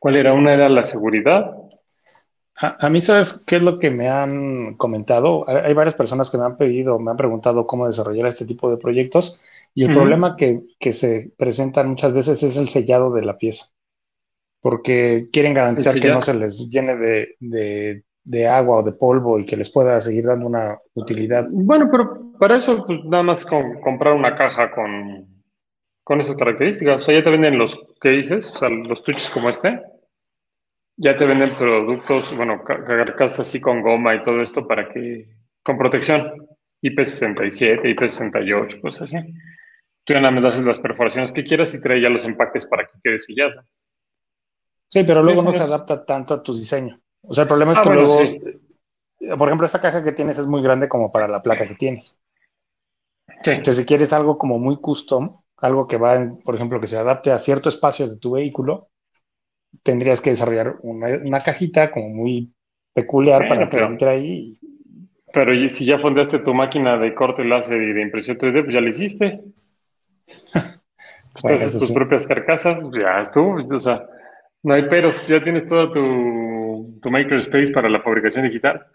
¿cuál 0.00 0.16
era? 0.16 0.34
Una 0.34 0.52
era 0.52 0.68
la 0.68 0.84
seguridad. 0.84 1.52
A, 2.56 2.86
a, 2.86 2.90
mí, 2.90 3.00
¿sabes 3.00 3.44
qué 3.46 3.56
es 3.56 3.62
lo 3.62 3.78
que 3.78 3.90
me 3.90 4.08
han 4.08 4.74
comentado? 4.74 5.48
Hay 5.48 5.74
varias 5.74 5.94
personas 5.94 6.30
que 6.30 6.38
me 6.38 6.44
han 6.44 6.56
pedido, 6.56 6.98
me 6.98 7.10
han 7.10 7.16
preguntado 7.16 7.66
cómo 7.66 7.86
desarrollar 7.86 8.26
este 8.28 8.46
tipo 8.46 8.70
de 8.70 8.76
proyectos 8.76 9.40
y 9.74 9.82
el 9.82 9.90
uh 9.90 9.92
-huh. 9.92 9.96
problema 9.96 10.36
que, 10.36 10.62
que, 10.78 10.92
se 10.92 11.32
presenta 11.36 11.82
muchas 11.82 12.12
veces 12.12 12.42
es 12.42 12.56
el 12.56 12.68
sellado 12.68 13.12
de 13.12 13.24
la 13.24 13.36
pieza, 13.36 13.66
porque 14.60 15.28
quieren 15.32 15.54
garantizar 15.54 15.98
que 15.98 16.10
no 16.10 16.22
se 16.22 16.34
les 16.34 16.70
llene 16.70 16.96
de, 16.96 17.34
de, 17.40 18.04
de, 18.22 18.46
agua 18.46 18.78
o 18.78 18.82
de 18.84 18.92
polvo 18.92 19.40
y 19.40 19.44
que 19.44 19.56
les 19.56 19.70
pueda 19.70 20.00
seguir 20.00 20.26
dando 20.26 20.46
una 20.46 20.78
utilidad. 20.94 21.48
Bueno, 21.50 21.88
pero 21.90 22.32
para 22.38 22.56
eso, 22.58 22.84
pues 22.86 23.04
nada 23.04 23.24
más 23.24 23.44
con, 23.44 23.80
comprar 23.80 24.14
una 24.14 24.36
caja 24.36 24.70
con, 24.70 25.26
con 26.04 26.20
esas 26.20 26.36
características. 26.36 27.02
O 27.02 27.04
sea, 27.04 27.18
ya 27.18 27.24
te 27.24 27.30
venden 27.30 27.58
los 27.58 27.76
cases, 27.98 28.52
o 28.52 28.58
sea, 28.58 28.68
los 28.68 29.02
tuches 29.02 29.30
como 29.30 29.48
este. 29.48 29.80
Ya 30.96 31.16
te 31.16 31.24
venden 31.24 31.56
productos, 31.56 32.36
bueno, 32.36 32.62
carcasas 32.62 33.40
así 33.40 33.60
con 33.60 33.82
goma 33.82 34.14
y 34.14 34.22
todo 34.22 34.42
esto 34.42 34.66
para 34.66 34.88
que, 34.88 35.28
con 35.62 35.76
protección. 35.76 36.46
IP67, 36.82 37.82
IP68, 37.96 38.80
cosas 38.80 39.14
así. 39.14 39.34
Tú 40.04 40.12
ya 40.12 40.20
nada 40.20 40.32
más 40.32 40.44
haces 40.44 40.66
las 40.66 40.78
perforaciones 40.78 41.32
que 41.32 41.44
quieras 41.44 41.74
y 41.74 41.80
trae 41.80 42.00
ya 42.00 42.10
los 42.10 42.24
empaques 42.26 42.66
para 42.66 42.84
que 42.84 42.98
quede 43.02 43.18
sellado. 43.18 43.62
Sí, 44.88 45.02
pero 45.04 45.22
luego 45.22 45.40
sí, 45.40 45.46
no 45.46 45.52
se 45.52 45.62
es... 45.62 45.68
adapta 45.68 46.04
tanto 46.04 46.34
a 46.34 46.42
tu 46.42 46.54
diseño. 46.54 47.00
O 47.22 47.32
sea, 47.32 47.42
el 47.42 47.48
problema 47.48 47.72
es 47.72 47.78
ah, 47.78 47.82
que 47.82 47.88
bueno, 47.88 48.02
luego, 48.02 48.20
sí. 48.20 48.40
por 49.36 49.48
ejemplo, 49.48 49.66
esa 49.66 49.80
caja 49.80 50.04
que 50.04 50.12
tienes 50.12 50.38
es 50.38 50.46
muy 50.46 50.62
grande 50.62 50.88
como 50.88 51.10
para 51.10 51.26
la 51.26 51.42
placa 51.42 51.66
que 51.66 51.74
tienes. 51.74 52.18
Sí. 53.42 53.50
Entonces, 53.50 53.78
si 53.78 53.86
quieres 53.86 54.12
algo 54.12 54.36
como 54.36 54.58
muy 54.58 54.76
custom, 54.76 55.40
algo 55.56 55.88
que 55.88 55.96
va, 55.96 56.16
en, 56.16 56.36
por 56.42 56.54
ejemplo, 56.54 56.80
que 56.80 56.86
se 56.86 56.98
adapte 56.98 57.32
a 57.32 57.38
cierto 57.38 57.70
espacio 57.70 58.06
de 58.06 58.18
tu 58.18 58.32
vehículo, 58.32 58.90
tendrías 59.82 60.20
que 60.20 60.30
desarrollar 60.30 60.76
una, 60.82 61.08
una 61.24 61.40
cajita 61.40 61.90
como 61.90 62.08
muy 62.08 62.52
peculiar 62.92 63.40
bueno, 63.40 63.54
para 63.54 63.68
que 63.68 63.76
pero, 63.76 63.86
entre 63.86 64.08
ahí. 64.08 64.58
Pero 65.32 65.70
si 65.70 65.84
ya 65.84 65.98
fundaste 65.98 66.38
tu 66.38 66.54
máquina 66.54 66.96
de 66.96 67.14
corte 67.14 67.44
láser 67.44 67.82
y 67.82 67.92
de 67.92 68.02
impresión 68.02 68.38
3D, 68.38 68.62
pues 68.62 68.74
ya 68.74 68.80
lo 68.80 68.88
hiciste. 68.88 69.40
pues 70.22 70.62
bueno, 71.42 71.58
tus 71.58 71.88
sí. 71.88 71.94
propias 71.94 72.26
carcasas, 72.26 72.82
pues 72.82 73.02
ya 73.02 73.20
estuvo. 73.20 73.56
O 73.56 73.80
sea, 73.80 74.06
no 74.62 74.74
hay 74.74 74.88
peros, 74.88 75.26
ya 75.26 75.42
tienes 75.42 75.66
todo 75.66 75.90
tu, 75.90 76.98
tu 77.02 77.10
makerspace 77.10 77.72
para 77.72 77.88
la 77.88 78.00
fabricación 78.00 78.46
digital. 78.46 78.86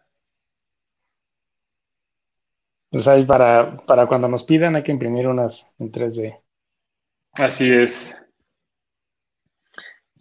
Pues 2.90 3.08
ahí 3.08 3.24
para, 3.26 3.78
para 3.86 4.08
cuando 4.08 4.28
nos 4.28 4.44
pidan 4.44 4.76
hay 4.76 4.84
que 4.84 4.92
imprimir 4.92 5.28
unas 5.28 5.72
en 5.78 5.92
3D. 5.92 6.42
Así 7.34 7.72
es. 7.72 8.20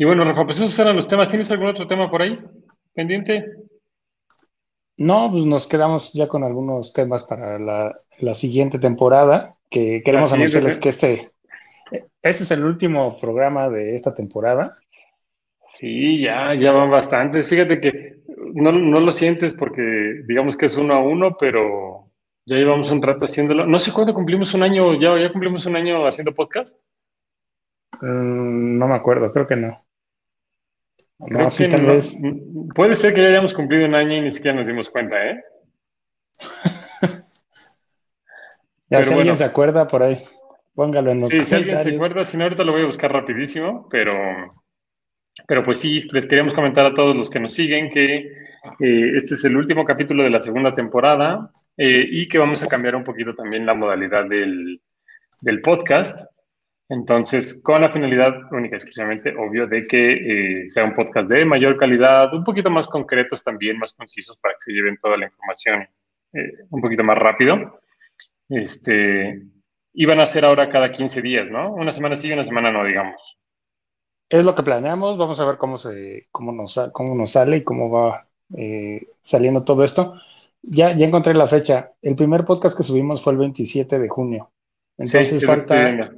Y 0.00 0.04
bueno, 0.04 0.24
Rafa, 0.24 0.44
pues 0.44 0.58
esos 0.58 0.78
eran 0.78 0.94
los 0.94 1.08
temas. 1.08 1.28
¿Tienes 1.28 1.50
algún 1.50 1.66
otro 1.66 1.88
tema 1.88 2.08
por 2.08 2.22
ahí 2.22 2.38
pendiente? 2.94 3.44
No, 4.96 5.28
pues 5.30 5.44
nos 5.44 5.66
quedamos 5.66 6.12
ya 6.12 6.28
con 6.28 6.44
algunos 6.44 6.92
temas 6.92 7.24
para 7.24 7.58
la, 7.58 8.00
la 8.18 8.34
siguiente 8.36 8.78
temporada, 8.78 9.56
que 9.68 10.02
queremos 10.04 10.32
anunciarles 10.32 10.78
que 10.78 10.90
este, 10.90 11.32
este 12.22 12.42
es 12.44 12.50
el 12.52 12.64
último 12.64 13.18
programa 13.20 13.68
de 13.68 13.96
esta 13.96 14.14
temporada. 14.14 14.78
Sí, 15.66 16.20
ya, 16.20 16.54
ya 16.54 16.70
van 16.70 16.90
bastantes. 16.90 17.48
Fíjate 17.48 17.80
que 17.80 18.20
no, 18.54 18.70
no 18.70 19.00
lo 19.00 19.10
sientes 19.10 19.56
porque 19.56 20.22
digamos 20.28 20.56
que 20.56 20.66
es 20.66 20.76
uno 20.76 20.94
a 20.94 21.00
uno, 21.00 21.36
pero 21.38 22.12
ya 22.46 22.56
llevamos 22.56 22.90
un 22.92 23.02
rato 23.02 23.24
haciéndolo. 23.24 23.66
No 23.66 23.80
sé 23.80 23.92
cuándo 23.92 24.14
cumplimos 24.14 24.54
un 24.54 24.62
año, 24.62 24.94
ya, 24.94 25.18
ya 25.18 25.32
cumplimos 25.32 25.66
un 25.66 25.74
año 25.74 26.06
haciendo 26.06 26.34
podcast. 26.34 26.78
Mm, 28.00 28.78
no 28.78 28.86
me 28.86 28.94
acuerdo, 28.94 29.32
creo 29.32 29.46
que 29.48 29.56
no. 29.56 29.87
Creo 31.18 31.38
no, 31.40 31.50
sí, 31.50 31.68
tal 31.68 31.82
no, 31.82 31.92
vez. 31.94 32.16
Puede 32.74 32.94
ser 32.94 33.12
que 33.12 33.22
ya 33.22 33.28
hayamos 33.28 33.52
cumplido 33.52 33.86
un 33.86 33.94
año 33.94 34.16
y 34.16 34.20
ni 34.20 34.30
siquiera 34.30 34.56
nos 34.56 34.66
dimos 34.66 34.88
cuenta, 34.88 35.16
¿eh? 35.30 35.42
ya, 37.02 37.08
Pero 38.88 39.04
si 39.04 39.08
bueno. 39.08 39.18
alguien 39.18 39.36
se 39.36 39.44
acuerda 39.44 39.88
por 39.88 40.02
ahí, 40.02 40.24
póngalo 40.74 41.10
en 41.10 41.20
los 41.20 41.28
Sí, 41.28 41.44
si 41.44 41.54
alguien 41.56 41.80
se 41.80 41.94
acuerda, 41.94 42.24
si 42.24 42.36
no, 42.36 42.44
ahorita 42.44 42.62
lo 42.62 42.72
voy 42.72 42.82
a 42.82 42.86
buscar 42.86 43.12
rapidísimo, 43.12 43.88
pero, 43.90 44.14
pero 45.48 45.64
pues 45.64 45.80
sí, 45.80 46.02
les 46.12 46.26
queríamos 46.26 46.54
comentar 46.54 46.86
a 46.86 46.94
todos 46.94 47.16
los 47.16 47.28
que 47.28 47.40
nos 47.40 47.52
siguen 47.52 47.90
que 47.90 48.16
eh, 48.80 49.16
este 49.16 49.34
es 49.34 49.44
el 49.44 49.56
último 49.56 49.84
capítulo 49.84 50.22
de 50.22 50.30
la 50.30 50.40
segunda 50.40 50.72
temporada 50.72 51.50
eh, 51.76 52.06
y 52.08 52.28
que 52.28 52.38
vamos 52.38 52.62
a 52.62 52.68
cambiar 52.68 52.94
un 52.94 53.04
poquito 53.04 53.34
también 53.34 53.66
la 53.66 53.74
modalidad 53.74 54.24
del, 54.28 54.80
del 55.40 55.60
podcast. 55.62 56.24
Entonces, 56.90 57.60
con 57.62 57.82
la 57.82 57.92
finalidad 57.92 58.34
única 58.50 58.76
y 58.76 58.78
exclusivamente, 58.78 59.34
obvio, 59.36 59.66
de 59.66 59.86
que 59.86 60.62
eh, 60.62 60.68
sea 60.68 60.84
un 60.84 60.94
podcast 60.94 61.30
de 61.30 61.44
mayor 61.44 61.76
calidad, 61.76 62.32
un 62.32 62.44
poquito 62.44 62.70
más 62.70 62.88
concretos 62.88 63.42
también, 63.42 63.78
más 63.78 63.92
concisos 63.92 64.38
para 64.38 64.54
que 64.54 64.62
se 64.62 64.72
lleven 64.72 64.96
toda 64.96 65.18
la 65.18 65.26
información 65.26 65.86
eh, 66.32 66.52
un 66.70 66.80
poquito 66.80 67.04
más 67.04 67.18
rápido. 67.18 67.80
Este, 68.48 69.42
iban 69.92 70.20
a 70.20 70.26
ser 70.26 70.46
ahora 70.46 70.70
cada 70.70 70.90
15 70.90 71.20
días, 71.20 71.50
¿no? 71.50 71.74
Una 71.74 71.92
semana 71.92 72.16
sí 72.16 72.28
y 72.28 72.32
una 72.32 72.46
semana 72.46 72.72
no, 72.72 72.84
digamos. 72.84 73.38
Es 74.30 74.44
lo 74.44 74.54
que 74.54 74.62
planeamos, 74.62 75.18
vamos 75.18 75.40
a 75.40 75.46
ver 75.46 75.58
cómo, 75.58 75.76
se, 75.76 76.28
cómo, 76.30 76.52
nos, 76.52 76.78
cómo 76.92 77.14
nos 77.14 77.32
sale 77.32 77.58
y 77.58 77.64
cómo 77.64 77.90
va 77.90 78.28
eh, 78.56 79.08
saliendo 79.20 79.64
todo 79.64 79.84
esto. 79.84 80.14
Ya, 80.62 80.96
ya 80.96 81.06
encontré 81.06 81.34
la 81.34 81.46
fecha. 81.46 81.92
El 82.00 82.16
primer 82.16 82.46
podcast 82.46 82.76
que 82.76 82.82
subimos 82.82 83.22
fue 83.22 83.34
el 83.34 83.38
27 83.38 83.98
de 83.98 84.08
junio. 84.08 84.50
Entonces 84.98 85.46
falta, 85.46 86.12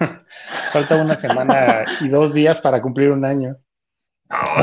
falta 0.72 0.96
una 0.96 1.16
semana 1.16 1.84
y 2.00 2.08
dos 2.08 2.34
días 2.34 2.60
para 2.60 2.80
cumplir 2.80 3.10
un 3.10 3.24
año. 3.24 3.56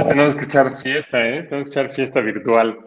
tenemos 0.08 0.36
que 0.36 0.46
echar 0.46 0.76
fiesta, 0.76 1.20
¿eh? 1.26 1.44
Tenemos 1.44 1.70
que 1.70 1.80
echar 1.80 1.96
fiesta 1.96 2.22
virtual. 2.22 2.78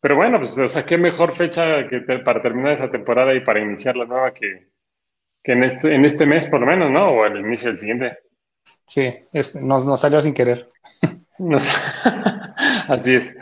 Pero 0.00 0.16
bueno, 0.16 0.38
pues, 0.38 0.56
o 0.58 0.68
sea, 0.68 0.84
qué 0.84 0.96
mejor 0.96 1.36
fecha 1.36 1.86
que 1.88 2.00
para 2.24 2.40
terminar 2.40 2.72
esa 2.72 2.90
temporada 2.90 3.34
y 3.34 3.40
para 3.40 3.60
iniciar 3.60 3.96
la 3.96 4.06
nueva 4.06 4.32
que, 4.32 4.68
en, 5.44 5.64
este, 5.64 5.94
en 5.94 6.04
este 6.04 6.26
mes, 6.26 6.46
por 6.46 6.60
lo 6.60 6.66
menos, 6.66 6.90
¿no? 6.90 7.08
O 7.08 7.24
al 7.24 7.38
inicio 7.38 7.68
del 7.68 7.78
siguiente. 7.78 8.18
Sí, 8.86 9.12
este, 9.32 9.60
nos, 9.60 9.86
nos 9.86 10.00
salió 10.00 10.22
sin 10.22 10.34
querer. 10.34 10.70
así 12.88 13.14
es. 13.14 13.36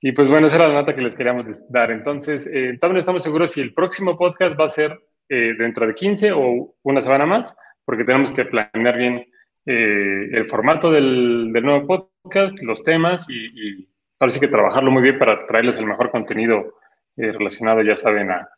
Y 0.00 0.12
pues 0.12 0.28
bueno, 0.28 0.48
esa 0.48 0.56
era 0.56 0.68
la 0.68 0.74
nota 0.74 0.94
que 0.94 1.00
les 1.00 1.14
queríamos 1.14 1.46
dar. 1.70 1.90
Entonces, 1.90 2.46
eh, 2.52 2.76
también 2.80 2.98
estamos 2.98 3.22
seguros 3.22 3.52
si 3.52 3.60
el 3.60 3.72
próximo 3.72 4.16
podcast 4.16 4.58
va 4.58 4.66
a 4.66 4.68
ser 4.68 5.00
eh, 5.28 5.54
dentro 5.56 5.86
de 5.86 5.94
15 5.94 6.32
o 6.32 6.74
una 6.82 7.00
semana 7.00 7.24
más, 7.24 7.56
porque 7.84 8.04
tenemos 8.04 8.30
que 8.30 8.44
planear 8.44 8.96
bien 8.96 9.26
eh, 9.66 10.28
el 10.32 10.48
formato 10.48 10.90
del, 10.90 11.52
del, 11.52 11.64
nuevo 11.64 11.86
podcast, 11.86 12.58
los 12.62 12.82
temas 12.82 13.26
y, 13.28 13.34
y 13.34 13.88
ahora 14.18 14.32
sí 14.32 14.40
que 14.40 14.48
trabajarlo 14.48 14.90
muy 14.90 15.02
bien 15.02 15.18
para 15.18 15.46
traerles 15.46 15.76
el 15.76 15.86
mejor 15.86 16.10
contenido 16.10 16.74
relacionado, 17.16 17.82
ya 17.82 17.96
saben, 17.96 18.30
a, 18.30 18.48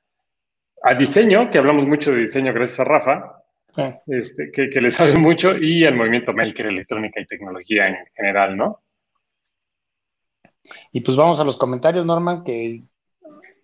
a, 0.82 0.94
diseño, 0.94 1.50
que 1.50 1.58
hablamos 1.58 1.86
mucho 1.86 2.12
de 2.12 2.20
diseño 2.20 2.52
gracias 2.52 2.80
a 2.80 2.84
Rafa, 2.84 3.42
este, 4.06 4.52
que, 4.52 4.70
que 4.70 4.80
le 4.80 4.90
sabe 4.90 5.16
mucho, 5.16 5.56
y 5.56 5.84
al 5.84 5.96
movimiento 5.96 6.32
maker, 6.32 6.66
electrónica 6.66 7.20
y 7.20 7.26
tecnología 7.26 7.88
en 7.88 7.96
general, 8.14 8.56
¿no? 8.56 8.78
Y 10.92 11.00
pues 11.00 11.16
vamos 11.16 11.40
a 11.40 11.44
los 11.44 11.56
comentarios, 11.56 12.06
Norman, 12.06 12.44
que 12.44 12.82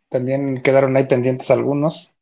también 0.09 0.62
quedaron 0.62 0.97
ahí 0.97 1.07
pendientes 1.07 1.51
algunos. 1.51 2.15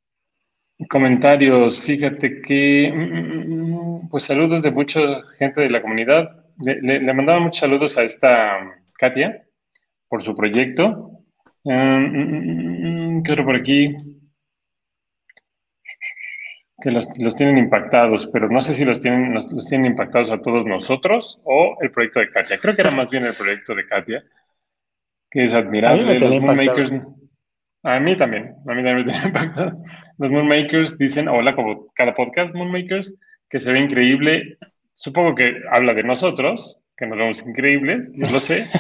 Comentarios, 0.86 1.80
fíjate 1.80 2.40
que, 2.40 2.92
mm, 2.92 3.00
mm, 3.00 4.04
mm, 4.04 4.08
pues 4.08 4.24
saludos 4.24 4.62
de 4.62 4.70
mucha 4.70 5.00
gente 5.38 5.62
de 5.62 5.70
la 5.70 5.82
comunidad. 5.82 6.44
Le, 6.60 7.00
mandaba 7.14 7.40
muchos 7.40 7.58
saludos 7.58 7.98
a 7.98 8.04
esta 8.04 8.58
Katia 8.96 9.44
por 10.08 10.22
su 10.22 10.36
proyecto. 10.36 11.10
¿Qué 11.64 13.32
otro 13.32 13.44
por 13.44 13.56
aquí? 13.56 13.96
Que 16.80 16.92
los, 16.92 17.08
tienen 17.36 17.58
impactados, 17.58 18.28
pero 18.32 18.48
no 18.48 18.60
sé 18.60 18.74
si 18.74 18.84
los 18.84 19.00
tienen, 19.00 19.34
los 19.34 19.68
tienen 19.68 19.92
impactados 19.92 20.30
a 20.30 20.40
todos 20.40 20.64
nosotros 20.64 21.40
o 21.44 21.76
el 21.80 21.90
proyecto 21.90 22.20
de 22.20 22.30
Katia. 22.30 22.58
Creo 22.58 22.76
que 22.76 22.82
era 22.82 22.92
más 22.92 23.10
bien 23.10 23.24
el 23.24 23.34
proyecto 23.34 23.74
de 23.74 23.86
Katia 23.86 24.22
que 25.30 25.44
es 25.44 25.54
admirable. 25.54 26.18
los 26.18 26.40
Moonmakers, 26.40 26.92
a 27.82 28.00
mí 28.00 28.16
también, 28.16 28.54
a 28.66 28.74
mí 28.74 28.82
también 28.82 28.96
me 28.96 29.04
tiene 29.04 29.20
impactado. 29.26 29.82
Los 30.18 30.32
Moonmakers 30.32 30.98
dicen, 30.98 31.28
hola, 31.28 31.52
como 31.52 31.92
cada 31.94 32.12
podcast 32.12 32.54
Moonmakers, 32.54 33.14
que 33.48 33.60
se 33.60 33.72
ve 33.72 33.78
increíble. 33.78 34.58
Supongo 34.92 35.36
que 35.36 35.62
habla 35.70 35.94
de 35.94 36.02
nosotros, 36.02 36.76
que 36.96 37.06
nos 37.06 37.18
vemos 37.18 37.42
increíbles, 37.46 38.12
no 38.14 38.30
lo 38.30 38.40
sé. 38.40 38.66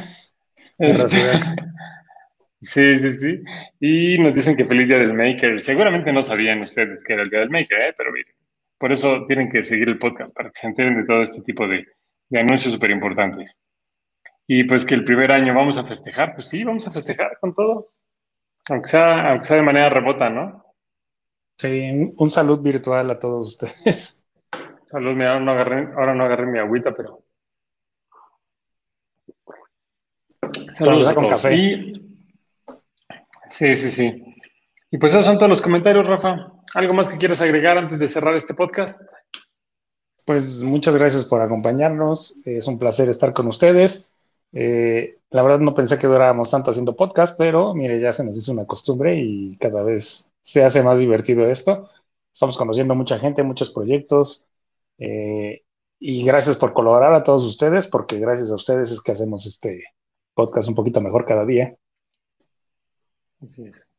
Este, 0.80 1.16
sí, 2.60 2.96
sí, 2.98 3.12
sí. 3.12 3.42
Y 3.80 4.16
nos 4.18 4.32
dicen 4.32 4.56
que 4.56 4.64
feliz 4.64 4.86
día 4.86 4.98
del 4.98 5.12
Maker. 5.12 5.60
Seguramente 5.60 6.12
no 6.12 6.22
sabían 6.22 6.62
ustedes 6.62 7.02
que 7.02 7.14
era 7.14 7.24
el 7.24 7.30
día 7.30 7.40
del 7.40 7.50
Maker, 7.50 7.80
¿eh? 7.80 7.94
pero 7.98 8.12
miren, 8.12 8.32
por 8.78 8.92
eso 8.92 9.26
tienen 9.26 9.50
que 9.50 9.64
seguir 9.64 9.88
el 9.88 9.98
podcast, 9.98 10.32
para 10.36 10.50
que 10.50 10.60
se 10.60 10.68
enteren 10.68 11.00
de 11.00 11.04
todo 11.04 11.24
este 11.24 11.42
tipo 11.42 11.66
de, 11.66 11.84
de 12.28 12.38
anuncios 12.38 12.72
súper 12.72 12.92
importantes. 12.92 13.58
Y 14.46 14.62
pues 14.62 14.84
que 14.84 14.94
el 14.94 15.02
primer 15.02 15.32
año 15.32 15.52
vamos 15.52 15.78
a 15.78 15.84
festejar, 15.84 16.34
pues 16.34 16.48
sí, 16.48 16.62
vamos 16.62 16.86
a 16.86 16.92
festejar 16.92 17.38
con 17.40 17.52
todo. 17.56 17.88
Aunque 18.68 18.86
sea, 18.86 19.30
aunque 19.30 19.46
sea 19.46 19.56
de 19.56 19.64
manera 19.64 19.90
remota, 19.90 20.30
¿no? 20.30 20.64
Sí, 21.58 22.14
un 22.16 22.30
salud 22.30 22.60
virtual 22.60 23.10
a 23.10 23.18
todos 23.18 23.48
ustedes. 23.48 24.24
Salud, 24.84 25.14
mira, 25.14 25.32
ahora 25.32 25.44
no 25.44 25.50
agarré, 25.50 25.88
ahora 25.94 26.14
no 26.14 26.24
agarré 26.24 26.46
mi 26.46 26.58
agüita, 26.58 26.94
pero. 26.96 27.22
Saludos 30.72 31.10
con 31.10 31.28
café. 31.28 31.92
Sí, 33.48 33.74
sí, 33.74 33.90
sí. 33.90 34.34
Y 34.90 34.98
pues 34.98 35.12
esos 35.12 35.24
son 35.24 35.36
todos 35.36 35.50
los 35.50 35.60
comentarios, 35.60 36.06
Rafa. 36.06 36.52
¿Algo 36.74 36.94
más 36.94 37.08
que 37.08 37.18
quieras 37.18 37.40
agregar 37.40 37.76
antes 37.76 37.98
de 37.98 38.08
cerrar 38.08 38.34
este 38.36 38.54
podcast? 38.54 39.02
Pues 40.24 40.62
muchas 40.62 40.94
gracias 40.94 41.24
por 41.24 41.42
acompañarnos. 41.42 42.38
Es 42.44 42.68
un 42.68 42.78
placer 42.78 43.08
estar 43.08 43.32
con 43.32 43.48
ustedes. 43.48 44.10
Eh, 44.52 45.18
la 45.30 45.42
verdad 45.42 45.58
no 45.58 45.74
pensé 45.74 45.98
que 45.98 46.06
duráramos 46.06 46.50
tanto 46.50 46.70
haciendo 46.70 46.96
podcast, 46.96 47.36
pero 47.36 47.74
mire, 47.74 48.00
ya 48.00 48.12
se 48.12 48.24
nos 48.24 48.36
hizo 48.36 48.52
una 48.52 48.64
costumbre 48.64 49.16
y 49.16 49.56
cada 49.56 49.82
vez 49.82 50.30
se 50.48 50.64
hace 50.64 50.82
más 50.82 50.98
divertido 50.98 51.46
esto. 51.46 51.90
Estamos 52.32 52.56
conociendo 52.56 52.94
mucha 52.94 53.18
gente, 53.18 53.42
muchos 53.42 53.70
proyectos. 53.70 54.48
Eh, 54.96 55.62
y 55.98 56.24
gracias 56.24 56.56
por 56.56 56.72
colaborar 56.72 57.12
a 57.12 57.22
todos 57.22 57.44
ustedes, 57.44 57.86
porque 57.86 58.18
gracias 58.18 58.50
a 58.50 58.54
ustedes 58.54 58.90
es 58.90 59.02
que 59.02 59.12
hacemos 59.12 59.44
este 59.44 59.84
podcast 60.32 60.70
un 60.70 60.74
poquito 60.74 61.02
mejor 61.02 61.26
cada 61.26 61.44
día. 61.44 61.76
Así 63.44 63.66
es. 63.66 63.90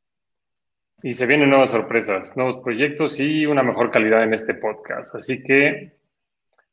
Y 1.03 1.13
se 1.13 1.27
vienen 1.27 1.51
nuevas 1.51 1.69
sorpresas, 1.69 2.35
nuevos 2.35 2.63
proyectos 2.63 3.19
y 3.19 3.45
una 3.45 3.61
mejor 3.61 3.91
calidad 3.91 4.23
en 4.23 4.33
este 4.33 4.55
podcast. 4.55 5.13
Así 5.13 5.43
que 5.43 5.99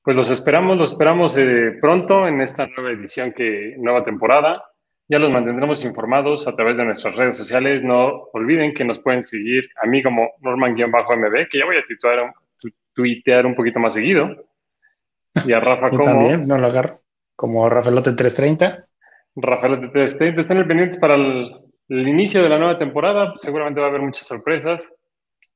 pues 0.03 0.17
los 0.17 0.31
esperamos, 0.31 0.79
los 0.79 0.93
esperamos 0.93 1.37
eh, 1.37 1.77
pronto 1.83 2.27
en 2.27 2.41
esta 2.41 2.67
nueva 2.67 2.93
edición, 2.93 3.35
que, 3.35 3.75
nueva 3.77 4.05
temporada. 4.05 4.65
Ya 5.09 5.19
los 5.21 5.31
mantendremos 5.31 5.85
informados 5.85 6.49
a 6.49 6.57
través 6.57 6.77
de 6.77 6.85
nuestras 6.85 7.15
redes 7.15 7.37
sociales. 7.37 7.83
No 7.83 8.29
olviden 8.33 8.75
que 8.75 8.85
nos 8.85 8.99
pueden 8.99 9.23
seguir 9.23 9.69
a 9.81 9.87
mí 9.87 10.03
como 10.03 10.31
Norman-MB, 10.41 11.49
que 11.49 11.59
ya 11.59 11.65
voy 11.65 11.77
a 11.77 11.87
titular, 11.87 12.35
tuitear 12.93 13.47
un 13.47 13.55
poquito 13.55 13.79
más 13.79 13.95
seguido. 13.95 14.49
Y 15.45 15.53
a 15.53 15.61
Rafa 15.61 15.91
como... 15.91 16.05
También, 16.05 16.49
no 16.49 16.59
lo 16.59 16.67
agarro. 16.67 17.03
Como 17.37 17.69
Rafaelote 17.69 18.13
330. 18.13 18.87
Rafaelote 19.37 19.89
330. 19.89 20.41
Estén 20.41 20.67
pendientes 20.67 20.99
para 20.99 21.15
el, 21.15 21.55
el 21.89 22.09
inicio 22.09 22.43
de 22.43 22.49
la 22.49 22.59
nueva 22.59 22.79
temporada. 22.79 23.35
Seguramente 23.41 23.81
va 23.81 23.87
a 23.87 23.91
haber 23.91 24.03
muchas 24.03 24.27
sorpresas. 24.27 24.93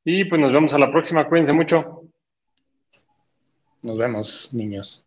Y 0.05 0.24
pues 0.27 0.40
nos 0.40 0.52
vemos 0.52 0.72
a 0.74 0.78
la 0.78 0.93
próxima. 0.93 1.27
Cuídense 1.27 1.52
mucho. 1.52 2.02
Nos 3.82 3.98
vemos, 3.98 4.55
niños. 4.55 5.06